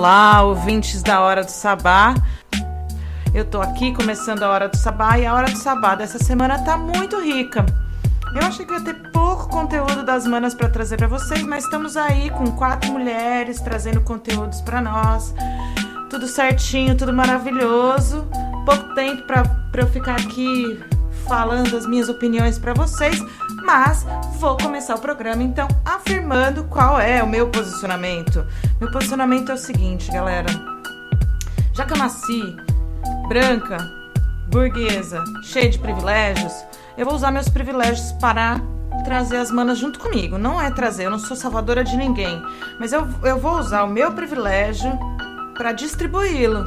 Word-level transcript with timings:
Olá, 0.00 0.42
ouvintes 0.44 1.02
da 1.02 1.20
Hora 1.20 1.44
do 1.44 1.50
Sabá. 1.50 2.14
Eu 3.34 3.44
tô 3.44 3.60
aqui 3.60 3.92
começando 3.92 4.42
a 4.42 4.48
Hora 4.48 4.66
do 4.66 4.74
Sabá 4.74 5.18
e 5.18 5.26
a 5.26 5.34
Hora 5.34 5.50
do 5.50 5.58
Sabá 5.58 5.94
dessa 5.94 6.18
semana 6.18 6.58
tá 6.64 6.74
muito 6.74 7.20
rica. 7.20 7.66
Eu 8.34 8.46
achei 8.46 8.64
que 8.64 8.72
ia 8.72 8.80
ter 8.80 8.94
pouco 9.12 9.50
conteúdo 9.50 10.02
das 10.02 10.26
manas 10.26 10.54
para 10.54 10.70
trazer 10.70 10.96
para 10.96 11.06
vocês, 11.06 11.42
mas 11.42 11.64
estamos 11.64 11.98
aí 11.98 12.30
com 12.30 12.50
quatro 12.52 12.90
mulheres 12.90 13.60
trazendo 13.60 14.00
conteúdos 14.00 14.62
para 14.62 14.80
nós. 14.80 15.34
Tudo 16.08 16.26
certinho, 16.26 16.96
tudo 16.96 17.12
maravilhoso. 17.12 18.26
Pouco 18.64 18.94
tempo 18.94 19.24
para 19.24 19.82
eu 19.82 19.86
ficar 19.86 20.14
aqui 20.14 20.80
falando 21.30 21.76
as 21.76 21.86
minhas 21.86 22.08
opiniões 22.08 22.58
para 22.58 22.74
vocês, 22.74 23.24
mas 23.64 24.04
vou 24.40 24.56
começar 24.56 24.96
o 24.96 25.00
programa 25.00 25.44
então 25.44 25.68
afirmando 25.84 26.64
qual 26.64 26.98
é 26.98 27.22
o 27.22 27.28
meu 27.28 27.48
posicionamento. 27.48 28.44
Meu 28.80 28.90
posicionamento 28.90 29.52
é 29.52 29.54
o 29.54 29.56
seguinte, 29.56 30.10
galera. 30.10 30.48
Já 31.72 31.84
que 31.84 31.92
eu 31.92 31.98
nasci 31.98 32.56
branca, 33.28 33.78
burguesa, 34.48 35.22
cheia 35.44 35.70
de 35.70 35.78
privilégios, 35.78 36.52
eu 36.98 37.06
vou 37.06 37.14
usar 37.14 37.30
meus 37.30 37.48
privilégios 37.48 38.10
para 38.20 38.60
trazer 39.04 39.36
as 39.36 39.52
manas 39.52 39.78
junto 39.78 40.00
comigo. 40.00 40.36
Não 40.36 40.60
é 40.60 40.68
trazer, 40.72 41.04
eu 41.04 41.12
não 41.12 41.20
sou 41.20 41.36
salvadora 41.36 41.84
de 41.84 41.96
ninguém, 41.96 42.42
mas 42.80 42.92
eu, 42.92 43.06
eu 43.22 43.38
vou 43.38 43.56
usar 43.56 43.84
o 43.84 43.88
meu 43.88 44.10
privilégio 44.10 44.90
para 45.54 45.70
distribuí-lo, 45.70 46.64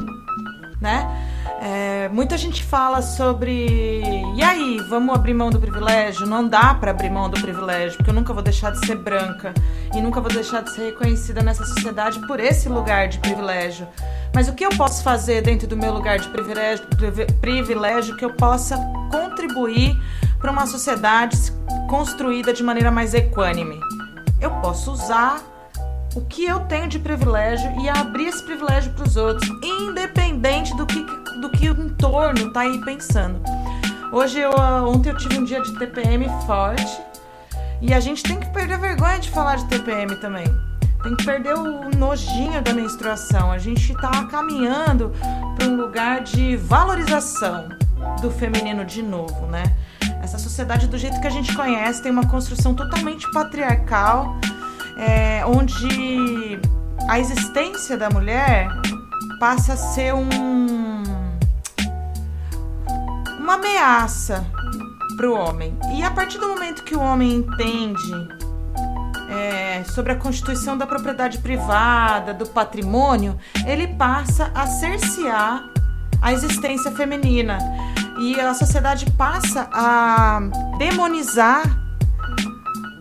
né? 0.80 1.33
É, 1.66 2.10
muita 2.10 2.36
gente 2.36 2.62
fala 2.62 3.00
sobre. 3.00 4.02
E 4.36 4.42
aí, 4.42 4.76
vamos 4.90 5.14
abrir 5.14 5.32
mão 5.32 5.48
do 5.48 5.58
privilégio? 5.58 6.26
Não 6.26 6.46
dá 6.46 6.74
para 6.74 6.90
abrir 6.90 7.08
mão 7.08 7.30
do 7.30 7.40
privilégio, 7.40 7.96
porque 7.96 8.10
eu 8.10 8.14
nunca 8.14 8.34
vou 8.34 8.42
deixar 8.42 8.70
de 8.70 8.84
ser 8.84 8.96
branca 8.96 9.54
e 9.94 10.02
nunca 10.02 10.20
vou 10.20 10.30
deixar 10.30 10.62
de 10.62 10.74
ser 10.74 10.90
reconhecida 10.90 11.40
nessa 11.40 11.64
sociedade 11.64 12.20
por 12.26 12.38
esse 12.38 12.68
lugar 12.68 13.08
de 13.08 13.18
privilégio. 13.18 13.88
Mas 14.34 14.46
o 14.46 14.52
que 14.52 14.62
eu 14.62 14.68
posso 14.76 15.02
fazer 15.02 15.40
dentro 15.40 15.66
do 15.66 15.74
meu 15.74 15.94
lugar 15.94 16.18
de 16.18 16.28
privilégio, 16.28 16.84
privilégio 17.40 18.14
que 18.14 18.26
eu 18.26 18.34
possa 18.34 18.76
contribuir 19.10 19.98
para 20.38 20.50
uma 20.50 20.66
sociedade 20.66 21.34
construída 21.88 22.52
de 22.52 22.62
maneira 22.62 22.90
mais 22.90 23.14
equânime? 23.14 23.80
Eu 24.38 24.50
posso 24.60 24.92
usar 24.92 25.40
o 26.14 26.20
que 26.20 26.44
eu 26.44 26.60
tenho 26.60 26.88
de 26.88 26.98
privilégio 26.98 27.72
e 27.80 27.88
abrir 27.88 28.26
esse 28.26 28.42
privilégio 28.42 28.92
para 28.92 29.06
os 29.06 29.16
outros, 29.16 29.48
independente 29.62 30.76
do 30.76 30.86
que, 30.86 31.04
do 31.40 31.50
que 31.50 31.70
o 31.70 31.80
entorno 31.80 32.50
tá 32.50 32.60
aí 32.60 32.80
pensando. 32.84 33.40
Hoje 34.12 34.38
eu 34.38 34.50
ontem 34.86 35.10
eu 35.10 35.16
tive 35.16 35.38
um 35.38 35.44
dia 35.44 35.60
de 35.60 35.72
TPM 35.78 36.28
forte 36.46 37.00
e 37.80 37.92
a 37.92 38.00
gente 38.00 38.22
tem 38.22 38.38
que 38.38 38.48
perder 38.50 38.78
vergonha 38.78 39.18
de 39.18 39.30
falar 39.30 39.56
de 39.56 39.64
TPM 39.66 40.16
também. 40.16 40.46
Tem 41.02 41.14
que 41.16 41.24
perder 41.24 41.54
o 41.54 41.90
nojinho 41.96 42.62
da 42.62 42.72
menstruação. 42.72 43.52
A 43.52 43.58
gente 43.58 43.92
está 43.92 44.24
caminhando 44.24 45.12
para 45.56 45.68
um 45.68 45.76
lugar 45.76 46.22
de 46.22 46.56
valorização 46.56 47.68
do 48.22 48.30
feminino 48.30 48.84
de 48.84 49.02
novo, 49.02 49.46
né? 49.46 49.64
Essa 50.22 50.38
sociedade 50.38 50.86
do 50.86 50.96
jeito 50.96 51.20
que 51.20 51.26
a 51.26 51.30
gente 51.30 51.54
conhece 51.54 52.02
tem 52.02 52.10
uma 52.10 52.26
construção 52.26 52.74
totalmente 52.74 53.30
patriarcal 53.32 54.34
é, 54.96 55.44
onde 55.44 56.58
a 57.08 57.18
existência 57.18 57.96
da 57.96 58.08
mulher 58.08 58.68
passa 59.38 59.74
a 59.74 59.76
ser 59.76 60.14
um, 60.14 61.02
uma 63.44 63.54
ameaça 63.54 64.44
para 65.18 65.30
o 65.30 65.34
homem. 65.34 65.76
E 65.94 66.02
a 66.02 66.10
partir 66.10 66.38
do 66.38 66.48
momento 66.48 66.82
que 66.82 66.96
o 66.96 67.00
homem 67.00 67.34
entende 67.34 68.28
é, 69.28 69.84
sobre 69.84 70.12
a 70.12 70.16
constituição 70.16 70.78
da 70.78 70.86
propriedade 70.86 71.38
privada, 71.38 72.32
do 72.32 72.46
patrimônio, 72.46 73.38
ele 73.66 73.86
passa 73.86 74.50
a 74.54 74.66
cercear 74.66 75.62
a 76.22 76.32
existência 76.32 76.90
feminina. 76.92 77.58
E 78.18 78.40
a 78.40 78.54
sociedade 78.54 79.10
passa 79.12 79.68
a 79.70 80.40
demonizar 80.78 81.64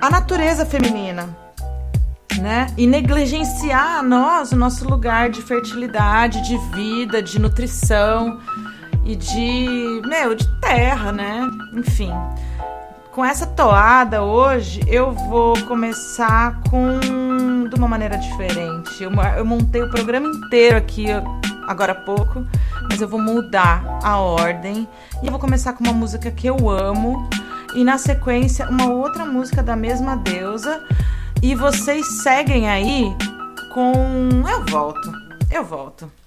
a 0.01 0.09
natureza 0.09 0.65
feminina 0.65 1.43
né? 2.41 2.67
E 2.77 2.87
negligenciar 2.87 3.99
a 3.99 4.03
nós 4.03 4.51
o 4.51 4.55
nosso 4.55 4.87
lugar 4.87 5.29
de 5.29 5.41
fertilidade, 5.41 6.41
de 6.41 6.57
vida, 6.75 7.21
de 7.21 7.39
nutrição 7.39 8.39
e 9.05 9.15
de, 9.15 10.01
meu, 10.05 10.35
de 10.35 10.47
terra, 10.59 11.11
né? 11.11 11.49
Enfim. 11.73 12.11
Com 13.11 13.23
essa 13.23 13.45
toada 13.45 14.23
hoje, 14.23 14.81
eu 14.87 15.11
vou 15.11 15.53
começar 15.65 16.59
com 16.69 16.99
de 17.69 17.75
uma 17.75 17.87
maneira 17.87 18.17
diferente. 18.17 19.03
Eu, 19.03 19.11
eu 19.37 19.45
montei 19.45 19.83
o 19.83 19.89
programa 19.89 20.27
inteiro 20.27 20.77
aqui 20.77 21.05
agora 21.67 21.91
há 21.91 21.95
pouco, 21.95 22.45
mas 22.89 23.01
eu 23.01 23.07
vou 23.07 23.19
mudar 23.19 23.83
a 24.03 24.17
ordem 24.17 24.87
e 25.21 25.25
eu 25.25 25.31
vou 25.31 25.39
começar 25.39 25.73
com 25.73 25.83
uma 25.83 25.93
música 25.93 26.31
que 26.31 26.47
eu 26.47 26.69
amo 26.69 27.29
e 27.75 27.83
na 27.83 27.97
sequência 27.97 28.67
uma 28.69 28.87
outra 28.87 29.25
música 29.25 29.61
da 29.61 29.75
mesma 29.75 30.15
deusa 30.15 30.83
e 31.41 31.55
vocês 31.55 32.23
seguem 32.23 32.69
aí 32.69 33.15
com. 33.73 33.93
Eu 34.49 34.65
volto, 34.65 35.11
eu 35.51 35.63
volto. 35.63 36.22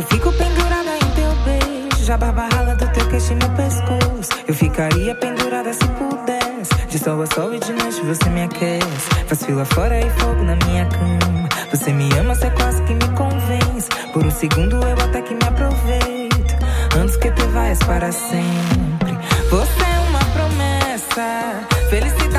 Eu 0.00 0.06
fico 0.06 0.32
pendurada 0.32 0.96
em 0.96 1.10
teu 1.10 1.30
beijo, 1.44 2.04
já 2.06 2.16
barba 2.16 2.48
rala 2.54 2.74
do 2.74 2.88
teu 2.90 3.06
queixo 3.10 3.32
e 3.32 3.36
meu 3.36 3.50
pescoço. 3.50 4.30
Eu 4.48 4.54
ficaria 4.54 5.14
pendurada 5.14 5.74
se 5.74 5.86
pudesse. 5.88 6.86
De 6.88 6.98
sol 6.98 7.20
a 7.20 7.26
sol 7.26 7.52
e 7.52 7.60
de 7.60 7.70
noite 7.74 8.00
você 8.00 8.30
me 8.30 8.44
aquece. 8.44 9.26
Faz 9.26 9.44
fila 9.44 9.62
fora 9.66 10.00
e 10.00 10.08
fogo 10.18 10.42
na 10.42 10.56
minha 10.64 10.86
cama. 10.86 11.48
Você 11.70 11.92
me 11.92 12.08
ama, 12.18 12.34
você 12.34 12.48
quase 12.48 12.82
que 12.84 12.94
me 12.94 13.08
convence. 13.08 13.90
Por 14.14 14.24
um 14.24 14.30
segundo 14.30 14.76
eu 14.76 14.96
até 15.04 15.20
que 15.20 15.34
me 15.34 15.44
aproveito. 15.44 16.56
Antes 16.98 17.16
que 17.18 17.30
te 17.30 17.42
vais 17.48 17.78
para 17.80 18.10
sempre. 18.10 19.18
Você 19.50 19.82
é 19.82 20.00
uma 20.08 20.24
promessa. 20.32 21.68
Felicidade 21.90 22.29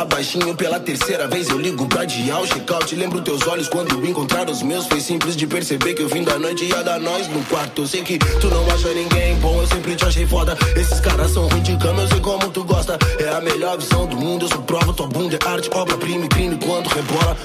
sussurrar 0.00 0.06
baixinho 0.06 0.54
pela 0.54 0.80
terceira 0.80 1.26
vez. 1.26 1.48
Eu 1.48 1.58
ligo 1.58 1.86
pra 1.86 2.04
dial, 2.04 2.46
check-out. 2.46 2.94
Lembro 2.94 3.20
teus 3.20 3.46
olhos 3.46 3.68
quando 3.68 4.04
encontrar 4.06 4.48
os 4.48 4.62
meus. 4.62 4.86
Foi 4.86 5.00
simples 5.00 5.36
de 5.36 5.46
perceber 5.46 5.94
que 5.94 6.02
eu 6.02 6.08
vim 6.08 6.22
da 6.22 6.38
noite 6.38 6.64
ia 6.64 6.82
dar 6.82 6.98
nós 6.98 7.28
no 7.28 7.42
quarto. 7.44 7.82
Eu 7.82 7.86
sei 7.86 8.02
que 8.02 8.18
tu 8.18 8.48
não 8.48 8.64
acha 8.70 8.88
ninguém 8.92 9.34
bom, 9.36 9.60
eu 9.60 9.66
sempre 9.66 9.94
te 9.94 10.04
achei 10.04 10.26
foda. 10.26 10.56
Esses 10.76 11.00
caras 11.00 11.30
são 11.32 11.48
ruins 11.48 11.62
de 11.62 11.76
cama, 11.76 12.02
eu 12.02 12.08
sei 12.08 12.20
como 12.20 12.50
tu 12.50 12.64
gosta. 12.64 12.98
É 13.18 13.28
a 13.28 13.40
melhor 13.40 13.78
visão 13.78 14.06
do 14.06 14.16
mundo, 14.16 14.44
eu 14.44 14.48
sou 14.48 14.62
prova. 14.62 14.92
Tua 14.92 15.06
bunda 15.06 15.38
é 15.42 15.48
arte, 15.48 15.70
obra-prima 15.72 16.24
e 16.24 16.28
crime 16.28 16.58
quando 16.64 16.88
rebola. 16.88 17.36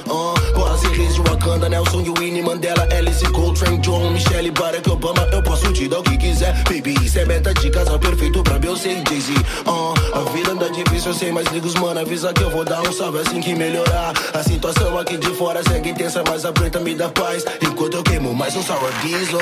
Uh, 0.76 0.86
Quase 0.86 0.88
reis 0.90 1.16
de 1.16 1.22
Wakanda, 1.22 1.70
Nelson 1.70 2.02
e 2.02 2.20
Winnie 2.20 2.44
Mandela, 2.44 2.86
Alice 2.98 3.26
Coltrane, 3.32 3.78
John, 3.78 4.12
Michelle, 4.12 4.52
Barack 4.52 4.90
Obama. 4.90 5.26
Eu 5.32 5.42
posso 5.42 5.72
te 5.72 5.88
dar 5.88 6.00
o 6.00 6.04
que 6.04 6.18
quiser, 6.18 6.54
baby. 6.66 6.94
Isso 7.02 7.18
é 7.18 7.26
meta 7.26 7.54
de 7.54 7.70
casal 7.70 7.98
perfeito 7.98 8.44
pra 8.44 8.60
Beyoncé 8.60 8.90
e 8.90 9.04
Jay-Z. 9.08 9.34
Uh, 9.66 9.94
a 10.14 10.32
vida 10.32 10.52
anda 10.52 10.70
difícil, 10.70 11.12
eu 11.12 11.18
sei, 11.18 11.32
mas 11.32 11.48
liga 11.48 11.66
os 11.66 11.76
mano, 11.76 12.02
avisa 12.02 12.34
que 12.34 12.44
eu 12.44 12.50
vou 12.50 12.66
dar 12.66 12.82
um 12.82 12.92
salve 12.92 13.20
assim 13.20 13.40
que 13.40 13.56
melhorar. 13.56 14.14
A 14.34 14.44
situação 14.44 14.98
aqui 15.00 15.18
de 15.18 15.34
fora 15.36 15.64
segue 15.64 15.92
intensa, 15.92 16.22
mas 16.28 16.44
a 16.44 16.52
preta 16.52 16.80
me 16.82 16.94
dá 16.94 17.08
paz. 17.08 17.46
Enquanto 17.62 17.96
eu 17.96 18.04
queimo 18.04 18.34
mais 18.34 18.54
um 18.56 18.62
sour 18.62 18.92
diesel. 19.02 19.40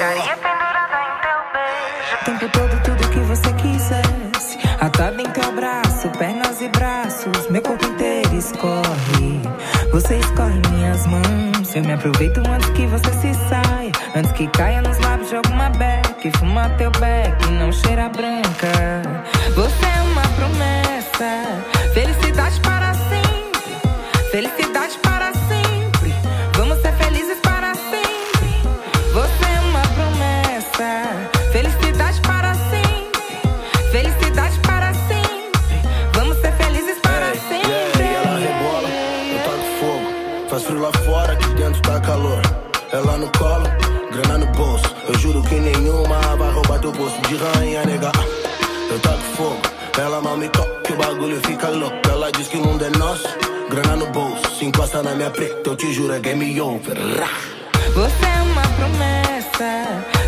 O 2.22 2.26
tempo 2.26 2.50
todo, 2.50 2.84
tudo 2.84 3.10
que 3.10 3.20
você 3.20 3.54
quisesse. 3.54 4.60
Atado 4.80 5.20
em 5.20 5.30
teu 5.32 5.44
abraço, 5.46 6.10
pernas 6.12 6.62
e 6.62 6.68
braços. 6.70 7.50
Meu 7.50 7.62
corpo 7.62 7.86
inteiro 7.86 8.36
escorre. 8.36 9.42
Você 9.92 10.18
escorre 10.18 10.63
minhas 11.04 11.08
mãos. 11.08 11.76
Eu 11.76 11.84
me 11.84 11.94
aproveito 11.94 12.40
antes 12.50 12.70
que 12.72 12.86
você 12.86 13.12
se 13.14 13.34
saia. 13.50 13.92
Antes 14.16 14.32
que 14.34 14.48
caia 14.48 14.82
nos 14.82 14.98
lábios 15.00 15.30
de 15.30 15.36
alguma 15.36 15.70
beck. 15.70 16.32
Fuma 16.38 16.70
teu 16.78 16.92
beck, 16.92 17.52
não 17.52 17.72
cheira 17.72 18.10
branca. 18.10 19.02
Você 19.56 19.86
é 19.86 20.02
uma 20.02 20.22
promessa. 20.36 21.83
octopus, 46.84 47.14
de 47.30 47.36
rainha 47.38 47.86
nega. 47.86 48.12
Eu 48.90 49.00
taco 49.00 49.24
fogo, 49.38 49.62
ela 49.98 50.22
mal 50.22 50.36
me 50.36 50.50
toca, 50.50 50.94
o 50.94 50.98
bagulho 50.98 51.40
fica 51.48 51.70
louco. 51.70 51.96
Ela 52.10 52.32
diz 52.32 52.48
que 52.48 52.58
o 52.58 52.62
mundo 52.66 52.84
é 52.84 52.90
nosso, 52.98 53.28
grana 53.70 53.96
no 53.96 54.08
bolso, 54.08 54.58
se 54.58 54.66
encosta 54.66 55.02
na 55.02 55.16
minha 55.16 55.30
preta, 55.30 55.70
eu 55.70 55.76
te 55.76 55.94
juro 55.94 56.14
é 56.14 56.20
game 56.20 56.60
over. 56.60 56.98
Você 57.94 58.26
é 58.26 58.42
uma 58.42 58.62
promessa. 58.62 60.23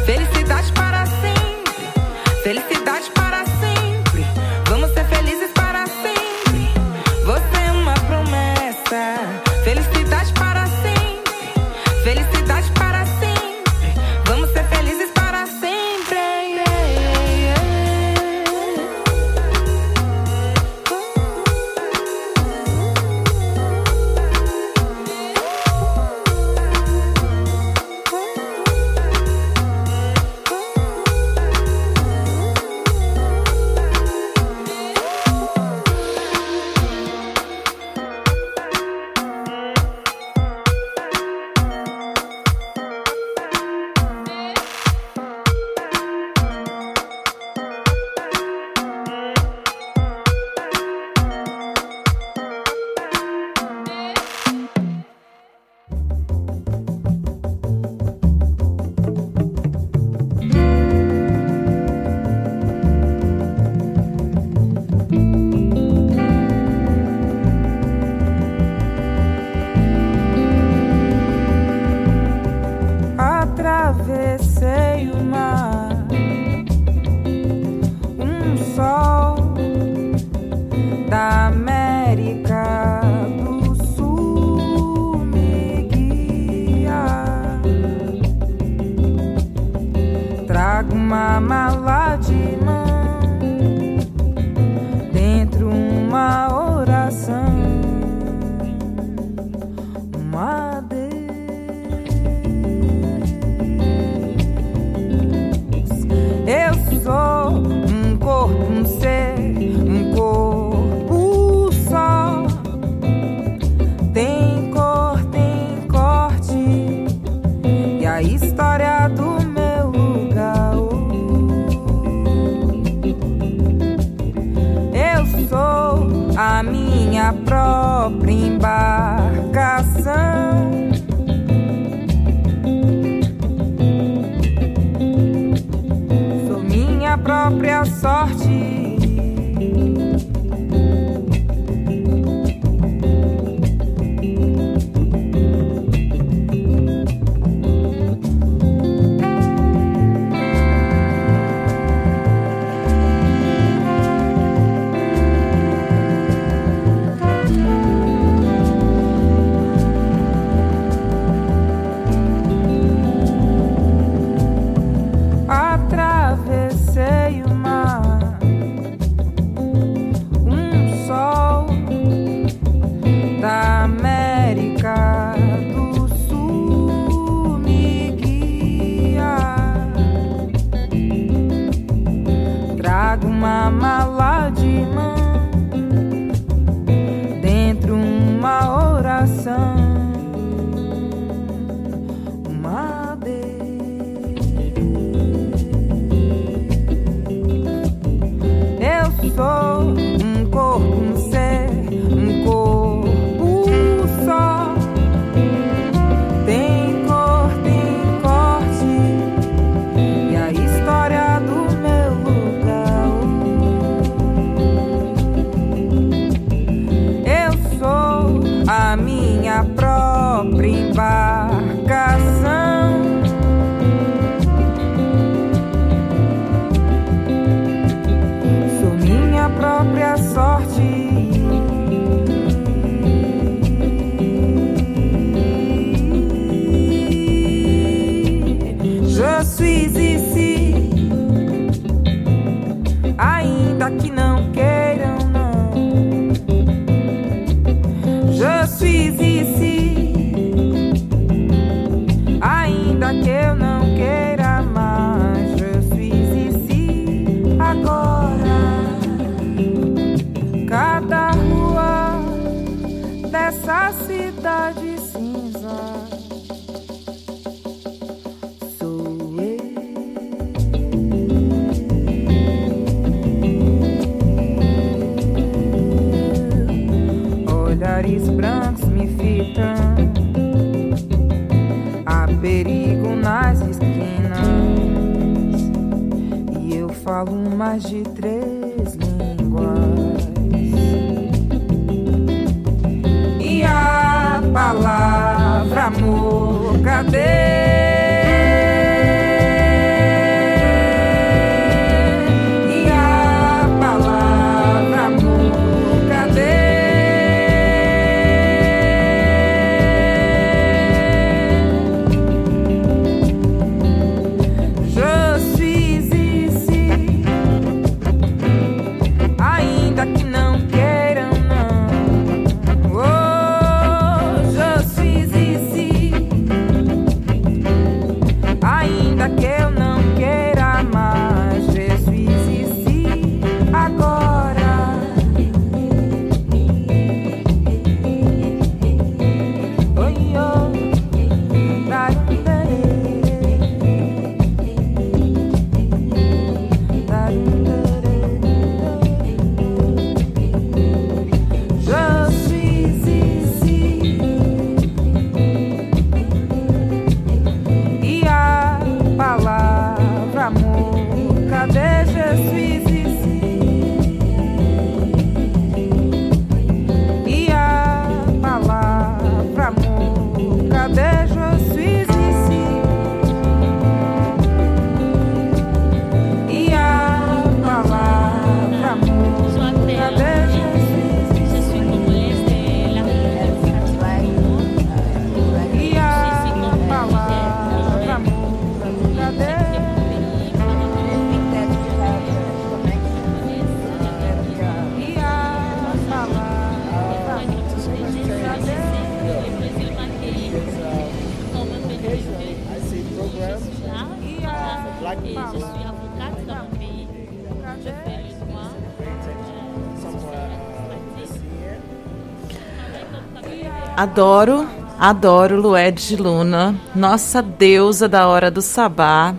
Adoro, 414.05 414.67
adoro 415.00 415.59
Lued 415.59 416.09
de 416.09 416.15
Luna, 416.15 416.79
nossa 416.93 417.41
deusa 417.41 418.07
da 418.07 418.27
hora 418.27 418.51
do 418.51 418.62
sabá. 418.62 419.33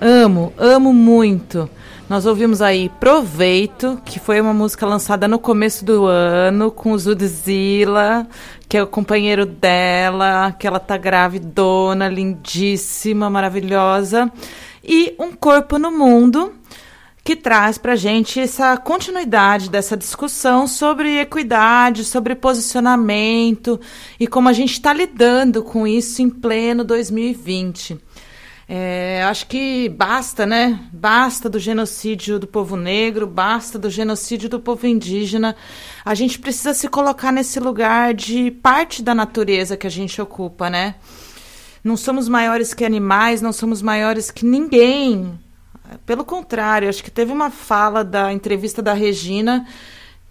Amo, 0.00 0.50
amo 0.56 0.94
muito. 0.94 1.68
Nós 2.08 2.24
ouvimos 2.24 2.62
aí 2.62 2.90
Proveito, 2.98 4.00
que 4.02 4.18
foi 4.18 4.40
uma 4.40 4.54
música 4.54 4.86
lançada 4.86 5.28
no 5.28 5.38
começo 5.38 5.84
do 5.84 6.06
ano 6.06 6.70
com 6.70 6.92
o 6.92 6.98
Zudzilla, 6.98 8.26
que 8.66 8.78
é 8.78 8.82
o 8.82 8.86
companheiro 8.86 9.44
dela, 9.44 10.56
que 10.58 10.66
ela 10.66 10.80
tá 10.80 10.96
gravidona, 10.96 12.08
lindíssima, 12.08 13.28
maravilhosa. 13.28 14.32
E 14.82 15.14
Um 15.18 15.32
Corpo 15.32 15.78
no 15.78 15.92
Mundo, 15.92 16.54
que 17.24 17.36
traz 17.36 17.78
para 17.78 17.94
gente 17.94 18.40
essa 18.40 18.76
continuidade 18.76 19.70
dessa 19.70 19.96
discussão 19.96 20.66
sobre 20.66 21.20
equidade, 21.20 22.04
sobre 22.04 22.34
posicionamento 22.34 23.80
e 24.18 24.26
como 24.26 24.48
a 24.48 24.52
gente 24.52 24.72
está 24.72 24.92
lidando 24.92 25.62
com 25.62 25.86
isso 25.86 26.20
em 26.20 26.28
pleno 26.28 26.82
2020. 26.82 27.98
É, 28.68 29.22
acho 29.24 29.46
que 29.48 29.88
basta, 29.90 30.46
né? 30.46 30.80
Basta 30.92 31.48
do 31.48 31.58
genocídio 31.58 32.38
do 32.38 32.46
povo 32.46 32.76
negro, 32.76 33.26
basta 33.26 33.78
do 33.78 33.90
genocídio 33.90 34.48
do 34.48 34.58
povo 34.58 34.86
indígena. 34.86 35.54
A 36.04 36.14
gente 36.14 36.38
precisa 36.38 36.72
se 36.72 36.88
colocar 36.88 37.30
nesse 37.32 37.60
lugar 37.60 38.14
de 38.14 38.50
parte 38.50 39.02
da 39.02 39.14
natureza 39.14 39.76
que 39.76 39.86
a 39.86 39.90
gente 39.90 40.20
ocupa, 40.22 40.70
né? 40.70 40.94
Não 41.84 41.96
somos 41.96 42.28
maiores 42.28 42.72
que 42.72 42.84
animais, 42.84 43.42
não 43.42 43.52
somos 43.52 43.82
maiores 43.82 44.30
que 44.30 44.46
ninguém. 44.46 45.38
Pelo 46.04 46.24
contrário, 46.24 46.88
acho 46.88 47.02
que 47.02 47.10
teve 47.10 47.32
uma 47.32 47.50
fala 47.50 48.04
da 48.04 48.32
entrevista 48.32 48.82
da 48.82 48.92
Regina 48.92 49.66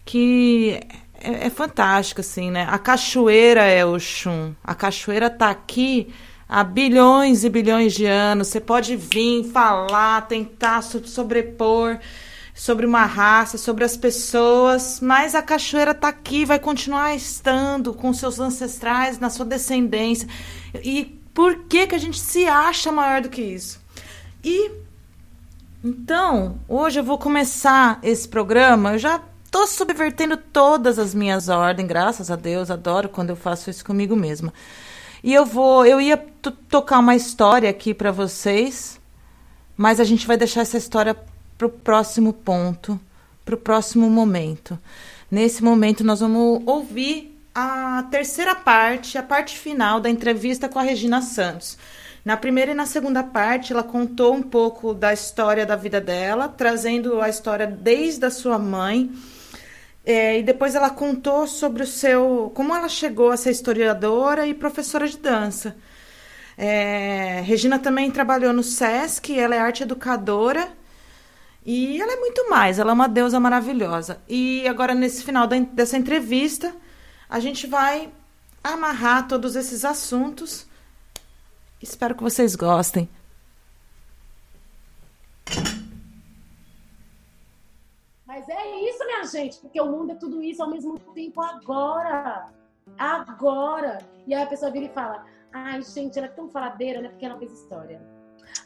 que 0.05 0.79
é, 1.19 1.47
é 1.47 1.49
fantástica, 1.49 2.21
assim, 2.21 2.51
né? 2.51 2.67
A 2.69 2.77
cachoeira 2.77 3.63
é 3.63 3.85
o 3.85 3.99
chum. 3.99 4.53
A 4.63 4.73
cachoeira 4.73 5.27
está 5.27 5.49
aqui 5.49 6.13
há 6.49 6.63
bilhões 6.63 7.43
e 7.43 7.49
bilhões 7.49 7.93
de 7.93 8.05
anos. 8.05 8.49
Você 8.49 8.59
pode 8.59 8.95
vir 8.95 9.45
falar, 9.45 10.27
tentar 10.27 10.81
sobrepor 10.81 11.99
sobre 12.53 12.85
uma 12.85 13.05
raça, 13.05 13.57
sobre 13.57 13.83
as 13.83 13.95
pessoas, 13.95 14.99
mas 15.01 15.33
a 15.33 15.41
cachoeira 15.41 15.91
está 15.91 16.09
aqui, 16.09 16.43
vai 16.43 16.59
continuar 16.59 17.15
estando 17.15 17.93
com 17.93 18.13
seus 18.13 18.39
ancestrais, 18.39 19.19
na 19.19 19.29
sua 19.29 19.45
descendência. 19.45 20.27
E 20.83 21.17
por 21.33 21.63
que, 21.63 21.87
que 21.87 21.95
a 21.95 21.97
gente 21.97 22.19
se 22.19 22.45
acha 22.45 22.91
maior 22.91 23.21
do 23.21 23.29
que 23.29 23.41
isso? 23.41 23.79
E 24.43 24.69
então, 25.83 26.59
hoje 26.67 26.99
eu 26.99 27.03
vou 27.03 27.17
começar 27.17 27.99
esse 28.03 28.27
programa. 28.27 28.93
Eu 28.93 28.99
já 28.99 29.21
estou 29.45 29.65
subvertendo 29.65 30.37
todas 30.37 30.99
as 30.99 31.13
minhas 31.13 31.49
ordens, 31.49 31.87
graças 31.87 32.29
a 32.29 32.35
Deus. 32.35 32.69
Adoro 32.69 33.09
quando 33.09 33.31
eu 33.31 33.35
faço 33.35 33.69
isso 33.69 33.83
comigo 33.83 34.15
mesma. 34.15 34.53
E 35.23 35.33
eu 35.33 35.45
vou, 35.45 35.85
eu 35.85 35.99
ia 35.99 36.17
tocar 36.69 36.99
uma 36.99 37.15
história 37.15 37.69
aqui 37.69 37.93
para 37.93 38.11
vocês, 38.11 38.99
mas 39.75 39.99
a 39.99 40.03
gente 40.03 40.25
vai 40.25 40.37
deixar 40.37 40.61
essa 40.61 40.77
história 40.77 41.15
para 41.57 41.67
o 41.67 41.69
próximo 41.69 42.31
ponto, 42.33 42.99
para 43.43 43.55
o 43.55 43.57
próximo 43.57 44.09
momento. 44.09 44.79
Nesse 45.29 45.63
momento, 45.63 46.03
nós 46.03 46.19
vamos 46.19 46.61
ouvir 46.65 47.39
a 47.53 48.03
terceira 48.09 48.55
parte, 48.55 49.17
a 49.17 49.23
parte 49.23 49.57
final 49.57 49.99
da 49.99 50.09
entrevista 50.09 50.69
com 50.69 50.79
a 50.79 50.83
Regina 50.83 51.21
Santos. 51.21 51.77
Na 52.23 52.37
primeira 52.37 52.71
e 52.71 52.75
na 52.75 52.85
segunda 52.85 53.23
parte, 53.23 53.73
ela 53.73 53.83
contou 53.83 54.35
um 54.35 54.43
pouco 54.43 54.93
da 54.93 55.11
história 55.11 55.65
da 55.65 55.75
vida 55.75 55.99
dela, 55.99 56.47
trazendo 56.47 57.19
a 57.19 57.27
história 57.27 57.65
desde 57.65 58.23
a 58.25 58.29
sua 58.29 58.59
mãe. 58.59 59.11
É, 60.05 60.39
e 60.39 60.43
depois 60.43 60.75
ela 60.75 60.89
contou 60.89 61.47
sobre 61.47 61.81
o 61.83 61.87
seu. 61.87 62.51
como 62.53 62.75
ela 62.75 62.89
chegou 62.89 63.31
a 63.31 63.37
ser 63.37 63.51
historiadora 63.51 64.45
e 64.45 64.53
professora 64.53 65.07
de 65.07 65.17
dança. 65.17 65.75
É, 66.57 67.41
Regina 67.43 67.79
também 67.79 68.11
trabalhou 68.11 68.53
no 68.53 68.61
SESC, 68.61 69.37
ela 69.39 69.55
é 69.55 69.59
arte 69.59 69.83
educadora 69.83 70.69
e 71.65 71.99
ela 71.99 72.13
é 72.13 72.17
muito 72.17 72.49
mais, 72.49 72.77
ela 72.77 72.91
é 72.91 72.93
uma 72.93 73.07
deusa 73.07 73.39
maravilhosa. 73.39 74.19
E 74.29 74.67
agora, 74.67 74.93
nesse 74.93 75.23
final 75.23 75.47
da, 75.47 75.57
dessa 75.57 75.97
entrevista, 75.97 76.71
a 77.27 77.39
gente 77.39 77.65
vai 77.65 78.09
amarrar 78.63 79.27
todos 79.27 79.55
esses 79.55 79.83
assuntos 79.83 80.67
Espero 81.81 82.15
que 82.15 82.21
vocês 82.21 82.55
gostem. 82.55 83.09
Mas 88.25 88.47
é 88.47 88.89
isso, 88.89 89.05
minha 89.05 89.25
gente, 89.25 89.57
porque 89.57 89.81
o 89.81 89.85
mundo 89.85 90.11
é 90.11 90.15
tudo 90.15 90.41
isso 90.41 90.61
ao 90.61 90.69
mesmo 90.69 90.97
tempo 90.99 91.41
agora. 91.41 92.49
Agora. 92.97 93.97
E 94.27 94.33
aí 94.33 94.43
a 94.43 94.47
pessoa 94.47 94.71
vira 94.71 94.85
e 94.85 94.89
fala: 94.89 95.25
ai, 95.51 95.81
gente, 95.81 96.17
ela 96.17 96.27
é 96.27 96.31
tão 96.31 96.49
faladeira, 96.49 97.01
né? 97.01 97.09
Porque 97.09 97.25
ela 97.25 97.37
fez 97.37 97.51
história. 97.51 98.01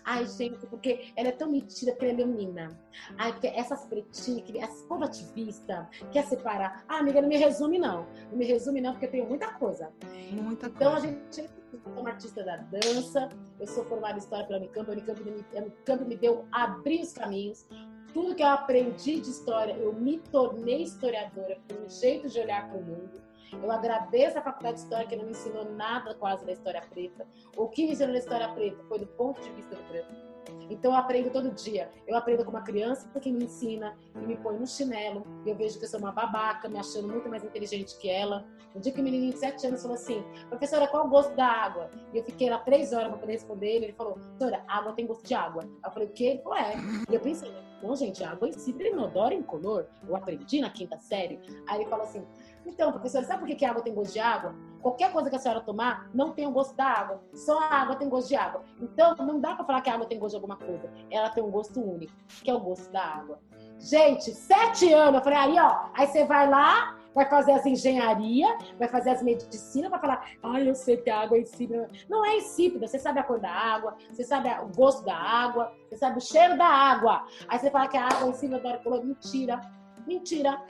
Ai, 0.03 0.25
gente, 0.27 0.65
porque 0.67 1.12
ela 1.15 1.29
é 1.29 1.31
tão 1.31 1.50
metida 1.50 1.91
porque 1.91 2.05
ela 2.05 2.22
é 2.22 2.25
menina. 2.25 2.79
Ai, 3.17 3.31
porque 3.31 3.48
essas 3.48 3.86
pretinhas, 3.86 4.50
essas 4.55 4.81
povo 4.84 5.03
ativista, 5.03 5.89
quer 6.12 6.25
separar. 6.25 6.84
Ah, 6.88 7.00
amiga, 7.00 7.22
não 7.22 7.29
me 7.29 7.38
resume, 7.38 7.79
não. 7.79 8.05
Não 8.29 8.38
me 8.38 8.45
resume, 8.45 8.81
não, 8.81 8.91
porque 8.91 9.05
eu 9.07 9.12
tenho 9.12 9.25
muita 9.25 9.51
coisa. 9.53 9.91
Muita 10.31 10.67
então, 10.67 10.91
coisa. 10.91 11.07
a 11.07 11.10
gente 11.10 11.50
uma 11.86 12.10
artista 12.10 12.44
da 12.44 12.58
dança, 12.58 13.29
eu 13.60 13.67
sou 13.67 13.86
formada 13.86 14.15
em 14.15 14.20
História 14.20 14.46
pela 14.46 14.60
Unicamp, 14.60 14.89
a 14.89 14.94
Unicamp, 14.94 15.22
a 15.55 15.60
Unicamp 15.60 16.05
me 16.05 16.15
deu 16.15 16.46
abrir 16.51 17.01
os 17.01 17.13
caminhos, 17.13 17.67
tudo 18.13 18.34
que 18.34 18.44
eu 18.44 18.48
aprendi 18.48 19.20
de 19.20 19.29
história, 19.29 19.74
eu 19.74 19.91
me 19.94 20.20
tornei 20.20 20.84
historiadora 20.84 21.60
por 21.67 21.77
um 21.77 21.89
jeito 21.89 22.29
de 22.29 22.39
olhar 22.39 22.70
para 22.70 22.77
o 22.77 22.82
mundo. 22.82 23.22
Eu 23.51 23.72
agradeço 23.72 24.38
a 24.38 24.41
Faculdade 24.41 24.77
de 24.77 24.84
História 24.84 25.05
que 25.05 25.15
não 25.15 25.25
me 25.25 25.32
ensinou 25.32 25.65
nada 25.74 26.13
quase 26.15 26.46
da 26.46 26.53
história 26.53 26.82
preta. 26.82 27.27
O 27.58 27.67
que 27.67 27.86
me 27.86 27.91
ensinou 27.91 28.13
na 28.13 28.20
história 28.20 28.48
preta 28.50 28.84
foi 28.88 29.00
do 29.00 29.08
ponto 29.08 29.41
de 29.41 29.50
vista 29.51 29.75
do 29.75 29.84
preto. 29.84 30.35
Então 30.69 30.91
eu 30.91 30.98
aprendo 30.98 31.29
todo 31.29 31.51
dia. 31.51 31.89
Eu 32.07 32.15
aprendo 32.15 32.43
com 32.43 32.51
uma 32.51 32.62
criança 32.62 33.07
que 33.19 33.31
me 33.31 33.45
ensina 33.45 33.98
e 34.15 34.19
me 34.19 34.36
põe 34.36 34.57
no 34.57 34.67
chinelo. 34.67 35.25
E 35.45 35.50
eu 35.50 35.55
vejo 35.55 35.77
que 35.79 35.86
eu 35.86 35.89
sou 35.89 36.00
uma 36.00 36.12
babaca, 36.12 36.67
me 36.67 36.77
achando 36.77 37.07
muito 37.07 37.29
mais 37.29 37.43
inteligente 37.43 37.98
que 37.98 38.10
ela. 38.10 38.45
Um 38.75 38.79
dia 38.79 38.91
que 38.91 39.00
o 39.00 39.03
menininho 39.03 39.34
de 39.34 39.39
7 39.39 39.67
anos 39.67 39.81
falou 39.81 39.95
assim: 39.95 40.24
professora, 40.50 40.88
qual 40.88 41.05
o 41.05 41.10
gosto 41.10 41.36
da 41.36 41.48
água? 41.48 41.89
E 42.13 42.17
eu 42.17 42.24
fiquei 42.24 42.50
lá 42.50 42.60
três 42.60 42.93
horas 42.93 43.10
para 43.10 43.17
poder 43.17 43.34
responder 43.34 43.67
ele. 43.67 43.93
Falou: 43.93 44.13
professora, 44.13 44.63
água 44.67 44.93
tem 44.93 45.05
gosto 45.05 45.25
de 45.25 45.34
água. 45.34 45.63
Eu 45.84 45.91
falei: 45.91 46.07
o 46.07 46.12
quê? 46.12 46.25
Ele 46.25 46.41
falou: 46.41 46.57
é. 46.57 46.75
E 47.10 47.13
eu 47.15 47.19
pensei: 47.19 47.51
não, 47.81 47.95
gente, 47.95 48.24
água 48.24 48.48
em 48.48 48.53
si 48.53 48.74
tem 48.74 48.91
inodoro 48.91 49.34
incolor. 49.34 49.86
Eu 50.07 50.15
aprendi 50.15 50.60
na 50.60 50.69
quinta 50.69 50.98
série. 50.98 51.39
Aí 51.67 51.81
ele 51.81 51.89
falou 51.89 52.05
assim: 52.05 52.25
então, 52.65 52.91
professora, 52.91 53.25
sabe 53.25 53.39
por 53.45 53.55
que, 53.55 53.65
a 53.65 53.69
água 53.69 53.84
tem 53.84 53.93
gosto 53.93 54.13
de 54.13 54.19
água? 54.19 54.55
Qualquer 54.81 55.12
coisa 55.12 55.29
que 55.29 55.36
a 55.36 55.39
senhora 55.39 55.62
tomar 55.62 56.10
não 56.13 56.31
tem 56.31 56.48
o 56.48 56.51
gosto 56.51 56.75
da 56.75 56.86
água. 56.86 57.22
Só 57.34 57.60
a 57.60 57.81
água 57.81 57.95
tem 57.95 58.10
gosto 58.10 58.27
de 58.27 58.36
água. 58.36 58.63
Então, 58.81 59.15
não 59.17 59.39
dá 59.39 59.55
para 59.55 59.65
falar 59.65 59.81
que 59.81 59.89
a 59.89 59.93
água 59.93 60.05
tem 60.05 60.19
gosto 60.19 60.31
de 60.31 60.38
alguma 60.38 60.57
coisa. 60.57 60.91
Ela 61.10 61.29
tem 61.29 61.43
um 61.43 61.50
gosto 61.51 61.79
único, 61.79 62.13
que 62.43 62.50
é 62.50 62.53
o 62.53 62.60
gosto 62.60 62.91
da 62.91 63.01
água. 63.01 63.39
Gente, 63.79 64.31
sete 64.31 64.91
anos. 64.93 65.19
Eu 65.19 65.24
falei, 65.24 65.39
aí, 65.39 65.60
ó. 65.60 65.89
Aí 65.93 66.07
você 66.07 66.24
vai 66.25 66.50
lá, 66.50 66.98
vai 67.15 67.27
fazer 67.29 67.53
as 67.53 67.65
engenharia, 67.65 68.57
vai 68.77 68.88
fazer 68.88 69.12
as 69.12 69.24
medicinas, 69.24 69.89
vai 69.89 70.00
falar, 70.00 70.29
ai, 70.43 70.69
eu 70.69 70.75
sei 70.75 70.98
que 70.98 71.10
a 71.10 71.22
água 71.22 71.38
é 71.38 71.41
insípida. 71.41 71.89
Não 72.10 72.25
é 72.25 72.38
insípida, 72.38 72.88
você 72.88 73.00
sabe 73.00 73.19
a 73.19 73.24
cor 73.24 73.39
da 73.39 73.50
água, 73.50 73.95
você 74.12 74.24
sabe 74.24 74.50
o 74.62 74.67
gosto 74.75 75.03
da 75.05 75.15
água, 75.15 75.72
você 75.88 75.95
sabe 75.95 76.17
o 76.17 76.22
cheiro 76.22 76.57
da 76.57 76.67
água. 76.67 77.25
Aí 77.48 77.57
você 77.57 77.72
fala 77.72 77.88
que 77.88 77.98
a 77.98 78.05
água 78.05 78.27
é 78.27 78.29
insípida, 78.29 78.81
mentira. 79.03 79.62
Mentira. 80.05 80.62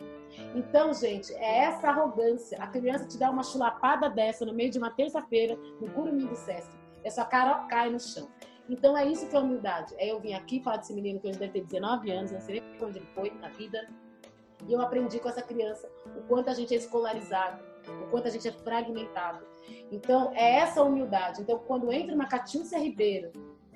Então, 0.54 0.94
gente, 0.94 1.34
é 1.34 1.66
essa 1.66 1.90
arrogância. 1.90 2.58
A 2.62 2.68
criança 2.68 3.06
te 3.06 3.18
dá 3.18 3.30
uma 3.30 3.44
chulapada 3.44 4.10
dessa 4.10 4.46
no 4.46 4.54
meio 4.54 4.72
de 4.72 4.78
uma 4.78 4.90
terça-feira, 4.90 5.58
no 5.80 5.90
curumim 5.92 6.26
do 6.26 6.36
Sesc. 6.36 6.70
A 7.06 7.12
sua 7.12 7.26
cara 7.26 7.66
cai 7.66 7.90
no 7.90 8.00
chão. 8.00 8.28
Então, 8.68 8.98
é 8.98 9.06
isso 9.06 9.28
que 9.30 9.36
é 9.36 9.40
humildade. 9.40 9.94
É 9.98 10.12
eu 10.12 10.20
vim 10.20 10.34
aqui 10.34 10.62
falar 10.62 10.78
desse 10.78 10.94
menino 10.94 11.20
que 11.20 11.28
hoje 11.28 11.38
deve 11.38 11.54
ter 11.54 11.66
19 11.66 12.12
anos, 12.12 12.32
não 12.32 12.42
sei 12.42 12.62
nem 12.62 12.88
onde 12.88 12.98
ele 12.98 13.08
foi 13.14 13.30
na 13.40 13.50
vida. 13.50 13.88
E 14.68 14.74
eu 14.74 14.82
aprendi 14.82 15.20
com 15.20 15.30
essa 15.30 15.42
criança 15.42 15.88
o 16.18 16.22
quanto 16.24 16.50
a 16.50 16.54
gente 16.54 16.74
é 16.74 16.78
escolarizado, 16.78 17.64
o 18.04 18.10
quanto 18.10 18.28
a 18.28 18.32
gente 18.32 18.48
é 18.48 18.52
fragmentado. 18.52 19.46
Então, 19.92 20.32
é 20.34 20.56
essa 20.58 20.82
humildade. 20.82 21.42
Então, 21.42 21.60
quando 21.60 21.92
entra 21.92 22.16
uma 22.16 22.28
Catiúcia 22.28 22.80
Ribeiro, 22.80 23.32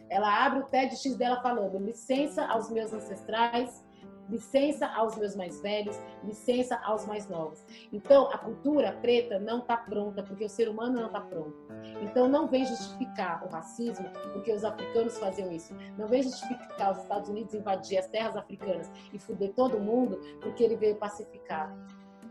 ela 0.10 0.46
abre 0.46 0.60
o 0.60 0.64
TEDx 0.64 1.16
dela 1.16 1.40
falando 1.42 1.78
licença 1.78 2.46
aos 2.46 2.72
meus 2.72 2.92
ancestrais, 2.92 3.86
licença 4.30 4.88
aos 4.88 5.18
meus 5.18 5.36
mais 5.36 5.60
velhos, 5.62 6.00
licença 6.24 6.80
aos 6.84 7.06
mais 7.06 7.28
novos. 7.28 7.64
Então, 7.92 8.30
a 8.32 8.38
cultura 8.38 8.94
preta 8.94 9.40
não 9.40 9.60
está 9.60 9.76
pronta, 9.76 10.24
porque 10.24 10.46
o 10.46 10.50
ser 10.50 10.70
humano 10.70 11.00
não 11.00 11.08
está 11.08 11.22
pronto. 11.22 11.58
Então, 12.02 12.28
não 12.28 12.48
vem 12.48 12.66
justificar 12.66 13.44
o 13.46 13.50
racismo, 13.50 14.10
porque 14.34 14.52
os 14.52 14.64
africanos 14.64 15.18
faziam 15.18 15.52
isso. 15.52 15.74
Não 15.98 16.08
vem 16.08 16.24
justificar 16.24 16.92
os 16.92 17.00
Estados 17.00 17.30
Unidos 17.30 17.54
invadir 17.54 17.98
as 17.98 18.08
terras 18.08 18.36
africanas 18.36 18.92
e 19.12 19.20
fuder 19.20 19.54
todo 19.54 19.80
mundo, 19.80 20.20
porque 20.42 20.64
ele 20.64 20.76
veio 20.76 20.96
pacificar. 20.96 21.76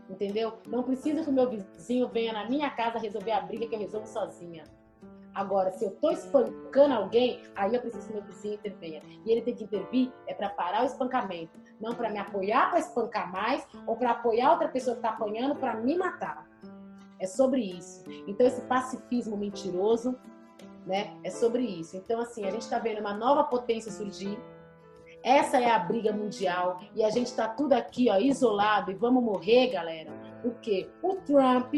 Entendeu? 0.09 0.53
Não 0.67 0.81
precisa 0.81 1.23
que 1.23 1.29
o 1.29 1.33
meu 1.33 1.47
vizinho 1.49 2.07
venha 2.07 2.33
na 2.33 2.49
minha 2.49 2.69
casa 2.71 2.97
resolver 2.97 3.31
a 3.31 3.41
briga 3.41 3.67
que 3.67 3.75
eu 3.75 3.79
resolvo 3.79 4.07
sozinha. 4.07 4.63
Agora, 5.33 5.71
se 5.71 5.85
eu 5.85 5.91
estou 5.91 6.11
espancando 6.11 6.93
alguém, 6.93 7.41
aí 7.55 7.73
eu 7.73 7.81
preciso 7.81 8.07
que 8.07 8.13
meu 8.13 8.23
vizinho 8.23 8.55
intervenha. 8.55 9.01
E 9.25 9.31
ele 9.31 9.41
tem 9.41 9.55
que 9.55 9.63
intervir 9.63 10.11
é 10.27 10.33
para 10.33 10.49
parar 10.49 10.83
o 10.83 10.85
espancamento, 10.85 11.59
não 11.79 11.93
para 11.93 12.09
me 12.09 12.17
apoiar 12.17 12.69
para 12.69 12.79
espancar 12.79 13.31
mais 13.31 13.65
ou 13.85 13.95
para 13.95 14.11
apoiar 14.11 14.51
outra 14.51 14.67
pessoa 14.67 14.95
que 14.95 14.99
está 14.99 15.09
apanhando 15.09 15.55
para 15.55 15.75
me 15.75 15.97
matar. 15.97 16.47
É 17.19 17.27
sobre 17.27 17.61
isso. 17.61 18.03
Então, 18.27 18.47
esse 18.47 18.61
pacifismo 18.61 19.37
mentiroso, 19.37 20.17
né, 20.85 21.13
é 21.23 21.29
sobre 21.29 21.63
isso. 21.63 21.95
Então, 21.97 22.19
assim, 22.21 22.45
a 22.45 22.51
gente 22.51 22.61
está 22.61 22.79
vendo 22.79 22.99
uma 22.99 23.13
nova 23.13 23.43
potência 23.43 23.91
surgir. 23.91 24.37
Essa 25.21 25.59
é 25.59 25.69
a 25.69 25.79
briga 25.79 26.13
mundial 26.13 26.79
e 26.95 27.03
a 27.03 27.09
gente 27.09 27.27
está 27.27 27.47
tudo 27.47 27.73
aqui, 27.73 28.09
ó, 28.09 28.17
isolado 28.17 28.89
e 28.89 28.95
vamos 28.95 29.21
morrer, 29.21 29.67
galera. 29.67 30.11
Porque 30.41 30.89
o 31.03 31.15
Trump 31.17 31.73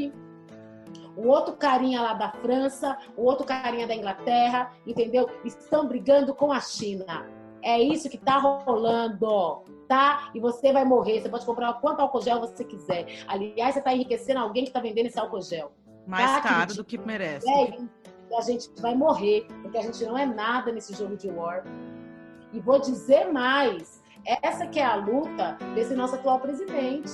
o 1.16 1.28
outro 1.28 1.56
carinha 1.56 2.02
lá 2.02 2.14
da 2.14 2.32
França, 2.32 2.98
o 3.16 3.24
outro 3.24 3.46
carinha 3.46 3.88
da 3.88 3.96
Inglaterra, 3.96 4.72
entendeu? 4.86 5.30
Estão 5.44 5.88
brigando 5.88 6.34
com 6.34 6.52
a 6.52 6.60
China. 6.60 7.30
É 7.62 7.80
isso 7.80 8.10
que 8.10 8.18
tá 8.18 8.38
rolando, 8.38 9.64
tá? 9.88 10.32
E 10.34 10.40
você 10.40 10.74
vai 10.74 10.84
morrer. 10.84 11.22
Você 11.22 11.30
pode 11.30 11.46
comprar 11.46 11.74
quanto 11.74 12.00
álcool 12.00 12.22
gel 12.22 12.40
você 12.40 12.64
quiser. 12.64 13.24
Aliás, 13.28 13.76
você 13.76 13.82
tá 13.82 13.94
enriquecendo 13.94 14.40
alguém 14.40 14.66
que 14.66 14.72
tá 14.72 14.80
vendendo 14.80 15.08
esse 15.08 15.20
álcool 15.20 15.42
gel. 15.42 15.72
Mais 16.08 16.32
tá, 16.32 16.42
caro 16.42 16.74
do 16.74 16.84
que 16.84 16.98
merece. 16.98 17.48
É, 17.50 17.78
a 18.36 18.42
gente 18.42 18.70
vai 18.82 18.96
morrer, 18.96 19.46
porque 19.62 19.78
a 19.78 19.82
gente 19.82 20.04
não 20.06 20.18
é 20.18 20.26
nada 20.26 20.72
nesse 20.72 20.94
jogo 20.94 21.16
de 21.16 21.30
war. 21.30 21.64
E 22.52 22.60
vou 22.60 22.80
dizer 22.80 23.32
mais, 23.32 24.02
essa 24.42 24.66
que 24.66 24.80
é 24.80 24.86
a 24.86 24.96
luta 24.96 25.58
desse 25.76 25.94
nosso 25.94 26.16
atual 26.16 26.40
presidente 26.40 27.12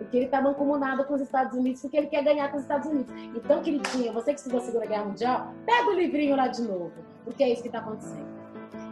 porque 0.00 0.16
ele 0.16 0.24
está 0.24 0.40
mancomunado 0.40 1.04
com 1.04 1.12
os 1.12 1.20
Estados 1.20 1.56
Unidos, 1.56 1.82
porque 1.82 1.98
ele 1.98 2.06
quer 2.06 2.24
ganhar 2.24 2.50
com 2.50 2.56
os 2.56 2.62
Estados 2.62 2.88
Unidos. 2.88 3.12
Então, 3.36 3.62
queridinha, 3.62 4.10
você 4.12 4.32
que 4.32 4.38
estudou 4.38 4.58
a 4.58 4.62
Segunda 4.62 4.86
Guerra 4.86 5.04
Mundial, 5.04 5.54
pega 5.66 5.90
o 5.90 5.92
livrinho 5.92 6.36
lá 6.36 6.48
de 6.48 6.62
novo, 6.62 6.90
porque 7.22 7.44
é 7.44 7.52
isso 7.52 7.60
que 7.60 7.68
está 7.68 7.80
acontecendo. 7.80 8.28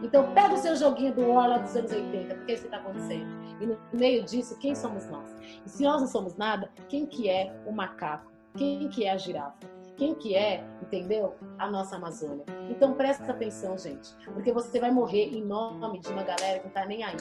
Então, 0.03 0.33
pega 0.35 0.53
o 0.55 0.59
seu 0.59 0.77
joguinho 0.77 1.15
do 1.15 1.27
War 1.27 1.49
lá 1.49 1.59
dos 1.59 1.75
anos 1.75 1.91
80, 1.91 2.35
porque 2.35 2.53
é 2.53 2.55
isso 2.55 2.69
que 2.69 2.75
está 2.75 2.77
acontecendo. 2.77 3.27
E 3.59 3.67
no 3.67 3.79
meio 3.95 4.23
disso, 4.23 4.57
quem 4.59 4.75
somos 4.75 5.09
nós? 5.09 5.35
E 5.65 5.69
se 5.69 5.83
nós 5.83 6.03
não 6.03 6.09
somos 6.09 6.37
nada, 6.37 6.71
quem 6.89 7.07
que 7.07 7.29
é 7.29 7.59
o 7.67 7.73
macaco? 7.73 8.31
Quem 8.55 8.87
que 8.89 9.05
é 9.05 9.13
a 9.13 9.17
girafa? 9.17 9.78
Quem 9.99 10.15
que 10.15 10.35
é, 10.37 10.65
entendeu? 10.81 11.35
A 11.59 11.69
nossa 11.69 11.97
Amazônia. 11.97 12.45
Então 12.71 12.95
presta 12.95 13.33
atenção, 13.33 13.77
gente, 13.77 14.15
porque 14.33 14.53
você 14.53 14.79
vai 14.79 14.93
morrer 14.93 15.37
em 15.37 15.45
nome 15.45 15.99
de 15.99 16.09
uma 16.11 16.23
galera 16.23 16.61
que 16.61 16.67
não 16.67 16.73
tá 16.73 16.87
nem 16.87 17.03
aí. 17.03 17.17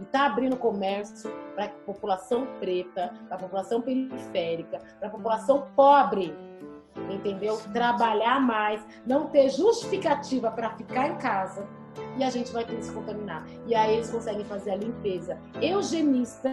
E 0.00 0.04
tá 0.06 0.26
abrindo 0.26 0.56
comércio 0.56 1.30
para 1.54 1.68
população 1.68 2.46
preta, 2.58 3.12
para 3.28 3.36
população 3.36 3.82
periférica, 3.82 4.80
para 4.98 5.10
população 5.10 5.68
pobre. 5.76 6.34
Entendeu? 7.10 7.58
Trabalhar 7.72 8.40
mais, 8.40 8.82
não 9.06 9.26
ter 9.26 9.50
justificativa 9.50 10.50
para 10.50 10.70
ficar 10.70 11.08
em 11.08 11.16
casa, 11.16 11.68
e 12.16 12.24
a 12.24 12.30
gente 12.30 12.50
vai 12.52 12.64
ter 12.64 12.76
que 12.76 12.84
se 12.84 12.92
contaminar. 12.92 13.46
E 13.66 13.74
aí 13.74 13.94
eles 13.96 14.10
conseguem 14.10 14.44
fazer 14.44 14.70
a 14.70 14.76
limpeza 14.76 15.38
eugenista 15.60 16.50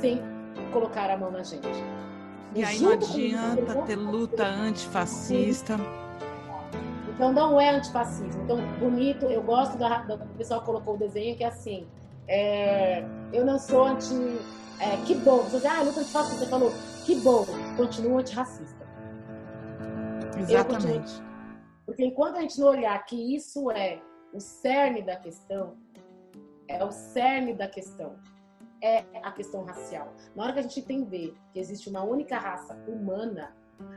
sem 0.00 0.22
colocar 0.72 1.10
a 1.10 1.16
mão 1.16 1.30
na 1.30 1.42
gente. 1.42 1.68
E 2.54 2.64
aí 2.64 2.80
não 2.80 2.92
adianta 2.92 3.82
ter 3.82 3.96
luta 3.96 4.46
antifascista. 4.46 5.76
Então 7.08 7.32
não 7.32 7.60
é 7.60 7.70
antifascismo. 7.70 8.42
Então, 8.44 8.58
bonito, 8.78 9.26
eu 9.26 9.42
gosto 9.42 9.76
da. 9.76 10.06
O 10.08 10.36
pessoal 10.36 10.62
colocou 10.62 10.94
o 10.94 10.98
desenho 10.98 11.36
que 11.36 11.44
é 11.44 11.48
assim. 11.48 11.86
É, 12.26 13.04
eu 13.32 13.44
não 13.44 13.58
sou 13.58 13.84
anti. 13.84 14.14
É, 14.80 14.96
que 15.04 15.14
bom. 15.16 15.38
Você 15.38 15.56
diz, 15.56 15.66
ah, 15.66 15.82
luta 15.82 16.00
antifascista. 16.00 16.44
Você 16.44 16.46
falou, 16.46 16.72
que 17.04 17.16
bom, 17.16 17.44
continua 17.76 18.20
antirracista. 18.20 18.86
Exatamente. 20.38 21.22
Porque 21.84 22.04
enquanto 22.04 22.36
a 22.36 22.40
gente 22.42 22.60
não 22.60 22.68
olhar 22.68 22.98
que 23.04 23.34
isso 23.34 23.70
é 23.70 24.00
o 24.32 24.40
cerne 24.40 25.02
da 25.02 25.16
questão, 25.16 25.76
é 26.68 26.84
o 26.84 26.92
cerne 26.92 27.54
da 27.54 27.66
questão 27.66 28.16
é 28.82 29.04
a 29.22 29.32
questão 29.32 29.64
racial. 29.64 30.12
Na 30.34 30.44
hora 30.44 30.52
que 30.52 30.58
a 30.60 30.62
gente 30.62 30.80
entender 30.80 31.34
que 31.52 31.58
existe 31.58 31.88
uma 31.88 32.02
única 32.02 32.38
raça 32.38 32.74
humana, 32.86 33.54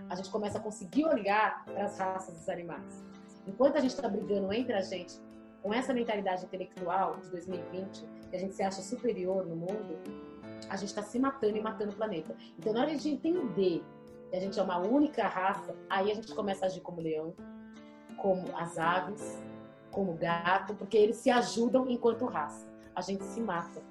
a 0.10 0.16
gente 0.16 0.30
começa 0.30 0.58
a 0.58 0.62
conseguir 0.62 1.06
olhar 1.06 1.64
para 1.66 1.86
as 1.86 1.98
raças 1.98 2.36
dos 2.36 2.50
animais. 2.50 3.04
Enquanto 3.48 3.78
a 3.78 3.80
gente 3.80 3.92
está 3.92 4.08
brigando 4.08 4.52
entre 4.54 4.74
a 4.74 4.82
gente 4.82 5.20
com 5.62 5.74
essa 5.74 5.94
mentalidade 5.94 6.46
intelectual 6.46 7.18
de 7.18 7.30
2020, 7.30 8.06
que 8.30 8.36
a 8.36 8.40
gente 8.40 8.56
se 8.56 8.64
acha 8.64 8.82
superior 8.82 9.46
no 9.46 9.56
mundo, 9.56 10.00
a 10.70 10.76
gente 10.76 10.90
está 10.90 11.04
se 11.04 11.20
matando 11.20 11.58
e 11.58 11.62
matando 11.62 11.92
o 11.92 11.96
planeta. 11.96 12.36
Então, 12.58 12.74
na 12.74 12.82
hora 12.82 12.96
de 12.96 13.10
entender 13.10 13.84
que 14.30 14.36
a 14.36 14.40
gente 14.40 14.60
é 14.60 14.64
uma 14.64 14.78
única 14.78 15.28
raça, 15.28 15.76
aí 15.90 16.12
a 16.12 16.16
gente 16.16 16.34
começa 16.34 16.66
a 16.66 16.68
agir 16.68 16.82
como 16.82 17.02
leão, 17.02 17.34
como 18.18 18.56
as 18.58 18.78
aves, 18.78 19.38
como 19.92 20.14
gato, 20.14 20.74
porque 20.76 20.98
eles 20.98 21.18
se 21.18 21.30
ajudam 21.30 21.90
enquanto 21.90 22.26
raça. 22.26 22.66
A 22.96 23.02
gente 23.02 23.24
se 23.24 23.42
mata. 23.42 23.82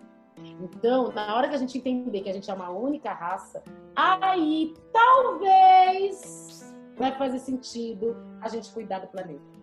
Então, 0.60 1.12
na 1.12 1.34
hora 1.34 1.48
que 1.48 1.54
a 1.54 1.58
gente 1.58 1.78
entender 1.78 2.20
que 2.20 2.30
a 2.30 2.32
gente 2.32 2.50
é 2.50 2.54
uma 2.54 2.70
única 2.70 3.12
raça, 3.12 3.62
aí 3.94 4.74
talvez 4.92 6.74
vai 6.96 7.16
fazer 7.16 7.38
sentido 7.38 8.16
a 8.40 8.48
gente 8.48 8.70
cuidar 8.72 9.00
do 9.00 9.08
planeta. 9.08 9.60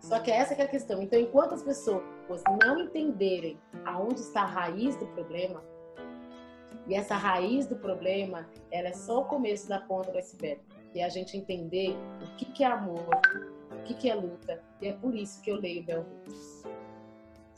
Só 0.00 0.18
que 0.18 0.30
essa 0.30 0.54
que 0.54 0.60
é 0.60 0.64
a 0.64 0.68
questão. 0.68 1.00
Então, 1.00 1.18
enquanto 1.18 1.54
as 1.54 1.62
pessoas 1.62 2.02
não 2.64 2.80
entenderem 2.80 3.58
aonde 3.84 4.20
está 4.20 4.42
a 4.42 4.46
raiz 4.46 4.96
do 4.96 5.06
problema, 5.06 5.62
e 6.86 6.94
essa 6.94 7.14
raiz 7.14 7.66
do 7.66 7.76
problema, 7.76 8.48
ela 8.70 8.88
é 8.88 8.92
só 8.92 9.20
o 9.20 9.24
começo 9.24 9.68
da 9.68 9.80
ponta 9.80 10.10
do 10.10 10.18
iceberg. 10.18 10.60
E 10.94 11.00
a 11.00 11.08
gente 11.08 11.36
entender 11.36 11.96
o 12.20 12.36
que, 12.36 12.46
que 12.46 12.64
é 12.64 12.66
amor, 12.66 13.06
o 13.70 13.82
que, 13.84 13.94
que 13.94 14.10
é 14.10 14.14
luta. 14.14 14.60
E 14.80 14.88
é 14.88 14.92
por 14.92 15.14
isso 15.14 15.40
que 15.40 15.50
eu 15.50 15.56
leio 15.56 15.84
Bell 15.84 16.00
Hooks 16.00 16.64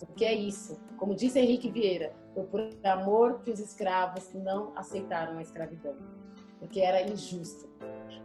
Porque 0.06 0.24
é 0.24 0.34
isso. 0.34 0.78
Como 0.96 1.14
disse 1.14 1.38
Henrique 1.38 1.70
Vieira, 1.70 2.14
foi 2.34 2.44
por 2.44 2.60
amor 2.84 3.40
que 3.42 3.50
os 3.50 3.60
escravos 3.60 4.32
não 4.34 4.72
aceitaram 4.76 5.38
a 5.38 5.42
escravidão. 5.42 5.96
Porque 6.58 6.80
era 6.80 7.02
injusto. 7.02 7.68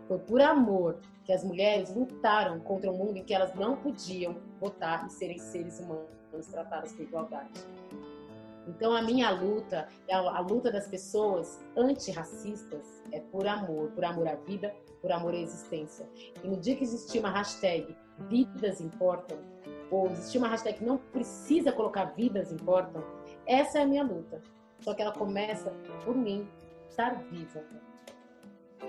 Foi 0.08 0.20
por 0.20 0.42
amor 0.42 1.00
que 1.24 1.34
as 1.34 1.44
mulheres 1.44 1.94
lutaram 1.94 2.60
contra 2.60 2.92
um 2.92 2.98
mundo 2.98 3.18
em 3.18 3.24
que 3.24 3.34
elas 3.34 3.54
não 3.56 3.76
podiam 3.76 4.38
votar 4.60 5.06
e 5.06 5.12
serem 5.12 5.38
seres 5.38 5.80
humanos 5.80 6.48
tratados 6.50 6.92
com 6.94 7.04
igualdade. 7.04 7.52
Então 8.68 8.96
a 8.96 9.02
minha 9.02 9.32
luta, 9.32 9.88
a 10.12 10.40
luta 10.42 10.72
das 10.72 10.88
pessoas 10.88 11.60
antirracistas 11.76 13.04
é 13.12 13.20
por 13.20 13.48
amor, 13.48 13.90
por 13.92 14.06
amor 14.06 14.28
à 14.28 14.36
vida, 14.36 14.74
por 15.02 15.12
amor 15.12 15.34
à 15.34 15.38
existência. 15.38 16.08
E 16.44 16.48
no 16.48 16.58
dia 16.58 16.76
que 16.76 16.84
existir 16.84 17.20
uma 17.20 17.32
hashtag 17.32 17.96
vidas 18.30 18.80
importam, 18.80 19.38
ou 19.92 20.10
existir 20.12 20.38
uma 20.38 20.48
hashtag 20.48 20.80
que 20.80 20.86
não 20.86 20.98
precisa 20.98 21.72
colocar 21.72 22.06
vidas 22.06 22.52
importam, 22.52 23.04
essa 23.46 23.80
é 23.80 23.82
a 23.84 23.88
minha 23.88 24.04
luta. 24.04 24.42
Só 24.80 24.94
que 24.94 25.02
ela 25.02 25.12
começa 25.12 25.72
por 26.06 26.16
mim 26.16 26.48
estar 26.90 27.16
viva. 27.24 27.64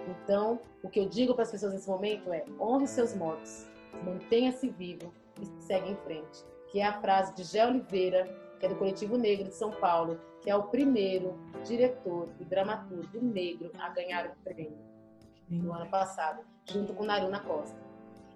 Então, 0.08 0.60
o 0.82 0.88
que 0.88 1.00
eu 1.00 1.08
digo 1.08 1.34
para 1.34 1.42
as 1.42 1.50
pessoas 1.50 1.72
nesse 1.72 1.88
momento 1.88 2.32
é: 2.32 2.44
honre 2.58 2.86
seus 2.86 3.14
mortos, 3.14 3.68
mantenha-se 4.04 4.68
vivo 4.68 5.12
e 5.40 5.62
segue 5.62 5.90
em 5.90 5.96
frente. 5.96 6.44
Que 6.70 6.80
é 6.80 6.86
a 6.86 7.00
frase 7.00 7.34
de 7.34 7.42
Gé 7.42 7.66
Oliveira, 7.66 8.24
que 8.58 8.66
é 8.66 8.68
do 8.68 8.76
Coletivo 8.76 9.16
Negro 9.16 9.48
de 9.48 9.54
São 9.54 9.72
Paulo, 9.72 10.20
que 10.40 10.48
é 10.48 10.54
o 10.54 10.64
primeiro 10.64 11.38
diretor 11.64 12.28
e 12.38 12.44
dramaturgo 12.44 13.20
negro 13.20 13.72
a 13.78 13.88
ganhar 13.88 14.26
o 14.26 14.44
prêmio 14.44 14.78
no 15.48 15.72
ano 15.72 15.90
passado, 15.90 16.44
junto 16.64 16.94
com 16.94 17.04
Naruna 17.04 17.40
Costa. 17.40 17.76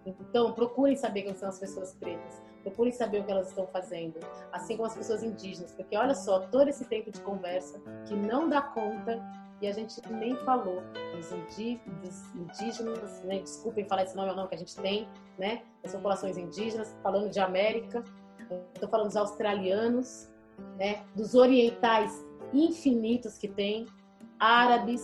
Então, 0.04 0.52
procurem 0.52 0.96
saber 0.96 1.22
quem 1.22 1.34
são 1.34 1.48
as 1.48 1.58
pessoas 1.58 1.94
pretas, 1.94 2.42
procurem 2.64 2.92
saber 2.92 3.20
o 3.20 3.24
que 3.24 3.30
elas 3.30 3.48
estão 3.48 3.66
fazendo, 3.66 4.18
assim 4.50 4.76
como 4.76 4.86
as 4.86 4.96
pessoas 4.96 5.22
indígenas, 5.22 5.72
porque 5.72 5.96
olha 5.96 6.14
só, 6.14 6.40
todo 6.40 6.68
esse 6.68 6.84
tempo 6.86 7.10
de 7.10 7.20
conversa 7.20 7.78
que 8.06 8.14
não 8.14 8.48
dá 8.48 8.62
conta 8.62 9.22
e 9.60 9.68
a 9.68 9.72
gente 9.72 10.00
nem 10.10 10.34
falou 10.38 10.82
dos, 11.14 11.30
indígenas, 12.34 13.22
né? 13.22 13.38
desculpem 13.40 13.86
falar 13.86 14.02
esse 14.02 14.16
nome 14.16 14.30
ou 14.30 14.36
não 14.36 14.48
que 14.48 14.54
a 14.54 14.58
gente 14.58 14.76
tem, 14.76 15.08
né? 15.38 15.62
As 15.84 15.92
populações 15.92 16.36
indígenas, 16.36 16.96
falando 17.02 17.30
de 17.30 17.38
América, 17.38 18.02
estou 18.74 18.88
falando 18.88 19.06
dos 19.06 19.16
australianos, 19.16 20.28
né? 20.76 21.04
Dos 21.14 21.34
orientais 21.34 22.12
infinitos 22.52 23.38
que 23.38 23.48
tem, 23.48 23.86
árabes, 24.38 25.02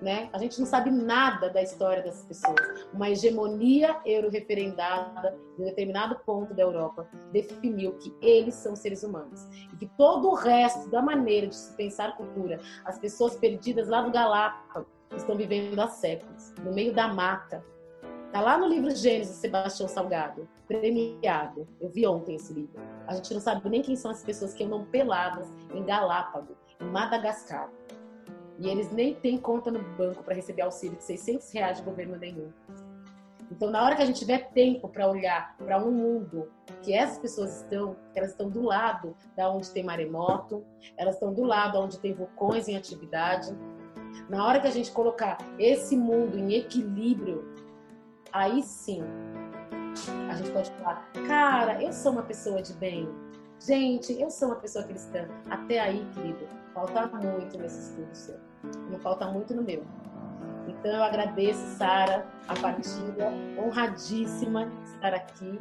né? 0.00 0.28
A 0.32 0.38
gente 0.38 0.58
não 0.58 0.66
sabe 0.66 0.90
nada 0.90 1.48
da 1.48 1.62
história 1.62 2.02
dessas 2.02 2.24
pessoas. 2.24 2.86
Uma 2.92 3.10
hegemonia 3.10 3.98
euro-referendada 4.04 5.36
em 5.58 5.62
um 5.62 5.64
determinado 5.64 6.18
ponto 6.24 6.52
da 6.54 6.62
Europa 6.62 7.08
definiu 7.32 7.94
que 7.94 8.14
eles 8.20 8.54
são 8.54 8.76
seres 8.76 9.02
humanos 9.02 9.46
e 9.72 9.76
que 9.76 9.86
todo 9.96 10.28
o 10.28 10.34
resto 10.34 10.90
da 10.90 11.00
maneira 11.00 11.46
de 11.46 11.56
se 11.56 11.74
pensar 11.76 12.16
cultura, 12.16 12.60
as 12.84 12.98
pessoas 12.98 13.36
perdidas 13.36 13.88
lá 13.88 14.02
do 14.02 14.10
Galápagos 14.10 14.86
estão 15.16 15.36
vivendo 15.36 15.78
há 15.80 15.88
séculos, 15.88 16.52
no 16.62 16.72
meio 16.72 16.92
da 16.92 17.08
mata. 17.08 17.64
Tá 18.32 18.40
lá 18.40 18.58
no 18.58 18.66
livro 18.66 18.90
Gênesis, 18.94 19.36
Sebastião 19.36 19.88
Salgado, 19.88 20.46
premiado. 20.66 21.66
Eu 21.80 21.88
vi 21.88 22.06
ontem 22.06 22.34
esse 22.34 22.52
livro. 22.52 22.78
A 23.06 23.14
gente 23.14 23.32
não 23.32 23.40
sabe 23.40 23.66
nem 23.68 23.80
quem 23.80 23.96
são 23.96 24.10
as 24.10 24.22
pessoas 24.22 24.52
que 24.52 24.64
andam 24.64 24.84
peladas 24.84 25.48
em 25.72 25.82
Galápagos, 25.84 26.56
em 26.80 26.84
Madagascar. 26.84 27.70
E 28.58 28.68
eles 28.68 28.90
nem 28.90 29.14
têm 29.14 29.36
conta 29.36 29.70
no 29.70 29.82
banco 29.96 30.22
para 30.22 30.34
receber 30.34 30.62
auxílio 30.62 30.96
de 30.96 31.04
600 31.04 31.52
reais 31.52 31.78
de 31.78 31.84
governo 31.84 32.16
nenhum. 32.16 32.50
Então, 33.50 33.70
na 33.70 33.84
hora 33.84 33.94
que 33.94 34.02
a 34.02 34.06
gente 34.06 34.18
tiver 34.18 34.50
tempo 34.50 34.88
para 34.88 35.08
olhar 35.08 35.56
para 35.56 35.82
um 35.82 35.92
mundo 35.92 36.50
que 36.82 36.92
essas 36.92 37.18
pessoas 37.18 37.62
estão, 37.62 37.96
elas 38.14 38.30
estão 38.30 38.50
do 38.50 38.62
lado 38.62 39.14
da 39.36 39.48
onde 39.50 39.70
tem 39.70 39.84
maremoto, 39.84 40.64
elas 40.96 41.14
estão 41.14 41.32
do 41.32 41.44
lado 41.44 41.78
onde 41.78 41.98
tem 41.98 42.12
vulcões 42.12 42.66
em 42.66 42.76
atividade. 42.76 43.56
Na 44.28 44.44
hora 44.44 44.60
que 44.60 44.66
a 44.66 44.70
gente 44.70 44.90
colocar 44.90 45.38
esse 45.58 45.96
mundo 45.96 46.36
em 46.36 46.54
equilíbrio, 46.54 47.44
aí 48.32 48.62
sim 48.62 49.02
a 50.28 50.34
gente 50.34 50.50
pode 50.50 50.70
falar, 50.72 51.08
cara, 51.26 51.82
eu 51.82 51.92
sou 51.92 52.12
uma 52.12 52.22
pessoa 52.22 52.60
de 52.60 52.72
bem. 52.74 53.08
Gente, 53.60 54.20
eu 54.20 54.30
sou 54.30 54.48
uma 54.48 54.56
pessoa 54.56 54.84
cristã. 54.84 55.28
Até 55.50 55.80
aí, 55.80 56.06
querido, 56.14 56.46
falta 56.74 57.06
muito 57.06 57.58
nesse 57.58 57.90
estudo 57.90 58.14
seu. 58.14 58.36
Não 58.90 58.98
falta 58.98 59.26
muito 59.26 59.54
no 59.54 59.62
meu. 59.62 59.82
Então 60.68 60.92
eu 60.92 61.02
agradeço, 61.02 61.60
Sara, 61.76 62.26
a 62.48 62.54
partilha, 62.54 63.30
honradíssima 63.58 64.66
de 64.66 64.90
estar 64.90 65.14
aqui. 65.14 65.60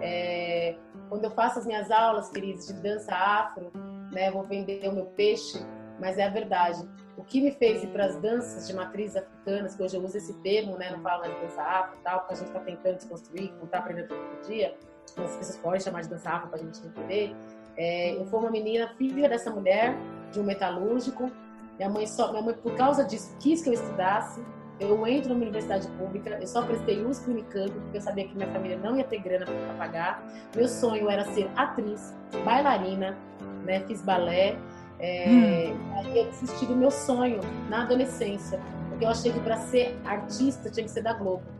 É, 0.00 0.76
quando 1.08 1.24
eu 1.24 1.30
faço 1.30 1.60
as 1.60 1.66
minhas 1.66 1.90
aulas, 1.90 2.28
queridos, 2.30 2.66
de 2.66 2.74
dança 2.74 3.14
afro, 3.14 3.70
né, 4.12 4.30
vou 4.30 4.42
vender 4.42 4.88
o 4.88 4.92
meu 4.92 5.06
peixe, 5.06 5.64
mas 6.00 6.18
é 6.18 6.26
a 6.26 6.30
verdade. 6.30 6.86
O 7.16 7.24
que 7.24 7.40
me 7.40 7.52
fez 7.52 7.82
ir 7.82 7.88
para 7.88 8.06
as 8.06 8.16
danças 8.16 8.66
de 8.66 8.74
matrizes 8.74 9.16
africanas, 9.16 9.74
que 9.74 9.82
hoje 9.82 9.96
eu 9.96 10.02
uso 10.02 10.16
esse 10.16 10.34
termo, 10.40 10.76
né, 10.76 10.90
não 10.90 11.00
falo 11.00 11.20
mais 11.20 11.34
de 11.34 11.40
dança 11.40 11.62
afro, 11.62 11.98
tal, 12.02 12.20
porque 12.20 12.34
a 12.34 12.36
gente 12.36 12.48
está 12.48 12.60
tentando 12.60 12.96
desconstruir, 12.96 13.52
não 13.54 13.64
está 13.64 13.78
aprendendo 13.78 14.08
todo 14.08 14.46
dia, 14.46 14.76
as 15.16 15.36
pessoas 15.36 15.56
podem 15.58 15.80
chamar 15.80 16.02
de 16.02 16.08
dança 16.08 16.30
afro 16.30 16.48
para 16.48 16.58
a 16.58 16.62
gente 16.62 16.78
entender. 16.84 17.34
É, 17.76 18.16
eu 18.16 18.24
fui 18.26 18.38
uma 18.38 18.50
menina, 18.50 18.88
filha 18.96 19.28
dessa 19.28 19.50
mulher, 19.50 19.96
de 20.32 20.40
um 20.40 20.42
metalúrgico, 20.42 21.30
minha 21.78 21.90
mãe, 21.90 22.06
só, 22.06 22.30
minha 22.30 22.42
mãe, 22.42 22.54
por 22.54 22.74
causa 22.74 23.04
disso, 23.04 23.34
quis 23.38 23.62
que 23.62 23.68
eu 23.68 23.74
estudasse. 23.74 24.42
Eu 24.78 25.06
entro 25.06 25.30
numa 25.30 25.42
universidade 25.42 25.88
pública, 25.92 26.38
eu 26.38 26.46
só 26.46 26.62
prestei 26.62 27.02
USP 27.02 27.30
Unicamp, 27.30 27.70
porque 27.70 27.96
eu 27.96 28.00
sabia 28.00 28.28
que 28.28 28.34
minha 28.34 28.48
família 28.48 28.76
não 28.76 28.96
ia 28.96 29.04
ter 29.04 29.18
grana 29.20 29.46
para 29.46 29.74
pagar. 29.78 30.22
Meu 30.54 30.68
sonho 30.68 31.08
era 31.08 31.24
ser 31.32 31.50
atriz, 31.56 32.14
bailarina, 32.44 33.16
né? 33.64 33.80
fiz 33.86 34.02
balé. 34.02 34.56
É, 34.98 35.70
hum. 35.70 35.94
Aí 35.94 36.18
eu 36.18 36.24
desisti 36.26 36.66
do 36.66 36.76
meu 36.76 36.90
sonho 36.90 37.40
na 37.70 37.82
adolescência, 37.82 38.60
porque 38.88 39.04
eu 39.04 39.08
achei 39.08 39.32
que 39.32 39.40
para 39.40 39.56
ser 39.58 39.98
artista 40.04 40.70
tinha 40.70 40.84
que 40.84 40.90
ser 40.90 41.02
da 41.02 41.14
Globo 41.14 41.55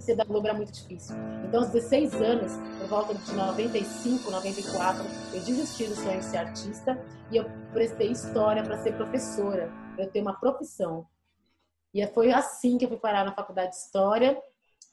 ser 0.00 0.16
da 0.16 0.24
Globo 0.24 0.46
era 0.46 0.56
muito 0.56 0.72
difícil. 0.72 1.14
Então, 1.46 1.60
aos 1.60 1.70
16 1.70 2.14
anos, 2.14 2.52
por 2.78 2.88
volta 2.88 3.14
de 3.14 3.32
95, 3.34 4.30
94, 4.30 5.04
eu 5.34 5.40
desisti 5.40 5.84
do 5.84 5.94
sonho 5.94 6.18
de 6.18 6.24
ser 6.24 6.38
artista 6.38 6.98
e 7.30 7.36
eu 7.36 7.44
prestei 7.72 8.10
história 8.10 8.62
para 8.62 8.78
ser 8.82 8.96
professora, 8.96 9.72
para 9.94 10.04
eu 10.04 10.10
ter 10.10 10.20
uma 10.20 10.38
profissão. 10.38 11.06
E 11.92 12.06
foi 12.08 12.32
assim 12.32 12.78
que 12.78 12.84
eu 12.84 12.88
fui 12.88 12.98
parar 12.98 13.24
na 13.24 13.34
faculdade 13.34 13.72
de 13.72 13.76
História. 13.76 14.40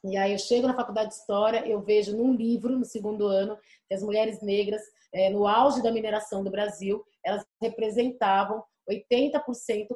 E 0.03 0.17
aí 0.17 0.31
eu 0.31 0.39
chego 0.39 0.67
na 0.67 0.75
faculdade 0.75 1.09
de 1.09 1.15
História, 1.15 1.67
eu 1.67 1.81
vejo 1.81 2.15
num 2.15 2.33
livro, 2.33 2.77
no 2.77 2.85
segundo 2.85 3.27
ano, 3.27 3.57
que 3.87 3.93
as 3.93 4.01
mulheres 4.01 4.41
negras, 4.41 4.81
é, 5.13 5.29
no 5.29 5.47
auge 5.47 5.81
da 5.81 5.91
mineração 5.91 6.43
do 6.43 6.51
Brasil, 6.51 7.03
elas 7.23 7.45
representavam 7.61 8.63
80% 8.89 9.41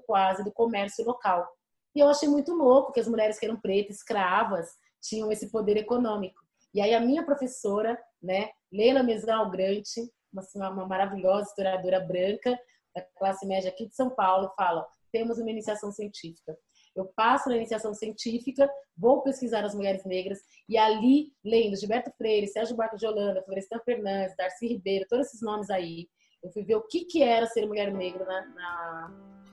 quase 0.05 0.43
do 0.43 0.51
comércio 0.51 1.05
local. 1.05 1.47
E 1.95 1.99
eu 1.99 2.07
achei 2.07 2.27
muito 2.27 2.53
louco 2.53 2.91
que 2.91 2.99
as 2.99 3.07
mulheres 3.07 3.37
que 3.37 3.45
eram 3.45 3.59
pretas, 3.59 3.97
escravas, 3.97 4.69
tinham 5.01 5.31
esse 5.31 5.49
poder 5.49 5.77
econômico. 5.77 6.39
E 6.73 6.79
aí 6.79 6.93
a 6.93 6.99
minha 6.99 7.25
professora, 7.25 7.99
né, 8.21 8.49
Leila 8.71 9.03
Mesal 9.03 9.49
Grante, 9.49 10.09
uma, 10.55 10.69
uma 10.69 10.87
maravilhosa 10.87 11.49
historiadora 11.49 11.99
branca 11.99 12.57
da 12.95 13.01
classe 13.17 13.45
média 13.45 13.69
aqui 13.69 13.87
de 13.87 13.95
São 13.95 14.09
Paulo, 14.09 14.53
fala: 14.55 14.87
temos 15.11 15.37
uma 15.37 15.51
iniciação 15.51 15.91
científica. 15.91 16.57
Eu 16.95 17.05
passo 17.15 17.47
na 17.47 17.55
iniciação 17.55 17.93
científica, 17.93 18.69
vou 18.97 19.21
pesquisar 19.21 19.63
as 19.63 19.73
mulheres 19.73 20.03
negras 20.03 20.39
e 20.67 20.77
ali, 20.77 21.31
lendo 21.43 21.77
Gilberto 21.77 22.11
Freire, 22.17 22.47
Sérgio 22.47 22.75
Barco 22.75 22.97
de 22.97 23.05
Holanda, 23.05 23.43
Florestan 23.43 23.79
Fernandes, 23.79 24.35
Darcy 24.35 24.67
Ribeiro, 24.67 25.05
todos 25.09 25.27
esses 25.27 25.41
nomes 25.41 25.69
aí, 25.69 26.09
eu 26.43 26.51
fui 26.51 26.63
ver 26.63 26.75
o 26.75 26.81
que, 26.81 27.05
que 27.05 27.23
era 27.23 27.45
ser 27.45 27.65
mulher 27.65 27.93
negra 27.93 28.25
na, 28.25 28.45
na, 28.47 29.43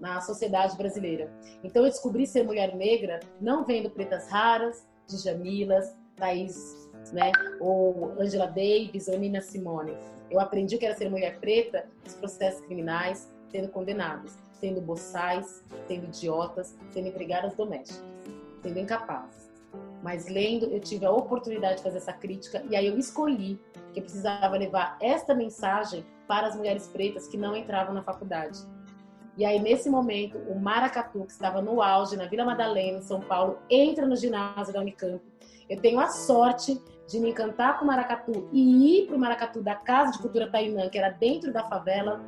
na 0.00 0.20
sociedade 0.20 0.76
brasileira. 0.76 1.30
Então 1.62 1.84
eu 1.84 1.90
descobri 1.90 2.26
ser 2.26 2.42
mulher 2.42 2.74
negra 2.74 3.20
não 3.40 3.64
vendo 3.64 3.90
pretas 3.90 4.28
raras, 4.28 4.88
Djamilas, 5.06 5.94
Thaís, 6.16 6.88
né? 7.12 7.30
Ou 7.60 8.12
Angela 8.18 8.46
Davis, 8.46 9.08
ou 9.08 9.18
Nina 9.18 9.40
Simone. 9.40 9.96
Eu 10.30 10.40
aprendi 10.40 10.76
o 10.76 10.78
que 10.78 10.86
era 10.86 10.96
ser 10.96 11.10
mulher 11.10 11.38
preta 11.40 11.86
nos 12.04 12.14
processos 12.14 12.64
criminais, 12.64 13.30
sendo 13.50 13.68
condenadas, 13.68 14.38
sendo 14.52 14.80
boçais, 14.80 15.64
sendo 15.88 16.06
idiotas, 16.06 16.76
sendo 16.90 17.08
empregadas 17.08 17.54
domésticas, 17.54 18.04
sendo 18.62 18.78
incapazes. 18.78 19.50
Mas 20.02 20.28
lendo, 20.28 20.66
eu 20.66 20.80
tive 20.80 21.04
a 21.04 21.10
oportunidade 21.10 21.78
de 21.78 21.82
fazer 21.82 21.98
essa 21.98 22.12
crítica 22.12 22.62
e 22.70 22.76
aí 22.76 22.86
eu 22.86 22.98
escolhi 22.98 23.60
que 23.92 23.98
eu 23.98 24.02
precisava 24.02 24.56
levar 24.56 24.96
esta 25.00 25.34
mensagem 25.34 26.04
para 26.26 26.46
as 26.46 26.56
mulheres 26.56 26.86
pretas 26.86 27.26
que 27.26 27.36
não 27.36 27.56
entravam 27.56 27.92
na 27.92 28.02
faculdade. 28.02 28.60
E 29.36 29.44
aí, 29.44 29.58
nesse 29.60 29.88
momento, 29.88 30.38
o 30.38 30.58
Maracatu, 30.58 31.24
que 31.24 31.32
estava 31.32 31.62
no 31.62 31.80
auge, 31.80 32.16
na 32.16 32.26
Vila 32.26 32.44
Madalena, 32.44 32.98
em 32.98 33.02
São 33.02 33.20
Paulo, 33.20 33.58
entra 33.70 34.06
no 34.06 34.16
ginásio 34.16 34.72
da 34.72 34.80
Unicamp. 34.80 35.20
Eu 35.68 35.80
tenho 35.80 36.00
a 36.00 36.08
sorte 36.08 36.80
de 37.08 37.20
me 37.20 37.30
encantar 37.30 37.78
com 37.78 37.84
o 37.84 37.86
Maracatu 37.86 38.48
e 38.52 38.98
ir 38.98 39.06
para 39.06 39.16
o 39.16 39.18
Maracatu 39.18 39.62
da 39.62 39.74
Casa 39.74 40.12
de 40.12 40.18
Cultura 40.18 40.50
Tainã, 40.50 40.88
que 40.88 40.98
era 40.98 41.10
dentro 41.10 41.52
da 41.52 41.64
favela, 41.64 42.20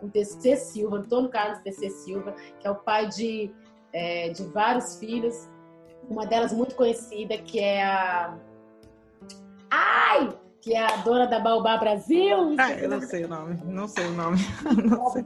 com 0.00 0.08
TC 0.08 0.56
Silva, 0.56 0.98
Antônio 0.98 1.28
Carlos 1.28 1.58
TC 1.60 1.90
Silva, 1.90 2.34
que 2.58 2.66
é 2.66 2.70
o 2.70 2.76
pai 2.76 3.08
de, 3.08 3.50
é, 3.92 4.30
de 4.30 4.44
vários 4.44 4.98
filhos. 4.98 5.48
Uma 6.08 6.26
delas 6.26 6.52
muito 6.52 6.74
conhecida, 6.74 7.36
que 7.36 7.58
é 7.60 7.84
a. 7.84 8.38
Ai! 9.70 10.38
Que 10.60 10.74
é 10.74 10.80
a 10.80 10.96
dona 10.96 11.26
da 11.26 11.38
Baobá 11.38 11.76
Brasil. 11.76 12.56
Ah, 12.58 12.72
eu 12.72 12.88
não 12.88 13.00
sei 13.00 13.24
o 13.24 13.28
nome, 13.28 13.58
não 13.64 13.88
sei 13.88 14.06
o 14.06 14.12
nome. 14.12 14.38
Não 14.88 15.10
sei. 15.10 15.24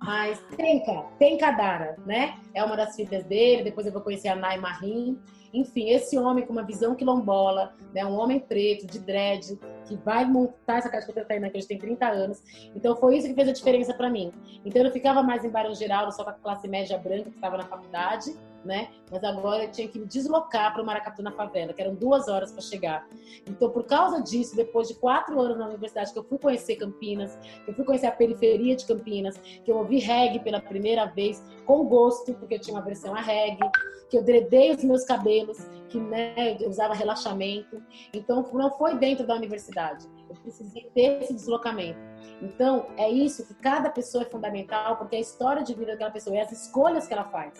Mas 0.00 0.38
Tenka, 0.54 1.04
Tenka 1.18 1.50
Dara, 1.52 1.96
né? 2.04 2.38
É 2.52 2.62
uma 2.62 2.76
das 2.76 2.94
filhas 2.94 3.24
dele, 3.24 3.64
depois 3.64 3.86
eu 3.86 3.92
vou 3.92 4.02
conhecer 4.02 4.28
a 4.28 4.36
Nai 4.36 4.58
Marim. 4.58 5.18
Enfim, 5.52 5.88
esse 5.88 6.18
homem 6.18 6.44
com 6.44 6.52
uma 6.52 6.64
visão 6.64 6.94
quilombola, 6.94 7.72
né? 7.94 8.04
um 8.04 8.18
homem 8.18 8.40
preto, 8.40 8.86
de 8.86 8.98
dread, 8.98 9.56
que 9.86 9.96
vai 9.96 10.24
montar 10.24 10.78
essa 10.78 10.90
caixa 10.90 11.10
que 11.10 11.18
eu 11.18 11.24
tenho, 11.24 11.50
que 11.50 11.56
hoje 11.56 11.68
tem 11.68 11.78
30 11.78 12.06
anos. 12.06 12.42
Então 12.74 12.96
foi 12.96 13.16
isso 13.16 13.28
que 13.28 13.34
fez 13.34 13.48
a 13.48 13.52
diferença 13.52 13.94
para 13.94 14.10
mim. 14.10 14.32
Então 14.64 14.80
eu 14.80 14.86
não 14.86 14.92
ficava 14.92 15.22
mais 15.22 15.44
em 15.44 15.48
Barão 15.48 15.74
Geraldo, 15.74 16.12
só 16.12 16.24
com 16.24 16.30
a 16.30 16.34
classe 16.34 16.68
média 16.68 16.98
branca 16.98 17.30
que 17.30 17.36
estava 17.36 17.56
na 17.56 17.64
faculdade, 17.64 18.36
né? 18.64 18.88
Mas 19.10 19.22
agora 19.22 19.64
eu 19.64 19.70
tinha 19.70 19.86
que 19.88 19.98
me 19.98 20.06
deslocar 20.06 20.72
para 20.72 20.82
o 20.82 20.86
Maracatu 20.86 21.22
na 21.22 21.30
favela, 21.32 21.72
que 21.72 21.82
eram 21.82 21.94
duas 21.94 22.28
horas 22.28 22.52
para 22.52 22.62
chegar. 22.62 23.06
Então, 23.46 23.70
por 23.70 23.84
causa 23.84 24.22
disso, 24.22 24.56
depois 24.56 24.88
de 24.88 24.94
quatro 24.94 25.40
anos 25.40 25.58
na 25.58 25.68
universidade, 25.68 26.12
que 26.12 26.18
eu 26.18 26.24
fui 26.24 26.38
conhecer 26.38 26.76
Campinas, 26.76 27.36
que 27.64 27.70
eu 27.70 27.74
fui 27.74 27.84
conhecer 27.84 28.06
a 28.06 28.12
periferia 28.12 28.74
de 28.74 28.86
Campinas, 28.86 29.36
que 29.36 29.70
eu 29.70 29.76
ouvi 29.76 29.98
reggae 29.98 30.40
pela 30.40 30.60
primeira 30.60 31.06
vez, 31.06 31.42
com 31.66 31.84
gosto, 31.84 32.34
porque 32.34 32.54
eu 32.54 32.60
tinha 32.60 32.76
uma 32.76 32.82
versão 32.82 33.14
a 33.14 33.20
reggae, 33.20 33.70
que 34.08 34.16
eu 34.16 34.22
dredei 34.22 34.70
os 34.70 34.82
meus 34.84 35.04
cabelos, 35.04 35.58
que 35.88 35.98
né, 35.98 36.56
eu 36.60 36.68
usava 36.68 36.94
relaxamento. 36.94 37.82
Então, 38.12 38.48
não 38.52 38.70
foi 38.70 38.96
dentro 38.96 39.26
da 39.26 39.34
universidade. 39.34 40.06
Eu 40.34 40.42
precisei 40.42 40.90
ter 40.94 41.22
esse 41.22 41.34
deslocamento. 41.34 41.98
Então, 42.42 42.86
é 42.96 43.08
isso 43.08 43.46
que 43.46 43.54
cada 43.54 43.88
pessoa 43.88 44.24
é 44.24 44.26
fundamental, 44.26 44.96
porque 44.96 45.16
é 45.16 45.18
a 45.18 45.22
história 45.22 45.62
de 45.62 45.72
vida 45.74 45.92
daquela 45.92 46.10
pessoa, 46.10 46.36
é 46.36 46.40
as 46.40 46.52
escolhas 46.52 47.06
que 47.06 47.14
ela 47.14 47.24
faz. 47.24 47.58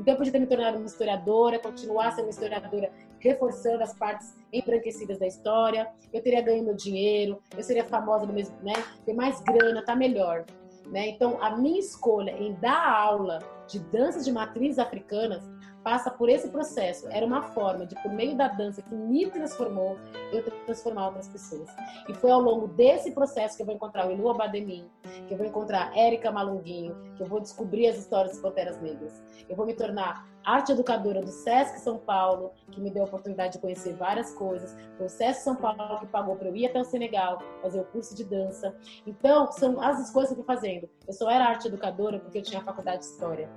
Então, 0.00 0.14
eu 0.14 0.16
podia 0.16 0.32
ter 0.32 0.38
me 0.38 0.46
tornado 0.46 0.76
uma 0.76 0.86
historiadora, 0.86 1.58
continuar 1.58 2.12
sendo 2.12 2.26
uma 2.26 2.30
historiadora, 2.30 2.90
reforçando 3.18 3.82
as 3.82 3.94
partes 3.94 4.34
embranquecidas 4.52 5.18
da 5.18 5.26
história, 5.26 5.90
eu 6.12 6.22
teria 6.22 6.40
ganho 6.40 6.64
meu 6.64 6.74
dinheiro, 6.74 7.42
eu 7.56 7.62
seria 7.62 7.84
famosa 7.84 8.26
do 8.26 8.32
mesmo, 8.32 8.56
né? 8.62 8.72
Ter 9.04 9.12
mais 9.12 9.40
grana, 9.40 9.84
tá 9.84 9.94
melhor. 9.94 10.44
Né? 10.86 11.08
Então, 11.08 11.42
a 11.42 11.56
minha 11.56 11.78
escolha 11.78 12.32
em 12.32 12.54
dar 12.54 12.90
aula 12.90 13.38
de 13.68 13.78
danças 13.78 14.24
de 14.24 14.32
matrizes 14.32 14.78
africanas 14.78 15.42
passa 15.82 16.10
por 16.10 16.28
esse 16.28 16.48
processo. 16.48 17.08
Era 17.10 17.24
uma 17.26 17.42
forma 17.42 17.86
de, 17.86 17.94
por 18.02 18.12
meio 18.12 18.36
da 18.36 18.48
dança 18.48 18.82
que 18.82 18.94
me 18.94 19.30
transformou, 19.30 19.96
eu 20.32 20.42
transformar 20.64 21.06
outras 21.06 21.28
pessoas. 21.28 21.68
E 22.08 22.14
foi 22.14 22.30
ao 22.30 22.40
longo 22.40 22.68
desse 22.68 23.12
processo 23.12 23.56
que 23.56 23.62
eu 23.62 23.66
vou 23.66 23.74
encontrar 23.74 24.08
o 24.08 24.12
Ilu 24.12 24.30
Abademin, 24.30 24.88
que 25.26 25.34
eu 25.34 25.38
vou 25.38 25.46
encontrar 25.46 25.96
Érica 25.96 26.30
Malunguinho, 26.30 26.96
que 27.16 27.22
eu 27.22 27.26
vou 27.26 27.40
descobrir 27.40 27.88
as 27.88 27.98
histórias 27.98 28.32
das 28.32 28.42
Panteras 28.42 28.80
Negras. 28.80 29.22
Eu 29.48 29.56
vou 29.56 29.66
me 29.66 29.74
tornar 29.74 30.26
arte 30.44 30.72
educadora 30.72 31.20
do 31.20 31.30
SESC 31.30 31.78
São 31.78 31.98
Paulo, 31.98 32.52
que 32.70 32.80
me 32.80 32.90
deu 32.90 33.04
a 33.04 33.06
oportunidade 33.06 33.54
de 33.54 33.58
conhecer 33.58 33.94
várias 33.94 34.32
coisas. 34.34 34.76
Foi 34.96 35.06
o 35.06 35.08
SESC 35.08 35.42
São 35.42 35.56
Paulo 35.56 36.00
que 36.00 36.06
pagou 36.06 36.36
para 36.36 36.48
eu 36.48 36.56
ir 36.56 36.66
até 36.66 36.80
o 36.80 36.84
Senegal, 36.84 37.38
fazer 37.60 37.80
o 37.80 37.84
curso 37.84 38.14
de 38.14 38.24
dança. 38.24 38.74
Então, 39.06 39.50
são 39.52 39.80
as 39.80 40.10
coisas 40.10 40.32
que 40.32 40.40
eu 40.40 40.44
fui 40.44 40.54
fazendo. 40.54 40.88
Eu 41.06 41.12
só 41.12 41.30
era 41.30 41.44
arte 41.44 41.68
educadora 41.68 42.18
porque 42.18 42.38
eu 42.38 42.42
tinha 42.42 42.60
a 42.60 42.64
faculdade 42.64 43.00
de 43.00 43.06
História. 43.06 43.48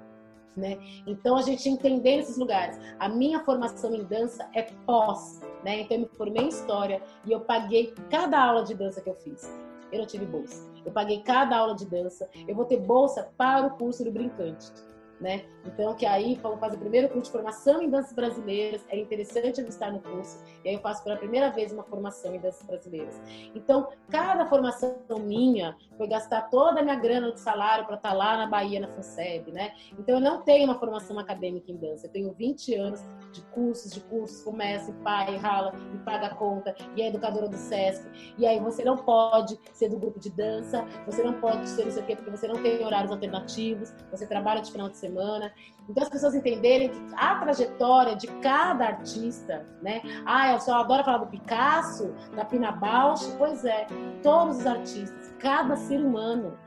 Né? 0.56 0.78
Então 1.06 1.36
a 1.36 1.42
gente 1.42 1.68
entender 1.68 2.20
esses 2.20 2.38
lugares. 2.38 2.80
A 2.98 3.10
minha 3.10 3.44
formação 3.44 3.94
em 3.94 4.06
dança 4.06 4.50
é 4.54 4.62
pós, 4.86 5.42
né? 5.66 5.82
Então 5.82 5.98
eu 5.98 6.04
me 6.04 6.10
formei 6.16 6.44
em 6.44 6.48
história 6.48 7.02
e 7.26 7.32
eu 7.34 7.42
paguei 7.42 7.94
cada 8.10 8.42
aula 8.42 8.64
de 8.64 8.74
dança 8.74 9.02
que 9.02 9.10
eu 9.10 9.16
fiz. 9.16 9.52
Eu 9.92 10.00
não 10.00 10.06
tive 10.06 10.26
bolsa. 10.26 10.66
Eu 10.86 10.94
paguei 10.94 11.22
cada 11.24 11.58
aula 11.58 11.76
de 11.76 11.86
dança. 11.86 12.30
Eu 12.48 12.56
vou 12.56 12.64
ter 12.64 12.78
bolsa 12.78 13.30
para 13.38 13.68
o 13.68 13.72
curso 13.72 14.04
do 14.06 14.12
brincante 14.12 14.72
né? 15.20 15.46
Então, 15.66 15.96
que 15.96 16.06
aí 16.06 16.40
vamos 16.42 16.60
fazer 16.60 16.76
o 16.76 16.80
primeiro 16.80 17.10
curso 17.10 17.24
de 17.24 17.32
formação 17.32 17.82
em 17.82 17.90
danças 17.90 18.14
brasileiras, 18.14 18.86
é 18.90 19.00
interessante 19.00 19.62
eu 19.62 19.68
estar 19.68 19.92
no 19.92 20.00
curso, 20.00 20.44
e 20.64 20.70
aí 20.70 20.76
eu 20.76 20.82
faço 20.82 21.04
pela 21.04 21.18
primeira 21.18 21.50
vez 21.50 21.72
uma 21.72 21.84
formação 21.84 22.36
em 22.36 22.40
danças 22.40 22.64
brasileiras. 22.64 23.20
Então, 23.54 23.90
cada 24.10 24.46
formação 24.46 24.96
minha 25.20 25.76
foi 25.98 26.08
gastar 26.08 26.50
toda 26.50 26.82
a 26.82 26.84
minha 26.84 26.96
grana 26.96 27.32
de 27.32 27.40
salário 27.40 27.86
para 27.86 27.96
estar 27.96 28.10
tá 28.10 28.16
lá 28.16 28.38
na 28.38 28.48
Bahia, 28.48 28.80
na 28.80 28.88
FUNSEB, 28.90 29.52
né? 29.52 29.74
Então, 29.98 30.16
eu 30.16 30.22
não 30.22 30.42
tenho 30.42 30.66
uma 30.66 30.80
formação 30.80 31.18
acadêmica 31.18 31.72
em 31.72 31.78
dança, 31.78 32.06
eu 32.06 32.12
tenho 32.12 32.32
20 32.34 32.76
anos 32.76 33.02
de 33.32 33.42
cursos, 33.48 33.92
de 33.92 34.02
cursos, 34.02 34.44
começa 34.44 34.92
e 34.92 34.94
pai, 34.96 35.36
rala, 35.38 35.74
e 35.94 35.98
paga 36.00 36.28
a 36.28 36.36
conta, 36.36 36.76
e 36.96 37.02
é 37.02 37.08
educadora 37.08 37.48
do 37.48 37.58
SESC, 37.58 38.06
e 38.38 38.46
aí 38.46 38.60
você 38.60 38.84
não 38.84 38.98
pode 38.98 39.60
ser 39.74 39.90
do 39.90 39.98
grupo 39.98 40.20
de 40.20 40.30
dança, 40.30 40.86
você 41.06 41.24
não 41.24 41.34
pode 41.40 41.68
ser 41.70 41.88
isso 41.88 42.00
aqui 42.00 42.16
porque 42.16 42.32
você 42.32 42.48
não 42.48 42.62
tem 42.62 42.84
horários 42.86 43.12
alternativos, 43.12 43.94
você 44.12 44.26
trabalha 44.28 44.62
de 44.62 44.72
final 44.72 44.90
de 44.90 44.98
semana, 44.98 45.05
semana. 45.06 45.54
Então 45.90 46.04
as 46.04 46.10
pessoas 46.10 46.34
entenderem 46.34 46.90
que 46.90 46.98
a 47.16 47.36
trajetória 47.36 48.16
de 48.16 48.28
cada 48.42 48.86
artista, 48.86 49.66
né? 49.82 50.02
Ah, 50.26 50.54
eu 50.54 50.60
só 50.60 50.80
adoro 50.80 51.04
falar 51.04 51.20
do 51.20 51.28
Picasso, 51.28 52.14
da 52.36 52.44
Pina 52.44 52.72
Bausch. 52.72 53.26
Pois 53.38 53.64
é, 53.66 53.88
todos 54.24 54.58
os 54.58 54.66
artistas, 54.66 55.34
cada 55.40 55.76
ser 55.76 56.00
humano, 56.02 56.58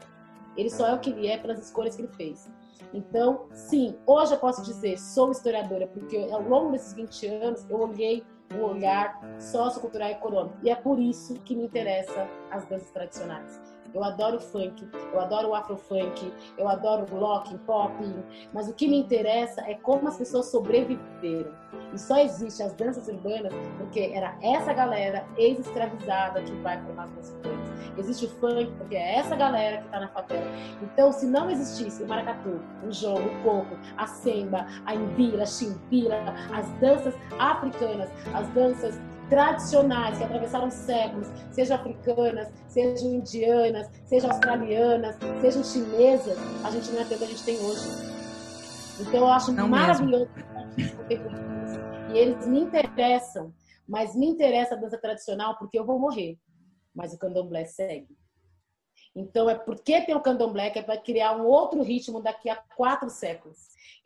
ele 0.57 0.71
só 0.71 0.87
é 0.89 0.95
o 0.95 0.99
que 0.99 1.11
ele 1.11 1.27
é 1.27 1.37
pelas 1.37 1.59
escolhas 1.59 1.97
que 1.97 2.03
ele 2.03 2.13
fez. 2.13 2.51
Então, 2.95 3.47
sim, 3.53 3.99
hoje 4.07 4.33
eu 4.33 4.39
posso 4.39 4.63
dizer, 4.63 4.99
sou 4.99 5.31
historiadora, 5.31 5.87
porque 5.89 6.17
ao 6.31 6.43
longo 6.43 6.73
desses 6.73 6.95
20 6.95 7.27
anos 7.27 7.67
eu 7.69 7.81
olhei 7.81 8.25
o 8.55 8.65
olhar 8.65 9.21
sociocultural 9.39 10.09
e 10.09 10.13
econômico. 10.13 10.57
E 10.63 10.71
é 10.71 10.75
por 10.75 10.99
isso 10.99 11.35
que 11.41 11.55
me 11.55 11.65
interessa 11.65 12.27
as 12.51 12.65
danças 12.67 12.91
tradicionais 12.91 13.78
eu 13.95 14.05
adoro 14.05 14.41
funk, 14.41 14.87
eu 15.13 15.21
adoro 15.21 15.55
afrofunk, 15.55 16.33
eu 16.57 16.69
adoro 16.69 17.07
locking, 17.15 17.59
pop, 17.59 17.93
mas 18.53 18.69
o 18.69 18.75
que 18.75 18.89
me 18.89 18.99
interessa 18.99 19.61
é 19.63 19.75
como 19.75 20.09
as 20.09 20.17
pessoas 20.17 20.47
sobreviveram. 20.47 21.53
E 21.93 21.99
só 21.99 22.19
existe 22.19 22.63
as 22.63 22.73
danças 22.75 23.09
urbanas 23.09 23.53
porque 23.79 24.13
era 24.15 24.37
essa 24.43 24.73
galera 24.73 25.27
ex-escravizada 25.37 26.43
que 26.43 26.53
vai 26.57 26.81
formar 26.83 27.05
as 27.05 27.11
danças. 27.11 27.39
Existe 27.97 28.27
o 28.27 28.29
funk 28.29 28.71
porque 28.79 28.95
é 28.95 29.17
essa 29.17 29.35
galera 29.35 29.79
que 29.79 29.87
está 29.87 30.01
na 30.01 30.09
favela. 30.09 30.47
Então, 30.83 31.13
se 31.13 31.27
não 31.27 31.51
existisse 31.51 32.03
o 32.03 32.09
maracatu, 32.09 32.61
o 32.87 32.93
jogo, 32.93 33.21
o 33.21 33.43
coco, 33.43 33.77
a 33.97 34.07
semba, 34.07 34.67
a 34.87 34.95
imbira, 34.95 35.43
a 35.43 35.47
chimbira, 35.47 36.23
as 36.55 36.69
danças 36.81 37.15
africanas, 37.39 38.11
as 38.35 38.49
danças 38.49 39.01
tradicionais 39.29 40.19
que 40.19 40.25
atravessaram 40.25 40.71
séculos, 40.71 41.29
sejam 41.51 41.77
africanas, 41.77 42.49
sejam 42.67 43.15
indianas, 43.15 43.91
sejam 44.07 44.31
australianas, 44.31 45.17
sejam 45.41 45.63
chinesas, 45.65 46.39
a 46.65 46.71
gente 46.71 46.91
não 46.91 47.01
é 47.01 47.05
tanto 47.05 47.19
que 47.19 47.25
a 47.25 47.29
gente 47.29 47.45
tem 47.45 47.59
hoje. 47.59 47.89
Então 49.01 49.21
eu 49.21 49.29
acho 49.29 49.53
não 49.53 49.69
maravilhoso 49.69 50.29
e 52.15 52.19
eles 52.19 52.47
me 52.47 52.61
interessam, 52.61 53.53
mas 53.87 54.15
me 54.17 54.27
interessa 54.27 54.75
a 54.75 54.79
dança 54.79 54.99
tradicional 54.99 55.57
porque 55.59 55.79
eu 55.79 55.85
vou 55.85 55.99
morrer, 55.99 56.39
mas 56.95 57.13
o 57.13 57.19
candomblé 57.19 57.65
segue. 57.65 58.17
Então 59.15 59.49
é 59.49 59.55
porque 59.55 60.01
tem 60.03 60.15
o 60.15 60.21
candomblé 60.21 60.71
que 60.71 60.79
é 60.79 60.83
para 60.83 61.01
criar 61.01 61.37
um 61.37 61.47
outro 61.47 61.83
ritmo 61.83 62.23
daqui 62.23 62.49
a 62.49 62.57
quatro 62.77 63.11
séculos. 63.11 63.59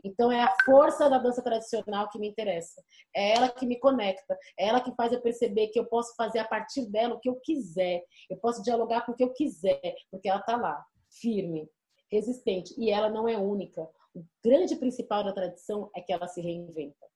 Então 0.04 0.32
é 0.32 0.42
a 0.42 0.54
força 0.64 1.08
da 1.08 1.18
dança 1.18 1.42
tradicional 1.42 2.08
que 2.08 2.18
me 2.18 2.28
interessa. 2.28 2.82
É 3.14 3.34
ela 3.34 3.48
que 3.48 3.66
me 3.66 3.78
conecta. 3.78 4.36
É 4.58 4.66
ela 4.68 4.80
que 4.80 4.94
faz 4.94 5.12
eu 5.12 5.20
perceber 5.20 5.68
que 5.68 5.78
eu 5.78 5.86
posso 5.86 6.14
fazer 6.16 6.40
a 6.40 6.44
partir 6.44 6.86
dela 6.86 7.14
o 7.14 7.20
que 7.20 7.28
eu 7.28 7.36
quiser. 7.36 8.02
Eu 8.28 8.36
posso 8.38 8.62
dialogar 8.62 9.06
com 9.06 9.12
o 9.12 9.14
que 9.14 9.24
eu 9.24 9.32
quiser, 9.32 9.94
porque 10.10 10.28
ela 10.28 10.40
está 10.40 10.56
lá, 10.56 10.84
firme, 11.20 11.68
resistente. 12.10 12.74
E 12.78 12.90
ela 12.90 13.08
não 13.08 13.28
é 13.28 13.36
única. 13.36 13.88
O 14.14 14.24
grande 14.44 14.76
principal 14.76 15.24
da 15.24 15.32
tradição 15.32 15.90
é 15.94 16.00
que 16.00 16.12
ela 16.12 16.26
se 16.26 16.40
reinventa. 16.40 17.06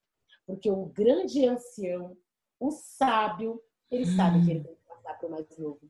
Porque 0.46 0.70
o 0.70 0.86
grande 0.86 1.46
ancião, 1.46 2.16
o 2.60 2.70
sábio, 2.70 3.60
ele 3.90 4.06
sabe 4.06 4.44
que 4.44 4.50
ele 4.50 4.64
tem 4.64 4.74
que 4.74 4.88
passar 4.88 5.18
para 5.18 5.28
o 5.28 5.30
mais 5.30 5.58
novo. 5.58 5.80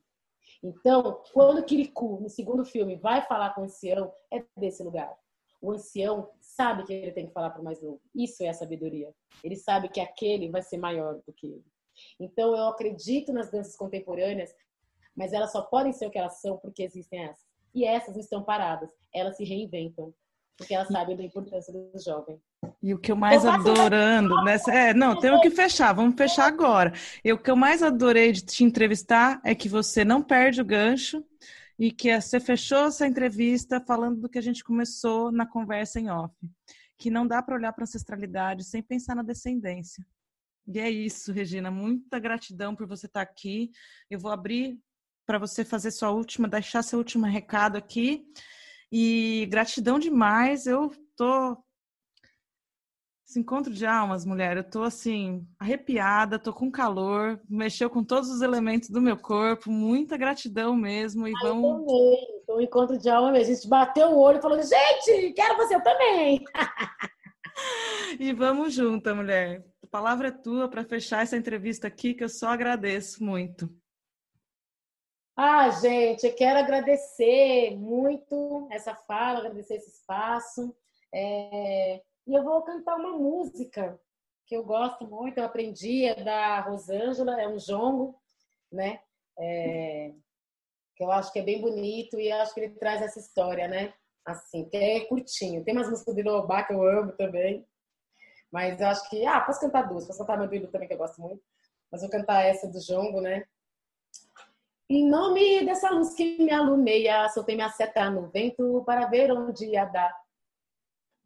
Então, 0.63 1.23
quando 1.33 1.65
Kirikou, 1.65 2.21
no 2.21 2.29
segundo 2.29 2.65
filme, 2.65 2.97
vai 2.97 3.23
falar 3.27 3.55
com 3.55 3.61
o 3.61 3.65
ancião, 3.65 4.13
é 4.33 4.45
desse 4.57 4.83
lugar. 4.83 5.15
O 5.61 5.73
ancião 5.73 6.31
sabe 6.41 6.85
que 6.85 6.93
ele 6.93 7.13
tem 7.13 7.27
que 7.27 7.33
falar 7.33 7.51
para 7.51 7.61
o 7.61 7.65
mais 7.65 7.83
novo. 7.83 8.01
Isso 8.15 8.43
é 8.43 8.49
a 8.49 8.55
sabedoria. 8.55 9.13
Ele 9.43 9.57
sabe 9.57 9.89
que 9.89 10.01
aquele 10.01 10.51
vai 10.51 10.63
ser 10.63 10.79
maior 10.79 11.21
do 11.27 11.33
que 11.33 11.47
ele. 11.47 11.65
Então, 12.21 12.55
eu 12.55 12.69
acredito 12.69 13.33
nas 13.33 13.51
danças 13.51 13.77
contemporâneas, 13.77 14.55
mas 15.15 15.33
elas 15.33 15.53
só 15.53 15.63
podem 15.63 15.93
ser 15.93 16.07
o 16.07 16.11
que 16.11 16.19
elas 16.19 16.41
são 16.41 16.59
porque 16.59 16.83
existem 16.83 17.25
essas. 17.25 17.47
E 17.75 17.85
essas 17.85 18.15
não 18.15 18.21
estão 18.21 18.43
paradas, 18.43 18.91
elas 19.15 19.37
se 19.37 19.45
reinventam, 19.45 20.13
porque 20.57 20.75
elas 20.75 20.89
sabem 20.89 21.17
da 21.17 21.23
importância 21.23 21.73
do 21.73 21.91
jovem. 22.03 22.41
E 22.83 22.95
o 22.95 22.99
que 22.99 23.13
eu 23.13 23.17
mais 23.17 23.45
eu 23.45 23.51
adorando 23.51 24.43
nessa. 24.45 24.73
É, 24.73 24.95
não, 24.95 25.19
temos 25.19 25.41
que 25.41 25.51
fechar, 25.51 25.93
vamos 25.93 26.17
fechar 26.17 26.47
agora. 26.47 26.93
E 27.25 27.33
o 27.33 27.39
que 27.39 27.51
eu 27.51 27.57
mais 27.57 27.83
adorei 27.83 28.33
de 28.33 28.43
te 28.43 28.65
entrevistar 28.65 29.41
é 29.45 29.55
que 29.55 29.69
você 29.69 30.05
não 30.05 30.23
perde 30.23 30.61
o 30.61 30.65
gancho 30.65 31.25
e 31.79 31.91
que 31.93 32.19
você 32.21 32.41
fechou 32.41 32.87
essa 32.87 33.07
entrevista 33.07 33.81
falando 33.81 34.21
do 34.21 34.29
que 34.29 34.39
a 34.39 34.43
gente 34.43 34.65
começou 34.65 35.31
na 35.31 35.47
conversa 35.47 36.01
em 36.01 36.11
off, 36.11 36.35
que 36.99 37.11
não 37.11 37.27
dá 37.27 37.43
para 37.43 37.55
olhar 37.55 37.73
para 37.73 37.85
ancestralidade 37.85 38.65
sem 38.65 38.83
pensar 38.83 39.15
na 39.15 39.23
descendência. 39.23 40.05
E 40.67 40.81
é 40.81 40.91
isso, 40.91 41.33
Regina. 41.33 41.71
Muita 41.71 42.19
gratidão 42.19 42.75
por 42.75 42.87
você 42.87 43.07
estar 43.07 43.21
aqui. 43.21 43.71
Eu 44.11 44.19
vou 44.19 44.33
abrir 44.33 44.81
para 45.25 45.39
você 45.39 45.65
fazer 45.65 45.91
sua 45.91 46.11
última, 46.11 46.49
deixar 46.49 46.83
seu 46.83 46.99
último 46.99 47.27
recado 47.27 47.77
aqui. 47.77 48.25
E 48.91 49.47
gratidão 49.49 49.99
demais. 49.99 50.67
Eu 50.67 50.91
tô 51.17 51.57
Esse 53.29 53.41
encontro 53.41 53.73
de 53.73 53.85
almas, 53.85 54.25
mulher, 54.25 54.57
eu 54.57 54.63
tô 54.63 54.85
assim, 54.85 55.45
arrepiada, 55.59 56.39
tô 56.39 56.53
com 56.53 56.71
calor, 56.71 57.41
mexeu 57.49 57.91
com 57.91 58.05
todos 58.05 58.31
os 58.31 58.41
elementos 58.41 58.89
do 58.89 59.01
meu 59.03 59.17
corpo, 59.17 59.69
muita 59.69 60.17
gratidão 60.17 60.77
mesmo. 60.77 61.27
E 61.27 61.33
Ai, 61.35 61.43
vamos. 61.43 61.65
Eu 61.65 61.87
também. 61.87 62.43
Foi 62.47 62.55
um 62.55 62.61
encontro 62.61 62.97
de 62.97 63.11
alma 63.11 63.33
mesmo. 63.33 63.53
A 63.53 63.57
gente 63.57 63.69
bateu 63.69 64.11
o 64.11 64.19
olho 64.21 64.39
e 64.39 64.41
falou: 64.41 64.63
gente, 64.63 65.33
quero 65.33 65.57
você, 65.57 65.75
eu 65.75 65.83
também. 65.83 66.45
e 68.21 68.33
vamos 68.33 68.73
junto, 68.73 69.13
mulher. 69.13 69.67
A 69.83 69.89
palavra 69.89 70.29
é 70.29 70.31
tua 70.31 70.69
para 70.69 70.85
fechar 70.85 71.25
essa 71.25 71.37
entrevista 71.37 71.89
aqui, 71.89 72.15
que 72.15 72.23
eu 72.23 72.29
só 72.29 72.51
agradeço 72.51 73.25
muito. 73.25 73.69
Ah, 75.37 75.69
gente, 75.71 76.25
eu 76.25 76.35
quero 76.35 76.61
agradecer 76.61 77.77
muito 77.77 78.69
essa 78.71 78.95
fala, 78.95 79.41
agradecer 79.41 79.75
esse 79.75 79.91
espaço. 79.91 80.73
É... 81.13 82.01
E 82.27 82.35
eu 82.35 82.43
vou 82.43 82.63
cantar 82.63 82.97
uma 82.97 83.13
música 83.17 83.99
que 84.47 84.57
eu 84.57 84.65
gosto 84.65 85.07
muito, 85.07 85.39
eu 85.39 85.45
aprendi, 85.45 86.05
é 86.05 86.23
da 86.23 86.61
Rosângela, 86.61 87.41
é 87.41 87.49
um 87.49 87.59
jongo, 87.59 88.21
né? 88.71 89.01
É... 89.39 90.13
Que 90.97 91.05
eu 91.05 91.13
acho 91.13 91.33
que 91.33 91.39
é 91.39 91.43
bem 91.43 91.61
bonito 91.61 92.19
e 92.19 92.33
acho 92.33 92.55
que 92.55 92.61
ele 92.61 92.75
traz 92.75 93.03
essa 93.03 93.19
história, 93.19 93.69
né? 93.69 93.93
Assim, 94.25 94.69
que 94.69 94.77
é 94.77 95.05
curtinho. 95.05 95.63
Tem 95.65 95.75
umas 95.75 95.89
músicas 95.89 96.15
de 96.15 96.23
Lobá 96.23 96.65
que 96.65 96.73
eu 96.73 96.83
amo 96.83 97.13
também. 97.13 97.67
Mas 98.51 98.81
eu 98.81 98.87
acho 98.89 99.09
que. 99.11 99.25
Ah, 99.27 99.41
posso 99.41 99.61
cantar 99.61 99.83
duas, 99.83 100.07
posso 100.07 100.19
cantar 100.19 100.39
meu 100.39 100.49
Bilu 100.49 100.69
também, 100.69 100.89
que 100.89 100.95
eu 100.95 100.99
gosto 100.99 101.21
muito. 101.21 101.43
Mas 101.91 102.01
vou 102.01 102.11
cantar 102.11 102.43
essa 102.43 102.67
do 102.67 102.81
jongo, 102.81 103.21
né? 103.21 103.47
Em 104.89 105.09
nome 105.09 105.65
dessa 105.65 105.91
luz 105.91 106.15
que 106.15 106.39
me 106.43 106.53
alumeia, 106.53 107.29
soltei 107.29 107.57
minha 107.57 107.69
seta 107.71 108.09
no 108.09 108.29
vento 108.29 108.83
para 108.87 109.07
ver 109.07 109.33
onde 109.33 109.67
ia 109.67 109.85
dar. 109.85 110.26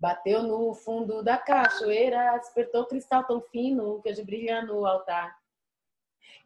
Bateu 0.00 0.42
no 0.42 0.72
fundo 0.72 1.22
da 1.22 1.36
cachoeira, 1.36 2.38
despertou 2.38 2.86
cristal 2.86 3.22
tão 3.24 3.42
fino 3.42 4.00
que 4.00 4.08
hoje 4.08 4.24
brilha 4.24 4.62
no 4.62 4.86
altar. 4.86 5.38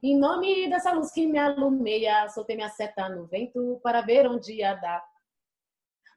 Em 0.02 0.18
nome 0.18 0.68
dessa 0.68 0.92
luz 0.92 1.12
que 1.12 1.24
me 1.24 1.38
alumeia, 1.38 2.28
soltei 2.30 2.56
minha 2.56 2.68
seta 2.68 3.08
no 3.08 3.26
vento 3.26 3.80
para 3.80 4.00
ver 4.00 4.26
onde 4.26 4.54
ia 4.54 4.74
dar. 4.74 5.04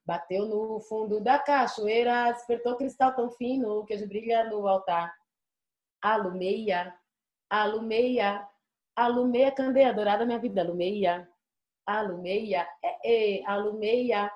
Bateu 0.04 0.48
no 0.48 0.80
fundo 0.80 1.22
da 1.22 1.38
cachoeira, 1.38 2.32
despertou 2.32 2.76
cristal 2.76 3.14
tão 3.14 3.30
fino 3.30 3.86
que 3.86 3.94
hoje 3.94 4.08
brilha 4.08 4.44
no 4.46 4.68
altar. 4.68 5.16
Alumeia, 6.02 6.92
alumeia, 7.48 8.48
alumeia, 8.96 9.52
candeia 9.52 9.94
dourada, 9.94 10.26
minha 10.26 10.40
vida, 10.40 10.62
alumeia. 10.62 11.30
Alumeia, 11.86 12.68
é, 12.84 13.40
é, 13.40 13.46
alumeia, 13.46 14.32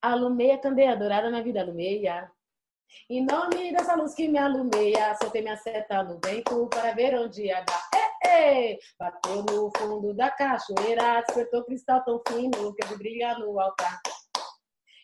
alumeia, 0.00 0.58
candeia 0.58 0.96
dourada, 0.96 1.28
minha 1.28 1.42
vida, 1.42 1.60
alumeia. 1.60 2.30
Em 3.08 3.24
nome 3.24 3.72
dessa 3.72 3.94
luz 3.94 4.14
que 4.14 4.28
me 4.28 4.38
alumeia, 4.38 5.16
soltei 5.20 5.42
minha 5.42 5.56
seta 5.56 6.02
no 6.02 6.18
vento 6.24 6.66
para 6.68 6.92
ver 6.92 7.14
onde 7.16 7.44
ia 7.46 7.60
dar. 7.62 7.88
É, 8.24 8.72
é. 8.72 8.78
Bateu 8.98 9.44
no 9.44 9.70
fundo 9.76 10.12
da 10.14 10.30
cachoeira, 10.30 11.20
despertou 11.22 11.64
cristal 11.64 12.02
tão 12.04 12.20
fino 12.28 12.74
que 12.74 12.84
hoje 12.84 12.96
brilha 12.96 13.38
no 13.38 13.60
altar. 13.60 14.00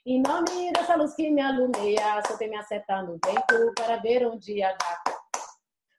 Em 0.04 0.20
nome 0.20 0.72
dessa 0.72 0.96
luz 0.96 1.14
que 1.14 1.30
me 1.30 1.40
alumeia, 1.40 2.20
soltei 2.26 2.48
minha 2.48 2.62
seta 2.64 3.02
no 3.02 3.20
vento 3.24 3.72
para 3.76 3.98
ver 3.98 4.26
onde 4.26 4.58
ia 4.58 4.76
dar. 4.76 5.02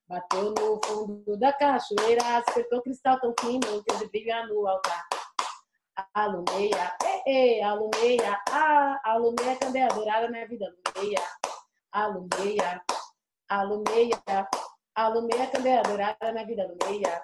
Bateu 0.09 0.53
no 0.53 0.81
fundo 0.83 1.37
da 1.37 1.53
cachoeira, 1.53 2.41
despertou 2.45 2.81
cristal 2.81 3.17
tão 3.21 3.33
fino 3.39 3.81
que 3.81 3.95
hoje 3.95 4.09
brilha 4.09 4.45
no 4.47 4.67
altar. 4.67 5.05
Alumeia, 6.13 6.97
é, 7.25 7.59
é, 7.59 7.63
alumeia, 7.63 8.41
ah, 8.49 8.99
alumeia, 9.05 9.55
candeia 9.57 9.87
dourada, 9.87 10.27
minha 10.27 10.47
vida, 10.47 10.65
alumeia 10.65 11.21
alumeia, 11.93 12.81
alumeia, 13.47 14.49
alumeia, 14.95 15.47
candeia 15.47 15.83
dourada 15.83 16.31
na 16.31 16.43
vida, 16.43 16.63
alumeia, 16.63 17.23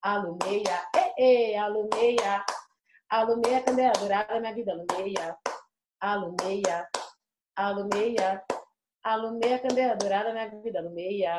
alumeia, 0.00 0.88
e, 1.18 1.52
e, 1.52 1.56
alumeia, 1.56 2.44
alumeia, 3.10 3.62
candeia 3.64 3.92
dourada 3.92 4.40
na 4.40 4.52
vida, 4.52 4.72
alumeia, 4.72 5.36
alumeia, 6.00 6.88
alumeia, 7.56 8.44
alumeia, 9.02 9.58
candeia 9.58 9.96
dourada 9.96 10.32
na 10.32 10.46
vida, 10.46 10.78
alumeia. 10.78 11.34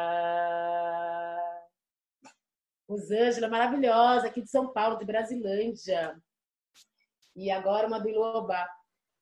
Rosângela, 2.89 3.49
maravilhosa, 3.49 4.27
aqui 4.27 4.41
de 4.41 4.49
São 4.49 4.71
Paulo, 4.71 4.97
de 4.97 5.05
Brasilândia. 5.05 6.17
E 7.35 7.51
agora 7.51 7.87
uma 7.87 7.99
do 7.99 8.09
Iloba 8.09 8.67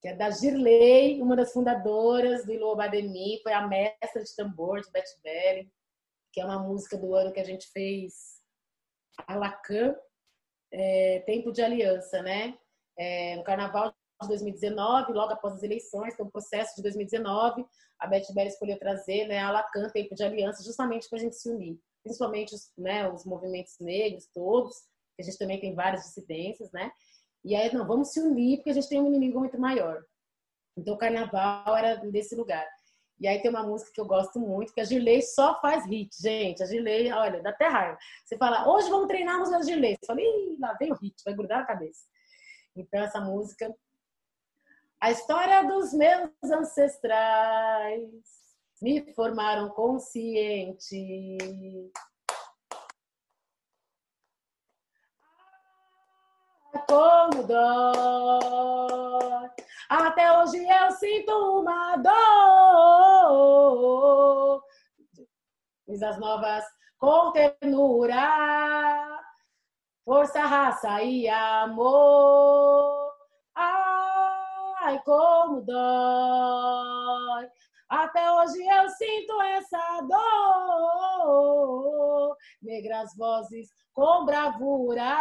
que 0.06 0.10
é 0.10 0.16
da 0.16 0.30
Girley, 0.30 1.20
uma 1.20 1.36
das 1.36 1.52
fundadoras 1.52 2.46
do 2.46 2.54
Ilo 2.54 2.76
Bademi, 2.76 3.42
foi 3.42 3.52
a 3.54 3.68
mestra 3.68 4.24
de 4.24 4.36
tambor 4.36 4.80
de 4.80 4.92
Beth 4.92 5.02
Belly, 5.24 5.68
que 6.32 6.40
é 6.40 6.46
uma 6.46 6.60
música 6.60 6.96
do 6.96 7.16
ano 7.16 7.34
que 7.34 7.40
a 7.40 7.44
gente 7.44 7.66
fez 7.72 8.40
a 9.26 9.36
Lacan, 9.36 9.96
é, 10.72 11.22
Tempo 11.22 11.52
de 11.52 11.64
Aliança, 11.64 12.22
né? 12.22 12.56
É, 12.96 13.36
no 13.36 13.44
Carnaval 13.44 13.96
de 14.22 14.28
2019, 14.28 15.12
logo 15.12 15.34
após 15.34 15.56
as 15.56 15.64
eleições, 15.64 16.14
então 16.14 16.28
o 16.28 16.32
processo 16.32 16.76
de 16.76 16.84
2019, 16.84 17.66
a 17.98 18.06
Beth 18.06 18.32
Belly 18.32 18.50
escolheu 18.50 18.78
trazer 18.78 19.26
né, 19.26 19.40
a 19.40 19.50
Lacan, 19.50 19.90
Tempo 19.90 20.14
de 20.14 20.24
Aliança, 20.24 20.64
justamente 20.64 21.10
para 21.10 21.18
a 21.18 21.22
gente 21.22 21.36
se 21.36 21.50
unir, 21.50 21.80
principalmente 22.04 22.54
os, 22.54 22.72
né, 22.78 23.10
os 23.10 23.26
movimentos 23.26 23.80
negros 23.80 24.30
todos, 24.32 24.78
que 25.16 25.24
a 25.24 25.26
gente 25.26 25.40
também 25.40 25.60
tem 25.60 25.74
várias 25.74 26.04
dissidências, 26.04 26.72
né? 26.72 26.92
E 27.46 27.56
aí, 27.56 27.72
não, 27.72 27.86
vamos 27.86 28.10
se 28.10 28.20
unir 28.20 28.58
porque 28.58 28.72
a 28.72 28.74
gente 28.74 28.90
tem 28.90 29.00
um 29.00 29.06
inimigo 29.06 29.38
muito 29.38 29.60
maior. 29.60 30.04
Então, 30.76 30.96
o 30.96 30.98
carnaval 30.98 31.78
era 31.78 31.96
desse 31.96 32.36
lugar. 32.36 32.68
E 33.20 33.28
aí 33.28 33.40
tem 33.40 33.52
uma 33.52 33.62
música 33.62 33.92
que 33.94 34.02
eu 34.02 34.06
gosto 34.06 34.40
muito, 34.40 34.74
que 34.74 34.82
a 34.82 34.84
Gilei 34.84 35.22
só 35.22 35.62
faz 35.62 35.86
hit, 35.86 36.10
gente. 36.20 36.64
A 36.64 36.66
Gilei, 36.66 37.12
olha, 37.14 37.44
dá 37.44 37.52
até 37.52 37.68
raiva. 37.68 38.00
Você 38.26 38.36
fala, 38.36 38.68
hoje 38.68 38.90
vamos 38.90 39.08
treinar 39.08 39.36
a 39.36 39.38
música 39.38 39.60
da 39.60 39.64
Gilei. 39.64 39.96
Você 39.96 40.08
fala, 40.08 40.22
ih, 40.22 40.58
lá 40.60 40.74
vem 40.74 40.92
o 40.92 40.96
hit, 40.96 41.16
vai 41.24 41.36
grudar 41.36 41.60
na 41.60 41.66
cabeça. 41.68 42.02
Então, 42.76 43.00
essa 43.04 43.22
música. 43.22 43.72
A 45.00 45.12
história 45.12 45.64
dos 45.68 45.94
meus 45.94 46.32
ancestrais 46.44 48.10
me 48.82 49.14
formaram 49.14 49.70
consciente 49.70 51.38
como 56.88 57.44
dói. 57.44 58.86
Até 59.90 60.38
hoje 60.38 60.68
eu 60.68 60.92
sinto 60.92 61.32
uma 61.60 61.96
dor. 61.98 62.16
Diz 65.88 66.02
as 66.04 66.20
novas 66.20 66.66
com 66.98 67.32
ternura, 67.32 69.20
força, 70.04 70.42
raça 70.42 71.02
e 71.04 71.30
amor. 71.30 73.14
Ai, 73.56 75.02
como 75.04 75.62
dói. 75.62 77.50
Até 77.88 78.32
hoje 78.32 78.66
eu 78.68 78.90
sinto 78.90 79.42
essa 79.42 80.02
dor. 81.22 82.36
Negras 82.62 83.16
vozes 83.16 83.70
com 83.94 84.26
bravura 84.26 85.16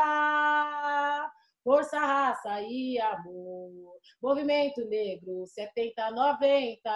força, 1.64 1.98
raça 1.98 2.60
e 2.60 3.00
amor. 3.00 3.94
Movimento 4.22 4.84
Negro 4.84 5.46
70, 5.46 6.10
90, 6.10 6.90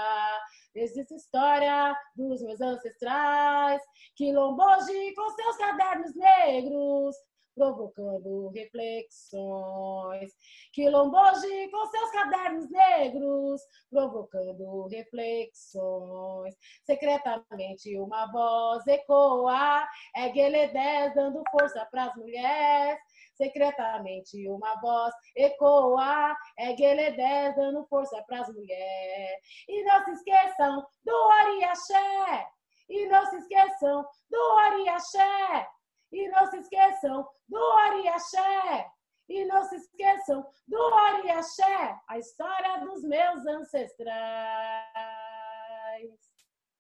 existe 0.75 1.15
história 1.15 1.97
dos 2.15 2.43
meus 2.43 2.61
ancestrais, 2.61 3.83
quilomboji 4.15 5.15
com 5.15 5.31
seus 5.31 5.57
cadernos 5.57 6.15
negros, 6.15 7.17
provocando 7.59 8.51
reflexões. 8.51 10.31
Quilomboji 10.73 11.71
com 11.71 11.87
seus 11.87 12.11
cadernos 12.13 12.71
negros, 12.71 13.61
provocando 13.91 14.87
reflexões. 14.87 16.55
Secretamente 16.85 17.99
uma 17.99 18.31
voz 18.31 18.87
ecoa, 18.87 19.87
é 20.15 20.29
Gueledés 20.29 21.15
dando 21.15 21.43
força 21.51 21.85
para 21.91 22.05
as 22.05 22.17
mulheres 22.17 22.99
secretamente 23.39 24.47
uma 24.49 24.79
voz 24.81 25.15
ecoa, 25.35 26.37
é 26.59 26.75
Gueledés 26.75 27.57
dando 27.57 27.87
força 27.87 28.23
para 28.27 28.43
as 28.43 28.49
mulheres. 28.53 29.41
E 29.67 29.83
não 29.85 30.05
se 30.05 30.11
esqueçam 30.11 30.87
do 31.05 31.31
Ariaxé, 31.31 32.47
e 32.91 33.07
não 33.07 33.25
se 33.27 33.37
esqueçam 33.37 34.07
do 34.29 34.59
Ariaxé, 34.59 35.69
e 36.13 36.29
não 36.29 36.47
se 36.51 36.59
esqueçam 36.59 37.27
do 37.49 37.63
Ariaxé. 37.79 38.91
E 39.31 39.45
não 39.45 39.63
se 39.65 39.77
esqueçam 39.77 40.43
do 40.67 40.83
Ariaxé, 40.95 42.01
a 42.09 42.19
história 42.19 42.79
dos 42.81 43.05
meus 43.05 43.47
ancestrais 43.47 44.09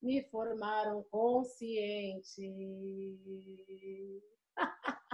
me 0.00 0.22
formaram 0.30 1.04
consciente. 1.10 2.50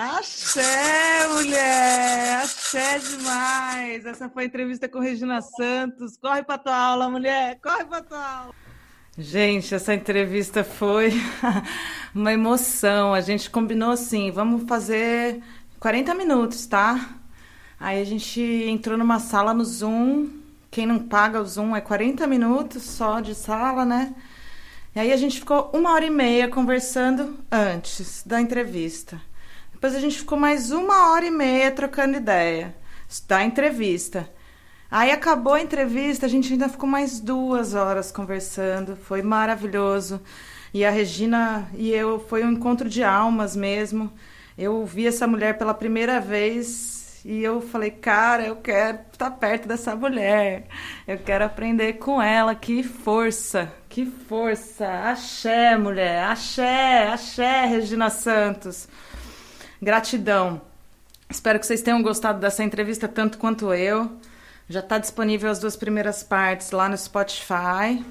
Axé, 0.00 1.26
mulher! 1.26 2.42
Axé 2.44 3.00
demais! 3.00 4.06
Essa 4.06 4.28
foi 4.28 4.44
a 4.44 4.46
entrevista 4.46 4.88
com 4.88 5.00
Regina 5.00 5.42
Santos. 5.42 6.16
Corre 6.16 6.44
para 6.44 6.56
tua 6.56 6.76
aula, 6.76 7.10
mulher! 7.10 7.58
Corre 7.60 7.84
para 7.84 8.02
tua 8.02 8.24
aula! 8.24 8.54
Gente, 9.18 9.74
essa 9.74 9.92
entrevista 9.92 10.62
foi 10.62 11.10
uma 12.14 12.32
emoção. 12.32 13.12
A 13.12 13.20
gente 13.20 13.50
combinou 13.50 13.90
assim, 13.90 14.30
vamos 14.30 14.68
fazer 14.68 15.42
40 15.80 16.14
minutos, 16.14 16.64
tá? 16.64 17.16
Aí 17.80 18.00
a 18.00 18.04
gente 18.04 18.40
entrou 18.40 18.96
numa 18.96 19.18
sala 19.18 19.52
no 19.52 19.64
Zoom. 19.64 20.28
Quem 20.70 20.86
não 20.86 21.00
paga 21.00 21.40
o 21.40 21.44
Zoom 21.44 21.74
é 21.74 21.80
40 21.80 22.24
minutos 22.28 22.84
só 22.84 23.18
de 23.18 23.34
sala, 23.34 23.84
né? 23.84 24.14
E 24.94 25.00
aí 25.00 25.12
a 25.12 25.16
gente 25.16 25.40
ficou 25.40 25.72
uma 25.74 25.90
hora 25.90 26.04
e 26.04 26.10
meia 26.10 26.46
conversando 26.46 27.36
antes 27.50 28.22
da 28.24 28.40
entrevista. 28.40 29.20
Depois 29.78 29.94
a 29.94 30.00
gente 30.00 30.18
ficou 30.18 30.36
mais 30.36 30.72
uma 30.72 31.12
hora 31.12 31.24
e 31.24 31.30
meia 31.30 31.70
trocando 31.70 32.16
ideia 32.16 32.74
da 33.28 33.44
entrevista. 33.44 34.28
Aí 34.90 35.12
acabou 35.12 35.54
a 35.54 35.60
entrevista, 35.60 36.26
a 36.26 36.28
gente 36.28 36.52
ainda 36.52 36.68
ficou 36.68 36.88
mais 36.88 37.20
duas 37.20 37.74
horas 37.74 38.10
conversando. 38.10 38.96
Foi 38.96 39.22
maravilhoso. 39.22 40.20
E 40.74 40.84
a 40.84 40.90
Regina 40.90 41.68
e 41.74 41.92
eu, 41.92 42.18
foi 42.18 42.42
um 42.42 42.50
encontro 42.50 42.88
de 42.88 43.04
almas 43.04 43.54
mesmo. 43.54 44.12
Eu 44.58 44.84
vi 44.84 45.06
essa 45.06 45.28
mulher 45.28 45.56
pela 45.56 45.72
primeira 45.72 46.20
vez 46.20 47.20
e 47.24 47.40
eu 47.40 47.60
falei, 47.60 47.92
cara, 47.92 48.48
eu 48.48 48.56
quero 48.56 48.98
estar 49.12 49.30
perto 49.30 49.68
dessa 49.68 49.94
mulher. 49.94 50.66
Eu 51.06 51.18
quero 51.18 51.44
aprender 51.44 51.98
com 51.98 52.20
ela. 52.20 52.52
Que 52.52 52.82
força, 52.82 53.72
que 53.88 54.04
força. 54.04 54.88
Axé, 55.04 55.76
mulher. 55.76 56.24
Axé, 56.24 57.06
axé, 57.12 57.64
Regina 57.66 58.10
Santos. 58.10 58.88
Gratidão. 59.80 60.60
Espero 61.30 61.58
que 61.58 61.66
vocês 61.66 61.82
tenham 61.82 62.02
gostado 62.02 62.40
dessa 62.40 62.64
entrevista 62.64 63.06
tanto 63.06 63.38
quanto 63.38 63.72
eu. 63.72 64.10
Já 64.68 64.80
está 64.80 64.98
disponível 64.98 65.50
as 65.50 65.58
duas 65.58 65.76
primeiras 65.76 66.22
partes 66.22 66.70
lá 66.70 66.88
no 66.88 66.96
Spotify. 66.96 68.04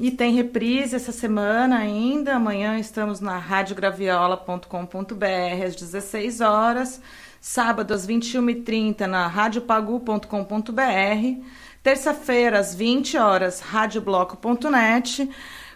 E 0.00 0.10
tem 0.10 0.34
reprise 0.34 0.96
essa 0.96 1.12
semana 1.12 1.78
ainda. 1.78 2.34
Amanhã 2.34 2.78
estamos 2.78 3.20
na 3.20 3.38
radiograviola.com.br 3.38 5.66
às 5.66 5.76
16 5.76 6.40
horas. 6.40 7.00
Sábado 7.40 7.92
às 7.92 8.06
21h30 8.06 9.06
na 9.06 9.26
radiopagu.com.br. 9.26 11.46
Terça-feira 11.82 12.60
às 12.60 12.74
20 12.74 13.18
horas, 13.18 13.60
radiobloco.net. 13.60 15.28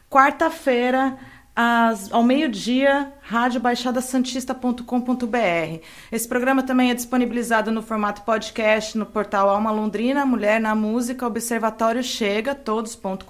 Quarta-feira 0.09 1.19
às, 1.57 2.13
ao 2.13 2.23
meio-dia, 2.23 3.11
radiobaixadasantista.com.br. 3.23 5.81
Esse 6.13 6.29
programa 6.29 6.63
também 6.63 6.91
é 6.91 6.95
disponibilizado 6.95 7.73
no 7.73 7.81
formato 7.81 8.21
podcast 8.23 8.99
no 8.99 9.07
portal 9.07 9.49
Alma 9.49 9.71
Londrina, 9.71 10.27
Mulher 10.27 10.61
na 10.61 10.75
Música, 10.75 11.27
Observatório 11.27 12.03
Chega, 12.03 12.55
todos.com.br 12.55 13.25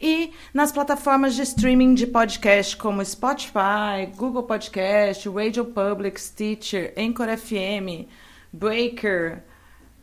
e 0.00 0.32
nas 0.52 0.70
plataformas 0.70 1.34
de 1.34 1.42
streaming 1.42 1.94
de 1.94 2.06
podcast 2.06 2.76
como 2.76 3.02
Spotify, 3.02 4.06
Google 4.14 4.42
Podcast, 4.42 5.26
Radio 5.30 5.64
Public, 5.64 6.20
Stitcher, 6.20 6.92
Anchor 6.98 7.28
FM, 7.38 8.06
Breaker 8.52 9.42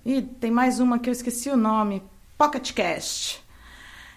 e 0.03 0.19
tem 0.21 0.49
mais 0.49 0.79
uma 0.79 0.97
que 0.97 1.09
eu 1.09 1.13
esqueci 1.13 1.51
o 1.51 1.57
nome, 1.57 2.01
Pocket 2.37 2.73
Cast. 2.73 3.40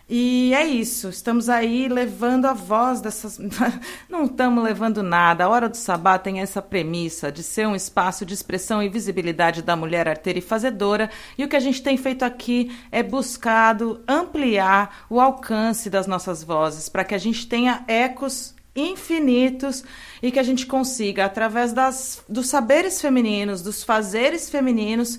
E 0.06 0.52
é 0.52 0.66
isso, 0.66 1.08
estamos 1.08 1.48
aí 1.48 1.88
levando 1.88 2.44
a 2.44 2.52
voz 2.52 3.00
dessas. 3.00 3.38
Não 4.06 4.24
estamos 4.24 4.62
levando 4.62 5.02
nada. 5.02 5.44
A 5.44 5.48
Hora 5.48 5.66
do 5.66 5.78
Sabá 5.78 6.18
tem 6.18 6.40
essa 6.40 6.60
premissa 6.60 7.32
de 7.32 7.42
ser 7.42 7.66
um 7.66 7.74
espaço 7.74 8.26
de 8.26 8.34
expressão 8.34 8.82
e 8.82 8.88
visibilidade 8.88 9.62
da 9.62 9.74
mulher 9.74 10.06
arteira 10.06 10.38
e 10.38 10.42
fazedora. 10.42 11.10
E 11.38 11.44
o 11.44 11.48
que 11.48 11.56
a 11.56 11.60
gente 11.60 11.82
tem 11.82 11.96
feito 11.96 12.22
aqui 12.22 12.70
é 12.92 13.02
buscado 13.02 14.04
ampliar 14.06 15.06
o 15.08 15.18
alcance 15.18 15.88
das 15.88 16.06
nossas 16.06 16.44
vozes 16.44 16.90
para 16.90 17.04
que 17.04 17.14
a 17.14 17.18
gente 17.18 17.46
tenha 17.46 17.82
ecos 17.88 18.54
infinitos 18.76 19.84
e 20.22 20.30
que 20.30 20.38
a 20.38 20.42
gente 20.42 20.66
consiga, 20.66 21.24
através 21.24 21.72
das, 21.72 22.22
dos 22.28 22.48
saberes 22.48 23.00
femininos, 23.00 23.62
dos 23.62 23.82
fazeres 23.82 24.50
femininos, 24.50 25.18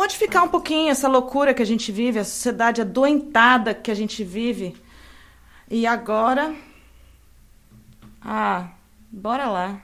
modificar 0.00 0.44
um 0.44 0.48
pouquinho 0.48 0.90
essa 0.90 1.06
loucura 1.08 1.52
que 1.52 1.62
a 1.62 1.66
gente 1.66 1.92
vive, 1.92 2.18
a 2.18 2.24
sociedade 2.24 2.80
adoentada 2.80 3.74
que 3.74 3.90
a 3.90 3.94
gente 3.94 4.24
vive. 4.24 4.74
E 5.68 5.86
agora. 5.86 6.54
Ah, 8.22 8.70
bora 9.12 9.46
lá. 9.48 9.82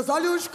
Meus 0.00 0.08
olhos 0.08 0.48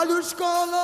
olhos 0.00 0.32
coloridos 0.32 0.79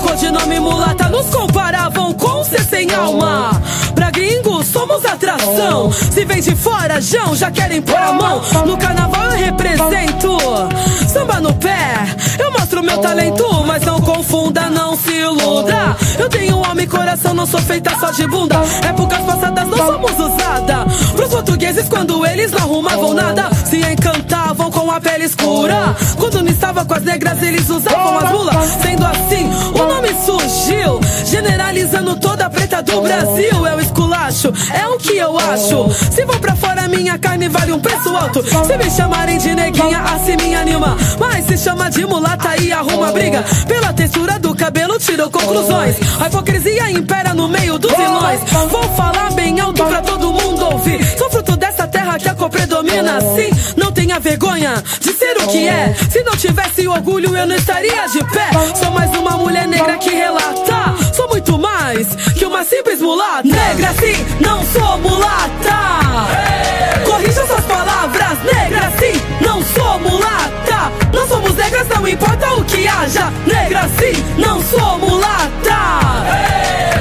codinome 0.00 0.58
mulata 0.60 1.08
Nos 1.08 1.26
comparavam 1.26 2.12
com 2.14 2.42
ser 2.44 2.62
sem 2.64 2.92
alma. 2.92 3.50
Pra 3.94 4.10
gringos 4.10 4.66
somos 4.66 5.04
atração. 5.04 5.92
Se 5.92 6.24
vem 6.24 6.40
de 6.40 6.54
fora, 6.54 7.00
Jão, 7.00 7.34
já 7.34 7.50
querem 7.50 7.82
pôr 7.82 7.96
a 7.96 8.12
mão. 8.12 8.40
No 8.66 8.76
carnaval 8.76 9.24
eu 9.26 9.36
represento. 9.36 10.38
Samba 11.12 11.40
no 11.40 11.52
pé, 11.54 11.94
eu 12.38 12.52
mostro 12.52 12.82
meu 12.82 12.98
talento 12.98 13.44
Mas 13.66 13.84
não 13.84 14.00
confunda, 14.00 14.70
não 14.70 14.96
se 14.96 15.10
iluda 15.10 15.96
Eu 16.20 16.28
tenho 16.28 16.62
alma 16.62 16.82
e 16.82 16.86
coração, 16.86 17.32
não 17.32 17.46
sou 17.46 17.60
feita 17.60 17.90
só 17.98 18.10
de 18.10 18.26
bunda. 18.26 18.56
Épocas 18.86 19.20
passadas 19.20 19.66
não 19.66 19.78
somos 19.78 20.12
usada. 20.12 20.84
Pros 21.16 21.28
portugueses 21.28 21.88
quando 21.88 22.26
eles 22.26 22.50
não 22.52 22.58
arrumavam 22.58 23.14
nada 23.14 23.48
Se 23.64 23.78
encantavam 23.78 24.70
com 24.70 24.90
a 24.90 25.00
pele 25.00 25.24
escura. 25.24 25.96
Quando 26.18 26.42
não 26.42 26.50
estava 26.50 26.84
com 26.84 26.92
as 26.92 27.02
negras 27.02 27.42
eles 27.42 27.70
usavam 27.70 28.18
as 28.18 28.30
mulas. 28.32 28.70
Sendo 28.82 29.06
assim, 29.06 29.50
o 29.74 29.86
nome 29.86 30.08
surgiu 30.26 31.00
Generalizando 31.24 32.16
toda 32.16 32.44
a 32.44 32.50
preta 32.50 32.82
do 32.82 33.00
Brasil. 33.00 33.66
É 33.66 33.76
o 33.76 33.80
esculacho, 33.80 34.52
é 34.74 34.86
o 34.88 34.98
que 34.98 35.16
eu 35.16 35.38
acho. 35.38 35.88
Se 36.10 36.24
vou 36.26 36.38
pra 36.38 36.54
fora 36.54 36.86
minha 37.10 37.18
carne 37.18 37.48
vale 37.48 37.72
um 37.72 37.80
preço 37.80 38.08
alto. 38.16 38.42
Se 38.42 38.76
me 38.76 38.90
chamarem 38.90 39.38
de 39.38 39.54
neguinha 39.54 39.98
assim 39.98 40.36
me 40.36 40.54
anima. 40.54 40.96
Mas 41.18 41.44
se 41.46 41.58
chama 41.58 41.90
de 41.90 42.06
mulata 42.06 42.56
e 42.56 42.72
arruma 42.72 43.10
briga. 43.10 43.44
Pela 43.66 43.92
textura 43.92 44.38
do 44.38 44.54
cabelo 44.54 44.98
tirou 44.98 45.28
conclusões. 45.28 45.96
A 46.20 46.28
hipocrisia 46.28 46.90
impera 46.92 47.34
no 47.34 47.48
meio 47.48 47.78
dos 47.78 47.90
vilões. 47.90 48.40
Vou 48.70 48.82
falar 48.94 49.32
bem 49.32 49.58
alto 49.58 49.84
pra 49.84 50.00
todo 50.02 50.32
mundo 50.32 50.64
ouvir. 50.72 51.04
Sou 51.18 51.30
fruto 51.30 51.56
dessa 51.56 51.79
terra 52.10 52.18
que 52.18 52.28
a 52.28 52.34
cor 52.34 52.50
predomina 52.50 53.18
Assim, 53.18 53.50
não 53.76 53.92
tenha 53.92 54.18
vergonha 54.18 54.82
de 55.00 55.12
ser 55.12 55.36
o 55.38 55.46
que 55.48 55.68
é. 55.68 55.94
Se 56.10 56.22
não 56.22 56.36
tivesse 56.36 56.88
orgulho 56.88 57.36
eu 57.36 57.46
não 57.46 57.54
estaria 57.54 58.06
de 58.08 58.24
pé. 58.24 58.50
Sou 58.76 58.90
mais 58.90 59.10
uma 59.16 59.32
mulher 59.32 59.68
negra 59.68 59.96
que 59.98 60.10
relata. 60.10 60.94
Sou 61.14 61.28
muito 61.28 61.58
mais 61.58 62.08
que 62.36 62.44
uma 62.44 62.64
simples 62.64 63.00
mulata. 63.00 63.46
Negra 63.46 63.92
sim, 63.94 64.24
não 64.40 64.64
sou 64.64 64.98
mulata. 64.98 65.80
Corrija 67.04 67.46
suas 67.46 67.64
palavras, 67.64 68.38
negra 68.44 68.92
sim, 68.98 69.20
não 69.44 69.62
sou 69.62 69.98
mulata 70.00 70.99
Não 71.12 71.26
somos 71.26 71.54
negras, 71.54 71.86
não 71.88 72.08
importa 72.08 72.54
o 72.54 72.64
que 72.64 72.86
haja. 72.86 73.32
Negra 73.46 73.88
sim, 73.98 74.24
não 74.38 74.62
sou 74.62 74.98
mulata 74.98 75.80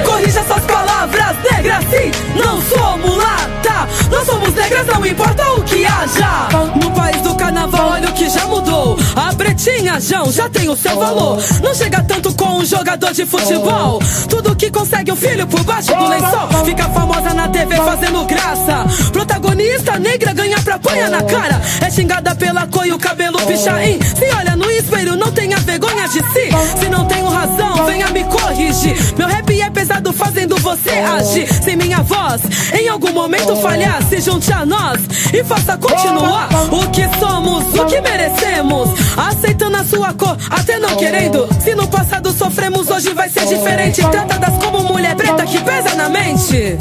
Corrija 0.06 0.44
suas 0.44 0.64
palavras, 0.64 1.36
negra 1.52 1.80
sim, 1.90 2.12
não 2.36 2.62
sou 2.62 2.98
mulata 2.98 3.88
Não 4.12 4.26
somos 4.26 4.54
negras, 4.54 4.86
não 4.88 5.06
importa 5.06 5.44
o 5.52 5.64
que 5.64 5.86
haja. 5.86 6.50
No 6.82 6.92
país 6.92 7.22
do 7.22 7.36
carnaval, 7.36 7.92
olha 7.92 8.10
o 8.10 8.14
que 8.14 8.30
já 8.30 8.46
mudou. 8.46 8.98
A 9.16 9.34
pretinha, 9.34 10.00
Jão, 10.00 10.32
já 10.32 10.50
tem 10.50 10.70
o 10.70 10.76
seu 10.76 10.98
valor. 10.98 11.42
Não 11.62 11.74
chega 11.74 12.04
tanto 12.04 12.34
com 12.34 12.58
um 12.58 12.66
jogador 12.66 13.14
de 13.14 13.26
futebol. 13.26 14.00
Tudo 14.28 14.56
que 14.56 14.70
consegue 14.72 15.12
um 15.12 15.16
filho 15.16 15.46
por 15.48 15.64
baixo 15.64 15.96
do 15.96 16.08
lençol. 16.08 16.66
Fica 16.66 16.90
famosa 16.90 17.34
na 17.34 17.48
TV 17.48 17.76
fazendo 17.76 18.26
graça. 18.26 18.86
Protagonista 19.12 20.00
negra 20.00 20.34
ganha 20.34 20.60
pra 20.62 20.76
apanha 20.76 21.10
na 21.10 21.22
cara. 21.24 21.62
É 21.82 21.90
xingada 21.92 22.36
pela 22.36 22.68
cor 22.68 22.86
e 22.86 22.92
o 22.92 23.00
cabelo 23.00 23.40
pichain 23.46 23.99
Se 24.02 24.26
olha 24.36 24.56
no 24.56 24.70
espelho, 24.72 25.16
não 25.16 25.32
tenha 25.32 25.58
vergonha 25.58 26.08
de 26.08 26.20
si. 26.20 26.80
Se 26.80 26.90
não 26.90 27.06
tenho 27.06 27.28
razão, 27.28 27.86
venha 27.86 28.08
me 28.10 28.24
corrigir. 28.26 28.96
Meu 29.18 29.28
rap 29.28 29.62
é 29.62 29.70
pesado 29.70 30.12
fazendo 30.14 30.58
você 30.58 30.90
agir. 30.90 31.48
Se 31.52 31.76
minha 31.76 32.02
voz 32.02 32.42
em 32.74 32.88
algum 32.88 33.12
momento 33.12 33.56
falhar 33.58 34.02
Se 34.10 34.22
junte 34.22 34.52
a 34.52 34.66
nós 34.66 35.00
e 35.34 35.44
faça 35.44 35.78
continuar. 35.78 36.50
O 36.72 36.90
que 36.90 37.08
somos, 37.20 37.74
o 37.74 37.86
que 37.86 38.02
merecemos. 38.02 38.90
Aceitando 39.18 39.78
a 39.78 39.84
sua 39.84 40.14
cor, 40.14 40.38
até 40.50 40.80
não 40.80 40.96
querendo. 40.96 41.48
Se 41.62 41.76
no 41.76 41.88
passado 41.88 42.32
sofremos, 42.32 42.90
hoje 42.90 43.14
vai 43.14 43.30
ser 43.30 43.46
diferente. 43.46 44.02
Tratadas 44.10 44.64
como 44.64 44.84
mulher 44.84 45.16
preta 45.16 45.46
que 45.46 45.60
pesa 45.60 45.96
na 45.96 46.10
mente. 46.10 46.78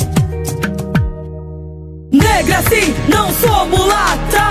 Negra 2.10 2.62
sim, 2.70 2.94
não 3.08 3.32
sou 3.34 3.66
mulata 3.66 4.48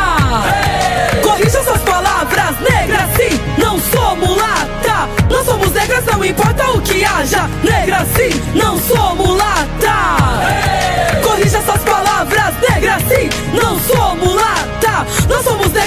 não 6.17 6.25
importa 6.25 6.71
o 6.71 6.81
que 6.81 7.05
haja 7.05 7.47
Negra 7.63 8.03
sim, 8.15 8.41
não 8.55 8.79
sou 8.79 9.15
mulata. 9.15 9.67
Corrija 11.23 11.61
suas 11.61 11.81
palavras, 11.83 12.55
negra 12.67 12.97
sim, 13.07 13.29
não 13.53 13.79
sou 13.79 14.15
mulata 14.15 14.86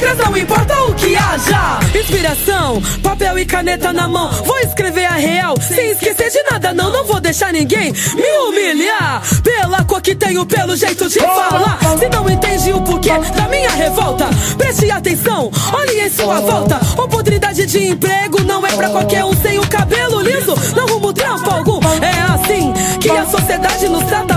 Negras, 0.01 0.16
não 0.16 0.34
importa 0.34 0.82
o 0.84 0.94
que 0.94 1.14
haja. 1.14 1.78
Inspiração, 1.94 2.80
papel 3.03 3.38
e 3.38 3.44
caneta 3.44 3.92
na 3.92 4.09
mão. 4.09 4.30
Vou 4.44 4.59
escrever 4.61 5.05
a 5.05 5.12
real, 5.12 5.55
sem 5.61 5.90
esquecer 5.90 6.30
de 6.30 6.42
nada 6.51 6.72
Não, 6.72 6.90
não 6.90 7.05
vou 7.05 7.20
deixar 7.20 7.53
ninguém 7.53 7.92
me 7.92 8.38
humilhar. 8.48 9.22
Pela 9.42 9.84
cor 9.84 10.01
que 10.01 10.14
tenho, 10.14 10.46
pelo 10.46 10.74
jeito 10.74 11.07
de 11.07 11.18
falar. 11.18 11.78
Se 11.98 12.09
não 12.09 12.30
entende 12.30 12.72
o 12.72 12.80
porquê 12.80 13.11
da 13.11 13.48
minha 13.48 13.70
revolta 13.70 14.28
Preste 14.57 14.90
atenção, 14.90 15.51
olhe 15.72 16.01
em 16.01 16.09
sua 16.09 16.40
volta. 16.40 16.80
Oportunidade 16.96 17.66
de 17.66 17.88
emprego 17.88 18.42
não 18.44 18.66
é 18.66 18.72
pra 18.72 18.88
qualquer 18.88 19.24
um 19.26 19.34
Sem 19.34 19.59
o 19.59 19.66
cabelo 19.68 20.22
liso, 20.22 20.55
não 20.74 20.86
rumo 20.86 21.12
trampo 21.12 21.51
algum. 21.51 21.80
É 22.03 22.32
assim 22.32 22.72
que 23.01 23.11
a 23.11 23.26
sociedade 23.26 23.86
nos 23.88 24.05
trata 24.05 24.30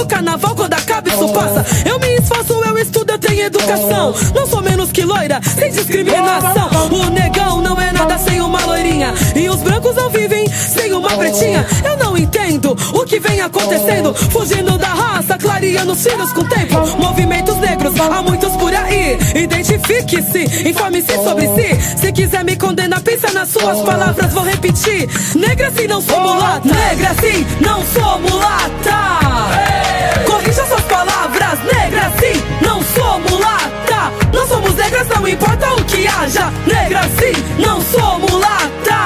no 0.00 0.06
carnaval, 0.06 0.54
quando 0.54 0.72
acaba 0.72 1.08
isso 1.08 1.28
passa. 1.28 1.64
Eu 1.86 1.98
me 1.98 2.14
esforço, 2.16 2.52
eu 2.54 2.78
estudo, 2.78 3.10
eu 3.10 3.18
tenho 3.18 3.42
educação. 3.42 4.14
Não 4.34 4.46
sou 4.46 4.62
menos 4.62 4.90
que 4.90 5.04
loira, 5.04 5.40
sem 5.42 5.70
discriminação. 5.70 6.70
O 6.90 7.10
negão 7.10 7.60
não 7.60 7.78
é 7.78 7.92
nada 7.92 8.18
sem 8.18 8.40
uma 8.40 8.64
loirinha. 8.64 9.12
E 9.36 9.48
os 9.48 9.60
brancos 9.60 9.94
não 9.94 10.08
vivem 10.08 10.48
sem 10.48 10.92
uma 10.92 11.10
pretinha. 11.10 11.66
Eu 11.84 11.98
não 11.98 12.16
entendo 12.16 12.76
o 12.94 13.04
que 13.04 13.20
vem 13.20 13.40
acontecendo. 13.42 14.14
Fugindo 14.14 14.78
da 14.78 14.88
raça, 14.88 15.36
clareando 15.36 15.92
os 15.92 16.02
filhos 16.02 16.32
com 16.32 16.40
o 16.40 16.48
tempo. 16.48 16.96
Movimentos 16.98 17.56
negros, 17.58 18.00
há 18.00 18.22
muitos 18.22 18.56
por 18.56 18.74
aí. 18.74 19.18
Identifique-se, 19.34 20.68
informe-se 20.68 21.12
sobre 21.22 21.46
si. 21.48 21.98
Se 21.98 22.12
quiser 22.12 22.42
me 22.42 22.56
condenar, 22.56 23.00
pensa 23.02 23.30
nas 23.32 23.48
suas 23.50 23.80
palavras 23.82 24.32
Vou 24.32 24.44
repetir, 24.44 25.08
negra 25.34 25.70
sim, 25.76 25.86
não 25.86 26.00
sou 26.00 26.20
mulata. 26.20 26.68
Negra 26.68 27.14
sim, 27.20 27.46
não 27.60 27.84
sou 27.84 28.18
mulata 28.20 29.89
Corrija 30.26 30.66
suas 30.66 30.82
palavras, 30.82 31.58
negra 31.64 32.12
sim, 32.18 32.42
não 32.64 32.82
sou 32.82 33.20
mulata 33.20 34.12
Não 34.32 34.46
somos 34.46 34.74
negras, 34.74 35.08
não 35.08 35.28
importa 35.28 35.72
o 35.72 35.84
que 35.84 36.06
haja 36.06 36.50
Negra 36.66 37.02
sim, 37.02 37.60
não 37.62 37.80
sou 37.80 38.18
mulata 38.18 39.00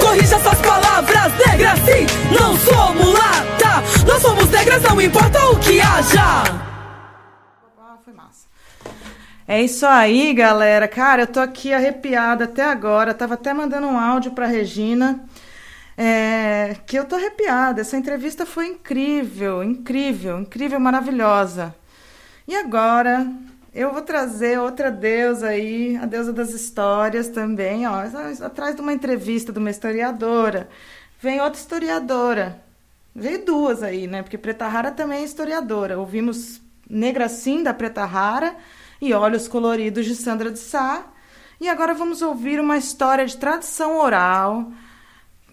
Corrija 0.00 0.38
suas 0.38 0.60
palavras, 0.60 1.32
negra 1.46 1.74
sim, 1.76 2.06
não 2.34 2.56
sou 2.56 2.94
mulata 2.94 3.82
Não 4.06 4.20
somos 4.20 4.48
negras, 4.50 4.82
não 4.82 5.00
importa 5.00 5.44
o 5.46 5.56
que 5.58 5.80
haja 5.80 6.44
Ah. 6.46 6.64
É 9.46 9.62
isso 9.62 9.84
aí, 9.84 10.32
galera. 10.32 10.88
Cara, 10.88 11.22
eu 11.22 11.26
tô 11.26 11.38
aqui 11.38 11.72
arrepiada 11.72 12.44
até 12.44 12.64
agora. 12.64 13.12
Tava 13.12 13.34
até 13.34 13.52
mandando 13.52 13.86
um 13.86 13.98
áudio 13.98 14.32
pra 14.32 14.46
Regina. 14.46 15.20
É, 15.96 16.76
que 16.86 16.98
eu 16.98 17.04
tô 17.04 17.16
arrepiada. 17.16 17.80
Essa 17.80 17.96
entrevista 17.96 18.44
foi 18.44 18.66
incrível, 18.68 19.62
incrível, 19.62 20.40
incrível, 20.40 20.80
maravilhosa. 20.80 21.74
E 22.46 22.54
agora 22.54 23.26
eu 23.74 23.92
vou 23.92 24.02
trazer 24.02 24.58
outra 24.58 24.90
deusa 24.90 25.48
aí, 25.48 25.96
a 25.96 26.06
deusa 26.06 26.32
das 26.32 26.50
histórias 26.50 27.28
também, 27.28 27.86
ó, 27.86 28.02
atrás 28.44 28.76
de 28.76 28.80
uma 28.80 28.92
entrevista 28.92 29.52
de 29.52 29.58
uma 29.58 29.70
historiadora. 29.70 30.68
Vem 31.20 31.40
outra 31.40 31.60
historiadora. 31.60 32.62
Veio 33.14 33.44
duas 33.44 33.82
aí, 33.82 34.06
né? 34.06 34.22
Porque 34.22 34.36
Preta 34.36 34.66
Rara 34.66 34.90
também 34.90 35.20
é 35.20 35.24
historiadora. 35.24 35.98
Ouvimos 35.98 36.60
Negra 36.88 37.28
Sim, 37.28 37.62
da 37.62 37.72
Preta 37.72 38.04
Rara, 38.04 38.56
e 39.00 39.12
Olhos 39.12 39.48
Coloridos, 39.48 40.04
de 40.04 40.14
Sandra 40.14 40.50
de 40.50 40.58
Sá. 40.58 41.06
E 41.60 41.68
agora 41.68 41.94
vamos 41.94 42.22
ouvir 42.22 42.60
uma 42.60 42.76
história 42.76 43.24
de 43.24 43.36
tradição 43.36 43.98
oral 43.98 44.70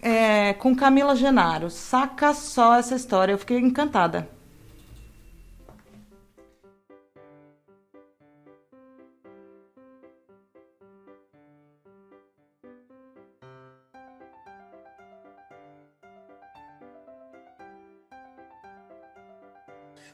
é, 0.02 0.52
com 0.54 0.74
Camila 0.74 1.14
Genaro. 1.14 1.70
Saca 1.70 2.34
só 2.34 2.74
essa 2.74 2.96
história, 2.96 3.32
eu 3.32 3.38
fiquei 3.38 3.58
encantada. 3.58 4.28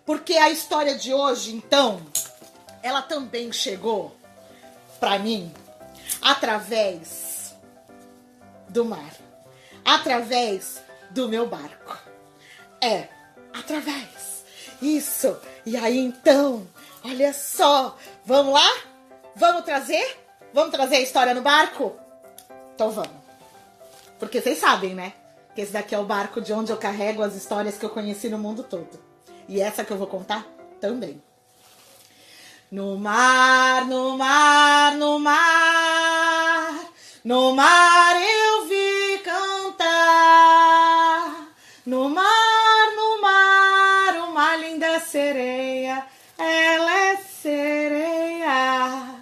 Porque 0.04 0.34
a 0.34 0.48
história 0.50 0.96
de 0.96 1.12
hoje, 1.12 1.54
então, 1.54 2.00
ela 2.82 3.02
também 3.02 3.52
chegou 3.52 4.16
para 4.98 5.18
mim 5.18 5.52
através 6.22 7.54
do 8.70 8.84
mar, 8.86 9.12
através 9.88 10.82
do 11.10 11.28
meu 11.28 11.46
barco. 11.46 11.98
É, 12.80 13.08
através. 13.54 14.44
Isso. 14.82 15.36
E 15.64 15.76
aí 15.76 15.98
então, 15.98 16.66
olha 17.02 17.32
só, 17.32 17.96
vamos 18.24 18.52
lá? 18.52 18.68
Vamos 19.34 19.64
trazer? 19.64 20.18
Vamos 20.52 20.72
trazer 20.72 20.96
a 20.96 21.00
história 21.00 21.34
no 21.34 21.40
barco? 21.40 21.96
Então 22.74 22.90
vamos. 22.90 23.16
Porque 24.18 24.40
vocês 24.40 24.58
sabem, 24.58 24.94
né? 24.94 25.14
Que 25.54 25.62
esse 25.62 25.72
daqui 25.72 25.94
é 25.94 25.98
o 25.98 26.04
barco 26.04 26.40
de 26.40 26.52
onde 26.52 26.70
eu 26.70 26.76
carrego 26.76 27.22
as 27.22 27.34
histórias 27.34 27.78
que 27.78 27.84
eu 27.84 27.90
conheci 27.90 28.28
no 28.28 28.38
mundo 28.38 28.62
todo. 28.62 29.00
E 29.48 29.60
essa 29.60 29.84
que 29.84 29.90
eu 29.90 29.96
vou 29.96 30.06
contar 30.06 30.46
também. 30.80 31.22
No 32.70 32.98
mar, 32.98 33.86
no 33.86 34.18
mar, 34.18 34.94
no 34.96 35.18
mar, 35.18 36.84
no 37.24 37.54
mar 37.54 38.16
eu 38.20 38.47
No 41.88 42.06
mar, 42.10 42.92
no 42.96 43.18
mar, 43.22 44.28
uma 44.28 44.56
linda 44.56 45.00
sereia, 45.00 46.04
ela 46.36 46.92
é 46.92 47.16
sereia. 47.16 49.14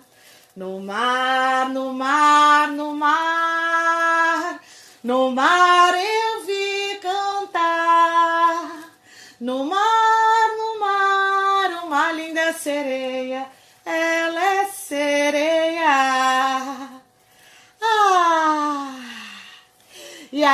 No 0.57 0.81
mar, 0.81 1.69
no 1.69 1.93
mar, 1.93 2.67
no 2.73 2.93
mar, 2.93 4.61
no 5.05 5.31
mar 5.31 5.95
eu 5.95 6.45
vi 6.45 6.99
cantar. 6.99 8.91
No 9.39 9.65
mar, 9.65 10.49
no 10.59 10.81
mar, 10.81 11.85
uma 11.85 12.11
linda 12.11 12.53
sereia, 12.53 13.47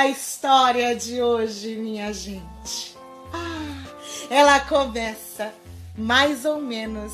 a 0.03 0.09
história 0.09 0.96
de 0.96 1.22
hoje, 1.22 1.76
minha 1.76 2.12
gente? 2.12 2.96
Ah, 3.32 3.84
ela 4.28 4.59
começa 4.59 5.55
mais 5.96 6.44
ou 6.44 6.61
menos 6.61 7.12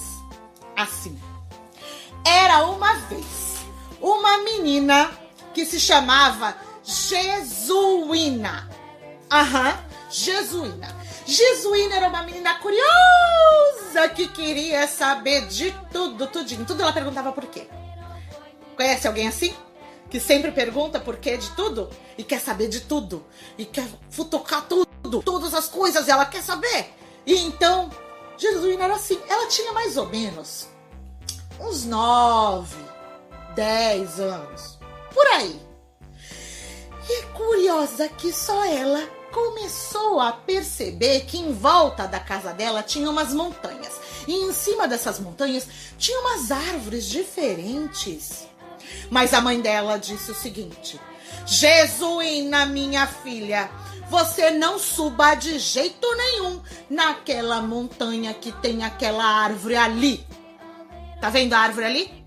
assim. 0.74 1.18
Era 2.24 2.64
uma 2.64 2.94
vez 3.00 3.58
uma 4.00 4.38
menina 4.38 5.10
que 5.52 5.66
se 5.66 5.78
chamava 5.78 6.56
Jesuína. 6.82 8.70
Aham, 9.30 9.78
Jesuína. 10.10 10.88
Jesuína 11.26 11.94
era 11.94 12.08
uma 12.08 12.22
menina 12.22 12.54
curiosa 12.54 14.08
que 14.14 14.28
queria 14.28 14.86
saber 14.86 15.46
de 15.48 15.72
tudo, 15.92 16.26
tudinho. 16.26 16.64
Tudo 16.64 16.82
ela 16.82 16.92
perguntava 16.94 17.32
por 17.32 17.44
quê. 17.48 17.68
Conhece 18.74 19.06
alguém 19.06 19.28
assim? 19.28 19.54
Que 20.10 20.18
sempre 20.18 20.50
pergunta 20.52 20.98
por 20.98 21.16
quê 21.16 21.36
de 21.36 21.50
tudo? 21.50 21.90
E 22.16 22.24
quer 22.24 22.40
saber 22.40 22.68
de 22.68 22.80
tudo. 22.80 23.24
E 23.56 23.64
quer 23.64 23.86
futocar 24.10 24.66
tudo. 24.66 25.22
Todas 25.22 25.54
as 25.54 25.68
coisas 25.68 26.08
ela 26.08 26.24
quer 26.24 26.42
saber. 26.42 26.94
E 27.26 27.34
então, 27.38 27.90
Jesuína 28.36 28.84
era 28.84 28.94
assim. 28.94 29.20
Ela 29.28 29.48
tinha 29.48 29.72
mais 29.72 29.96
ou 29.96 30.06
menos 30.06 30.68
uns 31.60 31.84
nove, 31.84 32.76
dez 33.54 34.18
anos. 34.20 34.78
Por 35.12 35.26
aí. 35.26 35.60
E 37.08 37.22
curiosa 37.34 38.08
que 38.08 38.32
só 38.32 38.64
ela 38.64 39.08
começou 39.32 40.20
a 40.20 40.32
perceber 40.32 41.20
que 41.26 41.38
em 41.38 41.52
volta 41.52 42.06
da 42.06 42.18
casa 42.18 42.52
dela 42.52 42.82
tinha 42.82 43.10
umas 43.10 43.32
montanhas. 43.32 43.92
E 44.26 44.32
em 44.32 44.52
cima 44.52 44.86
dessas 44.86 45.18
montanhas 45.18 45.66
tinha 45.98 46.18
umas 46.20 46.50
árvores 46.50 47.06
diferentes. 47.06 48.46
Mas 49.10 49.32
a 49.34 49.40
mãe 49.40 49.60
dela 49.60 49.98
disse 49.98 50.30
o 50.30 50.34
seguinte: 50.34 51.00
Jesuína, 51.46 52.66
minha 52.66 53.06
filha, 53.06 53.70
você 54.08 54.50
não 54.50 54.78
suba 54.78 55.34
de 55.34 55.58
jeito 55.58 56.06
nenhum 56.16 56.60
naquela 56.88 57.60
montanha 57.60 58.32
que 58.34 58.52
tem 58.52 58.84
aquela 58.84 59.24
árvore 59.24 59.76
ali. 59.76 60.26
Tá 61.20 61.30
vendo 61.30 61.52
a 61.54 61.58
árvore 61.58 61.86
ali? 61.86 62.24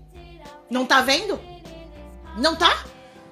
Não 0.70 0.86
tá 0.86 1.00
vendo? 1.02 1.40
Não 2.36 2.54
tá? 2.54 2.84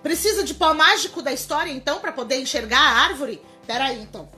Precisa 0.03 0.43
de 0.43 0.55
pó 0.55 0.73
mágico 0.75 1.23
da 1.23 1.33
história 1.33 1.71
então 1.71 2.01
para 2.01 2.13
poder 2.13 2.41
enxergar 2.41 2.81
a 2.81 2.99
árvore? 3.03 3.41
Pera 3.67 3.85
aí 3.85 4.01
então. 4.01 4.29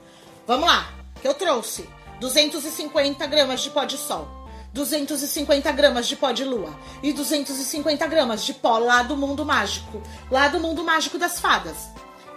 Vamos 0.45 0.67
lá, 0.67 0.93
que 1.21 1.27
eu 1.27 1.33
trouxe 1.33 1.89
250 2.19 3.25
gramas 3.27 3.61
de 3.61 3.69
pó 3.69 3.85
de 3.85 3.97
sol. 3.97 4.42
250 4.73 5.71
gramas 5.71 6.07
de 6.07 6.15
pó 6.15 6.31
de 6.31 6.43
lua 6.43 6.77
e 7.03 7.13
250 7.13 8.05
gramas 8.07 8.43
de 8.43 8.53
pó 8.55 8.79
lá 8.79 9.03
do 9.03 9.15
mundo 9.15 9.45
mágico, 9.45 10.01
lá 10.31 10.47
do 10.47 10.59
mundo 10.59 10.83
mágico 10.83 11.19
das 11.19 11.39
fadas. 11.39 11.89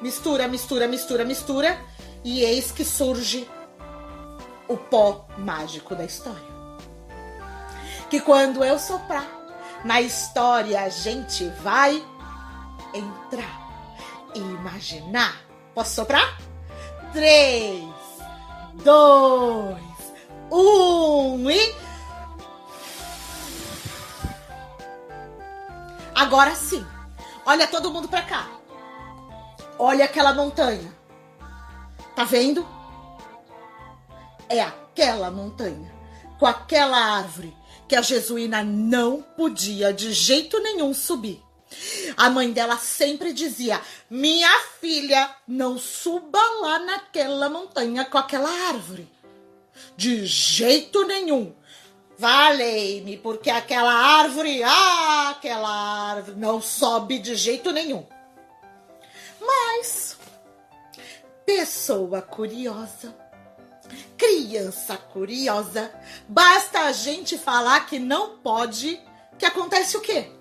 Mistura, 0.02 0.46
mistura, 0.46 0.86
mistura, 0.86 1.24
mistura 1.24 1.78
e 2.22 2.42
eis 2.42 2.70
que 2.70 2.84
surge 2.84 3.48
o 4.68 4.76
pó 4.76 5.26
mágico 5.38 5.94
da 5.94 6.04
história. 6.04 6.56
Que 8.10 8.20
quando 8.20 8.62
eu 8.62 8.78
soprar 8.78 9.26
na 9.82 10.02
história 10.02 10.82
a 10.82 10.90
gente 10.90 11.48
vai 11.62 12.04
entrar 12.92 13.66
e 14.34 14.38
imaginar. 14.38 15.40
Posso 15.74 15.94
soprar? 15.94 16.38
Três, 17.12 17.82
dois, 18.84 19.82
um 20.50 21.50
e. 21.50 21.85
Agora 26.16 26.54
sim. 26.54 26.82
Olha 27.44 27.66
todo 27.66 27.90
mundo 27.90 28.08
pra 28.08 28.22
cá. 28.22 28.48
Olha 29.78 30.06
aquela 30.06 30.32
montanha. 30.32 30.90
Tá 32.14 32.24
vendo? 32.24 32.66
É 34.48 34.62
aquela 34.62 35.30
montanha, 35.30 35.94
com 36.38 36.46
aquela 36.46 36.96
árvore 36.96 37.54
que 37.86 37.94
a 37.94 38.00
Jesuína 38.00 38.64
não 38.64 39.20
podia 39.20 39.92
de 39.92 40.10
jeito 40.14 40.58
nenhum 40.60 40.94
subir. 40.94 41.42
A 42.16 42.30
mãe 42.30 42.50
dela 42.50 42.78
sempre 42.78 43.34
dizia: 43.34 43.78
Minha 44.08 44.48
filha, 44.80 45.30
não 45.46 45.78
suba 45.78 46.40
lá 46.62 46.78
naquela 46.78 47.50
montanha 47.50 48.06
com 48.06 48.16
aquela 48.16 48.48
árvore. 48.68 49.06
De 49.94 50.24
jeito 50.24 51.04
nenhum. 51.04 51.54
Valei-me, 52.18 53.18
porque 53.18 53.50
aquela 53.50 53.92
árvore, 53.92 54.62
ah, 54.62 55.30
aquela 55.30 55.68
árvore 56.12 56.38
não 56.38 56.62
sobe 56.62 57.18
de 57.18 57.34
jeito 57.34 57.72
nenhum. 57.72 58.06
Mas, 59.38 60.16
pessoa 61.44 62.22
curiosa, 62.22 63.14
criança 64.16 64.96
curiosa, 64.96 65.92
basta 66.26 66.80
a 66.80 66.92
gente 66.92 67.36
falar 67.36 67.86
que 67.86 67.98
não 67.98 68.38
pode, 68.38 68.98
que 69.38 69.44
acontece 69.44 69.96
o 69.96 70.00
quê? 70.00 70.32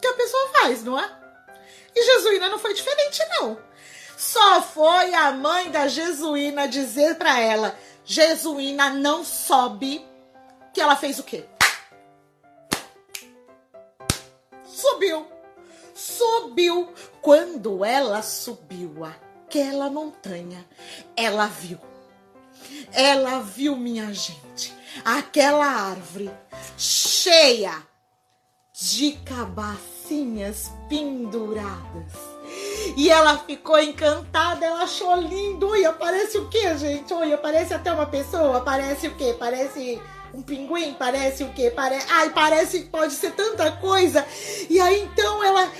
Que 0.00 0.06
a 0.08 0.14
pessoa 0.14 0.48
faz, 0.60 0.82
não 0.82 0.98
é? 0.98 1.10
E 1.94 2.02
Jesuína 2.02 2.48
não 2.48 2.58
foi 2.58 2.72
diferente, 2.72 3.22
não. 3.30 3.58
Só 4.16 4.62
foi 4.62 5.12
a 5.14 5.30
mãe 5.32 5.70
da 5.70 5.88
Jesuína 5.88 6.66
dizer 6.66 7.16
para 7.16 7.38
ela: 7.38 7.78
Jesuína 8.06 8.90
não 8.90 9.24
sobe. 9.24 10.06
Que 10.72 10.80
ela 10.80 10.94
fez 10.94 11.18
o 11.18 11.24
quê? 11.24 11.44
Subiu. 14.64 15.26
Subiu. 15.94 16.92
Quando 17.20 17.84
ela 17.84 18.22
subiu 18.22 19.04
aquela 19.04 19.90
montanha, 19.90 20.64
ela 21.16 21.46
viu. 21.46 21.78
Ela 22.92 23.40
viu, 23.40 23.76
minha 23.76 24.12
gente, 24.12 24.72
aquela 25.04 25.66
árvore 25.66 26.30
cheia 26.78 27.82
de 28.72 29.12
cabacinhas 29.24 30.70
penduradas. 30.88 32.35
E 32.96 33.10
ela 33.10 33.38
ficou 33.38 33.78
encantada, 33.78 34.64
ela 34.64 34.82
achou 34.82 35.16
lindo. 35.16 35.68
Olha, 35.68 35.92
parece 35.92 36.38
o 36.38 36.48
que, 36.48 36.76
gente? 36.76 37.12
Olha, 37.12 37.38
parece 37.38 37.74
até 37.74 37.92
uma 37.92 38.06
pessoa. 38.06 38.60
Parece 38.60 39.08
o 39.08 39.14
quê? 39.14 39.34
Parece 39.38 40.00
um 40.32 40.42
pinguim? 40.42 40.94
Parece 40.94 41.42
o 41.44 41.52
quê? 41.52 41.70
Pare... 41.70 41.98
Ai, 42.10 42.30
parece 42.30 42.80
que 42.80 42.88
pode 42.88 43.14
ser 43.14 43.32
tanta 43.32 43.72
coisa. 43.72 44.26
E 44.68 44.78
aí 44.78 45.02
então 45.02 45.42
ela 45.42 45.70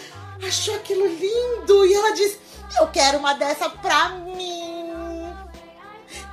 achou 0.47 0.75
aquilo 0.75 1.07
lindo 1.07 1.87
e 1.87 1.95
ela 1.95 2.13
disse: 2.13 2.39
Eu 2.81 2.89
quero 2.89 3.19
uma 3.19 3.35
dessa 3.35 3.69
pra 3.69 4.11
mim. 4.11 4.93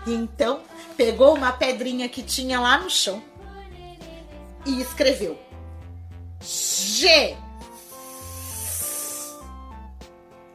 Então 0.07 0.61
pegou 0.97 1.35
uma 1.35 1.51
pedrinha 1.51 2.07
que 2.09 2.21
tinha 2.21 2.59
lá 2.59 2.77
no 2.77 2.89
chão 2.89 3.21
e 4.65 4.81
escreveu 4.81 5.37
G. 6.41 7.35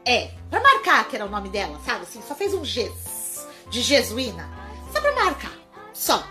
É, 0.09 0.31
pra 0.49 0.59
marcar 0.63 1.07
que 1.07 1.17
era 1.17 1.27
o 1.27 1.29
nome 1.29 1.51
dela, 1.51 1.79
sabe? 1.85 2.05
Assim, 2.05 2.23
só 2.27 2.35
fez 2.35 2.55
um 2.55 2.65
G 2.65 2.91
de 3.69 3.83
Jesuína. 3.83 4.49
Só 4.91 5.03
pra 5.03 5.15
marcar. 5.15 5.53
Só. 5.93 6.27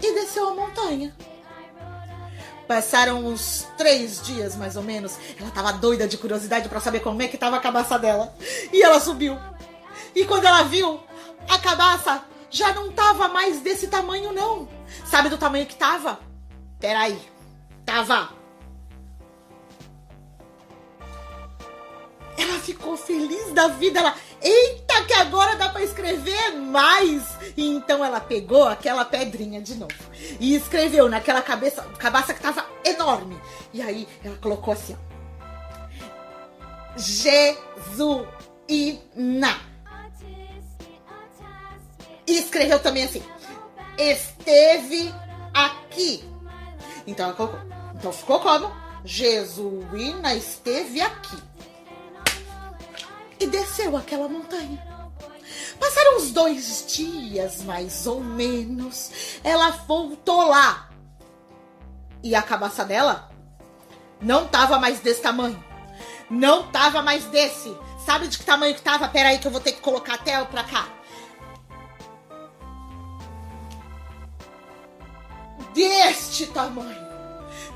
E 0.00 0.14
desceu 0.14 0.50
a 0.50 0.54
montanha. 0.54 1.12
Passaram 2.68 3.26
uns 3.26 3.66
três 3.76 4.22
dias, 4.22 4.54
mais 4.54 4.76
ou 4.76 4.84
menos. 4.84 5.18
Ela 5.36 5.50
tava 5.50 5.72
doida 5.72 6.06
de 6.06 6.16
curiosidade 6.16 6.68
para 6.68 6.78
saber 6.78 7.00
como 7.00 7.20
é 7.20 7.26
que 7.26 7.36
tava 7.36 7.56
a 7.56 7.60
cabaça 7.60 7.98
dela. 7.98 8.32
E 8.72 8.80
ela 8.80 9.00
subiu. 9.00 9.36
E 10.14 10.24
quando 10.24 10.44
ela 10.44 10.62
viu, 10.62 11.00
a 11.48 11.58
cabaça 11.58 12.22
já 12.48 12.72
não 12.72 12.92
tava 12.92 13.26
mais 13.26 13.58
desse 13.62 13.88
tamanho, 13.88 14.32
não. 14.32 14.68
Sabe 15.06 15.28
do 15.28 15.38
tamanho 15.38 15.66
que 15.66 15.74
tava? 15.74 16.20
Peraí. 16.78 17.20
Tava. 17.84 18.41
Ela 22.36 22.58
ficou 22.58 22.96
feliz 22.96 23.52
da 23.52 23.68
vida. 23.68 24.00
Ela, 24.00 24.14
eita, 24.40 25.04
que 25.04 25.14
agora 25.14 25.56
dá 25.56 25.68
para 25.68 25.82
escrever 25.82 26.52
mais. 26.52 27.22
E 27.56 27.66
então 27.66 28.04
ela 28.04 28.20
pegou 28.20 28.64
aquela 28.64 29.04
pedrinha 29.04 29.60
de 29.60 29.74
novo 29.74 29.94
e 30.40 30.54
escreveu 30.54 31.08
naquela 31.08 31.42
cabeça, 31.42 31.82
cabaça 31.98 32.32
que 32.32 32.40
tava 32.40 32.64
enorme. 32.84 33.40
E 33.72 33.82
aí 33.82 34.08
ela 34.24 34.36
colocou 34.36 34.72
assim: 34.74 34.96
ó, 34.96 35.12
Jesuína. 36.96 38.26
E 42.26 42.38
escreveu 42.38 42.78
também 42.80 43.04
assim: 43.04 43.22
esteve 43.98 45.12
aqui. 45.52 46.24
Então 47.06 47.26
ela 47.26 47.34
colocou. 47.34 47.60
Então 47.94 48.12
ficou 48.12 48.40
como? 48.40 48.72
Jesuína 49.04 50.34
esteve 50.34 51.00
aqui. 51.00 51.36
E 53.42 53.46
desceu 53.48 53.96
aquela 53.96 54.28
montanha. 54.28 54.80
Passaram 55.80 56.18
uns 56.18 56.30
dois 56.30 56.86
dias, 56.86 57.64
mais 57.64 58.06
ou 58.06 58.20
menos. 58.20 59.10
Ela 59.42 59.70
voltou 59.70 60.46
lá. 60.46 60.88
E 62.22 62.36
a 62.36 62.42
cabaça 62.42 62.84
dela 62.84 63.32
não 64.20 64.46
tava 64.46 64.78
mais 64.78 65.00
desse 65.00 65.22
tamanho. 65.22 65.62
Não 66.30 66.70
tava 66.70 67.02
mais 67.02 67.24
desse. 67.24 67.76
Sabe 68.06 68.28
de 68.28 68.38
que 68.38 68.44
tamanho 68.44 68.76
que 68.76 68.80
tava? 68.80 69.08
Pera 69.08 69.30
aí 69.30 69.40
que 69.40 69.46
eu 69.48 69.50
vou 69.50 69.60
ter 69.60 69.72
que 69.72 69.80
colocar 69.80 70.14
até 70.14 70.44
pra 70.44 70.62
cá. 70.62 70.88
Deste 75.74 76.46
tamanho. 76.46 77.01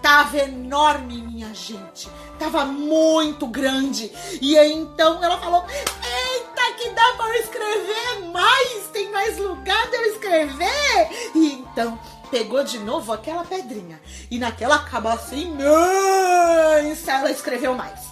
Tava 0.06 0.38
enorme, 0.38 1.20
minha 1.20 1.52
gente. 1.52 2.08
Tava 2.38 2.64
muito 2.64 3.44
grande. 3.48 4.08
E 4.40 4.56
aí, 4.56 4.72
então 4.72 5.20
ela 5.20 5.36
falou: 5.36 5.64
Eita, 5.68 6.78
que 6.78 6.90
dá 6.90 7.14
para 7.16 7.34
eu 7.34 7.42
escrever 7.42 8.30
mais! 8.32 8.86
Tem 8.92 9.10
mais 9.10 9.36
lugar 9.36 9.90
de 9.90 9.96
eu 9.96 10.04
escrever! 10.12 11.32
E 11.34 11.54
então 11.54 11.98
pegou 12.30 12.62
de 12.62 12.78
novo 12.78 13.12
aquela 13.12 13.44
pedrinha. 13.44 14.00
E 14.30 14.38
naquela 14.38 14.78
cabaça 14.78 15.34
imensa 15.34 17.10
ela 17.10 17.32
escreveu 17.32 17.74
mais. 17.74 18.06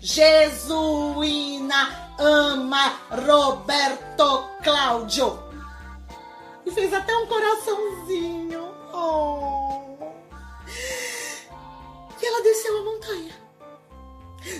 Jesuína 0.00 0.54
ama 2.18 2.94
Roberto 3.10 4.48
Cláudio. 4.62 5.38
E 6.64 6.70
fez 6.70 6.94
até 6.94 7.14
um 7.14 7.26
coraçãozinho. 7.26 8.72
Oh. 8.94 9.61
E 12.22 12.26
ela 12.26 12.42
desceu 12.42 12.78
a 12.78 12.84
montanha. 12.84 13.42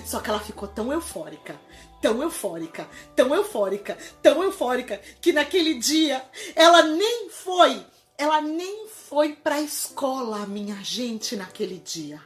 Só 0.05 0.19
que 0.19 0.29
ela 0.29 0.39
ficou 0.39 0.67
tão 0.67 0.91
eufórica, 0.91 1.59
tão 2.01 2.21
eufórica, 2.21 2.89
tão 3.15 3.33
eufórica, 3.33 3.97
tão 4.21 4.43
eufórica, 4.43 5.01
que 5.21 5.33
naquele 5.33 5.75
dia 5.75 6.23
ela 6.55 6.83
nem 6.83 7.29
foi, 7.29 7.85
ela 8.17 8.41
nem 8.41 8.87
foi 8.87 9.33
pra 9.33 9.61
escola, 9.61 10.45
minha 10.45 10.75
gente, 10.83 11.35
naquele 11.35 11.79
dia. 11.79 12.21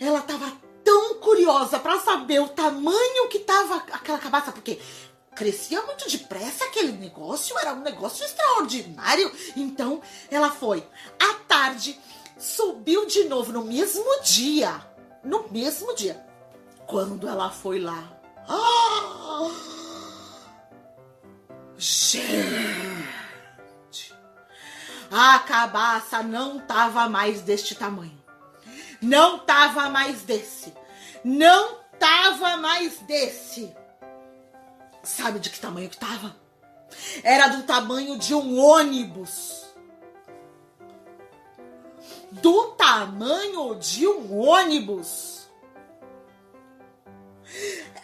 Ela 0.00 0.20
tava 0.22 0.52
tão 0.84 1.14
curiosa 1.16 1.78
para 1.78 2.00
saber 2.00 2.40
o 2.40 2.48
tamanho 2.48 3.28
que 3.28 3.40
tava 3.40 3.76
aquela 3.92 4.18
cabaça, 4.18 4.50
porque 4.50 4.78
crescia 5.34 5.80
muito 5.82 6.10
depressa 6.10 6.64
aquele 6.64 6.92
negócio, 6.92 7.58
era 7.58 7.72
um 7.72 7.80
negócio 7.80 8.24
extraordinário. 8.24 9.30
Então 9.56 10.02
ela 10.30 10.50
foi 10.50 10.84
à 11.18 11.34
tarde 11.46 11.98
subiu 12.40 13.06
de 13.06 13.24
novo 13.24 13.52
no 13.52 13.62
mesmo 13.62 14.22
dia. 14.22 14.80
No 15.22 15.48
mesmo 15.50 15.94
dia. 15.94 16.24
Quando 16.86 17.28
ela 17.28 17.50
foi 17.50 17.78
lá. 17.78 18.10
Gente! 21.76 23.04
A 25.10 25.38
cabaça 25.40 26.22
não 26.22 26.58
tava 26.58 27.08
mais 27.08 27.42
deste 27.42 27.74
tamanho. 27.74 28.18
Não 29.00 29.38
tava 29.40 29.88
mais 29.90 30.22
desse. 30.22 30.72
Não 31.22 31.78
tava 31.98 32.56
mais 32.56 32.98
desse. 33.00 33.74
Sabe 35.02 35.38
de 35.38 35.50
que 35.50 35.60
tamanho 35.60 35.90
que 35.90 35.98
tava? 35.98 36.36
Era 37.22 37.48
do 37.48 37.62
tamanho 37.62 38.18
de 38.18 38.34
um 38.34 38.58
ônibus 38.58 39.59
do 42.32 42.72
tamanho 42.72 43.74
de 43.76 44.06
um 44.06 44.38
ônibus. 44.38 45.48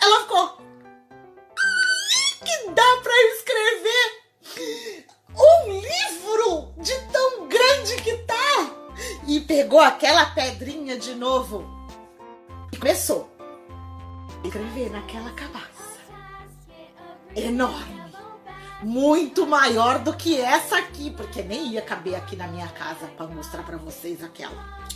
Ela 0.01 0.21
ficou. 0.23 0.59
Que 2.45 2.71
dá 2.71 3.01
para 3.03 3.23
escrever 3.33 5.07
um 5.37 5.73
livro 5.73 6.73
de 6.79 6.95
tão 7.13 7.49
grande 7.49 7.97
que 8.03 8.17
tá? 8.19 8.71
E 9.27 9.41
pegou 9.41 9.81
aquela 9.81 10.27
pedrinha 10.27 10.99
de 10.99 11.15
novo 11.15 11.65
e 12.73 12.77
começou 12.77 13.29
a 14.43 14.47
escrever 14.47 14.91
naquela 14.91 15.33
cabaça 15.33 16.01
enorme 17.35 18.06
muito 18.83 19.47
maior 19.47 19.99
do 19.99 20.15
que 20.15 20.41
essa 20.41 20.79
aqui, 20.79 21.11
porque 21.11 21.43
nem 21.43 21.69
ia 21.69 21.83
caber 21.83 22.15
aqui 22.15 22.37
na 22.37 22.47
minha 22.47 22.69
casa 22.69 23.07
para 23.17 23.27
mostrar 23.27 23.63
para 23.63 23.77
vocês 23.77 24.23
aquela. 24.23 24.87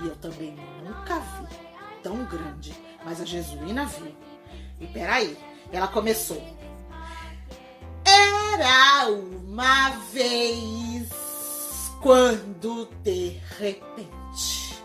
E 0.00 0.06
eu 0.06 0.16
também 0.16 0.56
nunca 0.84 1.18
vi 1.18 1.56
tão 2.02 2.24
grande, 2.24 2.72
mas 3.04 3.20
a 3.20 3.24
Jesuína 3.24 3.84
viu. 3.84 4.14
E 4.80 4.86
peraí, 4.86 5.36
ela 5.72 5.88
começou. 5.88 6.42
Era 8.04 9.08
uma 9.10 9.90
vez 10.12 11.08
quando 12.00 12.88
de 13.02 13.40
repente 13.58 14.82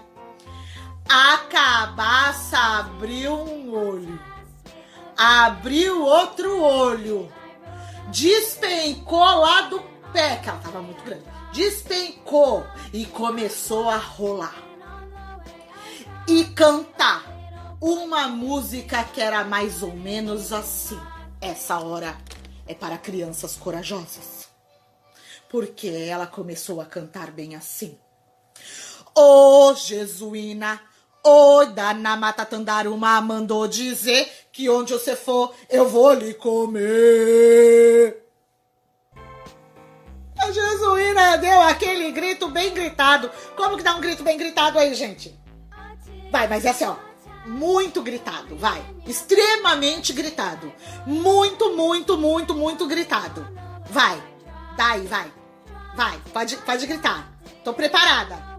a 1.07 1.37
cabaça 1.49 2.57
abriu 2.57 3.33
um 3.35 3.71
olho, 3.71 4.19
abriu 5.15 6.01
outro 6.01 6.59
olho 6.59 7.31
despencou 8.09 9.19
lá 9.19 9.61
do 9.63 9.79
pé, 10.11 10.37
que 10.37 10.49
ela 10.49 10.59
tava 10.59 10.81
muito 10.81 11.03
grande. 11.03 11.23
Despencou 11.51 12.65
e 12.91 13.05
começou 13.05 13.89
a 13.89 13.97
rolar. 13.97 14.55
E 16.27 16.45
cantar 16.45 17.33
uma 17.81 18.27
música 18.27 19.03
que 19.03 19.21
era 19.21 19.43
mais 19.43 19.83
ou 19.83 19.93
menos 19.93 20.53
assim. 20.53 20.99
Essa 21.41 21.79
hora 21.79 22.17
é 22.65 22.73
para 22.73 22.97
crianças 22.97 23.55
corajosas. 23.55 24.47
Porque 25.49 25.87
ela 25.87 26.25
começou 26.25 26.79
a 26.81 26.85
cantar 26.85 27.31
bem 27.31 27.55
assim. 27.55 27.97
Ô 29.15 29.69
oh, 29.69 29.75
Jesuína, 29.75 30.81
Oi, 31.25 31.67
Dana 31.67 32.17
Mata 32.17 32.45
Tandaruma 32.45 33.21
mandou 33.21 33.65
dizer 33.65 34.29
que 34.53 34.69
onde 34.69 34.93
você 34.93 35.15
for, 35.15 35.51
eu 35.67 35.89
vou 35.89 36.13
lhe 36.13 36.35
comer. 36.35 38.23
A 40.37 40.51
Jesuína 40.51 41.37
deu 41.37 41.59
aquele 41.61 42.11
grito 42.11 42.47
bem 42.49 42.71
gritado. 42.71 43.31
Como 43.57 43.75
que 43.77 43.83
dá 43.83 43.95
um 43.95 43.99
grito 43.99 44.23
bem 44.23 44.37
gritado 44.37 44.77
aí, 44.77 44.93
gente? 44.93 45.37
Vai, 46.31 46.47
mas 46.47 46.65
é 46.65 46.69
assim, 46.69 46.85
ó. 46.85 46.95
Muito 47.47 48.01
gritado, 48.03 48.55
vai. 48.55 48.81
Extremamente 49.07 50.13
gritado. 50.13 50.71
Muito, 51.05 51.75
muito, 51.75 52.15
muito, 52.15 52.53
muito 52.53 52.85
gritado. 52.85 53.47
Vai. 53.89 54.21
Daí, 54.77 55.01
vai. 55.07 55.33
Vai, 55.95 56.21
pode, 56.31 56.57
pode 56.57 56.85
gritar. 56.85 57.33
Tô 57.63 57.73
preparada. 57.73 58.52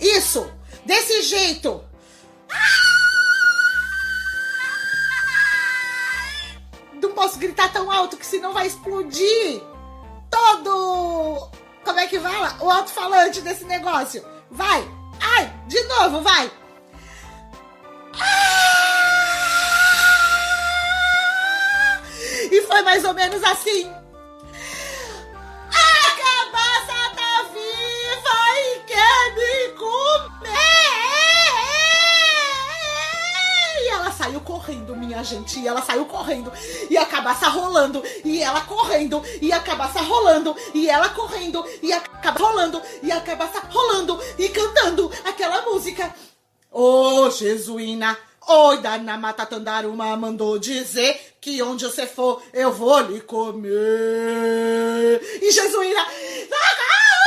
Isso! 0.00 0.50
Desse 0.84 1.22
jeito! 1.22 1.84
Não 6.94 7.12
posso 7.12 7.38
gritar 7.38 7.72
tão 7.72 7.90
alto 7.90 8.16
que 8.16 8.26
senão 8.26 8.52
vai 8.52 8.66
explodir 8.66 9.62
todo. 10.30 11.50
Como 11.84 11.98
é 11.98 12.06
que 12.06 12.20
fala? 12.20 12.56
O 12.60 12.70
alto-falante 12.70 13.40
desse 13.42 13.64
negócio. 13.64 14.24
Vai! 14.50 14.88
Ai! 15.20 15.52
De 15.66 15.82
novo, 15.84 16.20
vai! 16.22 16.50
E 22.50 22.62
foi 22.62 22.82
mais 22.82 23.04
ou 23.04 23.14
menos 23.14 23.42
assim. 23.44 23.99
Comer! 29.80 30.60
E 33.82 33.88
ela 33.88 34.12
saiu 34.12 34.40
correndo, 34.42 34.94
minha 34.94 35.22
gente. 35.24 35.58
E 35.58 35.66
ela 35.66 35.80
saiu 35.80 36.04
correndo. 36.04 36.52
E 36.90 36.98
a 36.98 37.06
cabaça 37.06 37.48
rolando. 37.48 38.02
E 38.24 38.42
ela 38.42 38.60
correndo. 38.60 39.22
E 39.40 39.50
a 39.52 39.60
cabaça 39.60 40.00
rolando. 40.02 40.54
E 40.74 40.88
ela 40.88 41.08
correndo. 41.08 41.64
E 41.82 41.92
a 41.92 42.00
cabaça 42.00 42.44
rolando. 42.44 42.82
E 43.02 43.10
a 43.10 43.20
cabaça 43.20 43.60
rolando. 43.70 44.20
E 44.38 44.48
cantando 44.50 45.10
aquela 45.24 45.62
música. 45.62 46.14
Ô, 46.70 47.24
oh, 47.24 47.30
Jesuína! 47.30 48.16
Oi, 48.46 48.78
Dana 48.78 49.16
Mata 49.16 49.46
Tandaruma 49.46 50.16
mandou 50.16 50.58
dizer 50.58 51.36
que 51.40 51.62
onde 51.62 51.84
você 51.84 52.06
for, 52.06 52.42
eu 52.52 52.72
vou 52.72 52.98
lhe 53.00 53.20
comer. 53.20 53.70
E 55.40 55.52
Jesuína, 55.52 56.04
socorro, 56.04 56.80
meu 56.80 57.19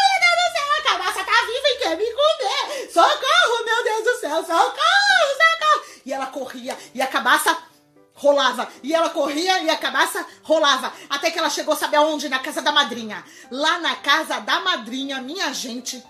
Socorro, 2.94 3.66
meu 3.66 3.84
Deus 3.84 4.04
do 4.04 4.20
céu, 4.20 4.44
socorro, 4.44 4.76
socorro. 4.76 5.86
E 6.06 6.14
ela 6.14 6.28
corria, 6.28 6.78
e 6.94 7.02
a 7.02 7.08
cabaça 7.08 7.58
rolava. 8.14 8.72
E 8.84 8.94
ela 8.94 9.10
corria 9.10 9.64
e 9.64 9.70
a 9.70 9.76
cabaça 9.76 10.24
rolava. 10.44 10.94
Até 11.10 11.32
que 11.32 11.39
ela 11.39 11.50
chegou, 11.50 11.76
sabe 11.76 11.96
aonde? 11.96 12.30
Na 12.30 12.38
casa 12.38 12.62
da 12.62 12.72
madrinha. 12.72 13.24
Lá 13.50 13.80
na 13.80 13.96
casa 13.96 14.39
da 14.41 14.60
madrinha, 14.60 15.20
minha 15.22 15.52
gente 15.54 16.04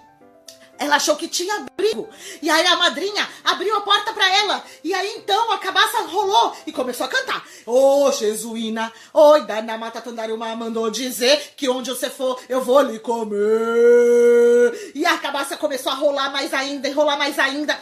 ela 0.77 0.95
achou 0.95 1.15
que 1.15 1.27
tinha 1.27 1.55
abrigo. 1.55 2.09
E 2.41 2.49
aí 2.49 2.65
a 2.65 2.75
madrinha 2.75 3.27
abriu 3.43 3.75
a 3.77 3.81
porta 3.81 4.13
para 4.13 4.27
ela. 4.37 4.63
E 4.83 4.93
aí 4.93 5.15
então 5.17 5.51
a 5.51 5.57
cabaça 5.57 6.01
rolou 6.01 6.55
e 6.65 6.71
começou 6.71 7.05
a 7.05 7.09
cantar. 7.09 7.45
Ô, 7.65 8.05
oh, 8.05 8.11
Jesuína, 8.11 8.91
oi, 9.13 9.41
Dana 9.45 9.77
Mata 9.77 10.01
Tandaruma 10.01 10.55
mandou 10.55 10.89
dizer 10.89 11.53
que 11.55 11.69
onde 11.69 11.89
você 11.89 12.09
for, 12.09 12.39
eu 12.49 12.61
vou 12.61 12.81
lhe 12.81 12.99
comer. 12.99 14.91
E 14.95 15.05
a 15.05 15.17
cabaça 15.17 15.55
começou 15.57 15.91
a 15.91 15.95
rolar 15.95 16.29
mais 16.31 16.53
ainda 16.53 16.87
e 16.87 16.91
rolar 16.91 17.17
mais 17.17 17.39
ainda. 17.39 17.79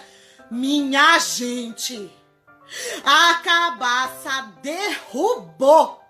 Minha 0.50 1.18
gente, 1.20 2.12
a 3.04 3.36
cabaça 3.36 4.52
derrubou 4.62 6.02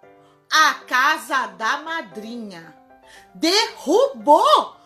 a 0.51 0.73
casa 0.85 1.47
da 1.47 1.77
madrinha. 1.77 2.75
Derrubou! 3.33 4.80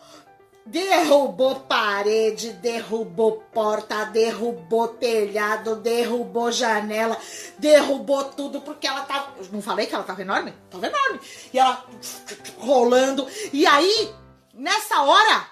Derrubou 0.66 1.60
parede, 1.60 2.52
derrubou 2.54 3.44
porta, 3.52 4.04
derrubou 4.06 4.88
telhado, 4.88 5.76
derrubou 5.76 6.50
janela, 6.50 7.16
derrubou 7.56 8.24
tudo 8.24 8.60
porque 8.60 8.86
ela 8.86 9.02
tava. 9.02 9.32
Não 9.52 9.62
falei 9.62 9.86
que 9.86 9.94
ela 9.94 10.02
tava 10.02 10.22
enorme? 10.22 10.52
Tava 10.68 10.88
enorme. 10.88 11.20
E 11.52 11.58
ela 11.58 11.86
rolando. 12.58 13.26
E 13.52 13.64
aí, 13.64 14.12
nessa 14.52 15.02
hora, 15.02 15.46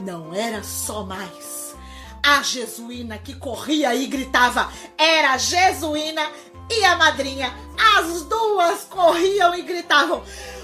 não 0.00 0.32
era 0.32 0.62
só 0.62 1.02
mais 1.02 1.74
a 2.22 2.40
Jesuína 2.42 3.18
que 3.18 3.34
corria 3.34 3.94
e 3.96 4.06
gritava, 4.06 4.72
era 4.96 5.32
a 5.32 5.38
Jesuína 5.38 6.22
e 6.70 6.84
a 6.84 6.96
madrinha. 6.96 7.52
As 7.98 8.22
duas 8.22 8.84
corriam 8.84 9.54
e 9.54 9.62
gritavam. 9.62 10.22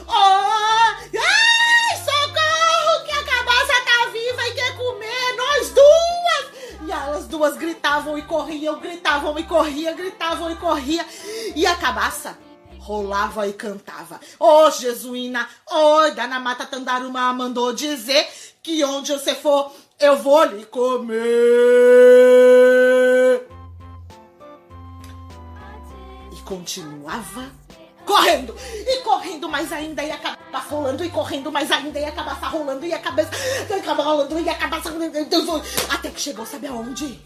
Oh, 0.09 0.13
ai, 0.13 1.97
socorro, 1.99 3.05
que 3.05 3.13
a 3.13 3.25
cabaça 3.25 3.75
tá 3.85 4.11
viva 4.11 4.49
e 4.49 4.53
quer 4.53 4.77
comer 4.77 5.37
nós 5.37 5.71
duas! 5.71 6.89
E 6.89 6.93
elas 6.93 7.27
duas 7.27 7.57
gritavam 7.57 8.17
e 8.17 8.23
corriam, 8.23 8.81
gritavam 8.81 9.39
e 9.39 9.45
corriam, 9.45 9.95
gritavam 9.95 10.51
e 10.51 10.57
corriam. 10.57 11.05
E 11.55 11.67
a 11.67 11.77
cabaça 11.77 12.39
rolava 12.79 13.47
e 13.47 13.53
cantava. 13.53 14.19
Ô, 14.41 14.65
oh, 14.65 14.71
Jesuína, 14.71 15.47
oi, 15.71 16.13
Dana 16.13 16.41
Mata 16.41 16.65
Tandaruma 16.65 17.31
mandou 17.35 17.75
dizer 17.75 18.27
que 18.63 18.83
onde 18.83 19.13
você 19.13 19.35
for, 19.35 19.71
eu 20.01 20.17
vou 20.17 20.43
lhe 20.45 20.65
comer. 20.65 21.19
E 26.33 26.41
continuava 26.47 27.68
correndo, 28.09 28.57
e 28.87 29.03
correndo 29.03 29.49
mais 29.49 29.71
ainda, 29.71 30.03
e 30.03 30.11
a 30.11 30.17
cabeça 30.17 30.59
rolando, 30.71 31.05
e 31.05 31.11
correndo 31.11 31.53
mais 31.53 31.71
ainda, 31.71 32.01
e 32.01 32.05
a 32.07 32.11
cabeça 32.11 32.47
rolando, 32.47 32.87
e 32.87 32.95
a 32.95 32.99
cabeça, 32.99 33.31
rolando, 33.95 34.41
e 34.41 34.49
a 34.49 34.55
cabeça 34.55 34.91
rolando, 34.91 35.63
até 35.91 36.09
que 36.11 36.21
chegou, 36.21 36.47
sabe 36.47 36.67
aonde? 36.67 37.21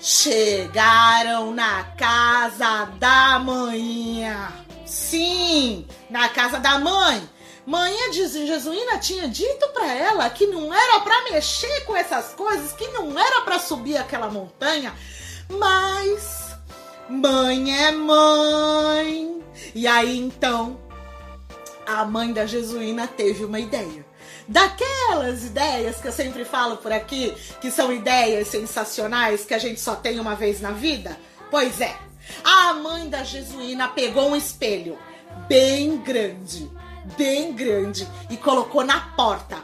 Chegaram 0.00 1.50
na 1.52 1.84
casa 1.96 2.84
da 2.98 3.38
manhã. 3.38 4.52
Sim, 4.84 5.86
na 6.08 6.28
casa 6.28 6.60
da 6.60 6.78
mãe. 6.78 7.28
Manhã 7.66 8.10
de 8.10 8.26
Jesuína 8.28 8.98
tinha 8.98 9.28
dito 9.28 9.68
para 9.70 9.92
ela 9.92 10.30
que 10.30 10.46
não 10.46 10.72
era 10.72 11.00
para 11.00 11.24
mexer 11.24 11.84
com 11.84 11.96
essas 11.96 12.32
coisas, 12.34 12.72
que 12.72 12.86
não 12.88 13.18
era 13.18 13.42
para 13.42 13.58
subir 13.58 13.96
aquela 13.96 14.30
montanha, 14.30 14.94
mas 15.50 16.48
Mãe 17.08 17.86
é 17.86 17.90
mãe. 17.90 19.37
E 19.74 19.86
aí 19.86 20.18
então 20.18 20.78
a 21.86 22.04
mãe 22.04 22.32
da 22.32 22.46
Jesuína 22.46 23.06
teve 23.06 23.44
uma 23.44 23.58
ideia. 23.58 24.06
Daquelas 24.46 25.44
ideias 25.44 26.00
que 26.00 26.08
eu 26.08 26.12
sempre 26.12 26.44
falo 26.44 26.78
por 26.78 26.92
aqui, 26.92 27.34
que 27.60 27.70
são 27.70 27.92
ideias 27.92 28.48
sensacionais 28.48 29.44
que 29.44 29.54
a 29.54 29.58
gente 29.58 29.80
só 29.80 29.94
tem 29.94 30.18
uma 30.18 30.34
vez 30.34 30.60
na 30.60 30.70
vida? 30.70 31.18
Pois 31.50 31.80
é, 31.80 31.96
a 32.44 32.74
mãe 32.74 33.08
da 33.08 33.24
Jesuína 33.24 33.88
pegou 33.88 34.30
um 34.30 34.36
espelho 34.36 34.98
bem 35.48 35.98
grande, 35.98 36.70
bem 37.16 37.52
grande, 37.54 38.06
e 38.30 38.36
colocou 38.36 38.84
na 38.84 39.00
porta. 39.16 39.58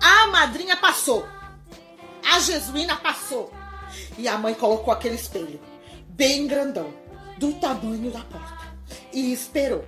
A 0.00 0.26
madrinha 0.28 0.76
passou, 0.76 1.26
a 2.32 2.38
Jesuína 2.40 2.96
passou, 2.96 3.52
e 4.18 4.26
a 4.26 4.38
mãe 4.38 4.54
colocou 4.54 4.92
aquele 4.92 5.14
espelho 5.14 5.60
bem 6.08 6.46
grandão, 6.46 6.92
do 7.38 7.52
tamanho 7.54 8.10
da 8.10 8.20
porta, 8.20 8.59
e 9.12 9.32
esperou. 9.32 9.84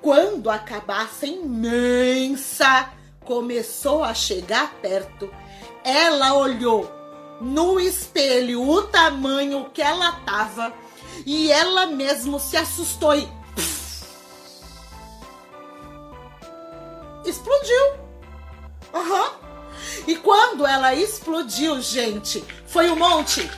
Quando 0.00 0.50
a 0.50 0.58
cabaça 0.58 1.26
imensa 1.26 2.90
começou 3.24 4.02
a 4.02 4.14
chegar 4.14 4.74
perto, 4.80 5.30
ela 5.84 6.34
olhou 6.34 6.90
no 7.40 7.78
espelho 7.78 8.68
o 8.68 8.82
tamanho 8.82 9.70
que 9.70 9.82
ela 9.82 10.12
tava 10.26 10.72
e 11.26 11.50
ela 11.50 11.86
mesmo 11.86 12.38
se 12.38 12.56
assustou 12.56 13.14
e 13.14 13.28
explodiu. 17.24 18.00
Uhum. 18.94 19.30
E 20.06 20.16
quando 20.16 20.66
ela 20.66 20.94
explodiu, 20.94 21.80
gente, 21.80 22.44
foi 22.66 22.90
um 22.90 22.96
monte 22.96 23.48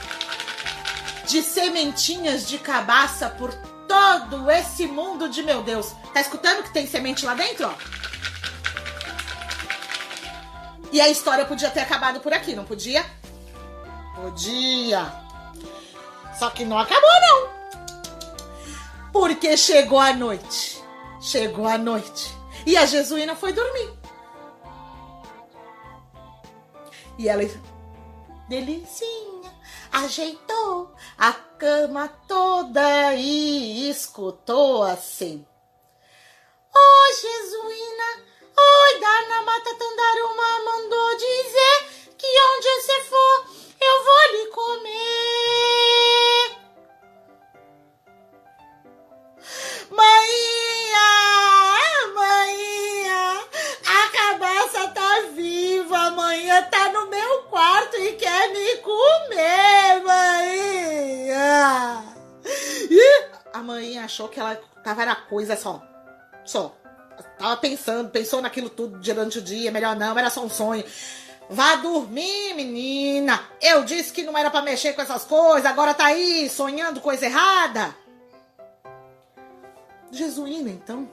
de 1.26 1.42
sementinhas 1.42 2.46
de 2.46 2.58
cabaça 2.58 3.28
por 3.28 3.52
todo 3.92 4.50
esse 4.50 4.86
mundo 4.86 5.28
de 5.28 5.42
meu 5.42 5.62
Deus. 5.62 5.94
Tá 6.14 6.20
escutando 6.22 6.62
que 6.62 6.72
tem 6.72 6.86
semente 6.86 7.26
lá 7.26 7.34
dentro, 7.34 7.68
ó? 7.68 7.74
E 10.90 10.98
a 10.98 11.10
história 11.10 11.44
podia 11.44 11.70
ter 11.70 11.80
acabado 11.80 12.20
por 12.20 12.32
aqui, 12.32 12.54
não 12.54 12.64
podia? 12.64 13.04
Podia. 14.14 15.12
Só 16.38 16.48
que 16.48 16.64
não 16.64 16.78
acabou, 16.78 17.10
não. 17.20 17.50
Porque 19.12 19.58
chegou 19.58 20.00
a 20.00 20.14
noite. 20.14 20.82
Chegou 21.20 21.68
a 21.68 21.76
noite. 21.76 22.34
E 22.64 22.78
a 22.78 22.86
Jesuína 22.86 23.36
foi 23.36 23.52
dormir. 23.52 23.92
E 27.18 27.28
ela. 27.28 27.42
Delicinha 28.48 29.31
ajeitou 29.92 30.94
a 31.18 31.32
cama 31.32 32.08
toda 32.26 33.14
e 33.14 33.90
escutou 33.90 34.82
assim. 34.82 35.46
Oi, 36.74 37.12
Jesuína, 37.14 38.24
oi, 38.56 38.96
oh, 38.96 39.00
Dana 39.00 39.42
Mata 39.42 39.74
Tandaruma 39.74 40.64
mandou 40.64 41.16
dizer 41.16 42.06
que 42.16 42.26
onde 42.26 42.68
você 42.80 43.00
for, 43.02 43.46
eu 43.80 44.04
vou 44.04 44.22
lhe 44.32 44.46
comer. 44.46 45.02
Maria! 49.90 51.11
entrar 56.82 56.92
no 56.92 57.08
meu 57.08 57.42
quarto 57.44 57.96
e 57.96 58.12
quer 58.14 58.50
me 58.52 58.76
comer, 58.78 60.02
mãe. 60.04 61.28
E 62.90 63.24
a 63.52 63.58
mãe 63.58 63.98
achou 63.98 64.28
que 64.28 64.40
ela 64.40 64.56
tava 64.82 65.02
era 65.02 65.14
coisa 65.14 65.56
só. 65.56 65.82
Só. 66.44 66.74
Tava 67.38 67.56
pensando, 67.58 68.10
pensou 68.10 68.40
naquilo 68.42 68.68
tudo 68.68 68.98
durante 68.98 69.38
o 69.38 69.42
dia, 69.42 69.70
melhor 69.70 69.94
não, 69.94 70.18
era 70.18 70.30
só 70.30 70.42
um 70.42 70.50
sonho. 70.50 70.84
Vá 71.48 71.76
dormir, 71.76 72.54
menina. 72.54 73.40
Eu 73.60 73.84
disse 73.84 74.12
que 74.12 74.22
não 74.22 74.36
era 74.36 74.50
para 74.50 74.62
mexer 74.62 74.94
com 74.94 75.02
essas 75.02 75.24
coisas, 75.24 75.66
agora 75.66 75.94
tá 75.94 76.06
aí 76.06 76.48
sonhando 76.48 77.00
coisa 77.00 77.26
errada. 77.26 77.94
Jesuína, 80.10 80.70
então, 80.70 81.08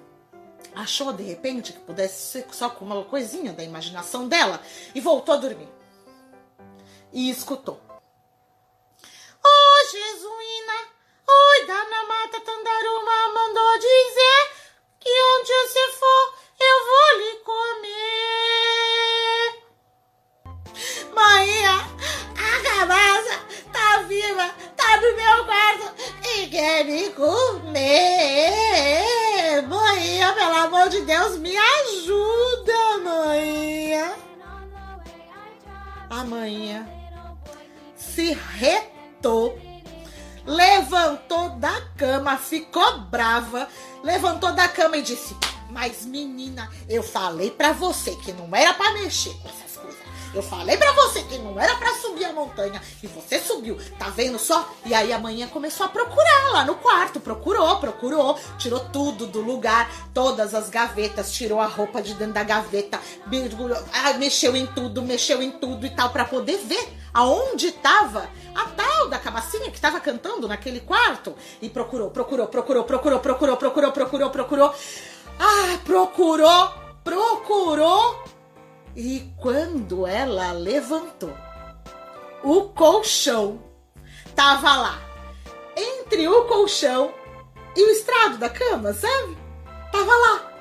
achou 0.76 1.12
de 1.14 1.24
repente 1.24 1.74
que 1.74 1.80
pudesse 1.80 2.32
ser 2.32 2.46
só 2.52 2.70
com 2.70 2.86
uma 2.86 3.04
coisinha 3.04 3.54
da 3.54 3.64
imaginação 3.64 4.28
dela 4.28 4.62
e 4.94 5.02
voltou 5.02 5.36
a 5.36 5.38
dormir. 5.38 5.70
E 7.12 7.30
escutou. 7.30 7.82
Oh, 9.44 9.86
Jesuína, 9.92 10.88
oi, 11.28 11.66
Dana 11.66 12.04
Mata 12.08 12.42
Tandaruma 12.42 13.34
mandou 13.34 13.80
dizer 13.80 14.52
que 15.00 15.10
onde 15.10 15.54
você 15.54 15.92
for, 15.94 16.34
eu 16.60 16.86
vou 16.86 17.10
lhe 17.18 17.36
comer. 17.38 18.10
Mãe, 21.14 21.66
a 21.68 22.62
cabaça 22.64 23.36
tá 23.72 24.02
viva, 24.04 24.48
tá 24.76 24.98
no 24.98 25.16
meu 25.16 25.46
quarto 25.46 25.94
e 26.36 26.48
quer 26.48 26.86
me 26.86 27.10
comer. 27.12 29.09
Amor 30.60 30.90
de 30.90 31.02
Deus, 31.02 31.38
me 31.38 31.56
ajuda, 31.56 32.98
mãe. 33.04 33.94
A 36.10 36.24
mãe 36.26 36.86
se 37.96 38.34
retou 38.34 39.58
levantou 40.46 41.50
da 41.52 41.80
cama, 41.96 42.38
ficou 42.38 43.02
brava, 43.02 43.68
levantou 44.04 44.52
da 44.54 44.68
cama 44.68 44.98
e 44.98 45.02
disse: 45.02 45.36
Mas 45.70 46.06
menina, 46.06 46.70
eu 46.90 47.04
falei 47.04 47.52
pra 47.52 47.72
você 47.72 48.16
que 48.16 48.34
não 48.34 48.54
era 48.56 48.74
pra 48.74 48.94
mexer 48.94 49.34
com 49.36 49.50
coisas. 49.50 49.69
Eu 50.34 50.44
falei 50.44 50.78
pra 50.78 50.92
você 50.94 51.24
que 51.24 51.38
não 51.40 51.60
era 51.60 51.76
pra 51.78 51.94
subir 51.96 52.26
a 52.26 52.34
montanha 52.34 52.82
e 53.02 53.08
você 53.08 53.40
subiu, 53.40 53.78
tá 53.98 54.10
vendo 54.10 54.38
só? 54.38 54.70
E 54.86 54.94
aí 54.94 55.12
a 55.12 55.18
manhã 55.18 55.48
começou 55.48 55.86
a 55.86 55.90
procurar 55.90 56.52
lá 56.52 56.66
no 56.66 56.76
quarto, 56.76 57.20
procurou, 57.20 57.80
procurou, 57.80 58.38
tirou 58.58 58.80
tudo 58.80 59.26
do 59.26 59.42
lugar, 59.42 59.92
todas 60.14 60.54
as 60.54 60.70
gavetas, 60.70 61.32
tirou 61.32 61.60
a 61.60 61.66
roupa 61.66 62.02
de 62.02 62.14
dentro 62.14 62.34
da 62.34 62.44
gaveta, 62.44 63.00
mexeu 64.20 64.56
em 64.56 64.68
tudo, 64.68 65.02
mexeu 65.02 65.42
em 65.42 65.52
tudo 65.52 65.86
e 65.86 65.90
tal, 65.90 66.10
pra 66.12 66.26
poder 66.26 66.58
ver 66.58 67.00
aonde 67.14 67.72
tava 67.72 68.30
a 68.54 68.66
tal 68.66 69.10
da 69.10 69.18
cabacinha 69.18 69.72
que 69.72 69.82
tava 69.82 70.00
cantando 70.00 70.48
naquele 70.48 70.80
quarto. 70.80 71.36
E 71.62 71.70
procurou, 71.70 72.12
procurou, 72.12 72.48
procurou, 72.48 72.84
procurou, 72.84 73.20
procurou, 73.20 73.58
procurou, 73.58 73.92
procurou, 73.92 74.30
procurou. 74.30 74.76
Ah, 75.40 75.78
procurou, 75.84 76.74
procurou 77.04 78.39
e 78.96 79.32
quando 79.38 80.06
ela 80.06 80.52
levantou, 80.52 81.36
o 82.44 82.64
colchão 82.70 83.62
tava 84.36 84.76
lá. 84.76 85.02
Entre 85.76 86.28
o 86.28 86.46
colchão 86.46 87.14
e 87.76 87.82
o 87.82 87.92
estrado 87.92 88.38
da 88.38 88.50
cama, 88.50 88.94
sabe? 88.94 89.38
Tava 89.92 90.12
lá. 90.12 90.52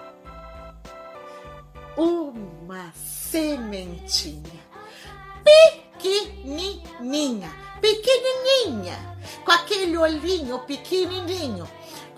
Uma 1.97 2.93
sementinha 2.95 4.59
pequenininha, 5.99 7.51
pequenininha, 7.81 9.19
com 9.45 9.51
aquele 9.51 9.97
olhinho 9.97 10.59
pequenininho, 10.61 11.69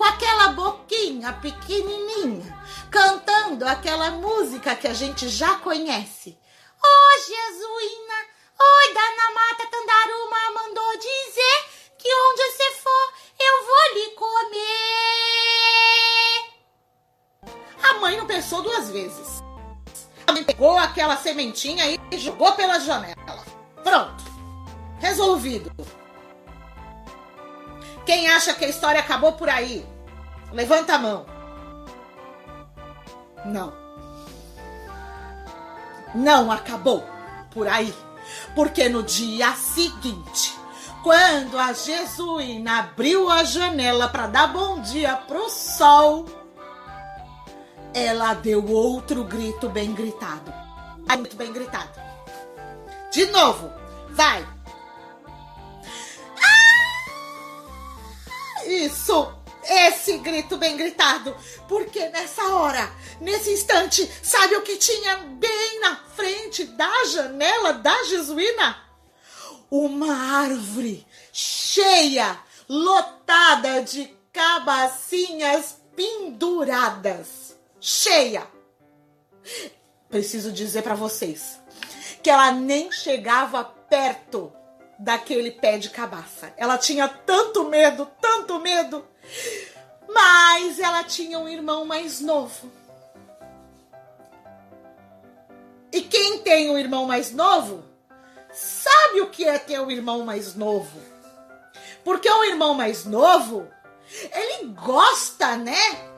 com 0.01 0.05
aquela 0.05 0.48
boquinha 0.53 1.30
pequenininha, 1.34 2.59
cantando 2.90 3.66
aquela 3.66 4.12
música 4.12 4.74
que 4.74 4.88
a 4.88 4.94
gente 4.94 5.28
já 5.28 5.57
conhece. 5.57 6.38
Ô 6.82 6.86
oh, 6.86 7.18
Jesuína, 7.18 8.14
oi 8.59 8.94
Dana 8.94 9.30
Mata 9.34 9.66
Tandaruma 9.70 10.53
mandou 10.55 10.96
dizer 10.96 11.66
que 11.98 12.09
onde 12.09 12.42
você 12.51 12.70
for 12.76 13.12
eu 13.40 13.66
vou 13.66 13.92
lhe 13.92 14.11
comer. 14.12 14.80
A 17.82 17.92
mãe 18.01 18.16
não 18.16 18.26
pensou 18.26 18.62
duas 18.62 18.88
vezes. 18.88 19.42
A 20.26 20.32
mãe 20.32 20.42
pegou 20.42 20.78
aquela 20.78 21.18
sementinha 21.18 21.84
e 22.11 22.18
jogou 22.18 22.53
pela 22.53 22.80
janela. 22.80 23.44
Pronto. 23.84 24.24
Resolvido. 24.98 25.70
Quem 28.11 28.29
acha 28.29 28.53
que 28.55 28.65
a 28.65 28.69
história 28.69 28.99
acabou 28.99 29.35
por 29.35 29.49
aí? 29.49 29.87
Levanta 30.51 30.95
a 30.95 30.99
mão. 30.99 31.25
Não. 33.45 33.73
Não 36.13 36.51
acabou 36.51 37.05
por 37.53 37.69
aí. 37.69 37.95
Porque 38.53 38.89
no 38.89 39.05
dia 39.05 39.53
seguinte, 39.53 40.59
quando 41.05 41.57
a 41.57 41.73
Jesuína 41.73 42.81
abriu 42.81 43.31
a 43.31 43.45
janela 43.45 44.09
para 44.09 44.27
dar 44.27 44.49
bom 44.49 44.81
dia 44.81 45.15
pro 45.15 45.49
sol, 45.49 46.27
ela 47.95 48.35
deu 48.35 48.69
outro 48.73 49.23
grito 49.23 49.69
bem 49.69 49.95
gritado. 49.95 50.53
Muito 51.17 51.37
bem 51.37 51.53
gritado. 51.53 51.91
De 53.13 53.27
novo, 53.27 53.71
vai. 54.11 54.45
Isso! 58.67 59.41
Esse 59.63 60.17
grito 60.19 60.57
bem 60.57 60.77
gritado, 60.77 61.37
porque 61.69 62.09
nessa 62.09 62.43
hora, 62.55 62.91
nesse 63.21 63.53
instante, 63.53 64.11
sabe 64.23 64.57
o 64.57 64.63
que 64.63 64.77
tinha 64.77 65.19
bem 65.19 65.81
na 65.81 65.97
frente 65.97 66.65
da 66.65 67.05
janela 67.05 67.75
da 67.75 68.05
Jesuína? 68.05 68.83
Uma 69.71 70.15
árvore 70.43 71.07
cheia, 71.33 72.39
lotada 72.69 73.83
de 73.83 74.17
cabacinhas 74.33 75.77
penduradas. 75.95 77.57
Cheia. 77.79 78.47
Preciso 80.09 80.51
dizer 80.51 80.83
para 80.83 80.95
vocês 80.95 81.61
que 82.23 82.31
ela 82.31 82.51
nem 82.51 82.91
chegava 82.91 83.63
perto 83.63 84.53
daquele 85.01 85.51
pé 85.51 85.78
de 85.78 85.88
cabaça. 85.88 86.53
Ela 86.57 86.76
tinha 86.76 87.09
tanto 87.09 87.64
medo, 87.64 88.07
tanto 88.20 88.61
medo, 88.61 89.05
mas 90.07 90.78
ela 90.78 91.03
tinha 91.03 91.38
um 91.38 91.48
irmão 91.48 91.86
mais 91.86 92.20
novo. 92.20 92.70
E 95.90 96.03
quem 96.03 96.40
tem 96.40 96.70
um 96.70 96.78
irmão 96.78 97.07
mais 97.07 97.32
novo 97.32 97.82
sabe 98.53 99.22
o 99.22 99.30
que 99.30 99.44
é 99.44 99.59
ter 99.59 99.80
um 99.80 99.90
irmão 99.90 100.24
mais 100.24 100.55
novo. 100.55 101.01
Porque 102.05 102.30
o 102.30 102.44
irmão 102.44 102.74
mais 102.74 103.05
novo, 103.05 103.66
ele 104.32 104.68
gosta, 104.72 105.57
né, 105.57 106.11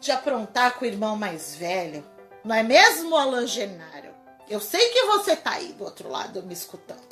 de 0.00 0.12
aprontar 0.12 0.74
com 0.74 0.84
o 0.84 0.88
irmão 0.88 1.16
mais 1.16 1.56
velho. 1.56 2.04
Não 2.44 2.54
é 2.54 2.62
mesmo, 2.62 3.16
Alan 3.16 3.46
Genário? 3.46 4.14
Eu 4.48 4.60
sei 4.60 4.90
que 4.90 5.04
você 5.06 5.36
tá 5.36 5.52
aí 5.52 5.72
do 5.72 5.84
outro 5.84 6.08
lado 6.08 6.42
me 6.42 6.54
escutando. 6.54 7.07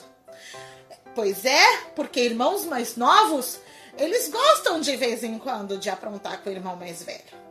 Pois 1.17 1.45
é, 1.47 1.79
porque 1.97 2.21
irmãos 2.21 2.67
mais 2.67 2.95
novos 2.95 3.59
eles 3.97 4.29
gostam 4.29 4.79
de 4.79 4.95
vez 4.97 5.25
em 5.25 5.39
quando 5.39 5.79
de 5.79 5.89
aprontar 5.89 6.43
com 6.43 6.51
o 6.51 6.53
irmão 6.53 6.77
mais 6.77 7.03
velho. 7.03 7.47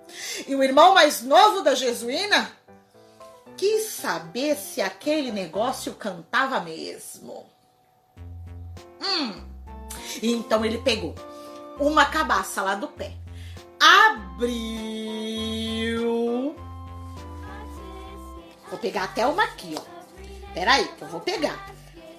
E 0.48 0.56
o 0.56 0.64
irmão 0.64 0.94
mais 0.94 1.24
novo 1.24 1.64
da 1.64 1.74
Jesuína 1.74 2.52
quis 3.58 3.88
saber 3.88 4.56
se 4.56 4.82
aquele 4.82 5.32
negócio 5.32 5.96
cantava 5.96 6.60
mesmo. 6.60 7.48
Hum. 9.02 9.44
Então 10.22 10.64
ele 10.64 10.78
pegou 10.78 11.16
uma 11.80 12.06
cabaça 12.06 12.62
lá 12.62 12.76
do 12.76 12.88
pé, 12.90 13.14
abriu. 13.80 14.46
Vou 18.70 18.78
pegar 18.80 19.06
até 19.06 19.26
uma 19.26 19.44
aqui, 19.44 19.76
ó. 19.76 19.82
Peraí, 20.54 20.88
que 20.90 21.02
eu 21.02 21.08
vou 21.08 21.22
pegar. 21.22 21.75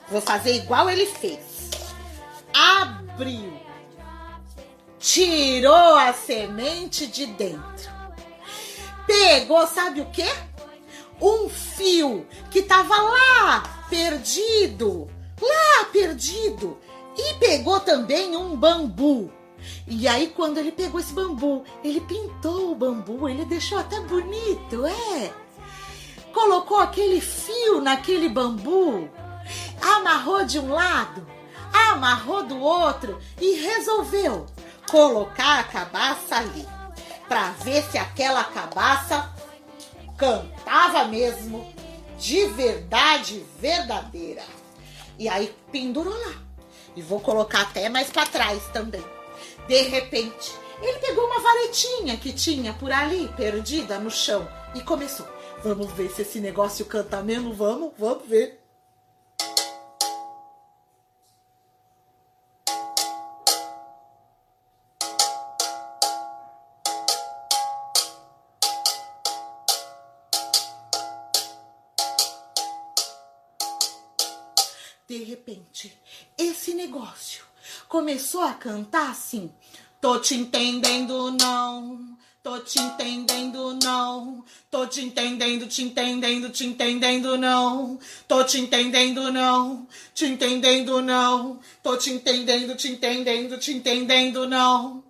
Vou 0.08 0.20
fazer 0.20 0.54
igual 0.54 0.88
ele 0.88 1.06
fez. 1.06 1.70
Abriu 2.52 3.66
tirou 5.06 5.96
a 5.96 6.12
semente 6.12 7.06
de 7.06 7.26
dentro. 7.26 7.94
Pegou, 9.06 9.64
sabe 9.68 10.00
o 10.00 10.06
que? 10.06 10.26
Um 11.20 11.48
fio 11.48 12.26
que 12.50 12.62
tava 12.62 12.94
lá 12.96 13.86
perdido, 13.88 15.08
lá 15.40 15.84
perdido, 15.92 16.76
e 17.16 17.34
pegou 17.34 17.78
também 17.78 18.36
um 18.36 18.56
bambu. 18.56 19.30
E 19.86 20.08
aí, 20.08 20.26
quando 20.26 20.58
ele 20.58 20.72
pegou 20.72 20.98
esse 20.98 21.12
bambu, 21.12 21.64
ele 21.84 22.00
pintou 22.00 22.72
o 22.72 22.74
bambu, 22.74 23.28
ele 23.28 23.44
deixou 23.44 23.78
até 23.78 24.00
bonito, 24.00 24.84
é. 24.84 25.32
Colocou 26.32 26.78
aquele 26.78 27.20
fio 27.20 27.80
naquele 27.80 28.28
bambu, 28.28 29.08
amarrou 29.80 30.44
de 30.44 30.58
um 30.58 30.72
lado, 30.72 31.26
amarrou 31.72 32.44
do 32.44 32.58
outro 32.58 33.20
e 33.40 33.54
resolveu 33.54 34.46
colocar 34.90 35.60
a 35.60 35.64
cabaça 35.64 36.36
ali, 36.36 36.66
pra 37.28 37.50
ver 37.62 37.82
se 37.84 37.98
aquela 37.98 38.44
cabaça 38.44 39.32
cantava 40.16 41.04
mesmo, 41.04 41.72
de 42.18 42.46
verdade 42.46 43.44
verdadeira. 43.58 44.42
E 45.18 45.28
aí 45.28 45.54
pendurou 45.70 46.14
lá. 46.14 46.34
E 46.94 47.02
vou 47.02 47.20
colocar 47.20 47.62
até 47.62 47.88
mais 47.88 48.08
pra 48.08 48.24
trás 48.24 48.62
também. 48.72 49.04
De 49.68 49.82
repente, 49.82 50.52
ele 50.80 50.98
pegou 50.98 51.26
uma 51.26 51.40
varetinha 51.40 52.16
que 52.16 52.32
tinha 52.32 52.72
por 52.74 52.90
ali, 52.90 53.28
perdida 53.36 53.98
no 53.98 54.10
chão, 54.10 54.48
e 54.74 54.80
começou. 54.80 55.26
Vamos 55.62 55.90
ver 55.92 56.10
se 56.10 56.22
esse 56.22 56.40
negócio 56.40 56.84
canta 56.86 57.22
mesmo? 57.22 57.52
Vamos, 57.52 57.92
vamos 57.98 58.26
ver. 58.26 58.65
De 75.16 75.24
repente, 75.24 75.96
esse 76.36 76.74
negócio 76.74 77.42
começou 77.88 78.42
a 78.42 78.52
cantar 78.52 79.12
assim: 79.12 79.50
Tô 79.98 80.20
te 80.20 80.34
entendendo, 80.34 81.30
não. 81.30 82.18
Tô 82.42 82.60
te 82.60 82.78
entendendo, 82.78 83.72
não. 83.82 84.44
Tô 84.70 84.86
te 84.86 85.00
entendendo, 85.00 85.66
te 85.66 85.82
entendendo, 85.82 86.50
te 86.50 86.66
entendendo, 86.66 87.38
não. 87.38 87.98
Tô 88.28 88.44
te 88.44 88.60
entendendo, 88.60 89.32
não. 89.32 89.88
Te 90.12 90.26
entendendo, 90.26 91.00
não. 91.00 91.60
Tô 91.82 91.96
te 91.96 92.10
entendendo, 92.10 92.76
te 92.76 92.88
entendendo, 92.88 93.56
te 93.56 93.72
entendendo, 93.72 94.46
não. 94.46 95.02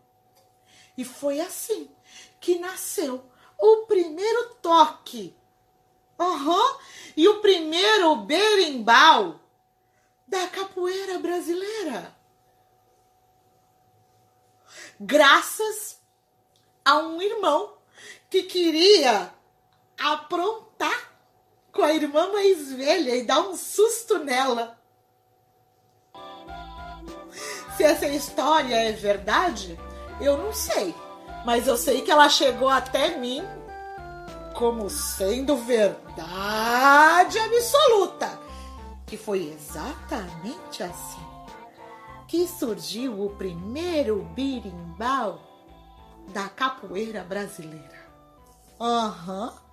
E 0.97 1.05
foi 1.05 1.41
assim 1.41 1.91
que 2.41 2.61
nasceu 2.61 3.25
o 3.59 3.87
primeiro 3.87 4.55
toque. 4.63 5.35
Aham. 6.17 6.79
E 7.17 7.27
o 7.27 7.41
primeiro 7.41 8.15
berimbau 8.17 9.41
da 10.27 10.47
capoeira 10.49 11.19
brasileira. 11.19 12.15
Graças 14.99 16.01
a 16.85 16.99
um 16.99 17.21
irmão 17.21 17.77
que 18.31 18.43
queria 18.45 19.33
aprontar 19.99 21.13
com 21.73 21.83
a 21.83 21.93
irmã 21.93 22.33
mais 22.33 22.73
velha 22.73 23.17
e 23.17 23.25
dar 23.25 23.41
um 23.41 23.57
susto 23.57 24.19
nela. 24.19 24.79
Se 27.77 27.85
essa 27.85 28.07
história 28.07 28.75
é 28.75 28.93
verdade, 28.93 29.79
eu 30.21 30.39
não 30.39 30.53
sei. 30.53 30.95
Mas 31.45 31.67
eu 31.67 31.77
sei 31.77 32.01
que 32.01 32.11
ela 32.11 32.29
chegou 32.29 32.69
até 32.69 33.19
mim 33.19 33.45
como 34.55 34.89
sendo 34.89 35.57
verdade 35.57 37.39
absoluta. 37.39 38.46
Que 39.07 39.17
foi 39.17 39.53
exatamente 39.53 40.83
assim 40.83 41.37
que 42.27 42.47
surgiu 42.49 43.25
o 43.25 43.31
primeiro 43.31 44.23
birimbau 44.35 45.41
da 46.33 46.49
capoeira 46.49 47.23
brasileira. 47.23 48.07
Aham. 48.81 49.49
Uhum. 49.49 49.67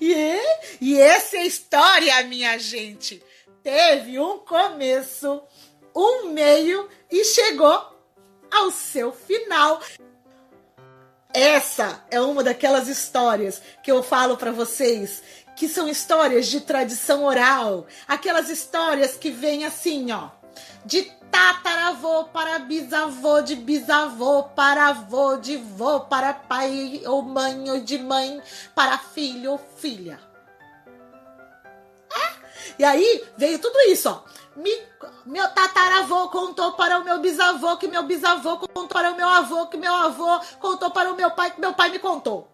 E, 0.00 0.38
e 0.80 1.00
essa 1.00 1.36
história, 1.38 2.22
minha 2.24 2.58
gente, 2.58 3.22
teve 3.62 4.18
um 4.18 4.38
começo, 4.38 5.42
um 5.94 6.28
meio 6.28 6.88
e 7.10 7.24
chegou 7.24 7.92
ao 8.50 8.70
seu 8.70 9.12
final. 9.12 9.82
Essa 11.32 12.04
é 12.10 12.20
uma 12.20 12.42
daquelas 12.44 12.88
histórias 12.88 13.60
que 13.82 13.90
eu 13.90 14.02
falo 14.02 14.36
para 14.36 14.52
vocês 14.52 15.22
que 15.56 15.68
são 15.68 15.88
histórias 15.88 16.46
de 16.46 16.60
tradição 16.60 17.24
oral, 17.24 17.86
aquelas 18.08 18.50
histórias 18.50 19.16
que 19.16 19.30
vêm 19.30 19.64
assim, 19.64 20.10
ó, 20.12 20.30
de 20.84 21.02
tataravô 21.30 22.24
para 22.24 22.60
bisavô, 22.60 23.40
de 23.40 23.56
bisavô 23.56 24.44
para 24.44 24.88
avô, 24.88 25.36
de 25.36 25.56
vô 25.56 26.00
para 26.00 26.32
pai 26.32 27.02
ou 27.06 27.22
mãe, 27.22 27.70
ou 27.70 27.80
de 27.80 27.98
mãe 27.98 28.40
para 28.74 28.98
filho 28.98 29.52
ou 29.52 29.58
filha. 29.58 30.20
É? 32.16 32.32
E 32.78 32.84
aí 32.84 33.24
veio 33.36 33.58
tudo 33.58 33.76
isso, 33.88 34.08
ó. 34.08 34.22
Me, 34.56 34.70
meu 35.26 35.48
tataravô 35.48 36.28
contou 36.28 36.74
para 36.74 37.00
o 37.00 37.04
meu 37.04 37.18
bisavô, 37.18 37.76
que 37.76 37.88
meu 37.88 38.04
bisavô 38.04 38.56
contou 38.58 38.86
para 38.86 39.10
o 39.10 39.16
meu 39.16 39.28
avô, 39.28 39.66
que 39.66 39.76
meu 39.76 39.92
avô 39.92 40.38
contou 40.60 40.92
para 40.92 41.12
o 41.12 41.16
meu 41.16 41.32
pai, 41.32 41.50
que 41.50 41.60
meu 41.60 41.74
pai 41.74 41.90
me 41.90 41.98
contou. 41.98 42.48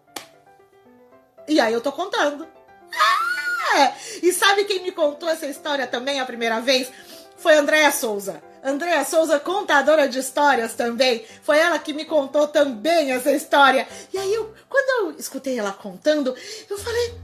E 1.47 1.59
aí 1.59 1.71
eu 1.71 1.81
tô 1.81 1.91
contando. 1.91 2.47
Ah! 2.93 3.93
E 4.21 4.31
sabe 4.33 4.65
quem 4.65 4.83
me 4.83 4.91
contou 4.91 5.29
essa 5.29 5.45
história 5.47 5.87
também 5.87 6.19
a 6.19 6.25
primeira 6.25 6.59
vez? 6.59 6.91
Foi 7.37 7.55
Andréa 7.55 7.91
Souza. 7.91 8.41
Andréa 8.63 9.03
Souza, 9.03 9.39
contadora 9.39 10.07
de 10.07 10.19
histórias 10.19 10.75
também. 10.75 11.25
Foi 11.41 11.57
ela 11.57 11.79
que 11.79 11.93
me 11.93 12.05
contou 12.05 12.47
também 12.47 13.11
essa 13.11 13.31
história. 13.31 13.87
E 14.13 14.17
aí, 14.17 14.33
eu, 14.33 14.53
quando 14.69 15.13
eu 15.13 15.19
escutei 15.19 15.57
ela 15.57 15.71
contando, 15.71 16.35
eu 16.69 16.77
falei: 16.77 17.15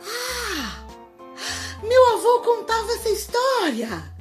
Ah, 0.00 0.84
meu 1.82 2.14
avô 2.14 2.40
contava 2.40 2.92
essa 2.92 3.08
história. 3.08 4.12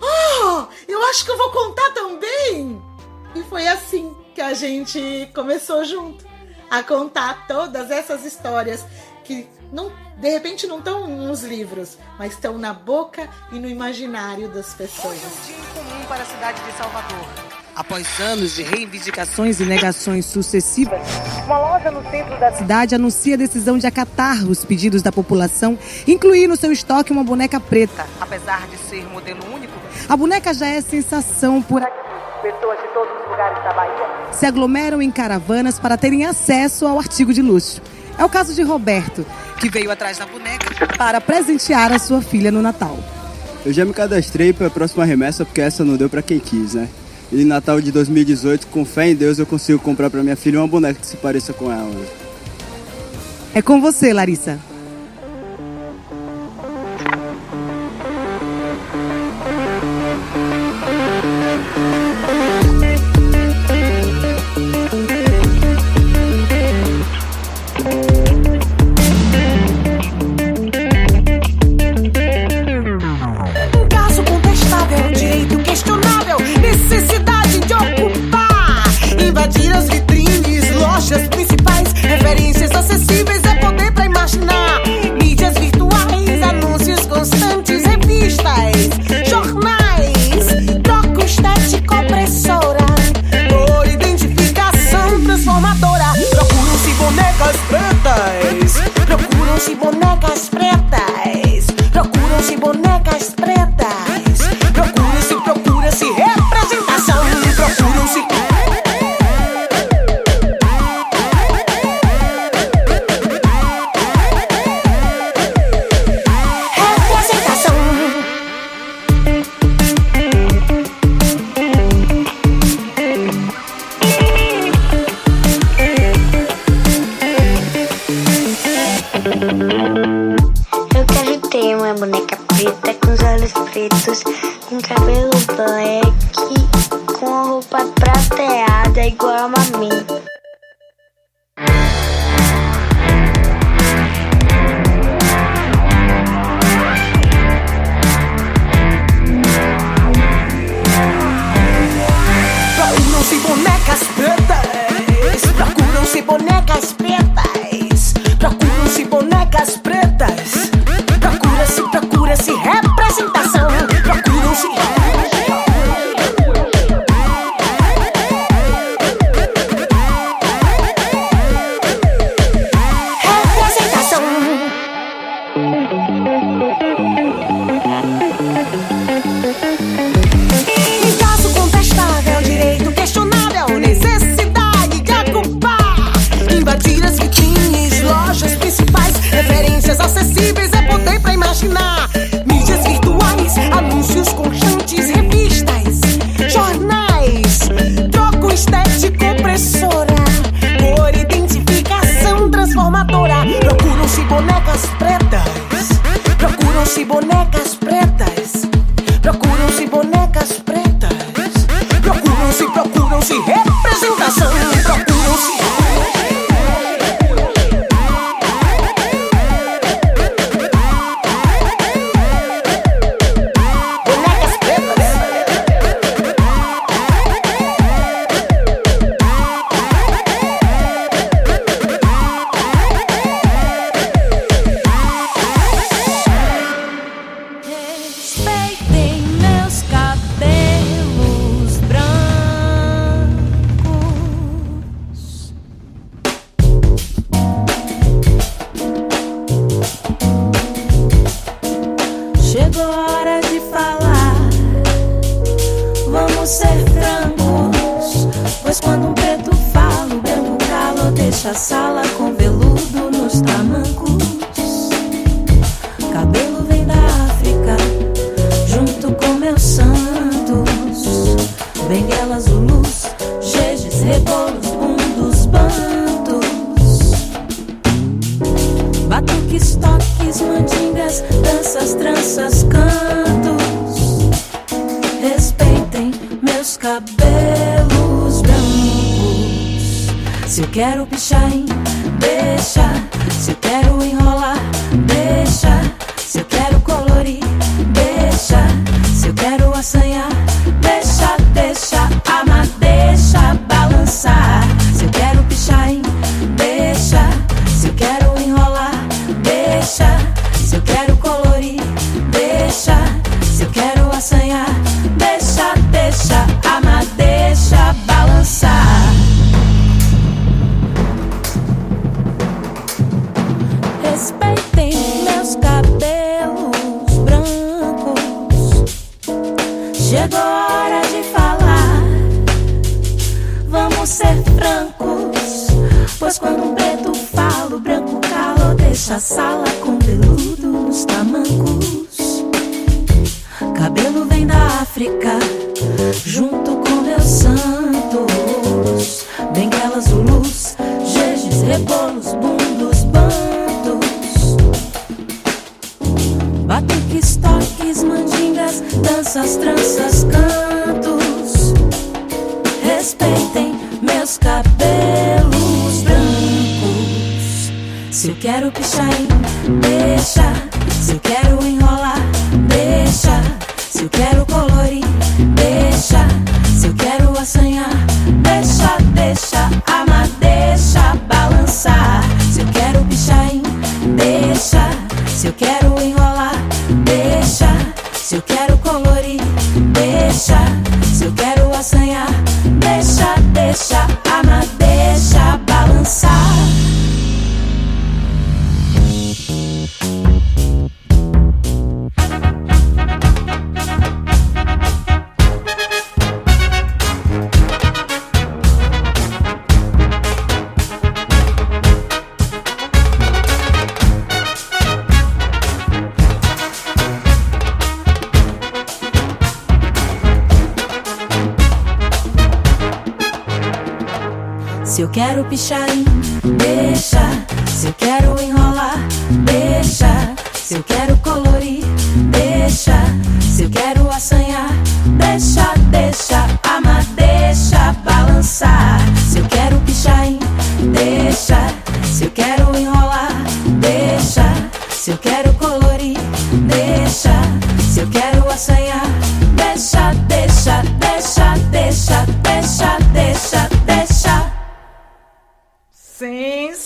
Oh, 0.00 0.66
eu 0.86 1.02
acho 1.06 1.24
que 1.24 1.30
eu 1.30 1.36
vou 1.36 1.50
contar 1.50 1.90
também. 1.92 2.80
E 3.34 3.42
foi 3.44 3.66
assim 3.66 4.14
que 4.34 4.40
a 4.40 4.54
gente 4.54 5.30
começou 5.34 5.84
junto 5.84 6.24
a 6.70 6.82
contar 6.82 7.46
todas 7.46 7.90
essas 7.90 8.24
histórias 8.24 8.84
que 9.24 9.48
não, 9.72 9.90
de 10.18 10.28
repente 10.28 10.66
não 10.66 10.78
estão 10.78 11.08
nos 11.08 11.42
livros, 11.42 11.96
mas 12.18 12.32
estão 12.34 12.58
na 12.58 12.74
boca 12.74 13.28
e 13.50 13.58
no 13.58 13.68
imaginário 13.68 14.48
das 14.48 14.74
pessoas. 14.74 15.16
Hoje 15.16 15.26
um 15.26 15.46
dia 15.46 15.64
comum 15.74 16.04
para 16.06 16.22
a 16.22 16.26
cidade 16.26 16.62
de 16.62 16.72
Salvador. 16.76 17.26
Após 17.74 18.20
anos 18.20 18.54
de 18.54 18.62
reivindicações 18.62 19.58
e 19.58 19.64
negações 19.64 20.26
sucessivas, 20.26 21.00
uma 21.46 21.58
loja 21.58 21.90
no 21.90 22.02
centro 22.10 22.38
da 22.38 22.52
cidade 22.52 22.94
anuncia 22.94 23.34
a 23.34 23.38
decisão 23.38 23.78
de 23.78 23.86
acatar 23.86 24.44
os 24.44 24.62
pedidos 24.62 25.00
da 25.00 25.10
população, 25.10 25.78
incluir 26.06 26.46
no 26.46 26.56
seu 26.56 26.70
estoque 26.70 27.10
uma 27.10 27.24
boneca 27.24 27.58
preta. 27.58 28.06
Apesar 28.20 28.68
de 28.68 28.76
ser 28.76 29.06
modelo 29.08 29.40
único, 29.54 29.72
a 30.06 30.14
boneca 30.14 30.52
já 30.52 30.66
é 30.66 30.82
sensação 30.82 31.62
por 31.62 31.82
aqui. 31.82 31.96
Pessoas 32.42 32.78
de 32.78 32.88
todos 32.92 33.22
os 33.22 33.30
lugares 33.30 33.64
da 33.64 33.72
Bahia 33.72 34.32
se 34.32 34.44
aglomeram 34.44 35.00
em 35.00 35.10
caravanas 35.10 35.78
para 35.78 35.96
terem 35.96 36.26
acesso 36.26 36.86
ao 36.86 36.98
artigo 36.98 37.32
de 37.32 37.40
luxo. 37.40 37.80
É 38.18 38.24
o 38.24 38.28
caso 38.28 38.54
de 38.54 38.62
Roberto, 38.62 39.24
que 39.58 39.68
veio 39.68 39.90
atrás 39.90 40.18
da 40.18 40.26
boneca 40.26 40.86
para 40.96 41.20
presentear 41.20 41.92
a 41.92 41.98
sua 41.98 42.20
filha 42.20 42.50
no 42.50 42.62
Natal. 42.62 42.98
Eu 43.64 43.72
já 43.72 43.84
me 43.84 43.92
cadastrei 43.92 44.52
para 44.52 44.66
a 44.66 44.70
próxima 44.70 45.04
remessa 45.04 45.44
porque 45.44 45.60
essa 45.60 45.84
não 45.84 45.96
deu 45.96 46.08
para 46.08 46.22
quem 46.22 46.38
quis, 46.38 46.74
né? 46.74 46.88
E 47.30 47.44
Natal 47.44 47.80
de 47.80 47.90
2018, 47.90 48.66
com 48.66 48.84
fé 48.84 49.10
em 49.10 49.14
Deus, 49.14 49.38
eu 49.38 49.46
consigo 49.46 49.78
comprar 49.78 50.10
para 50.10 50.22
minha 50.22 50.36
filha 50.36 50.60
uma 50.60 50.68
boneca 50.68 51.00
que 51.00 51.06
se 51.06 51.16
pareça 51.16 51.52
com 51.52 51.72
ela. 51.72 51.90
É 53.54 53.62
com 53.62 53.80
você, 53.80 54.12
Larissa. 54.12 54.58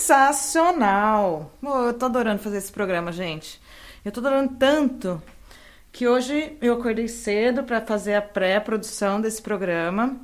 Sensacional. 0.07 1.51
Pô, 1.61 1.87
eu 1.87 1.93
tô 1.93 2.05
adorando 2.05 2.41
fazer 2.41 2.57
esse 2.57 2.71
programa, 2.71 3.11
gente. 3.11 3.59
Eu 4.05 4.11
tô 4.11 4.21
adorando 4.21 4.53
tanto 4.57 5.21
que 5.91 6.07
hoje 6.07 6.57
eu 6.61 6.75
acordei 6.75 7.09
cedo 7.09 7.63
para 7.63 7.81
fazer 7.81 8.15
a 8.15 8.21
pré-produção 8.21 9.19
desse 9.19 9.41
programa. 9.41 10.15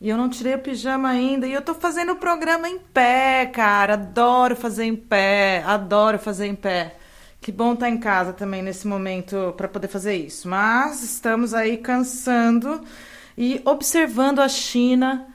E 0.00 0.08
eu 0.08 0.16
não 0.16 0.28
tirei 0.28 0.54
o 0.54 0.60
pijama 0.60 1.08
ainda. 1.08 1.48
E 1.48 1.52
eu 1.52 1.62
tô 1.62 1.74
fazendo 1.74 2.12
o 2.12 2.16
programa 2.16 2.68
em 2.68 2.78
pé, 2.78 3.46
cara. 3.46 3.94
Adoro 3.94 4.54
fazer 4.54 4.84
em 4.84 4.94
pé. 4.94 5.64
Adoro 5.66 6.18
fazer 6.18 6.46
em 6.46 6.54
pé. 6.54 6.94
Que 7.40 7.50
bom 7.50 7.72
estar 7.72 7.88
em 7.88 7.98
casa 7.98 8.32
também 8.32 8.62
nesse 8.62 8.86
momento 8.86 9.52
para 9.56 9.66
poder 9.66 9.88
fazer 9.88 10.14
isso. 10.14 10.48
Mas 10.48 11.02
estamos 11.02 11.54
aí 11.54 11.78
cansando 11.78 12.84
e 13.36 13.60
observando 13.64 14.38
a 14.40 14.48
China 14.48 15.26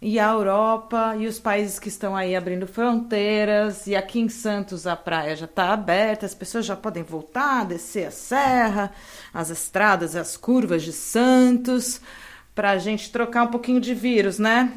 e 0.00 0.18
a 0.18 0.30
Europa 0.30 1.16
e 1.18 1.26
os 1.26 1.40
países 1.40 1.78
que 1.78 1.88
estão 1.88 2.14
aí 2.14 2.36
abrindo 2.36 2.66
fronteiras. 2.66 3.86
E 3.86 3.96
aqui 3.96 4.20
em 4.20 4.28
Santos 4.28 4.86
a 4.86 4.96
praia 4.96 5.34
já 5.34 5.46
está 5.46 5.72
aberta, 5.72 6.24
as 6.24 6.34
pessoas 6.34 6.64
já 6.64 6.76
podem 6.76 7.02
voltar, 7.02 7.64
descer 7.66 8.06
a 8.06 8.10
serra, 8.10 8.92
as 9.34 9.50
estradas, 9.50 10.14
as 10.14 10.36
curvas 10.36 10.82
de 10.82 10.92
Santos, 10.92 12.00
para 12.54 12.70
a 12.70 12.78
gente 12.78 13.10
trocar 13.10 13.44
um 13.44 13.50
pouquinho 13.50 13.80
de 13.80 13.94
vírus, 13.94 14.38
né? 14.38 14.72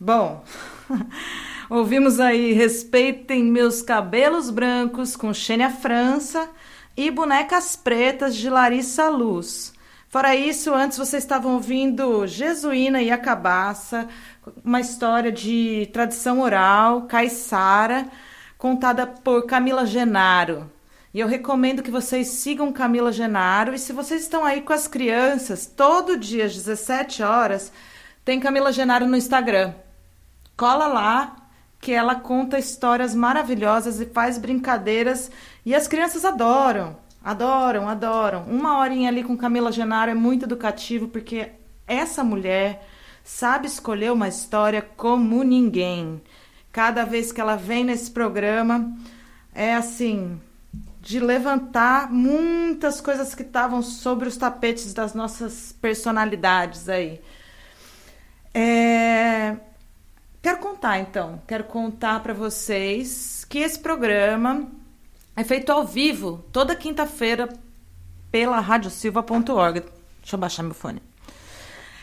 Bom, 0.00 0.44
ouvimos 1.68 2.20
aí 2.20 2.52
Respeitem 2.52 3.44
Meus 3.44 3.82
Cabelos 3.82 4.48
Brancos 4.48 5.16
com 5.16 5.34
Xênia 5.34 5.70
França 5.70 6.48
e 6.96 7.10
Bonecas 7.10 7.76
Pretas 7.76 8.36
de 8.36 8.48
Larissa 8.48 9.08
Luz. 9.08 9.72
Fora 10.08 10.34
isso, 10.34 10.72
antes 10.72 10.96
vocês 10.96 11.22
estavam 11.22 11.52
ouvindo 11.54 12.26
Jesuína 12.26 13.02
e 13.02 13.10
a 13.10 13.18
Cabaça, 13.18 14.08
uma 14.64 14.80
história 14.80 15.30
de 15.30 15.86
tradição 15.92 16.40
oral, 16.40 17.02
caiçara, 17.02 18.06
contada 18.56 19.06
por 19.06 19.44
Camila 19.44 19.84
Genaro. 19.84 20.70
E 21.12 21.20
eu 21.20 21.28
recomendo 21.28 21.82
que 21.82 21.90
vocês 21.90 22.28
sigam 22.28 22.72
Camila 22.72 23.12
Genaro. 23.12 23.74
E 23.74 23.78
se 23.78 23.92
vocês 23.92 24.22
estão 24.22 24.46
aí 24.46 24.62
com 24.62 24.72
as 24.72 24.88
crianças, 24.88 25.66
todo 25.66 26.16
dia 26.16 26.46
às 26.46 26.54
17 26.54 27.22
horas, 27.22 27.70
tem 28.24 28.40
Camila 28.40 28.72
Genaro 28.72 29.06
no 29.06 29.16
Instagram. 29.16 29.74
Cola 30.56 30.86
lá, 30.86 31.36
que 31.78 31.92
ela 31.92 32.14
conta 32.14 32.58
histórias 32.58 33.14
maravilhosas 33.14 34.00
e 34.00 34.06
faz 34.06 34.38
brincadeiras. 34.38 35.30
E 35.66 35.74
as 35.74 35.86
crianças 35.86 36.24
adoram. 36.24 36.96
Adoram, 37.24 37.88
adoram. 37.88 38.44
Uma 38.44 38.78
horinha 38.78 39.08
ali 39.08 39.22
com 39.22 39.36
Camila 39.36 39.72
Genaro 39.72 40.10
é 40.10 40.14
muito 40.14 40.44
educativo, 40.44 41.08
porque 41.08 41.50
essa 41.86 42.22
mulher 42.22 42.86
sabe 43.24 43.66
escolher 43.66 44.12
uma 44.12 44.28
história 44.28 44.80
como 44.80 45.42
ninguém. 45.42 46.22
Cada 46.72 47.04
vez 47.04 47.32
que 47.32 47.40
ela 47.40 47.56
vem 47.56 47.84
nesse 47.84 48.10
programa, 48.10 48.92
é 49.54 49.74
assim, 49.74 50.40
de 51.00 51.18
levantar 51.18 52.12
muitas 52.12 53.00
coisas 53.00 53.34
que 53.34 53.42
estavam 53.42 53.82
sobre 53.82 54.28
os 54.28 54.36
tapetes 54.36 54.92
das 54.94 55.14
nossas 55.14 55.72
personalidades 55.72 56.88
aí. 56.88 57.20
É... 58.54 59.56
Quero 60.40 60.58
contar 60.58 60.98
então, 60.98 61.42
quero 61.46 61.64
contar 61.64 62.20
para 62.20 62.32
vocês 62.32 63.44
que 63.48 63.58
esse 63.58 63.78
programa 63.78 64.68
é 65.38 65.44
feito 65.44 65.70
ao 65.70 65.86
vivo, 65.86 66.44
toda 66.52 66.74
quinta-feira, 66.74 67.48
pela 68.28 68.58
radiosilva.org. 68.58 69.84
Deixa 70.20 70.34
eu 70.34 70.38
baixar 70.40 70.64
meu 70.64 70.74
fone. 70.74 71.00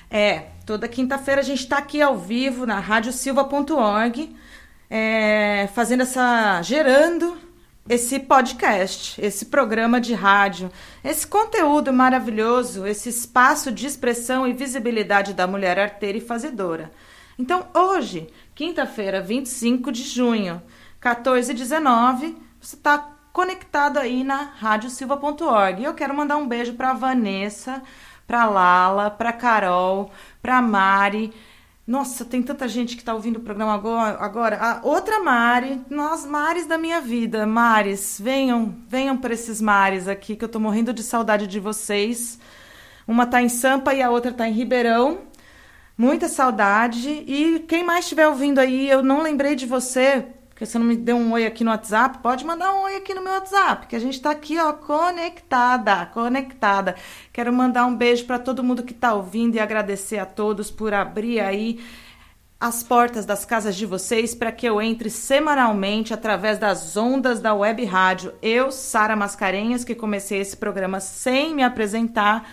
É, 0.10 0.52
toda 0.66 0.88
quinta-feira 0.88 1.42
a 1.42 1.44
gente 1.44 1.60
está 1.60 1.80
aqui 1.80 2.02
ao 2.02 2.18
vivo 2.18 2.66
na 2.66 2.80
radiosilva.org, 2.80 4.34
é, 4.90 5.68
fazendo 5.76 6.04
essa. 6.04 6.62
gerando 6.62 7.38
esse 7.90 8.20
podcast, 8.20 9.22
esse 9.22 9.48
programa 9.48 10.00
de 10.00 10.14
rádio, 10.14 10.72
esse 11.04 11.28
conteúdo 11.28 11.92
maravilhoso, 11.92 12.88
esse 12.88 13.10
espaço 13.10 13.70
de 13.70 13.86
expressão 13.86 14.48
e 14.48 14.54
visibilidade 14.54 15.34
da 15.34 15.46
mulher 15.46 15.78
arteira 15.78 16.18
e 16.18 16.22
fazedora. 16.22 16.90
Então, 17.38 17.68
hoje, 17.74 18.30
quinta-feira, 18.56 19.20
25 19.20 19.92
de 19.92 20.04
junho, 20.04 20.62
14 21.02 21.52
e 21.52 21.54
19, 21.54 22.38
você 22.62 22.78
está 22.78 23.15
conectado 23.36 24.00
aí 24.00 24.24
na 24.24 24.54
radiosilva.org. 24.56 25.82
E 25.82 25.84
eu 25.84 25.94
quero 25.94 26.16
mandar 26.16 26.38
um 26.38 26.48
beijo 26.48 26.74
para 26.76 26.94
Vanessa, 26.94 27.84
para 28.26 28.46
Lala, 28.46 29.12
para 29.12 29.34
Carol, 29.34 30.10
para 30.42 30.62
Mari. 30.62 31.34
Nossa, 31.86 32.24
tem 32.24 32.42
tanta 32.42 32.66
gente 32.66 32.96
que 32.96 33.02
está 33.02 33.14
ouvindo 33.14 33.36
o 33.36 33.42
programa 33.42 33.74
agora. 33.74 34.58
A 34.58 34.80
outra 34.88 35.20
Mari, 35.20 35.82
nós 35.90 36.26
Mares 36.26 36.66
da 36.66 36.78
minha 36.78 37.02
vida. 37.02 37.46
Mares, 37.46 38.18
venham, 38.24 38.74
venham 38.88 39.18
para 39.18 39.34
esses 39.34 39.60
mares 39.60 40.08
aqui 40.08 40.38
que 40.38 40.46
eu 40.46 40.50
tô 40.50 40.58
morrendo 40.58 40.94
de 40.94 41.04
saudade 41.04 41.46
de 41.46 41.60
vocês. 41.60 42.40
Uma 43.06 43.26
tá 43.26 43.42
em 43.42 43.50
Sampa 43.50 43.94
e 43.94 44.02
a 44.02 44.10
outra 44.10 44.32
tá 44.32 44.48
em 44.48 44.54
Ribeirão. 44.54 45.24
Muita 45.98 46.30
saudade. 46.30 47.10
E 47.28 47.60
quem 47.68 47.84
mais 47.84 48.06
estiver 48.06 48.30
ouvindo 48.30 48.60
aí, 48.60 48.90
eu 48.90 49.04
não 49.04 49.22
lembrei 49.22 49.56
de 49.56 49.66
você, 49.66 50.26
porque 50.56 50.66
você 50.66 50.80
não 50.80 50.86
me 50.86 50.96
deu 50.96 51.18
um 51.18 51.34
oi 51.34 51.46
aqui 51.46 51.66
no 51.66 51.72
WhatsApp, 51.72 52.20
pode 52.20 52.46
mandar 52.46 52.74
um 52.74 52.84
oi 52.84 52.96
aqui 52.96 53.14
no 53.14 53.22
meu 53.22 53.34
WhatsApp, 53.34 53.88
que 53.88 53.96
a 53.96 54.00
gente 54.00 54.14
está 54.14 54.32
aqui, 54.32 54.58
ó, 54.58 54.72
conectada, 54.72 56.06
conectada. 56.06 56.96
Quero 57.34 57.52
mandar 57.52 57.86
um 57.86 57.94
beijo 57.94 58.24
para 58.24 58.40
todo 58.40 58.64
mundo 58.64 58.82
que 58.82 58.94
está 58.94 59.14
ouvindo 59.14 59.56
e 59.56 59.60
agradecer 59.60 60.18
a 60.18 60.26
todos 60.26 60.72
por 60.72 60.94
abrir 60.94 61.42
aí 61.42 61.84
as 62.58 62.82
portas 62.82 63.26
das 63.26 63.44
casas 63.44 63.76
de 63.76 63.86
vocês 63.86 64.34
para 64.34 64.50
que 64.50 64.66
eu 64.66 64.82
entre 64.82 65.10
semanalmente 65.10 66.14
através 66.14 66.58
das 66.58 66.96
ondas 66.96 67.42
da 67.42 67.54
web 67.54 67.84
rádio. 67.84 68.34
Eu, 68.42 68.72
Sara 68.72 69.14
Mascarenhas, 69.14 69.84
que 69.84 69.94
comecei 69.94 70.40
esse 70.40 70.56
programa 70.56 71.02
sem 71.02 71.54
me 71.54 71.64
apresentar, 71.64 72.50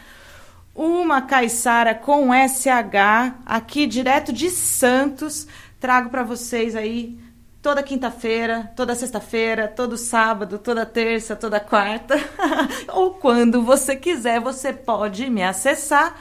uma 0.74 1.22
caiçara 1.22 1.94
com 1.94 2.30
SH, 2.34 3.44
aqui 3.46 3.86
direto 3.86 4.32
de 4.32 4.50
Santos, 4.50 5.46
trago 5.78 6.10
para 6.10 6.24
vocês 6.24 6.74
aí 6.74 7.21
toda 7.62 7.80
quinta-feira, 7.80 8.72
toda 8.74 8.92
sexta-feira, 8.92 9.68
todo 9.68 9.96
sábado, 9.96 10.58
toda 10.58 10.84
terça, 10.84 11.36
toda 11.36 11.60
quarta, 11.60 12.16
ou 12.92 13.14
quando 13.14 13.62
você 13.62 13.94
quiser, 13.94 14.40
você 14.40 14.72
pode 14.72 15.30
me 15.30 15.44
acessar. 15.44 16.16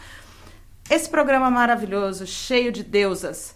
Esse 0.87 1.09
programa 1.09 1.49
maravilhoso, 1.49 2.27
cheio 2.27 2.71
de 2.71 2.83
deusas. 2.83 3.55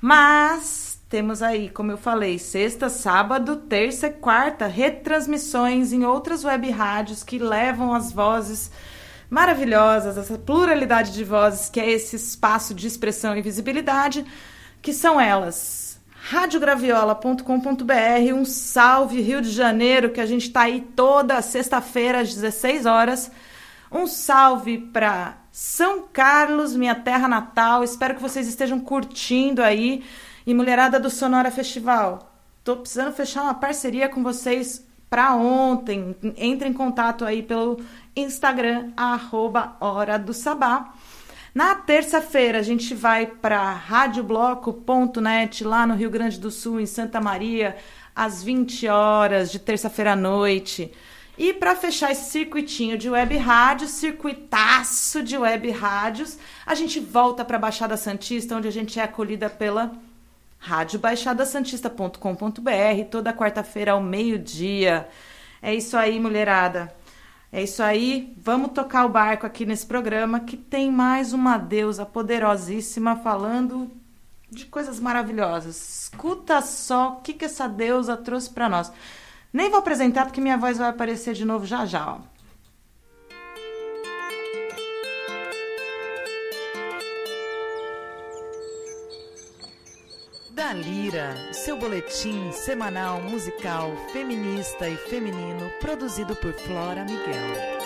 Mas 0.00 0.98
temos 1.10 1.42
aí, 1.42 1.68
como 1.68 1.92
eu 1.92 1.98
falei, 1.98 2.38
sexta, 2.38 2.88
sábado, 2.88 3.56
terça 3.56 4.06
e 4.06 4.12
quarta, 4.12 4.66
retransmissões 4.66 5.92
em 5.92 6.04
outras 6.04 6.42
web 6.42 6.70
rádios 6.70 7.22
que 7.22 7.38
levam 7.38 7.92
as 7.92 8.12
vozes 8.12 8.70
maravilhosas, 9.28 10.16
essa 10.16 10.38
pluralidade 10.38 11.12
de 11.12 11.24
vozes 11.24 11.68
que 11.68 11.80
é 11.80 11.90
esse 11.90 12.16
espaço 12.16 12.72
de 12.72 12.86
expressão 12.86 13.36
e 13.36 13.42
visibilidade, 13.42 14.24
que 14.80 14.92
são 14.92 15.20
elas 15.20 15.85
radiograviola.com.br. 16.28 18.34
Um 18.34 18.44
salve, 18.44 19.20
Rio 19.20 19.40
de 19.40 19.50
Janeiro, 19.50 20.10
que 20.10 20.20
a 20.20 20.26
gente 20.26 20.48
está 20.48 20.62
aí 20.62 20.80
toda 20.80 21.40
sexta-feira 21.40 22.20
às 22.20 22.34
16 22.34 22.84
horas. 22.84 23.30
Um 23.92 24.08
salve 24.08 24.78
para 24.78 25.36
São 25.52 26.08
Carlos, 26.12 26.74
minha 26.74 26.96
terra 26.96 27.28
natal. 27.28 27.84
Espero 27.84 28.16
que 28.16 28.22
vocês 28.22 28.48
estejam 28.48 28.80
curtindo 28.80 29.62
aí. 29.62 30.04
E 30.44 30.52
mulherada 30.52 30.98
do 30.98 31.10
Sonora 31.10 31.50
Festival, 31.50 32.32
tô 32.62 32.76
precisando 32.76 33.12
fechar 33.12 33.42
uma 33.42 33.54
parceria 33.54 34.08
com 34.08 34.22
vocês 34.22 34.84
para 35.08 35.34
ontem. 35.34 36.14
Entre 36.36 36.68
em 36.68 36.72
contato 36.72 37.24
aí 37.24 37.42
pelo 37.42 37.80
Instagram, 38.16 38.90
arroba 38.96 39.76
Hora 39.80 40.18
do 40.18 40.34
Sabá. 40.34 40.92
Na 41.56 41.74
terça-feira, 41.74 42.58
a 42.58 42.62
gente 42.62 42.94
vai 42.94 43.26
para 43.26 43.72
radiobloco.net, 43.72 45.64
lá 45.64 45.86
no 45.86 45.94
Rio 45.94 46.10
Grande 46.10 46.38
do 46.38 46.50
Sul, 46.50 46.78
em 46.78 46.84
Santa 46.84 47.18
Maria, 47.18 47.78
às 48.14 48.42
20 48.42 48.86
horas 48.88 49.50
de 49.50 49.58
terça-feira 49.58 50.12
à 50.12 50.16
noite. 50.16 50.92
E 51.38 51.54
para 51.54 51.74
fechar 51.74 52.12
esse 52.12 52.30
circuitinho 52.30 52.98
de 52.98 53.08
web 53.08 53.34
rádio, 53.38 53.88
circuitaço 53.88 55.22
de 55.22 55.38
web 55.38 55.70
rádios, 55.70 56.36
a 56.66 56.74
gente 56.74 57.00
volta 57.00 57.42
para 57.42 57.58
Baixada 57.58 57.96
Santista, 57.96 58.54
onde 58.54 58.68
a 58.68 58.70
gente 58.70 59.00
é 59.00 59.04
acolhida 59.04 59.48
pela 59.48 59.92
radiobaixadasantista.com.br, 60.58 63.04
toda 63.10 63.32
quarta-feira 63.32 63.92
ao 63.92 64.02
meio-dia. 64.02 65.08
É 65.62 65.74
isso 65.74 65.96
aí, 65.96 66.20
mulherada. 66.20 66.94
É 67.52 67.62
isso 67.62 67.82
aí, 67.82 68.34
vamos 68.36 68.72
tocar 68.72 69.04
o 69.06 69.08
barco 69.08 69.46
aqui 69.46 69.64
nesse 69.64 69.86
programa 69.86 70.40
que 70.40 70.56
tem 70.56 70.90
mais 70.90 71.32
uma 71.32 71.56
deusa 71.56 72.04
poderosíssima 72.04 73.16
falando 73.16 73.90
de 74.50 74.66
coisas 74.66 75.00
maravilhosas. 75.00 76.02
Escuta 76.02 76.60
só 76.60 77.12
o 77.12 77.20
que, 77.20 77.32
que 77.32 77.44
essa 77.44 77.68
deusa 77.68 78.16
trouxe 78.16 78.50
para 78.50 78.68
nós. 78.68 78.92
Nem 79.52 79.70
vou 79.70 79.78
apresentar 79.78 80.26
porque 80.26 80.40
minha 80.40 80.56
voz 80.56 80.78
vai 80.78 80.88
aparecer 80.88 81.34
de 81.34 81.44
novo 81.44 81.64
já 81.66 81.86
já. 81.86 82.14
Ó. 82.14 82.18
Da 90.56 90.72
Lira, 90.72 91.34
seu 91.52 91.78
boletim 91.78 92.50
semanal 92.50 93.20
musical 93.20 93.94
feminista 94.10 94.88
e 94.88 94.96
feminino 94.96 95.70
produzido 95.82 96.34
por 96.34 96.54
Flora 96.54 97.04
Miguel. 97.04 97.76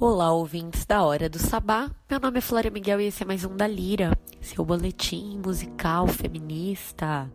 Olá, 0.00 0.32
ouvintes 0.32 0.86
da 0.86 1.02
Hora 1.02 1.28
do 1.28 1.38
Sabá. 1.38 1.90
Meu 2.08 2.18
nome 2.18 2.38
é 2.38 2.40
Flora 2.40 2.70
Miguel 2.70 3.02
e 3.02 3.08
esse 3.08 3.22
é 3.22 3.26
mais 3.26 3.44
um 3.44 3.54
da 3.54 3.66
Lira, 3.66 4.18
seu 4.40 4.64
boletim 4.64 5.38
musical 5.44 6.08
feminista. 6.08 7.30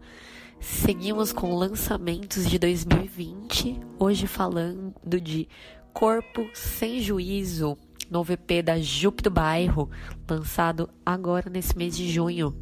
Seguimos 0.59 1.31
com 1.31 1.55
lançamentos 1.55 2.49
de 2.49 2.57
2020, 2.57 3.79
hoje 3.99 4.25
falando 4.25 5.19
de 5.21 5.47
Corpo 5.93 6.49
Sem 6.53 6.99
Juízo, 6.99 7.77
novo 8.09 8.34
EP 8.34 8.63
da 8.63 8.79
Jupe 8.79 9.21
do 9.21 9.29
Bairro, 9.29 9.89
lançado 10.27 10.89
agora 11.05 11.49
nesse 11.49 11.77
mês 11.77 11.95
de 11.95 12.09
junho. 12.09 12.55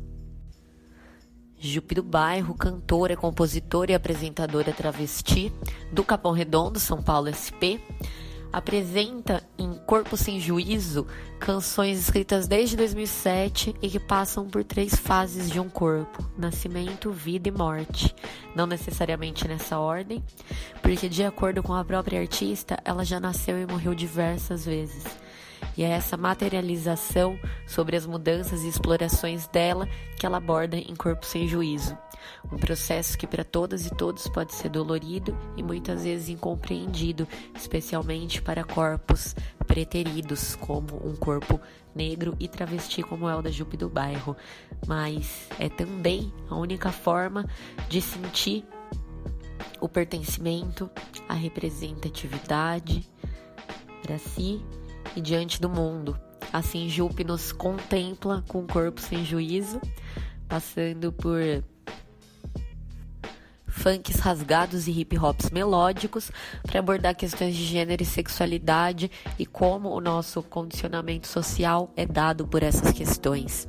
Do 1.95 2.03
Bairro, 2.03 2.53
cantora, 2.53 3.17
compositora 3.17 3.91
e 3.91 3.95
apresentadora 3.95 4.71
travesti 4.71 5.51
do 5.91 6.03
Capão 6.03 6.31
Redondo, 6.31 6.79
São 6.79 7.01
Paulo 7.01 7.33
SP, 7.33 7.81
apresenta 8.51 9.43
em 9.57 9.73
Corpo 9.85 10.15
Sem 10.15 10.39
Juízo 10.39 11.07
canções 11.39 11.99
escritas 11.99 12.47
desde 12.47 12.75
2007 12.75 13.75
e 13.81 13.89
que 13.89 13.99
passam 13.99 14.47
por 14.47 14.63
três 14.63 14.95
fases 14.95 15.49
de 15.49 15.59
um 15.59 15.69
corpo: 15.69 16.23
nascimento, 16.37 17.11
vida 17.11 17.49
e 17.49 17.51
morte. 17.51 18.15
Não 18.55 18.65
necessariamente 18.65 19.47
nessa 19.47 19.77
ordem, 19.79 20.23
porque, 20.81 21.09
de 21.09 21.23
acordo 21.23 21.61
com 21.61 21.73
a 21.73 21.83
própria 21.83 22.19
artista, 22.19 22.79
ela 22.85 23.03
já 23.03 23.19
nasceu 23.19 23.57
e 23.57 23.65
morreu 23.65 23.93
diversas 23.93 24.65
vezes. 24.65 25.03
E 25.77 25.83
é 25.83 25.89
essa 25.89 26.15
materialização 26.15 27.37
sobre 27.67 27.97
as 27.97 28.05
mudanças 28.05 28.63
e 28.63 28.69
explorações 28.69 29.47
dela 29.47 29.87
que 30.17 30.25
ela 30.25 30.37
aborda 30.37 30.77
em 30.77 30.95
Corpo 30.95 31.25
Sem 31.25 31.47
Juízo. 31.47 31.97
Um 32.51 32.57
processo 32.57 33.17
que 33.17 33.27
para 33.27 33.43
todas 33.43 33.85
e 33.85 33.89
todos 33.89 34.27
pode 34.27 34.53
ser 34.53 34.69
dolorido 34.69 35.37
e 35.57 35.61
muitas 35.61 36.03
vezes 36.03 36.29
incompreendido, 36.29 37.27
especialmente 37.55 38.41
para 38.41 38.63
corpos 38.63 39.35
preteridos, 39.67 40.55
como 40.55 40.95
um 41.05 41.15
corpo 41.15 41.59
negro 41.93 42.35
e 42.39 42.47
travesti 42.47 43.03
como 43.03 43.29
é 43.29 43.35
o 43.35 43.41
da 43.41 43.51
Jupe 43.51 43.77
do 43.77 43.89
bairro. 43.89 44.35
Mas 44.87 45.47
é 45.59 45.69
também 45.69 46.33
a 46.49 46.55
única 46.55 46.91
forma 46.91 47.45
de 47.89 48.01
sentir 48.01 48.65
o 49.79 49.89
pertencimento, 49.89 50.89
a 51.27 51.33
representatividade 51.33 53.07
para 54.01 54.17
si 54.17 54.63
e 55.15 55.21
diante 55.21 55.61
do 55.61 55.69
mundo. 55.69 56.19
Assim, 56.51 56.89
Jupe 56.89 57.23
nos 57.23 57.51
contempla 57.51 58.43
com 58.47 58.59
o 58.59 58.67
corpo 58.67 59.01
sem 59.01 59.25
juízo, 59.25 59.81
passando 60.47 61.11
por 61.11 61.39
funks 63.67 64.19
rasgados 64.19 64.87
e 64.87 64.91
hip 64.91 65.17
hops 65.17 65.49
melódicos 65.49 66.31
para 66.63 66.79
abordar 66.79 67.15
questões 67.15 67.55
de 67.55 67.65
gênero 67.65 68.01
e 68.01 68.05
sexualidade 68.05 69.11
e 69.37 69.45
como 69.45 69.89
o 69.89 69.99
nosso 69.99 70.41
condicionamento 70.41 71.27
social 71.27 71.91
é 71.95 72.05
dado 72.05 72.47
por 72.47 72.63
essas 72.63 72.91
questões. 72.93 73.67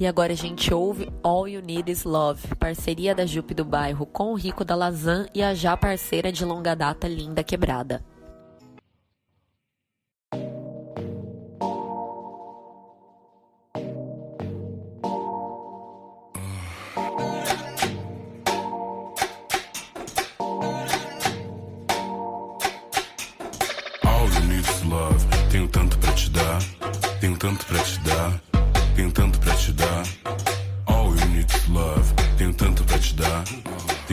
E 0.00 0.06
agora 0.06 0.32
a 0.32 0.36
gente 0.36 0.74
ouve 0.74 1.08
All 1.22 1.46
You 1.46 1.62
Need 1.62 1.92
Is 1.92 2.02
Love, 2.02 2.56
parceria 2.56 3.14
da 3.14 3.24
Jupe 3.24 3.54
do 3.54 3.64
Bairro 3.64 4.06
com 4.06 4.32
o 4.32 4.34
Rico 4.34 4.64
da 4.64 4.74
Lazan 4.74 5.26
e 5.32 5.40
a 5.40 5.54
já 5.54 5.76
parceira 5.76 6.32
de 6.32 6.44
longa 6.44 6.74
data 6.74 7.06
Linda 7.06 7.44
Quebrada. 7.44 8.04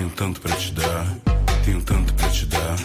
Tenho 0.02 0.10
tanto 0.16 0.42
pra 0.42 0.56
te 0.56 0.72
dar, 0.72 1.16
tenho 1.64 1.80
tanto 1.84 2.12
pra 2.16 2.28
te 2.30 2.48
dar. 2.48 2.76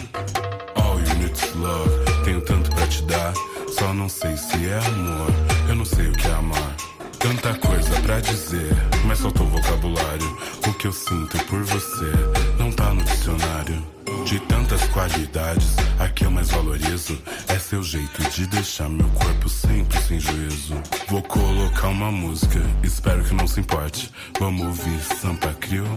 All 0.75 0.99
you 0.99 1.15
need 1.15 1.33
is 1.33 1.55
love. 1.55 1.89
Tenho 2.23 2.41
tanto 2.41 2.69
pra 2.69 2.85
te 2.85 3.01
dar, 3.03 3.33
só 3.69 3.91
não 3.91 4.07
sei 4.07 4.37
se 4.37 4.67
é 4.67 4.77
amor. 4.77 5.31
Eu 5.67 5.75
não 5.75 5.85
sei 5.85 6.09
o 6.09 6.11
que 6.11 6.27
é 6.27 6.33
amar. 6.33 6.75
Tanta 7.17 7.55
coisa 7.55 7.89
pra 8.01 8.19
dizer, 8.19 8.71
mas 9.05 9.19
faltou 9.19 9.47
vocabulário. 9.47 10.37
O 10.67 10.73
que 10.73 10.85
eu 10.85 10.91
sinto 10.91 11.43
por 11.45 11.63
você 11.63 12.11
não 12.59 12.71
tá 12.71 12.93
no 12.93 13.03
dicionário. 13.03 13.83
De 14.23 14.39
tantas 14.41 14.83
qualidades, 14.89 15.75
a 15.99 16.09
que 16.09 16.25
eu 16.25 16.29
mais 16.29 16.49
valorizo 16.49 17.17
é 17.47 17.57
seu 17.57 17.81
jeito 17.81 18.21
de 18.29 18.45
deixar 18.47 18.89
meu 18.89 19.07
corpo 19.09 19.49
sempre 19.49 19.99
sem 20.01 20.19
juízo. 20.19 20.75
Vou 21.07 21.23
colocar 21.23 21.87
uma 21.87 22.11
música, 22.11 22.59
espero 22.83 23.23
que 23.23 23.33
não 23.33 23.47
se 23.47 23.59
importe. 23.59 24.11
Vamos 24.39 24.67
ouvir 24.67 24.99
Sampa 25.19 25.53
Crio, 25.59 25.87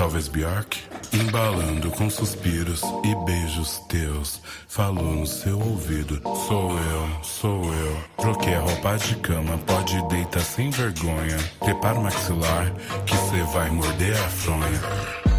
talvez 0.00 0.28
Bjork. 0.28 0.78
Embalando 1.12 1.90
com 1.90 2.08
suspiros 2.08 2.80
e 3.04 3.14
beijos 3.26 3.80
teus. 3.86 4.40
Falou 4.66 5.14
no 5.14 5.26
seu 5.26 5.58
ouvido: 5.58 6.22
Sou 6.48 6.70
eu, 6.70 7.22
sou 7.22 7.64
eu. 7.74 7.96
Troquei 8.16 8.54
a 8.54 8.60
roupa 8.60 8.96
de 8.96 9.16
cama, 9.16 9.58
pode 9.58 10.00
deitar 10.08 10.40
sem 10.40 10.70
vergonha. 10.70 11.36
Prepara 11.58 11.98
o 11.98 12.02
maxilar, 12.02 12.72
que 13.04 13.14
cê 13.14 13.42
vai 13.52 13.68
morder 13.68 14.16
a 14.16 14.28
fronha. 14.30 14.80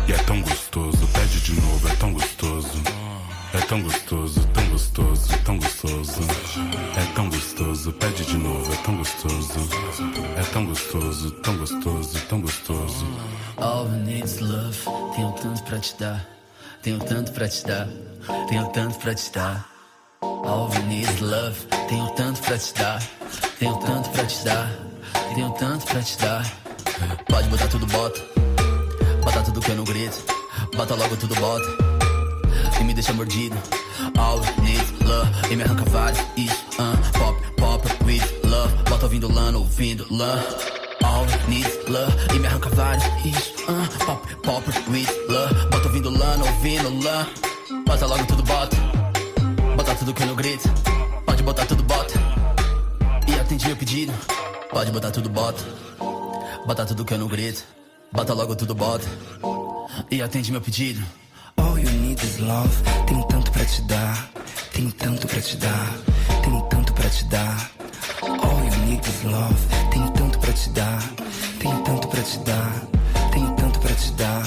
E 0.08 0.14
é 0.14 0.18
tão 0.26 0.40
gostoso, 0.42 1.08
pede 1.08 1.40
de 1.42 1.60
novo, 1.60 1.88
é 1.88 1.96
tão 1.96 2.14
gostoso. 2.14 3.11
É 3.54 3.60
tão 3.68 3.82
gostoso, 3.82 4.48
tão 4.54 4.70
gostoso, 4.70 5.38
tão 5.44 5.58
gostoso. 5.58 6.22
É 6.96 7.14
tão 7.14 7.30
gostoso, 7.30 7.92
pede 7.94 8.26
de 8.26 8.38
novo, 8.38 8.72
é 8.72 8.76
tão 8.78 8.96
gostoso. 8.96 9.60
É 10.38 10.44
tão 10.54 10.66
gostoso, 10.66 11.32
tão 11.32 11.58
gostoso, 11.58 12.20
tão 12.30 12.42
gostoso. 12.42 13.06
All 13.58 13.86
you 13.88 13.98
need 14.06 14.24
is 14.24 14.40
love. 14.40 14.78
Tenho 15.16 15.32
tanto 15.34 15.64
pra 15.64 15.80
te 15.80 15.96
dar. 16.00 16.26
Tenho 16.82 17.00
tanto 17.00 17.32
pra 17.34 17.50
te 17.50 17.66
dar. 17.66 17.90
Tenho 18.48 18.68
tanto 18.70 19.00
pra 19.00 19.14
te 19.14 19.32
dar. 19.34 19.70
All 20.22 20.70
you 20.74 20.84
need 20.88 21.12
is 21.12 21.20
love. 21.20 21.60
Tenho 21.90 22.08
tanto 22.12 22.42
pra 22.42 22.58
te 22.58 22.74
dar. 22.74 23.04
Tenho 23.60 23.76
tanto 23.80 24.10
pra 24.12 24.26
te 24.26 24.46
dar. 24.46 24.72
Tenho 25.36 25.50
tanto 25.52 25.86
pra 25.88 26.02
te 26.02 26.18
dar. 26.20 26.54
Pode 27.28 27.50
botar 27.50 27.68
tudo, 27.68 27.86
bota. 27.88 28.22
Bota 29.22 29.42
tudo 29.44 29.60
que 29.60 29.72
eu 29.72 29.76
não 29.76 29.84
grito. 29.84 30.24
Bota 30.74 30.96
logo 30.96 31.18
tudo, 31.18 31.36
bota. 31.36 32.01
E 32.82 32.84
me 32.84 32.96
deixa 32.96 33.14
mordido. 33.14 33.56
All 34.18 34.40
need 34.64 35.06
love. 35.06 35.30
E 35.52 35.56
me 35.56 35.62
arranca 35.62 35.86
vários. 35.92 36.20
Isso, 36.36 36.66
uh, 36.80 37.20
pop, 37.20 37.40
pop, 37.56 37.88
with 38.06 38.24
love. 38.44 38.74
Bota 38.90 39.06
ouvindo 39.06 39.32
lã, 39.32 39.56
ouvindo 39.56 40.08
lã. 40.10 40.44
All 41.04 41.28
need 41.48 41.70
love. 41.88 42.12
E 42.36 42.40
me 42.40 42.48
arranca 42.48 42.70
vários. 42.70 43.06
Isso, 43.24 43.54
uh, 43.70 44.06
pop, 44.06 44.36
pop, 44.38 44.68
with 44.90 45.08
love. 45.30 45.54
Bota 45.70 45.88
ouvindo 45.90 46.10
lã, 46.10 46.40
ouvindo 46.40 47.04
lã. 47.04 47.28
Bota 47.86 48.08
logo 48.08 48.26
tudo, 48.26 48.42
bota. 48.42 48.78
Bota 49.78 49.96
tudo 49.96 50.14
que 50.16 50.24
eu 50.24 50.28
não 50.28 50.36
grito. 50.36 50.68
Pode 51.24 51.44
botar 51.44 51.66
tudo, 51.68 51.84
bota. 51.84 52.20
E 53.28 53.40
atendi 53.40 53.68
meu 53.68 53.78
pedido. 53.78 54.14
Pode 54.72 54.92
botar 54.92 55.12
tudo, 55.12 55.30
bota. 55.30 55.64
Bota 56.66 56.84
tudo 56.88 57.06
que 57.06 57.14
eu 57.14 57.20
não 57.20 57.28
grito. 57.28 57.64
Bota 58.12 58.34
logo 58.34 58.56
tudo, 58.56 58.74
bota. 58.74 59.08
E 60.10 60.20
atende 60.20 60.52
meu 60.52 60.62
pedido. 60.62 61.00
All 61.58 61.78
you 61.78 61.90
need 62.02 62.22
is 62.24 62.40
love. 62.40 62.72
Tenho 63.08 63.24
tanto 63.26 63.52
pra 63.52 63.66
te 63.66 63.82
dar. 63.84 64.30
Tenho 64.74 64.92
tanto 64.94 65.28
pra 65.28 65.42
te 65.42 65.58
dar. 65.58 65.94
Tenho 66.44 66.62
tanto 66.64 66.94
pra 66.94 67.10
te 67.10 67.24
dar. 67.26 67.72
All 68.22 68.64
you 68.64 68.86
need 68.86 69.06
is 69.08 69.24
love. 69.24 69.68
Tenho 69.92 70.10
tanto 70.12 70.40
pra 70.40 70.54
te 70.54 70.70
dar. 70.70 71.02
Tenho 71.60 71.78
tanto 71.84 72.08
pra 72.08 72.22
te 72.22 72.40
dar. 72.40 72.74
Tenho 73.32 73.52
tanto 73.56 73.80
pra 73.80 73.94
te 73.94 74.12
dar. 74.14 74.44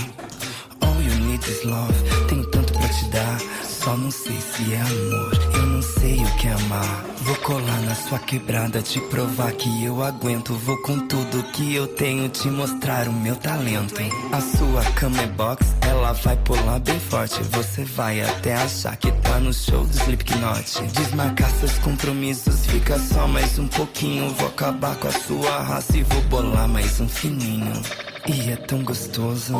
All 0.81 1.03
you 1.03 1.15
need 1.27 1.43
is 1.47 1.65
love. 1.65 1.95
Tenho 2.29 2.45
tanto 2.51 2.73
pra 2.73 2.89
te 2.89 3.05
dar. 3.11 3.64
Só 3.85 3.98
não 3.98 4.11
sei 4.11 4.40
se 4.40 4.73
é 4.73 4.81
amor. 4.81 5.32
Eu 5.56 5.66
não 5.66 5.82
sei 5.82 6.24
o 6.24 6.36
que 6.36 6.48
é 6.48 6.52
amar. 6.52 7.05
Vou 7.19 7.36
colar 7.36 7.82
na 7.82 7.94
sua 7.94 8.19
quebrada, 8.19 8.81
te 8.81 8.98
provar 8.98 9.52
que 9.52 9.85
eu 9.85 10.02
aguento. 10.02 10.55
Vou 10.55 10.81
com 10.81 11.06
tudo 11.06 11.43
que 11.52 11.74
eu 11.74 11.86
tenho 11.86 12.31
te 12.31 12.48
mostrar 12.48 13.06
o 13.09 13.12
meu 13.12 13.36
talento. 13.36 13.94
A 14.32 14.40
sua 14.40 14.82
cama 14.93 15.20
é 15.20 15.27
box, 15.27 15.66
ela 15.82 16.12
vai 16.12 16.35
pular 16.35 16.78
bem 16.81 16.98
forte. 16.98 17.43
Você 17.43 17.85
vai 17.85 18.23
até 18.23 18.55
achar 18.55 18.97
que 18.97 19.12
tá 19.12 19.39
no 19.39 19.52
show 19.52 19.85
do 19.85 19.93
Slipknot. 19.93 20.81
Desmarcar 20.86 21.51
seus 21.61 21.78
compromissos, 21.81 22.65
fica 22.65 22.98
só 22.98 23.28
mais 23.28 23.59
um 23.59 23.69
pouquinho. 23.69 24.31
Vou 24.31 24.48
acabar 24.48 24.97
com 24.97 25.09
a 25.09 25.12
sua 25.12 25.61
raça 25.61 25.94
e 25.94 26.02
vou 26.05 26.23
bolar 26.23 26.66
mais 26.66 27.01
um 27.01 27.09
fininho. 27.09 27.82
E 28.27 28.51
é 28.51 28.56
tão 28.56 28.82
gostoso, 28.82 29.55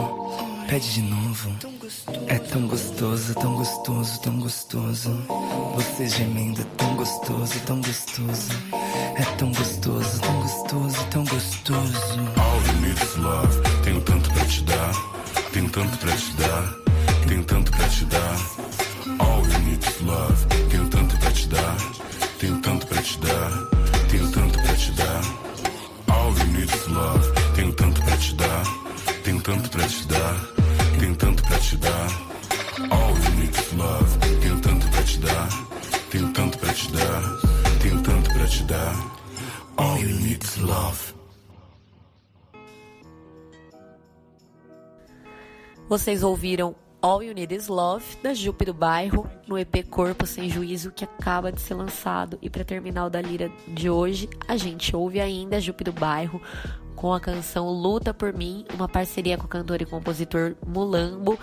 pede 0.67 0.95
de 0.95 1.03
novo. 1.03 1.74
É 2.27 2.39
tão 2.39 2.67
gostoso, 2.67 3.35
tão 3.35 3.55
gostoso, 3.55 4.21
tão 4.21 4.41
gostoso. 4.41 5.11
Você 5.75 6.09
gemendo 6.09 6.61
é 6.61 6.65
tão 6.77 6.95
gostoso, 6.97 7.61
tão 7.67 7.81
gostoso. 7.81 8.51
É 9.17 9.25
tão 9.37 9.53
gostoso, 9.53 10.21
tão 10.21 10.41
gostoso, 10.41 11.07
tão 11.11 11.25
gostoso. 11.25 12.19
All 12.37 12.63
you 12.67 12.81
need 12.81 13.03
is 13.03 13.17
love. 13.17 13.61
Tenho 13.83 14.01
tanto 14.03 14.31
pra 14.33 14.45
te 14.47 14.63
dar. 14.65 14.95
Tenho 15.53 15.71
tanto 15.71 15.99
pra 15.99 16.17
te 16.17 16.33
dar. 16.37 16.75
Tenho 17.29 17.45
tanto 17.45 17.71
pra 17.73 17.89
te 17.89 18.05
dar. 18.07 18.37
All 19.19 19.43
you 19.43 19.59
need 19.61 19.87
is 19.87 20.01
love. 20.01 20.47
Tenho 20.71 20.89
tanto 20.89 21.17
pra 21.19 21.31
te 21.31 21.49
dar. 21.49 21.77
Tenho 22.39 22.61
tanto 22.61 22.87
pra 22.87 23.03
te 23.03 23.19
dar. 23.19 23.51
Tenho 24.11 24.31
tanto 24.31 24.59
pra 24.63 24.75
te 24.75 24.93
dar. 24.93 25.21
All 26.09 26.33
you 26.33 26.47
need 26.53 26.75
is 26.75 26.87
love. 26.89 27.33
Tenho 27.55 27.73
tanto 27.73 28.03
pra 28.03 28.17
te 28.17 28.35
dar. 28.35 28.63
Tenho 29.25 29.41
tanto 29.41 29.71
pra 29.71 29.87
te 29.87 30.07
dar. 30.07 30.35
Tenho 30.99 31.17
tanto 31.17 31.43
pra 31.43 31.49
te 31.49 31.51
dar. 31.51 31.54
All 32.91 33.19
you 33.19 33.31
need 33.41 33.55
is 33.57 33.73
love. 33.73 34.19
Tenho 34.41 34.61
tanto 34.61 34.87
pra 34.91 35.03
te 35.03 35.19
dar. 35.19 35.49
Tenho 36.11 36.33
tanto 36.33 36.59
pra 36.59 36.73
te 36.75 36.93
dar. 36.93 37.23
Tenho 37.81 38.03
tanto 38.03 38.31
pra 38.31 38.47
te 38.47 38.63
dar. 38.65 38.95
All 39.77 39.99
you 39.99 40.21
need 40.21 40.43
is 40.45 40.57
love. 40.59 41.15
Vocês 45.89 46.23
ouviram 46.23 46.75
All 47.05 47.23
You 47.23 47.35
Need 47.35 47.55
Is 47.55 47.69
Love, 47.69 48.03
da 48.23 48.33
Jupe 48.33 48.65
do 48.65 48.73
Bairro, 48.73 49.31
no 49.47 49.59
EP 49.59 49.87
Corpo 49.91 50.27
Sem 50.27 50.49
Juízo, 50.49 50.91
que 50.91 51.05
acaba 51.05 51.53
de 51.53 51.61
ser 51.61 51.75
lançado. 51.75 52.39
E 52.41 52.49
para 52.49 52.65
terminar 52.65 53.05
o 53.05 53.11
da 53.11 53.21
Lira 53.21 53.53
de 53.69 53.91
hoje, 53.91 54.27
a 54.49 54.57
gente 54.57 54.97
ouve 54.97 55.21
ainda 55.21 55.59
a 55.59 55.61
Jupe 55.61 55.85
do 55.85 55.93
Bairro 55.93 56.41
com 56.97 57.13
a 57.13 57.21
canção 57.21 57.69
Luta 57.69 58.15
Por 58.15 58.33
Mim, 58.33 58.65
uma 58.73 58.89
parceria 58.89 59.37
com 59.37 59.45
o 59.45 59.49
cantor 59.49 59.83
e 59.83 59.85
compositor 59.85 60.57
Mulambo. 60.67 61.39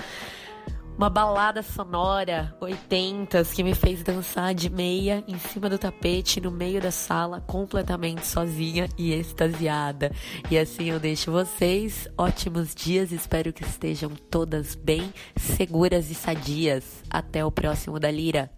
Uma 0.97 1.09
balada 1.09 1.63
sonora 1.63 2.55
80s 2.61 3.53
que 3.53 3.63
me 3.63 3.73
fez 3.73 4.03
dançar 4.03 4.53
de 4.53 4.69
meia 4.69 5.23
em 5.27 5.38
cima 5.39 5.69
do 5.69 5.77
tapete 5.77 6.39
no 6.39 6.51
meio 6.51 6.80
da 6.80 6.91
sala, 6.91 7.41
completamente 7.41 8.26
sozinha 8.27 8.88
e 8.97 9.11
extasiada. 9.13 10.11
E 10.49 10.57
assim 10.57 10.89
eu 10.91 10.99
deixo 10.99 11.31
vocês. 11.31 12.07
Ótimos 12.18 12.76
dias, 12.76 13.11
espero 13.11 13.51
que 13.51 13.63
estejam 13.63 14.11
todas 14.30 14.76
bem, 14.76 15.11
seguras 15.35 16.11
e 16.11 16.13
sadias. 16.13 16.84
Até 17.09 17.43
o 17.43 17.51
próximo 17.51 17.99
da 17.99 18.11
Lira. 18.11 18.51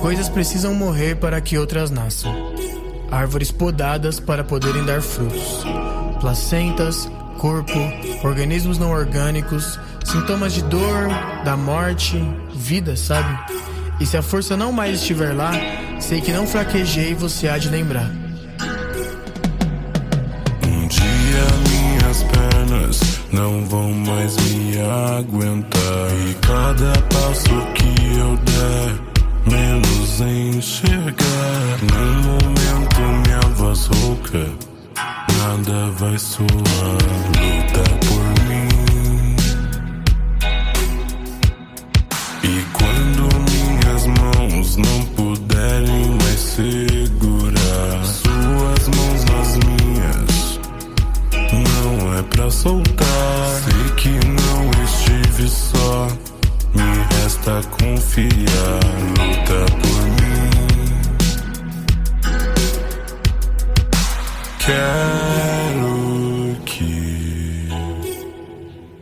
Coisas 0.00 0.28
precisam 0.28 0.74
morrer 0.74 1.16
para 1.16 1.40
que 1.40 1.58
outras 1.58 1.90
nasçam. 1.90 2.34
Árvores 3.10 3.52
podadas 3.52 4.18
para 4.18 4.42
poderem 4.42 4.84
dar 4.84 5.02
frutos. 5.02 5.64
Placentas, 6.20 7.08
corpo, 7.38 7.78
organismos 8.24 8.78
não 8.78 8.90
orgânicos, 8.90 9.78
sintomas 10.10 10.52
de 10.52 10.62
dor, 10.62 11.08
da 11.44 11.56
morte, 11.56 12.20
vida, 12.52 12.96
sabe? 12.96 13.38
E 14.00 14.06
se 14.06 14.16
a 14.16 14.22
força 14.22 14.56
não 14.56 14.72
mais 14.72 15.00
estiver 15.00 15.32
lá, 15.32 15.52
sei 16.00 16.20
que 16.20 16.32
não 16.32 16.46
fraquejei, 16.46 17.14
você 17.14 17.48
há 17.48 17.56
de 17.56 17.68
lembrar. 17.68 18.10
Um 20.66 20.88
dia 20.88 21.44
minhas 21.68 22.22
pernas 22.24 23.20
não 23.32 23.64
vão 23.66 23.92
mais 23.92 24.36
me 24.36 24.80
aguentar. 24.80 26.10
E 26.28 26.34
cada 26.44 26.92
passo 27.02 27.72
que 27.74 28.18
eu 28.18 28.36
der, 28.36 28.98
menos 29.46 30.20
enxergar. 30.20 31.78
Num 31.92 32.22
momento 32.22 33.00
minha 33.26 33.40
voz 33.54 33.86
rouca, 33.86 34.44
nada 35.38 35.90
vai 35.98 36.18
soar. 36.18 36.48
Luta 37.38 38.09
segurar 46.60 48.04
suas 48.04 48.88
mãos 48.88 49.24
nas 49.24 49.56
minhas, 49.64 50.60
não 51.52 52.18
é 52.18 52.22
pra 52.22 52.50
soltar. 52.50 53.62
Sei 53.64 53.90
que 53.96 54.10
não 54.26 54.70
estive 54.84 55.48
só, 55.48 56.08
me 56.74 56.82
resta 57.14 57.62
confiar. 57.70 58.80
Luta 59.18 59.60
por 59.80 60.02
mim. 60.18 60.50
Quero 64.58 65.94
que 66.66 67.68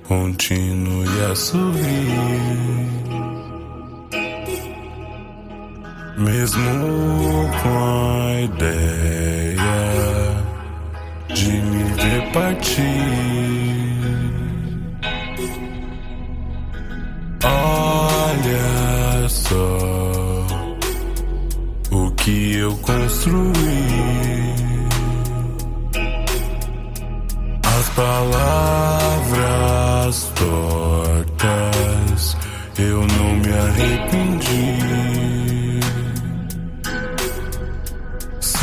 continue 0.07 1.25
a 1.31 1.35
sorrir. 1.35 2.98
Mesmo 6.19 7.49
com 7.63 7.79
a 7.79 8.41
ideia 8.41 10.35
de 11.33 11.53
me 11.53 11.85
ver 11.95 12.33
partir. 12.33 12.83
Olha 17.45 19.29
só 19.29 19.79
o 21.93 22.11
que 22.17 22.57
eu 22.57 22.77
construí. 22.79 24.57
As 27.63 27.89
palavras 27.91 29.39
tortas, 30.35 32.37
eu 32.77 33.07
não 33.07 33.37
me 33.37 33.53
arrependi. 33.53 34.88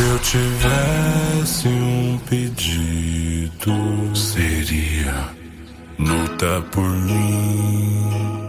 Eu 0.06 0.20
tivesse 0.20 1.68
um 1.68 2.20
pedido, 2.30 4.16
seria 4.16 5.30
luta 5.98 6.64
por 6.72 6.90
mim. 6.90 8.46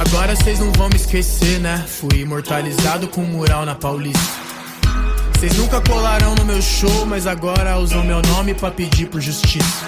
Agora 0.00 0.34
vocês 0.34 0.58
não 0.58 0.72
vão 0.72 0.88
me 0.88 0.96
esquecer, 0.96 1.60
né? 1.60 1.84
Fui 1.86 2.20
imortalizado 2.20 3.08
com 3.08 3.22
um 3.22 3.26
mural 3.26 3.66
na 3.66 3.74
Paulista. 3.74 4.42
Vocês 5.34 5.56
nunca 5.56 5.80
colaram 5.80 6.34
no 6.34 6.44
meu 6.44 6.62
show, 6.62 7.04
mas 7.06 7.26
agora 7.26 7.76
usam 7.78 8.04
meu 8.04 8.22
nome 8.22 8.54
pra 8.54 8.70
pedir 8.70 9.06
por 9.06 9.20
justiça. 9.20 9.86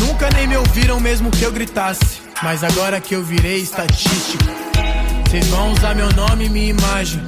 Nunca 0.00 0.28
nem 0.34 0.46
me 0.46 0.56
ouviram 0.56 0.98
mesmo 0.98 1.30
que 1.30 1.42
eu 1.42 1.52
gritasse, 1.52 2.20
mas 2.42 2.64
agora 2.64 3.00
que 3.00 3.14
eu 3.14 3.22
virei 3.22 3.58
estatística, 3.58 4.44
vocês 5.32 5.46
vão 5.46 5.72
usar 5.72 5.94
meu 5.94 6.12
nome 6.12 6.44
e 6.44 6.48
minha 6.50 6.68
imagem 6.68 7.18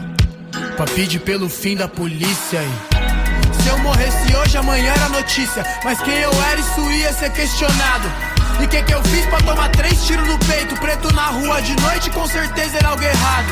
pra 0.77 0.85
pedir 0.85 1.21
pelo 1.21 1.49
fim 1.49 1.75
da 1.75 1.89
polícia 1.89 2.61
aí. 2.61 2.73
Se 3.63 3.67
eu 3.67 3.79
morresse 3.79 4.37
hoje, 4.37 4.59
amanhã 4.59 4.93
era 4.95 5.09
notícia, 5.09 5.65
mas 5.83 5.99
quem 6.03 6.13
eu 6.19 6.31
era, 6.51 6.61
isso 6.61 6.91
ia 6.91 7.15
ser 7.15 7.33
questionado. 7.33 8.07
E 8.63 8.67
que 8.67 8.83
que 8.83 8.93
eu 8.93 9.03
fiz 9.05 9.25
pra 9.25 9.39
tomar 9.39 9.71
três 9.71 10.05
tiros 10.05 10.29
no 10.29 10.39
peito? 10.41 10.75
Preto 10.75 11.15
na 11.15 11.29
rua 11.29 11.63
de 11.63 11.75
noite, 11.81 12.11
com 12.11 12.27
certeza 12.27 12.77
era 12.77 12.89
algo 12.89 13.03
errado. 13.03 13.49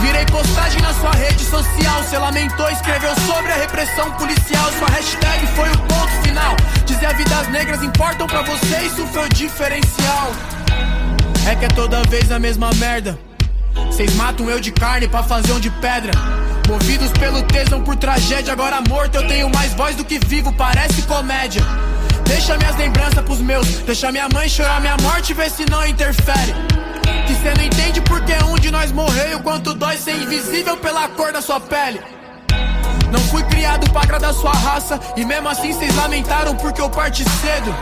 Virei 0.00 0.24
postagem 0.26 0.80
na 0.80 0.94
sua 0.94 1.10
rede 1.10 1.42
social. 1.44 2.04
Você 2.04 2.18
lamentou, 2.18 2.70
escreveu 2.70 3.16
sobre 3.26 3.50
a 3.50 3.56
repressão 3.56 4.12
policial. 4.12 4.70
Sua 4.78 4.88
hashtag 4.90 5.44
foi 5.56 5.68
o 5.70 5.78
ponto 5.78 6.12
final. 6.22 6.54
Dizer 6.86 7.16
vidas 7.16 7.48
negras 7.48 7.82
importam 7.82 8.28
pra 8.28 8.42
você, 8.42 8.76
isso 8.86 9.04
foi 9.08 9.26
o 9.26 9.28
diferencial. 9.30 10.30
É 11.50 11.56
que 11.56 11.64
é 11.64 11.68
toda 11.68 12.00
vez 12.04 12.30
a 12.30 12.38
mesma 12.38 12.70
merda. 12.74 13.18
Vocês 13.86 14.14
matam 14.14 14.48
eu 14.48 14.60
de 14.60 14.70
carne 14.70 15.08
pra 15.08 15.22
fazer 15.22 15.52
um 15.52 15.60
de 15.60 15.70
pedra. 15.70 16.12
Movidos 16.68 17.10
pelo 17.12 17.42
tesão 17.42 17.82
por 17.82 17.96
tragédia, 17.96 18.52
agora 18.52 18.80
morto 18.88 19.14
eu 19.14 19.26
tenho 19.26 19.48
mais 19.50 19.72
voz 19.74 19.96
do 19.96 20.04
que 20.04 20.18
vivo, 20.18 20.52
parece 20.52 21.02
comédia. 21.02 21.62
Deixa 22.24 22.58
minhas 22.58 22.76
lembranças 22.76 23.24
pros 23.24 23.40
meus, 23.40 23.66
deixa 23.86 24.12
minha 24.12 24.28
mãe 24.28 24.48
chorar 24.48 24.80
minha 24.80 24.96
morte, 24.98 25.32
vê 25.32 25.48
se 25.48 25.68
não 25.70 25.86
interfere. 25.86 26.54
Que 27.26 27.34
cê 27.34 27.54
não 27.56 27.64
entende 27.64 28.00
porque 28.02 28.34
um 28.44 28.56
de 28.56 28.70
nós 28.70 28.92
morreu, 28.92 29.40
quanto 29.40 29.72
dói 29.74 29.96
ser 29.96 30.14
invisível 30.14 30.76
pela 30.76 31.08
cor 31.08 31.32
da 31.32 31.40
sua 31.40 31.58
pele. 31.58 32.00
Não 33.10 33.20
fui 33.30 33.42
criado 33.44 33.90
pra 33.90 34.02
agradar 34.02 34.34
sua 34.34 34.52
raça, 34.52 35.00
e 35.16 35.24
mesmo 35.24 35.48
assim 35.48 35.72
vocês 35.72 35.94
lamentaram 35.96 36.54
porque 36.54 36.80
eu 36.80 36.90
parti 36.90 37.24
cedo. 37.24 37.74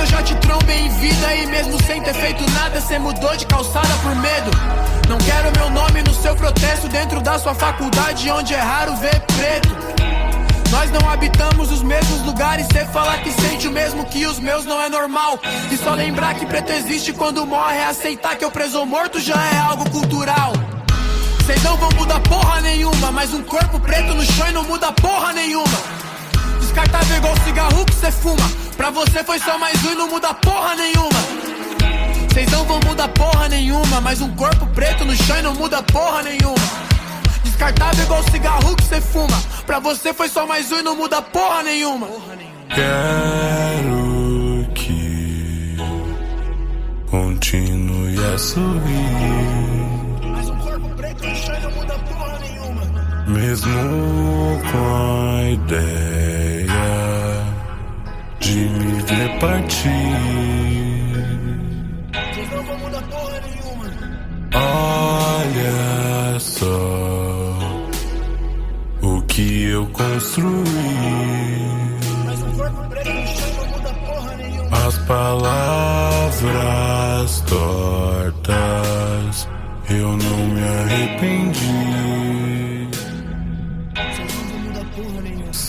Eu 0.00 0.06
já 0.06 0.22
te 0.22 0.34
trombei 0.36 0.78
em 0.78 0.88
vida 0.88 1.34
e 1.34 1.46
mesmo 1.48 1.82
sem 1.84 2.02
ter 2.02 2.14
feito 2.14 2.50
nada, 2.52 2.80
cê 2.80 2.98
mudou 2.98 3.36
de 3.36 3.44
calçada 3.44 3.94
por 4.02 4.16
medo. 4.16 4.50
Não 5.06 5.18
quero 5.18 5.52
meu 5.58 5.68
nome 5.68 6.02
no 6.02 6.14
seu 6.14 6.34
protesto 6.34 6.88
dentro 6.88 7.20
da 7.20 7.38
sua 7.38 7.54
faculdade, 7.54 8.30
onde 8.30 8.54
é 8.54 8.60
raro 8.60 8.96
ver 8.96 9.20
preto. 9.20 9.68
Nós 10.70 10.90
não 10.90 11.06
habitamos 11.10 11.70
os 11.70 11.82
mesmos 11.82 12.22
lugares, 12.22 12.66
cê 12.72 12.86
falar 12.86 13.18
que 13.18 13.30
sente 13.30 13.68
o 13.68 13.70
mesmo 13.70 14.06
que 14.06 14.24
os 14.24 14.38
meus 14.38 14.64
não 14.64 14.80
é 14.80 14.88
normal. 14.88 15.38
E 15.70 15.76
só 15.76 15.90
lembrar 15.90 16.34
que 16.34 16.46
preto 16.46 16.72
existe 16.72 17.12
quando 17.12 17.44
morre, 17.44 17.82
aceitar 17.82 18.36
que 18.36 18.44
eu 18.44 18.50
preso 18.50 18.86
morto 18.86 19.20
já 19.20 19.36
é 19.52 19.58
algo 19.58 19.90
cultural. 19.90 20.54
Cês 21.44 21.62
não 21.62 21.76
vão 21.76 21.90
mudar 21.90 22.20
porra 22.20 22.62
nenhuma, 22.62 23.12
mas 23.12 23.34
um 23.34 23.42
corpo 23.42 23.78
preto 23.78 24.14
no 24.14 24.24
chão 24.24 24.48
e 24.48 24.52
não 24.52 24.64
muda 24.64 24.90
porra 24.92 25.34
nenhuma. 25.34 25.78
Descartável 26.58 27.18
igual 27.18 27.36
cigarro 27.44 27.84
que 27.84 27.94
cê 27.94 28.10
fuma. 28.10 28.69
Pra 28.80 28.88
você 28.88 29.22
foi 29.22 29.38
só 29.38 29.58
mais 29.58 29.84
um 29.84 29.92
e 29.92 29.94
não 29.94 30.08
muda 30.08 30.32
porra 30.32 30.74
nenhuma. 30.74 31.20
Vocês 32.26 32.50
não 32.50 32.64
vão 32.64 32.80
mudar 32.86 33.08
porra 33.08 33.46
nenhuma. 33.46 34.00
Mas 34.00 34.22
um 34.22 34.34
corpo 34.34 34.66
preto 34.68 35.04
no 35.04 35.14
chão 35.14 35.38
e 35.38 35.42
não 35.42 35.54
muda 35.54 35.82
porra 35.82 36.22
nenhuma. 36.22 36.56
Descartável 37.44 38.02
igual 38.02 38.22
cigarro 38.30 38.74
que 38.74 38.84
você 38.84 38.98
fuma. 39.02 39.38
Pra 39.66 39.80
você 39.80 40.14
foi 40.14 40.30
só 40.30 40.46
mais 40.46 40.72
um 40.72 40.78
e 40.78 40.82
não 40.82 40.96
muda 40.96 41.20
porra 41.20 41.62
nenhuma. 41.62 42.08
Quero 42.74 44.66
que 44.74 45.76
continue 47.10 48.16
a 48.34 48.38
sorrir. 48.38 48.80
Mesmo 53.26 54.62
com 54.72 55.36
a 55.36 55.50
ideia 55.50 56.59
de 58.50 58.68
me 58.68 59.00
ver 59.02 59.38
partir. 59.38 59.88
Não 62.52 62.62
vou 62.64 62.78
mudar 62.78 63.02
porra 63.02 63.40
nenhuma. 63.46 63.84
Olha 64.54 66.34
é 66.34 66.38
só 66.38 67.56
o 69.02 69.22
que 69.22 69.62
eu 69.64 69.86
construí. 69.86 70.60
Mas 72.26 72.42
um 72.42 72.52
corpo 72.52 72.82
preto 72.90 73.10
porra 74.06 74.36
nenhuma. 74.36 74.86
As 74.86 74.98
palavras 74.98 76.50
tortas, 77.42 79.48
eu 79.88 80.08
não 80.08 80.46
me 80.48 80.62
arrependi. 80.62 82.59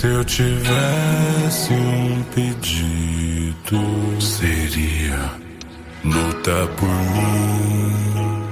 Se 0.02 0.08
eu 0.08 0.26
tivesse 0.26 1.74
um 1.74 2.24
pedido, 2.34 4.20
seria 4.20 5.32
lutar 6.04 6.68
por 6.70 6.90
mim. 6.90 8.44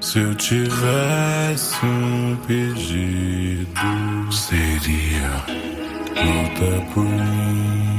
Se 0.00 0.18
eu 0.18 0.34
tivesse 0.34 1.86
um 1.86 2.36
pedido, 2.44 4.32
seria 4.32 5.44
lutar 6.16 6.84
por 6.92 7.04
mim. 7.04 7.93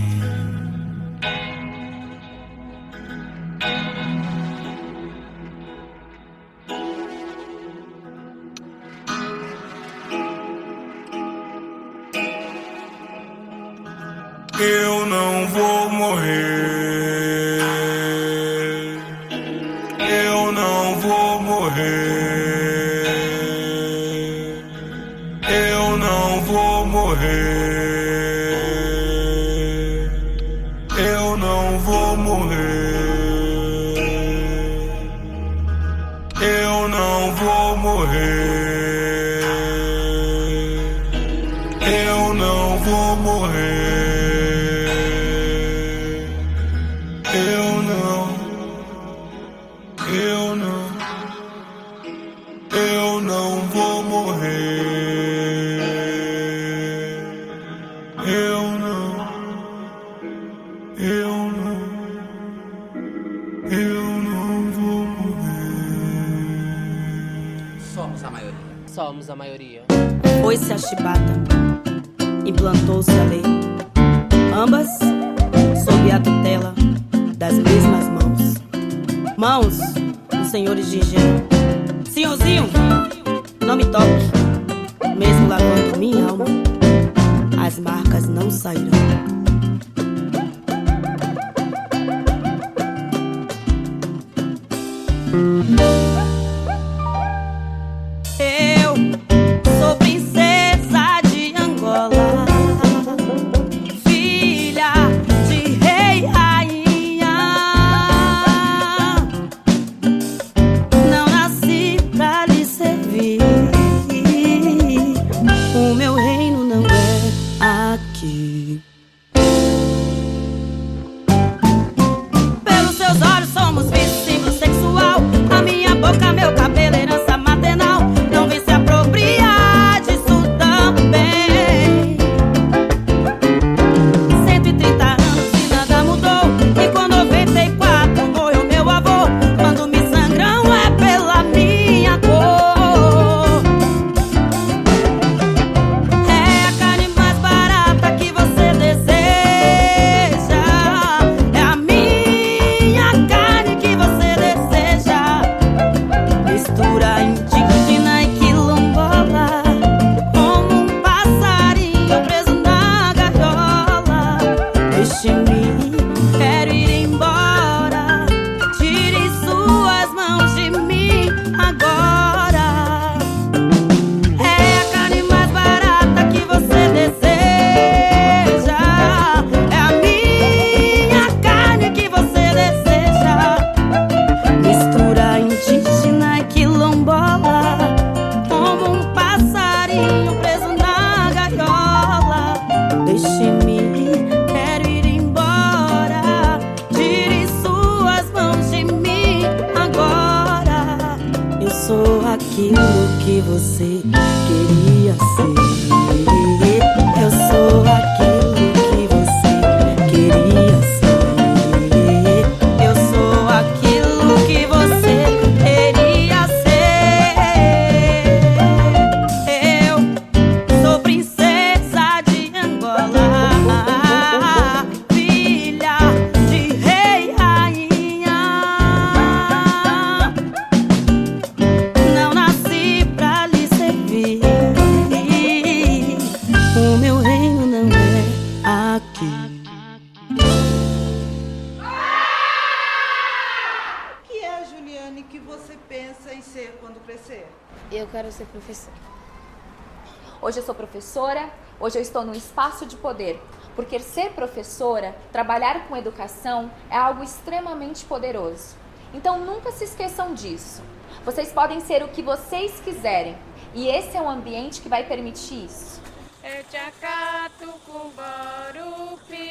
Poder. 253.06 253.40
Porque 253.76 254.00
ser 254.00 254.32
professora, 254.32 255.16
trabalhar 255.32 255.88
com 255.88 255.96
educação, 255.96 256.72
é 256.90 256.98
algo 256.98 257.22
extremamente 257.22 258.04
poderoso. 258.04 258.76
Então 259.14 259.40
nunca 259.40 259.72
se 259.72 259.84
esqueçam 259.84 260.34
disso. 260.34 260.82
Vocês 261.24 261.52
podem 261.52 261.80
ser 261.82 262.02
o 262.04 262.08
que 262.08 262.24
vocês 262.24 262.80
quiserem. 262.80 263.38
E 263.76 263.88
esse 263.88 264.18
é 264.18 264.22
um 264.22 264.30
ambiente 264.30 264.82
que 264.82 264.90
vai 264.90 265.04
permitir 265.04 265.66
isso. 265.66 266.02
Echakatu 266.44 267.74
kumbarupi 267.86 269.42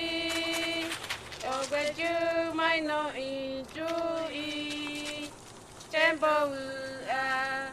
Ogeju 1.54 2.54
maino 2.54 3.10
injui 3.16 4.50
Chembawu 5.92 6.54
a 7.10 7.70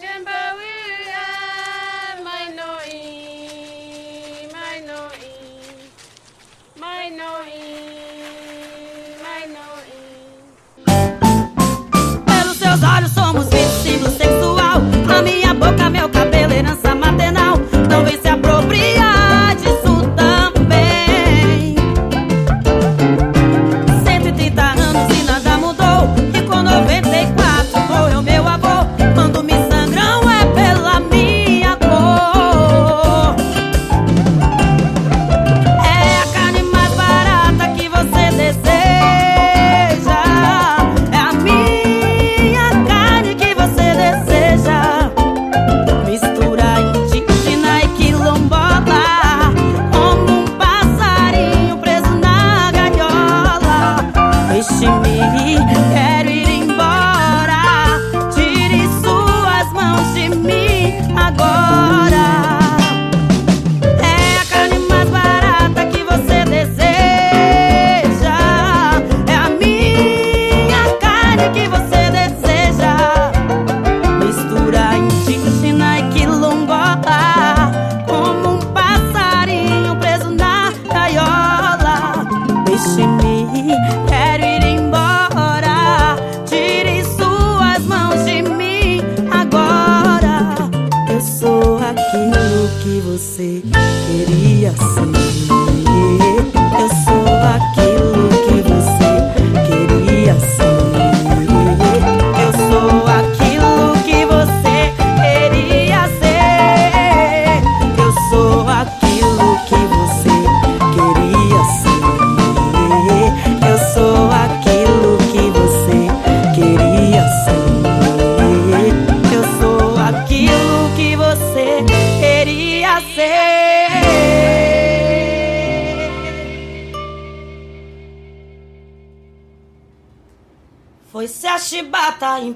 Chembawu 0.00 0.60
a 0.60 0.60
Maino 0.60 0.99
somos 13.30 13.46
símbolo 13.82 14.10
sexual. 14.10 14.82
A 15.16 15.22
minha 15.22 15.54
boca, 15.54 15.88
meu 15.88 16.08
cabelo, 16.08 16.52
herança 16.52 16.94
maternal. 16.96 17.58
Não 17.88 18.04
vem 18.04 18.20
se 18.20 18.28
apropriar 18.28 19.19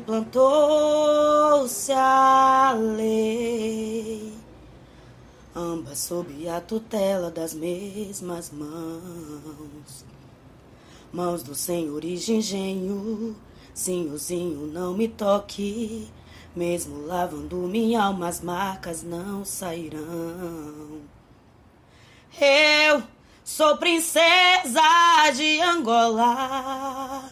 implantou-se 0.05 1.91
a 1.93 2.75
lei. 2.77 4.35
Ambas 5.57 5.99
sob 5.99 6.47
a 6.49 6.61
tutela 6.61 7.31
das 7.31 7.55
mesmas 7.55 8.51
mãos. 8.51 10.05
Mãos 11.11 11.43
do 11.43 11.55
senhor 11.55 12.05
e 12.05 12.17
de 12.17 12.35
engenho, 12.35 13.35
senhorzinho, 13.73 14.67
não 14.67 14.93
me 14.95 15.09
toque. 15.09 16.09
Mesmo 16.55 17.07
lavando 17.07 17.57
minha 17.57 18.03
alma, 18.03 18.29
as 18.29 18.41
marcas 18.41 19.03
não 19.03 19.45
sairão. 19.45 21.01
Eu 22.39 23.03
sou 23.43 23.77
princesa 23.79 24.83
de 25.35 25.61
Angola, 25.61 27.31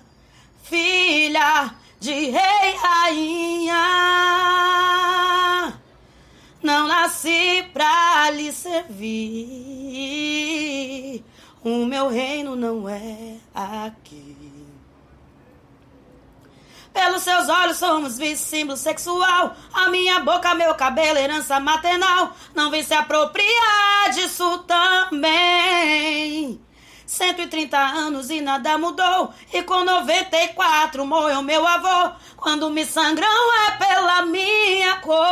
filha 0.62 1.81
de 2.02 2.30
rei 2.30 2.76
rainha. 2.82 3.78
Não 6.60 6.88
nasci 6.88 7.64
pra 7.72 8.28
lhe 8.32 8.52
servir. 8.52 9.12
O 11.62 11.86
meu 11.86 12.08
reino 12.08 12.56
não 12.56 12.88
é 12.88 13.36
aqui. 13.54 14.36
Pelos 16.92 17.22
seus 17.22 17.48
olhos 17.48 17.76
somos 17.76 18.18
vice 18.18 18.46
símbolo 18.46 18.76
sexual. 18.76 19.54
A 19.72 19.88
minha 19.88 20.18
boca, 20.18 20.56
meu 20.56 20.74
cabelo, 20.74 21.20
herança 21.20 21.60
maternal. 21.60 22.34
Não 22.52 22.68
vem 22.68 22.82
se 22.82 22.94
apropriar 22.94 24.10
disso 24.12 24.58
também. 24.66 26.60
130 27.12 27.76
anos 27.76 28.30
e 28.30 28.40
nada 28.40 28.78
mudou. 28.78 29.34
E 29.52 29.62
com 29.62 29.84
94 29.84 31.04
morreu 31.04 31.42
meu 31.42 31.66
avô. 31.66 32.14
Quando 32.38 32.70
me 32.70 32.86
sangram 32.86 33.28
é 33.66 33.72
pela 33.72 34.22
minha 34.22 34.96
cor. 34.96 35.22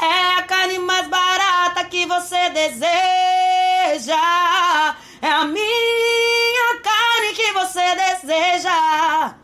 É 0.00 0.38
a 0.38 0.42
carne 0.42 0.78
mais 0.78 1.08
barata 1.08 1.82
que 1.84 2.06
você 2.06 2.48
deseja. 2.50 4.14
É 5.20 5.28
a 5.28 5.44
minha 5.44 6.80
carne 6.80 7.34
que 7.34 7.52
você 7.52 7.96
deseja. 7.96 9.34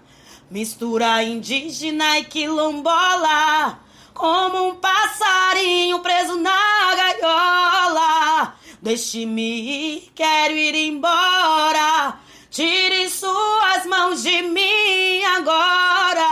Mistura 0.48 1.20
indígena 1.24 2.20
e 2.20 2.24
quilombola. 2.26 3.80
Como 4.14 4.68
um 4.68 4.76
passarinho 4.76 5.98
preso 5.98 6.36
na 6.36 6.94
gaiola. 6.94 8.54
Deixe-me 8.86 9.42
ir, 9.42 10.12
quero 10.14 10.54
ir 10.54 10.76
embora. 10.76 12.20
Tire 12.48 13.10
suas 13.10 13.84
mãos 13.84 14.22
de 14.22 14.42
mim 14.42 15.24
agora. 15.24 16.22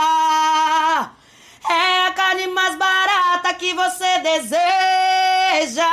É 1.69 2.07
a 2.07 2.13
carne 2.13 2.47
mais 2.47 2.77
barata 2.77 3.53
que 3.55 3.73
você 3.73 4.19
deseja. 4.19 5.83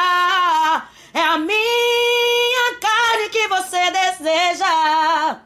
É 1.12 1.20
a 1.20 1.36
minha 1.36 2.78
carne 2.80 3.28
que 3.32 3.48
você 3.48 3.90
deseja. 3.90 5.40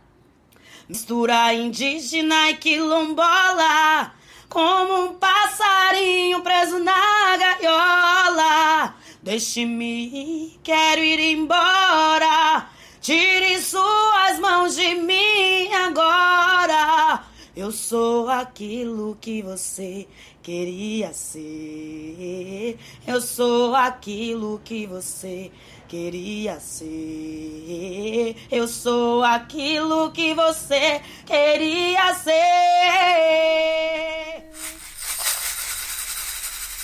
Mistura 0.87 1.55
indígena 1.55 2.51
e 2.51 2.59
quilombola. 2.59 4.13
Como 4.51 5.07
um 5.07 5.15
passarinho 5.15 6.43
preso 6.43 6.79
na 6.79 7.39
gaiola. 7.39 8.95
Deixe-me 9.27 10.57
quero 10.63 11.03
ir 11.03 11.19
embora. 11.19 12.71
Tire 13.01 13.61
suas 13.61 14.39
mãos 14.39 14.77
de 14.77 14.95
mim 14.95 15.67
agora. 15.75 17.25
Eu 17.57 17.73
sou 17.73 18.29
aquilo 18.31 19.19
que 19.21 19.43
você 19.43 20.07
queria 20.45 21.13
ser. 21.13 22.79
Eu 23.05 23.21
sou 23.21 23.75
aquilo 23.75 24.61
que 24.65 24.87
você 24.87 25.51
queria 25.89 26.61
ser. 26.61 28.37
Eu 28.49 28.69
sou 28.69 29.25
aquilo 29.25 30.13
que 30.13 30.35
você 30.35 31.03
queria 31.27 32.15
ser. 32.15 32.37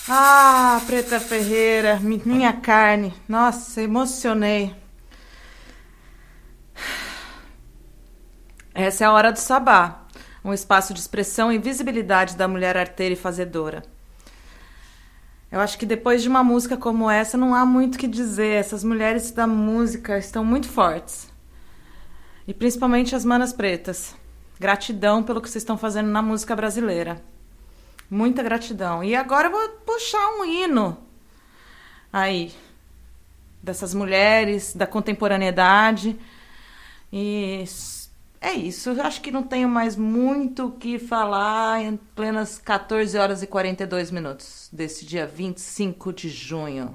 Ah, 0.08 0.80
Preta 0.86 1.20
Ferreira, 1.20 1.98
mi- 2.00 2.22
minha 2.24 2.52
carne. 2.52 3.14
Nossa, 3.28 3.80
emocionei. 3.82 4.74
Essa 8.74 9.04
é 9.04 9.06
a 9.06 9.12
hora 9.12 9.30
do 9.30 9.38
sabá, 9.38 10.06
um 10.44 10.52
espaço 10.52 10.94
de 10.94 11.00
expressão 11.00 11.52
e 11.52 11.58
visibilidade 11.58 12.36
da 12.36 12.48
mulher 12.48 12.76
arteira 12.76 13.12
e 13.12 13.16
fazedora. 13.16 13.82
Eu 15.50 15.60
acho 15.60 15.78
que 15.78 15.84
depois 15.84 16.22
de 16.22 16.28
uma 16.28 16.42
música 16.42 16.76
como 16.78 17.10
essa 17.10 17.36
não 17.36 17.54
há 17.54 17.64
muito 17.66 17.96
o 17.96 17.98
que 17.98 18.06
dizer. 18.08 18.54
Essas 18.58 18.82
mulheres 18.82 19.30
da 19.30 19.46
música 19.46 20.16
estão 20.18 20.42
muito 20.42 20.66
fortes. 20.66 21.30
E 22.48 22.54
principalmente 22.54 23.14
as 23.14 23.22
manas 23.24 23.52
pretas. 23.52 24.16
Gratidão 24.58 25.22
pelo 25.22 25.42
que 25.42 25.50
vocês 25.50 25.62
estão 25.62 25.76
fazendo 25.76 26.08
na 26.08 26.22
música 26.22 26.56
brasileira. 26.56 27.22
Muita 28.12 28.42
gratidão. 28.42 29.02
E 29.02 29.16
agora 29.16 29.48
eu 29.48 29.52
vou 29.52 29.68
puxar 29.86 30.34
um 30.38 30.44
hino 30.44 30.98
aí 32.12 32.52
dessas 33.62 33.94
mulheres, 33.94 34.74
da 34.74 34.86
contemporaneidade. 34.86 36.20
E 37.10 37.64
é 38.38 38.52
isso. 38.52 38.90
Eu 38.90 39.00
acho 39.02 39.22
que 39.22 39.30
não 39.30 39.42
tenho 39.42 39.66
mais 39.66 39.96
muito 39.96 40.66
o 40.66 40.72
que 40.72 40.98
falar 40.98 41.80
em 41.80 41.96
plenas 42.14 42.58
14 42.58 43.16
horas 43.16 43.42
e 43.42 43.46
42 43.46 44.10
minutos 44.10 44.68
desse 44.70 45.06
dia 45.06 45.26
25 45.26 46.12
de 46.12 46.28
junho. 46.28 46.94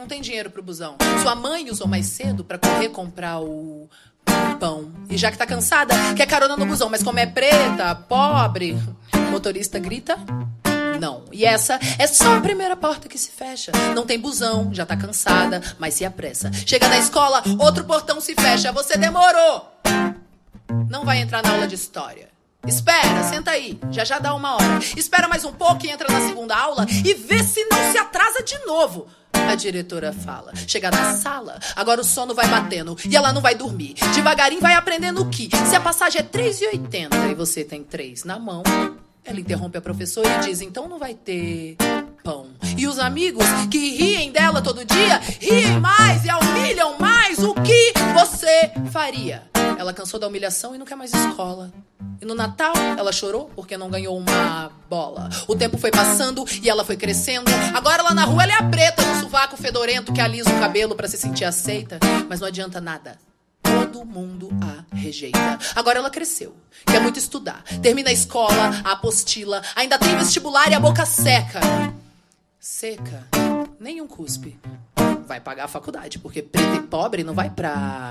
Não 0.00 0.06
tem 0.06 0.22
dinheiro 0.22 0.50
pro 0.50 0.62
busão. 0.62 0.96
Sua 1.20 1.34
mãe 1.34 1.70
usou 1.70 1.86
mais 1.86 2.06
cedo 2.06 2.42
pra 2.42 2.56
correr 2.56 2.88
comprar 2.88 3.38
o 3.38 3.86
pão. 4.58 4.90
E 5.10 5.18
já 5.18 5.30
que 5.30 5.36
tá 5.36 5.44
cansada, 5.44 5.94
quer 6.16 6.24
carona 6.24 6.56
no 6.56 6.64
busão. 6.64 6.88
Mas 6.88 7.02
como 7.02 7.18
é 7.18 7.26
preta, 7.26 7.94
pobre, 7.94 8.78
motorista 9.30 9.78
grita. 9.78 10.16
Não. 10.98 11.26
E 11.30 11.44
essa 11.44 11.78
é 11.98 12.06
só 12.06 12.34
a 12.34 12.40
primeira 12.40 12.74
porta 12.74 13.10
que 13.10 13.18
se 13.18 13.30
fecha. 13.30 13.72
Não 13.94 14.06
tem 14.06 14.18
busão, 14.18 14.72
já 14.72 14.86
tá 14.86 14.96
cansada, 14.96 15.60
mas 15.78 15.92
se 15.92 16.04
apressa. 16.06 16.50
Chega 16.50 16.88
na 16.88 16.96
escola, 16.96 17.42
outro 17.58 17.84
portão 17.84 18.22
se 18.22 18.34
fecha. 18.34 18.72
Você 18.72 18.96
demorou. 18.96 19.70
Não 20.88 21.04
vai 21.04 21.18
entrar 21.18 21.42
na 21.42 21.50
aula 21.50 21.68
de 21.68 21.74
história. 21.74 22.30
Espera, 22.66 23.22
senta 23.24 23.50
aí, 23.50 23.78
já 23.90 24.04
já 24.04 24.18
dá 24.18 24.34
uma 24.34 24.54
hora. 24.54 24.78
Espera 24.96 25.28
mais 25.28 25.44
um 25.44 25.52
pouco 25.52 25.84
e 25.84 25.90
entra 25.90 26.10
na 26.10 26.26
segunda 26.26 26.56
aula 26.56 26.86
e 27.04 27.12
vê 27.14 27.42
se 27.42 27.64
não 27.66 27.92
se 27.92 27.98
atrasa 27.98 28.42
de 28.42 28.58
novo. 28.66 29.06
A 29.50 29.56
diretora 29.56 30.12
fala. 30.12 30.54
Chega 30.54 30.92
na 30.92 31.12
sala, 31.14 31.58
agora 31.74 32.00
o 32.00 32.04
sono 32.04 32.32
vai 32.32 32.46
batendo 32.46 32.96
e 33.04 33.16
ela 33.16 33.32
não 33.32 33.40
vai 33.40 33.52
dormir. 33.56 33.94
Devagarinho 34.14 34.60
vai 34.60 34.74
aprendendo 34.74 35.28
que 35.28 35.50
se 35.68 35.74
a 35.74 35.80
passagem 35.80 36.20
é 36.20 36.24
3,80 36.24 37.32
e 37.32 37.34
você 37.34 37.64
tem 37.64 37.82
3 37.82 38.22
na 38.22 38.38
mão, 38.38 38.62
ela 39.24 39.40
interrompe 39.40 39.76
a 39.76 39.80
professora 39.80 40.28
e 40.36 40.38
diz: 40.46 40.60
então 40.60 40.88
não 40.88 41.00
vai 41.00 41.14
ter 41.14 41.76
pão. 42.22 42.48
E 42.76 42.86
os 42.86 42.98
amigos 42.98 43.44
que 43.70 43.96
riem 43.96 44.30
dela 44.30 44.62
todo 44.62 44.84
dia, 44.84 45.20
riem 45.40 45.80
mais 45.80 46.24
e 46.24 46.30
a 46.30 46.38
humilham 46.38 46.98
mais. 46.98 47.38
O 47.38 47.54
que 47.54 47.92
você 48.14 48.72
faria? 48.90 49.42
Ela 49.78 49.92
cansou 49.92 50.20
da 50.20 50.28
humilhação 50.28 50.74
e 50.74 50.78
não 50.78 50.86
quer 50.86 50.96
mais 50.96 51.12
escola. 51.12 51.72
E 52.20 52.24
no 52.24 52.34
Natal 52.34 52.74
ela 52.98 53.12
chorou 53.12 53.50
porque 53.56 53.76
não 53.76 53.88
ganhou 53.88 54.16
uma 54.16 54.70
bola. 54.88 55.30
O 55.48 55.56
tempo 55.56 55.78
foi 55.78 55.90
passando 55.90 56.44
e 56.62 56.68
ela 56.68 56.84
foi 56.84 56.96
crescendo. 56.96 57.50
Agora 57.74 58.02
lá 58.02 58.12
na 58.12 58.24
rua 58.24 58.42
ela 58.42 58.52
é 58.52 58.56
a 58.56 58.68
preta 58.68 59.02
no 59.02 59.20
sovaco 59.20 59.56
fedorento 59.56 60.12
que 60.12 60.20
alisa 60.20 60.50
o 60.50 60.60
cabelo 60.60 60.94
pra 60.94 61.08
se 61.08 61.16
sentir 61.16 61.44
aceita. 61.44 61.98
Mas 62.28 62.40
não 62.40 62.48
adianta 62.48 62.80
nada. 62.80 63.18
Todo 63.62 64.04
mundo 64.04 64.50
a 64.62 64.94
rejeita. 64.94 65.58
Agora 65.74 65.98
ela 65.98 66.10
cresceu, 66.10 66.54
quer 66.86 67.00
muito 67.00 67.18
estudar. 67.18 67.62
Termina 67.82 68.10
a 68.10 68.12
escola, 68.12 68.82
a 68.84 68.92
apostila, 68.92 69.62
ainda 69.76 69.98
tem 69.98 70.16
vestibular 70.16 70.70
e 70.70 70.74
a 70.74 70.80
boca 70.80 71.06
seca. 71.06 71.60
Seca, 72.62 73.26
nenhum 73.78 74.06
cuspe. 74.06 74.60
Vai 75.26 75.40
pagar 75.40 75.64
a 75.64 75.68
faculdade, 75.68 76.18
porque 76.18 76.42
preto 76.42 76.76
e 76.76 76.82
pobre 76.82 77.24
não 77.24 77.32
vai 77.32 77.48
pra 77.48 78.10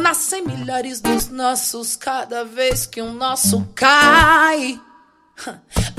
Nascem 0.00 0.42
milhares 0.46 1.00
dos 1.00 1.28
nossos 1.28 1.96
cada 1.96 2.44
vez 2.44 2.86
que 2.86 3.02
um 3.02 3.14
nosso 3.14 3.66
cai. 3.74 4.80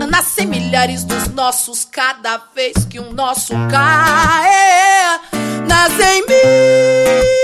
Nascem 0.10 0.46
milhares 0.46 1.04
dos 1.04 1.28
nossos 1.28 1.84
cada 1.84 2.38
vez 2.54 2.86
que 2.86 3.00
um 3.00 3.12
nosso 3.12 3.54
cai. 3.70 5.20
Nascem 5.68 6.26
milhares 6.28 7.36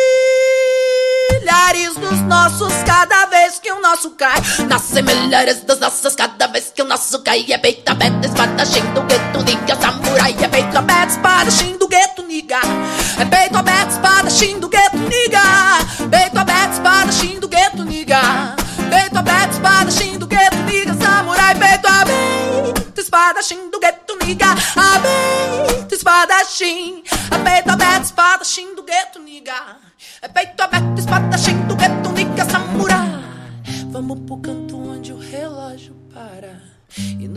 dos 1.96 2.20
nossos 2.22 2.74
cada 2.86 3.26
vez 3.26 3.60
que 3.60 3.72
o 3.72 3.82
nosso 3.82 4.12
cai. 4.12 4.42
Nascem 4.68 5.04
milhares 5.04 5.62
dos 5.64 5.80
nossos 5.80 6.16
cada 6.16 6.48
vez 6.48 6.72
que 6.74 6.82
o 6.82 6.86
nosso 6.86 7.22
cai. 7.24 7.46
É 7.50 7.58
peito 7.58 7.90
aberto, 7.90 8.26
espadachim 8.26 8.86
do 8.94 9.02
gueto, 9.04 9.44
niga, 9.44 9.76
samurai. 9.76 10.36
É 10.42 10.48
peito 10.48 10.78
aberto, 10.78 11.10
espadachim 11.10 11.78
do 11.78 11.88
gueto, 11.88 12.24
niga. 12.24 12.60
É 13.20 13.26
peito 13.26 13.58
aberto, 13.58 13.92
espadachim 13.92 14.60
do 14.60 14.70
gueto, 14.70 14.98
niga. 14.98 15.42
Peito 16.10 16.38
aberto, 16.38 16.74
espadachim 16.74 17.40
do 17.40 17.48
gueto, 17.48 17.84
niga. 17.84 18.56
Peito 18.90 19.18
aberto, 19.18 19.54
espadachim 19.54 20.18
do 20.18 20.28
gueto, 20.28 20.58
niga, 20.58 20.94
samurai. 20.94 21.56
Peito 21.56 21.88
aberto, 21.88 23.00
espadachim 23.00 23.70
do 23.70 23.80
gueto, 23.80 24.18
niga. 24.26 24.52
Aberto, 24.76 25.94
espadachim. 25.96 27.04
É 27.32 27.38
peito 27.38 27.70
aberto, 27.70 28.04
espadachim 28.04 28.76
do 28.76 28.84
gueto, 28.84 29.20
niga. 29.20 29.78
É 30.22 30.28
peito 30.28 30.62
aberto, 30.62 31.00
espadachim 31.00 31.58
do 31.64 31.71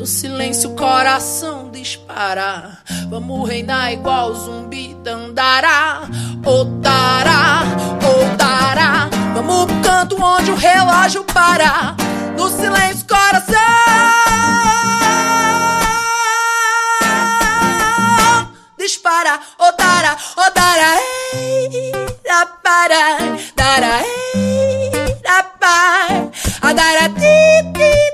no 0.04 0.08
silêncio 0.08 0.72
o 0.72 0.76
coração 0.76 1.70
dispara. 1.70 2.76
Vamos 3.08 3.48
reinar 3.48 3.90
igual 3.90 4.34
zumbi 4.34 4.92
dandará. 5.02 6.02
Otará, 6.44 7.62
otará. 8.04 9.08
Vamos 9.32 9.64
pro 9.64 9.80
canto 9.80 10.22
onde 10.22 10.50
o 10.50 10.56
relógio 10.56 11.24
para. 11.24 11.96
No 12.36 12.50
silêncio 12.50 13.06
coração 13.06 13.54
dispara. 18.76 19.40
Otará, 19.58 20.18
otará. 20.36 20.96
Ei, 21.32 21.92
da 22.22 22.44
para, 22.62 23.18
dará, 23.56 24.02
ei, 24.02 24.90
da 25.22 25.42
pai. 25.58 26.30
Adara, 26.60 27.08
ti, 27.08 27.72
ti, 27.72 28.13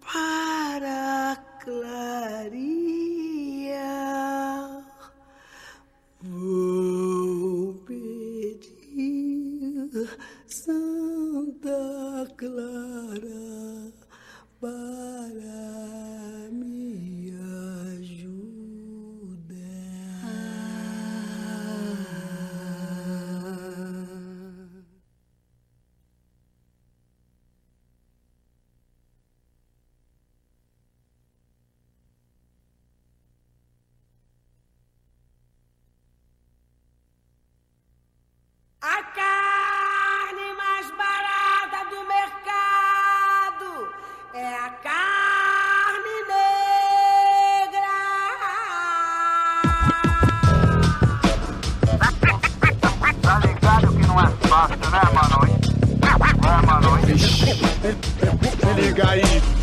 para 0.00 0.49
clarear. 2.10 3.70
Vou 6.20 7.74
pedir 7.86 8.68
Santa 10.46 12.26
Clara 12.36 13.79
Se 57.80 58.80
liga 58.80 59.10
aí. 59.10 59.59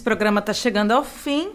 Esse 0.00 0.02
programa 0.02 0.40
está 0.40 0.54
chegando 0.54 0.92
ao 0.92 1.04
fim. 1.04 1.50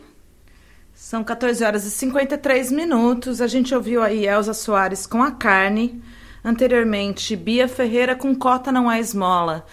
São 0.93 1.23
14 1.23 1.63
horas 1.63 1.83
e 1.83 1.89
53 1.89 2.71
minutos. 2.71 3.41
A 3.41 3.47
gente 3.47 3.73
ouviu 3.73 4.03
aí 4.03 4.27
Elza 4.27 4.53
Soares 4.53 5.07
com 5.07 5.23
a 5.23 5.31
carne. 5.31 5.99
Anteriormente, 6.43 7.35
Bia 7.35 7.67
Ferreira 7.67 8.15
com 8.15 8.35
Cota 8.35 8.71
Não 8.71 8.91
é 8.91 8.99
Esmola. 8.99 9.65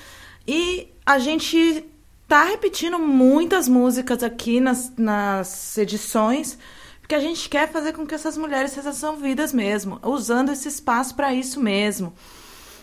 E 0.49 0.89
a 1.05 1.19
gente 1.19 1.85
tá 2.27 2.45
repetindo 2.45 2.99
muitas 2.99 3.69
músicas 3.69 4.23
aqui 4.23 4.59
nas, 4.59 4.91
nas 4.97 5.77
edições, 5.77 6.59
porque 6.99 7.15
a 7.15 7.21
gente 7.21 7.51
quer 7.51 7.71
fazer 7.71 7.93
com 7.93 8.07
que 8.07 8.15
essas 8.15 8.39
mulheres 8.39 8.73
sejam 8.73 9.11
ouvidas 9.11 9.53
mesmo, 9.53 10.01
usando 10.03 10.51
esse 10.51 10.67
espaço 10.67 11.15
para 11.15 11.35
isso 11.35 11.61
mesmo. 11.61 12.15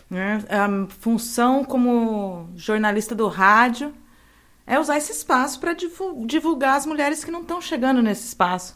né? 0.08 0.44
A 0.50 0.88
função 1.00 1.64
como 1.64 2.48
jornalista 2.56 3.16
do 3.16 3.28
rádio 3.28 3.92
usar 4.80 4.98
esse 4.98 5.12
espaço 5.12 5.60
para 5.60 5.74
divulgar 5.74 6.78
as 6.78 6.86
mulheres 6.86 7.24
que 7.24 7.32
não 7.32 7.42
estão 7.42 7.62
chegando 7.62 8.02
nesse 8.02 8.28
espaço. 8.28 8.76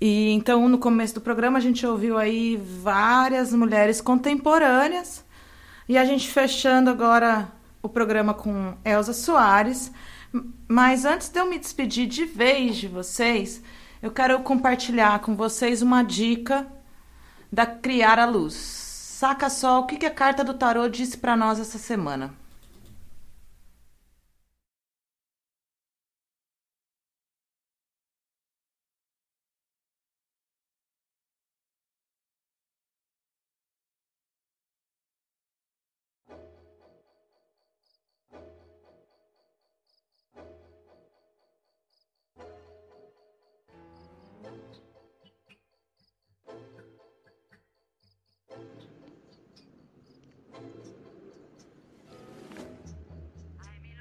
E 0.00 0.30
então, 0.32 0.68
no 0.68 0.78
começo 0.78 1.14
do 1.14 1.20
programa, 1.20 1.58
a 1.58 1.60
gente 1.60 1.86
ouviu 1.86 2.18
aí 2.18 2.56
várias 2.56 3.52
mulheres 3.52 4.00
contemporâneas. 4.00 5.24
E 5.88 5.96
a 5.96 6.04
gente 6.04 6.28
fechando 6.28 6.90
agora 6.90 7.50
o 7.82 7.88
programa 7.88 8.34
com 8.34 8.74
Elza 8.84 9.12
Soares. 9.12 9.90
Mas 10.68 11.04
antes 11.04 11.28
de 11.28 11.38
eu 11.38 11.46
me 11.46 11.58
despedir 11.58 12.06
de 12.06 12.24
vez 12.24 12.76
de 12.76 12.88
vocês, 12.88 13.62
eu 14.02 14.10
quero 14.10 14.38
compartilhar 14.40 15.20
com 15.20 15.34
vocês 15.34 15.80
uma 15.80 16.02
dica 16.02 16.66
da 17.50 17.64
Criar 17.64 18.18
a 18.18 18.26
Luz. 18.26 18.54
Saca 18.54 19.48
só 19.48 19.80
o 19.80 19.86
que 19.86 20.04
a 20.04 20.10
carta 20.10 20.44
do 20.44 20.52
tarô 20.52 20.88
disse 20.88 21.16
para 21.16 21.36
nós 21.36 21.58
essa 21.58 21.78
semana. 21.78 22.34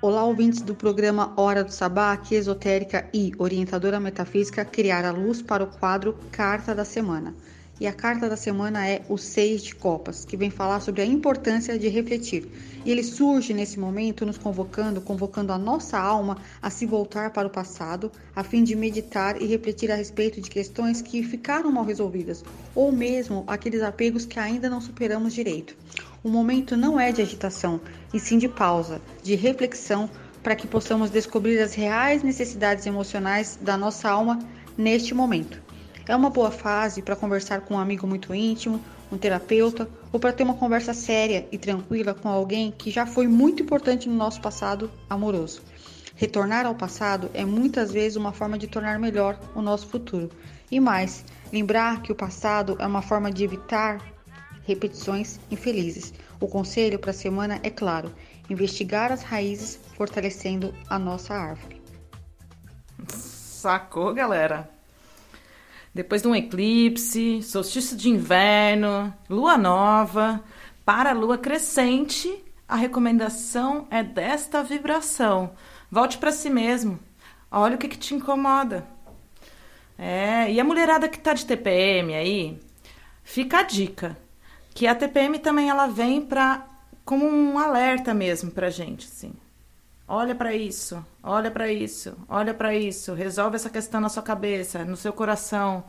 Olá, 0.08 0.24
ouvintes 0.24 0.62
do 0.62 0.76
programa 0.76 1.34
Hora 1.36 1.64
do 1.64 1.72
Sabá, 1.72 2.12
aqui 2.12 2.36
esotérica 2.36 3.10
e 3.12 3.32
orientadora 3.40 4.00
metafísica 4.00 4.64
criar 4.64 5.04
a 5.04 5.10
luz 5.10 5.42
para 5.42 5.64
o 5.64 5.68
quadro 5.80 6.16
Carta 6.32 6.76
da 6.76 6.86
Semana. 6.86 7.34
E 7.82 7.88
a 7.88 7.92
carta 7.92 8.30
da 8.30 8.38
semana 8.38 8.88
é 8.88 9.02
o 9.10 9.18
Seis 9.18 9.64
de 9.64 9.74
Copas, 9.74 10.24
que 10.24 10.38
vem 10.38 10.52
falar 10.52 10.80
sobre 10.80 11.02
a 11.02 11.06
importância 11.06 11.80
de 11.80 11.88
refletir. 11.88 12.48
E 12.86 12.92
ele 12.92 13.02
surge 13.02 13.52
nesse 13.52 13.80
momento 13.80 14.28
nos 14.28 14.38
convocando, 14.38 15.02
convocando 15.02 15.52
a 15.52 15.58
nossa 15.58 15.98
alma 15.98 16.38
a 16.62 16.70
se 16.70 16.86
voltar 16.86 17.34
para 17.34 17.48
o 17.48 17.52
passado, 17.52 18.12
a 18.36 18.44
fim 18.44 18.64
de 18.64 18.76
meditar 18.76 19.42
e 19.42 19.48
refletir 19.48 19.92
a 19.92 19.96
respeito 19.96 20.40
de 20.40 20.52
questões 20.52 21.02
que 21.02 21.24
ficaram 21.24 21.72
mal 21.72 21.84
resolvidas, 21.84 22.46
ou 22.76 22.92
mesmo 22.92 23.44
aqueles 23.48 23.82
apegos 23.82 24.24
que 24.24 24.38
ainda 24.38 24.70
não 24.70 24.80
superamos 24.80 25.34
direito. 25.34 25.76
O 26.26 26.30
momento 26.30 26.76
não 26.76 27.00
é 27.00 27.12
de 27.12 27.22
agitação, 27.22 27.80
e 28.12 28.20
sim 28.20 28.40
de 28.40 28.50
pausa, 28.50 29.00
de 29.22 29.36
reflexão, 29.36 30.10
para 30.42 30.56
que 30.56 30.66
possamos 30.66 31.12
descobrir 31.12 31.60
as 31.60 31.76
reais 31.76 32.24
necessidades 32.24 32.88
emocionais 32.88 33.60
da 33.62 33.78
nossa 33.78 34.10
alma 34.10 34.40
neste 34.76 35.14
momento. 35.14 35.62
É 36.08 36.16
uma 36.16 36.32
boa 36.32 36.50
fase 36.50 37.04
para 37.04 37.16
conversar 37.16 37.62
com 37.62 37.76
um 37.76 37.80
amigo 37.80 38.08
muito 38.08 38.34
íntimo, 38.34 38.82
um 39.12 39.20
terapeuta, 39.20 39.88
ou 40.12 40.20
para 40.20 40.34
ter 40.34 40.42
uma 40.42 40.56
conversa 40.56 40.96
séria 40.96 41.48
e 41.52 41.60
tranquila 41.60 42.16
com 42.16 42.28
alguém 42.28 42.74
que 42.76 42.90
já 42.90 43.06
foi 43.06 43.28
muito 43.28 43.62
importante 43.62 44.10
no 44.10 44.16
nosso 44.16 44.42
passado 44.42 44.90
amoroso. 45.08 45.62
Retornar 46.16 46.66
ao 46.66 46.74
passado 46.74 47.30
é 47.36 47.46
muitas 47.46 47.92
vezes 47.92 48.16
uma 48.16 48.32
forma 48.32 48.58
de 48.58 48.66
tornar 48.66 48.98
melhor 48.98 49.40
o 49.54 49.62
nosso 49.62 49.86
futuro. 49.86 50.32
E 50.72 50.80
mais, 50.80 51.24
lembrar 51.54 52.02
que 52.02 52.12
o 52.12 52.16
passado 52.16 52.76
é 52.80 52.88
uma 52.88 53.04
forma 53.04 53.32
de 53.32 53.44
evitar 53.44 54.15
repetições 54.66 55.40
infelizes. 55.50 56.14
O 56.40 56.48
conselho 56.48 57.00
para 57.00 57.12
a 57.12 57.14
semana 57.14 57.60
é 57.64 57.70
claro: 57.70 58.14
investigar 58.50 59.12
as 59.12 59.24
raízes, 59.24 59.80
fortalecendo 59.96 60.74
a 60.90 61.00
nossa 61.00 61.34
árvore. 61.34 61.82
Sacou, 63.08 64.14
galera? 64.14 64.70
Depois 65.94 66.22
de 66.22 66.28
um 66.28 66.36
eclipse, 66.36 67.42
solstício 67.42 67.96
de 67.96 68.10
inverno, 68.10 69.14
lua 69.30 69.58
nova, 69.58 70.44
para 70.84 71.12
a 71.12 71.14
lua 71.14 71.38
crescente, 71.38 72.44
a 72.68 72.76
recomendação 72.76 73.88
é 73.90 74.04
desta 74.04 74.62
vibração. 74.62 75.52
Volte 75.90 76.18
para 76.18 76.34
si 76.34 76.50
mesmo. 76.50 77.00
Olha 77.50 77.76
o 77.76 77.78
que, 77.78 77.88
que 77.88 77.98
te 77.98 78.14
incomoda. 78.14 78.86
É, 79.98 80.52
e 80.52 80.60
a 80.60 80.64
mulherada 80.66 81.08
que 81.08 81.18
tá 81.18 81.34
de 81.34 81.46
TPM 81.46 82.14
aí, 82.14 82.60
fica 83.24 83.60
a 83.60 83.64
dica 83.64 84.18
que 84.76 84.86
a 84.86 84.94
TPM 84.94 85.40
também 85.40 85.70
ela 85.70 85.88
vem 85.88 86.22
para 86.22 86.68
como 87.06 87.26
um 87.26 87.58
alerta 87.58 88.14
mesmo 88.14 88.52
pra 88.52 88.70
gente, 88.70 89.08
assim. 89.08 89.34
Olha 90.06 90.36
para 90.36 90.54
isso, 90.54 91.04
olha 91.24 91.50
para 91.50 91.72
isso, 91.72 92.14
olha 92.28 92.54
para 92.54 92.76
isso, 92.76 93.14
resolve 93.14 93.56
essa 93.56 93.70
questão 93.70 94.02
na 94.02 94.10
sua 94.10 94.22
cabeça, 94.22 94.84
no 94.84 94.98
seu 94.98 95.14
coração. 95.14 95.86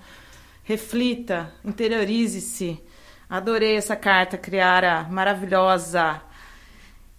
Reflita, 0.63 1.53
interiorize-se. 1.65 2.81
Adorei 3.29 3.77
essa 3.77 3.97
carta, 3.97 4.39
Criara, 4.39 5.03
maravilhosa. 5.11 6.23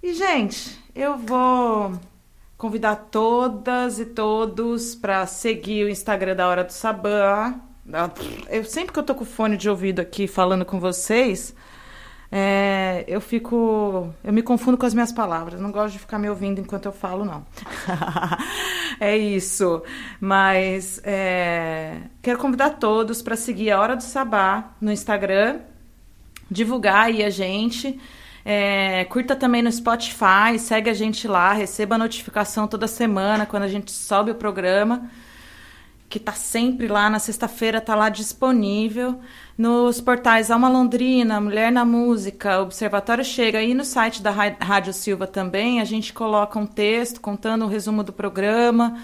E 0.01 0.13
gente, 0.13 0.81
eu 0.95 1.17
vou 1.17 1.99
convidar 2.57 2.95
todas 3.11 3.99
e 3.99 4.05
todos 4.05 4.95
para 4.95 5.25
seguir 5.27 5.83
o 5.83 5.89
Instagram 5.89 6.35
da 6.35 6.47
Hora 6.47 6.63
do 6.63 6.71
Sabá. 6.71 7.66
Eu 8.49 8.63
sempre 8.65 8.91
que 8.93 8.99
eu 8.99 9.03
tô 9.03 9.15
com 9.15 9.25
fone 9.25 9.55
de 9.57 9.69
ouvido 9.69 9.99
aqui 10.01 10.27
falando 10.27 10.65
com 10.65 10.79
vocês, 10.79 11.55
É, 12.29 13.05
eu 13.07 13.21
fico. 13.21 14.13
Eu 14.21 14.33
me 14.33 14.41
confundo 14.41 14.77
com 14.77 14.85
as 14.85 14.93
minhas 14.93 15.13
palavras. 15.13 15.61
Não 15.61 15.71
gosto 15.71 15.93
de 15.93 15.99
ficar 15.99 16.19
me 16.19 16.29
ouvindo 16.29 16.59
enquanto 16.59 16.85
eu 16.85 16.91
falo, 16.91 17.23
não. 17.23 17.45
é 18.99 19.15
isso. 19.17 19.81
Mas 20.19 20.99
é, 21.05 22.01
quero 22.21 22.37
convidar 22.37 22.71
todos 22.71 23.21
para 23.21 23.35
seguir 23.37 23.71
a 23.71 23.79
Hora 23.79 23.95
do 23.95 24.03
Sabá 24.03 24.71
no 24.81 24.91
Instagram, 24.91 25.61
divulgar 26.51 27.05
aí 27.05 27.23
a 27.23 27.29
gente. 27.29 27.97
É, 28.43 29.03
curta 29.05 29.35
também 29.35 29.61
no 29.61 29.71
Spotify, 29.71 30.57
segue 30.57 30.89
a 30.89 30.93
gente 30.93 31.27
lá, 31.27 31.51
receba 31.51 31.95
a 31.95 31.97
notificação 31.97 32.65
toda 32.67 32.87
semana 32.87 33.45
quando 33.45 33.63
a 33.63 33.67
gente 33.67 33.91
sobe 33.91 34.31
o 34.31 34.35
programa, 34.35 35.09
que 36.09 36.19
tá 36.19 36.33
sempre 36.33 36.87
lá 36.87 37.09
na 37.09 37.19
sexta-feira, 37.19 37.81
tá 37.81 37.95
lá 37.95 38.09
disponível. 38.09 39.19
Nos 39.57 39.99
portais 39.99 40.49
Alma 40.49 40.69
Londrina, 40.69 41.41
Mulher 41.41 41.71
na 41.71 41.83
Música, 41.83 42.61
Observatório 42.61 43.25
Chega 43.25 43.61
e 43.61 43.73
no 43.73 43.83
site 43.83 44.21
da 44.21 44.31
Rádio 44.31 44.93
Silva 44.93 45.27
também, 45.27 45.81
a 45.81 45.85
gente 45.85 46.13
coloca 46.13 46.57
um 46.57 46.65
texto 46.65 47.19
contando 47.19 47.65
o 47.65 47.67
resumo 47.67 48.03
do 48.03 48.13
programa. 48.13 48.97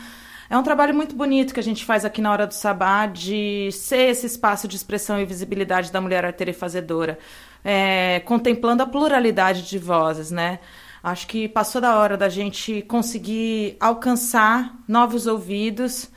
É 0.50 0.58
um 0.58 0.64
trabalho 0.64 0.94
muito 0.94 1.16
bonito 1.16 1.54
que 1.54 1.60
a 1.60 1.64
gente 1.64 1.84
faz 1.84 2.06
aqui 2.06 2.22
na 2.22 2.32
Hora 2.32 2.46
do 2.46 2.54
Sabá 2.54 3.08
de 3.08 3.70
ser 3.72 4.12
esse 4.12 4.28
espaço 4.28 4.68
de 4.68 4.76
expressão 4.76 5.20
e 5.20 5.26
visibilidade 5.26 5.92
da 5.92 6.00
mulher 6.00 6.24
arteira 6.24 6.52
e 6.52 6.54
fazedora 6.54 7.18
é, 7.64 8.20
contemplando 8.26 8.84
a 8.84 8.86
pluralidade 8.86 9.64
de 9.64 9.78
vozes, 9.78 10.32
né? 10.32 10.60
Acho 11.02 11.28
que 11.28 11.48
passou 11.48 11.82
da 11.82 11.98
hora 11.98 12.16
da 12.18 12.30
gente 12.30 12.82
conseguir 12.84 13.76
alcançar 13.80 14.78
novos 14.88 15.28
ouvidos 15.28 16.10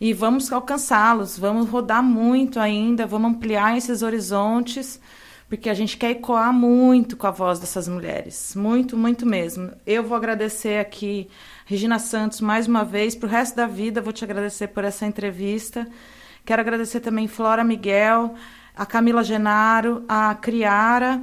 e 0.00 0.12
vamos 0.12 0.52
alcançá-los, 0.52 1.38
vamos 1.38 1.68
rodar 1.68 2.02
muito 2.02 2.60
ainda, 2.60 3.06
vamos 3.06 3.32
ampliar 3.32 3.76
esses 3.76 4.02
horizontes, 4.02 5.00
porque 5.48 5.68
a 5.68 5.74
gente 5.74 5.96
quer 5.96 6.10
ecoar 6.10 6.52
muito 6.52 7.16
com 7.16 7.26
a 7.26 7.30
voz 7.30 7.58
dessas 7.58 7.88
mulheres, 7.88 8.54
muito, 8.54 8.96
muito 8.96 9.26
mesmo. 9.26 9.72
Eu 9.86 10.04
vou 10.04 10.16
agradecer 10.16 10.78
aqui 10.78 11.28
Regina 11.64 11.98
Santos 11.98 12.40
mais 12.40 12.68
uma 12.68 12.84
vez, 12.84 13.14
para 13.14 13.26
o 13.26 13.30
resto 13.30 13.56
da 13.56 13.66
vida 13.66 14.00
vou 14.00 14.12
te 14.12 14.24
agradecer 14.24 14.68
por 14.68 14.84
essa 14.84 15.06
entrevista. 15.06 15.86
Quero 16.44 16.62
agradecer 16.62 17.00
também 17.00 17.26
Flora 17.26 17.64
Miguel, 17.64 18.34
a 18.76 18.86
Camila 18.86 19.24
Genaro, 19.24 20.04
a 20.08 20.34
Criara 20.34 21.20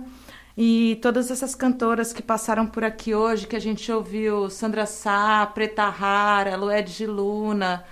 e 0.58 1.00
todas 1.02 1.32
essas 1.32 1.56
cantoras 1.56 2.14
que 2.14 2.22
passaram 2.22 2.68
por 2.68 2.84
aqui 2.84 3.16
hoje, 3.16 3.48
que 3.48 3.56
a 3.56 3.60
gente 3.60 3.92
ouviu 3.92 4.50
Sandra 4.50 4.86
Sá, 4.86 5.46
Preta 5.54 5.88
Rara, 5.90 6.56
Lued 6.56 6.96
de 6.96 7.06
Luna, 7.06 7.84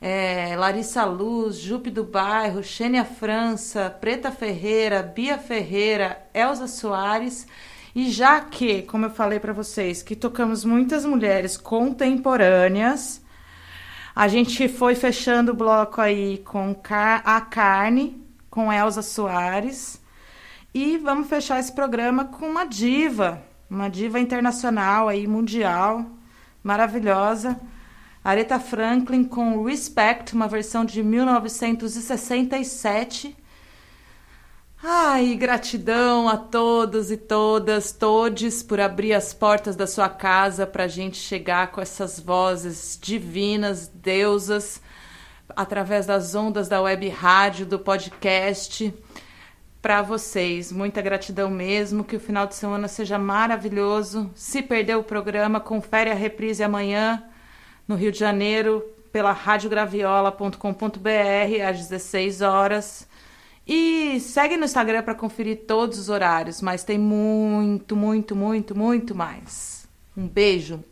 é, 0.00 0.54
Larissa 0.56 1.04
Luz, 1.04 1.56
Jupe 1.56 1.90
do 1.90 2.04
Bairro, 2.04 2.62
Xênia 2.62 3.04
França, 3.04 3.90
Preta 3.90 4.30
Ferreira, 4.30 5.02
Bia 5.02 5.38
Ferreira, 5.38 6.26
Elza 6.34 6.66
Soares. 6.66 7.46
E 7.94 8.10
já 8.10 8.40
que, 8.40 8.82
como 8.82 9.06
eu 9.06 9.10
falei 9.10 9.40
para 9.40 9.52
vocês, 9.52 10.02
que 10.02 10.14
tocamos 10.14 10.64
muitas 10.64 11.04
mulheres 11.04 11.56
contemporâneas, 11.56 13.24
a 14.14 14.28
gente 14.28 14.68
foi 14.68 14.94
fechando 14.94 15.52
o 15.52 15.56
bloco 15.56 16.00
aí 16.00 16.38
com 16.38 16.76
a 16.90 17.40
carne, 17.40 18.22
com 18.50 18.72
Elza 18.72 19.02
Soares. 19.02 20.00
E 20.74 20.98
vamos 20.98 21.28
fechar 21.28 21.58
esse 21.58 21.72
programa 21.72 22.26
com 22.26 22.46
uma 22.46 22.66
diva, 22.66 23.42
uma 23.68 23.88
diva 23.88 24.20
internacional 24.20 25.08
aí, 25.08 25.26
mundial, 25.26 26.04
maravilhosa. 26.62 27.58
Aretha 28.26 28.58
Franklin 28.58 29.22
com 29.22 29.62
Respect, 29.62 30.34
uma 30.34 30.48
versão 30.48 30.84
de 30.84 31.00
1967. 31.00 33.36
Ai, 34.82 35.36
gratidão 35.36 36.28
a 36.28 36.36
todos 36.36 37.12
e 37.12 37.16
todas, 37.16 37.92
todes, 37.92 38.64
por 38.64 38.80
abrir 38.80 39.12
as 39.12 39.32
portas 39.32 39.76
da 39.76 39.86
sua 39.86 40.08
casa 40.08 40.66
para 40.66 40.82
a 40.82 40.88
gente 40.88 41.16
chegar 41.16 41.68
com 41.68 41.80
essas 41.80 42.18
vozes 42.18 42.98
divinas, 43.00 43.86
deusas, 43.86 44.82
através 45.50 46.04
das 46.04 46.34
ondas 46.34 46.68
da 46.68 46.82
web 46.82 47.08
rádio, 47.08 47.64
do 47.64 47.78
podcast, 47.78 48.92
para 49.80 50.02
vocês. 50.02 50.72
Muita 50.72 51.00
gratidão 51.00 51.48
mesmo, 51.48 52.02
que 52.02 52.16
o 52.16 52.20
final 52.20 52.48
de 52.48 52.56
semana 52.56 52.88
seja 52.88 53.20
maravilhoso. 53.20 54.28
Se 54.34 54.62
perdeu 54.62 54.98
o 54.98 55.04
programa, 55.04 55.60
confere 55.60 56.10
a 56.10 56.14
reprise 56.14 56.64
amanhã 56.64 57.22
no 57.86 57.94
Rio 57.96 58.12
de 58.12 58.18
Janeiro 58.18 58.84
pela 59.12 59.32
radiograviola.com.br 59.32 60.58
às 61.68 61.78
16 61.78 62.42
horas. 62.42 63.08
E 63.66 64.20
segue 64.20 64.56
no 64.56 64.64
Instagram 64.64 65.02
para 65.02 65.14
conferir 65.14 65.64
todos 65.66 65.98
os 65.98 66.08
horários, 66.08 66.62
mas 66.62 66.84
tem 66.84 66.98
muito, 66.98 67.96
muito, 67.96 68.36
muito, 68.36 68.76
muito 68.78 69.14
mais. 69.14 69.88
Um 70.16 70.28
beijo. 70.28 70.84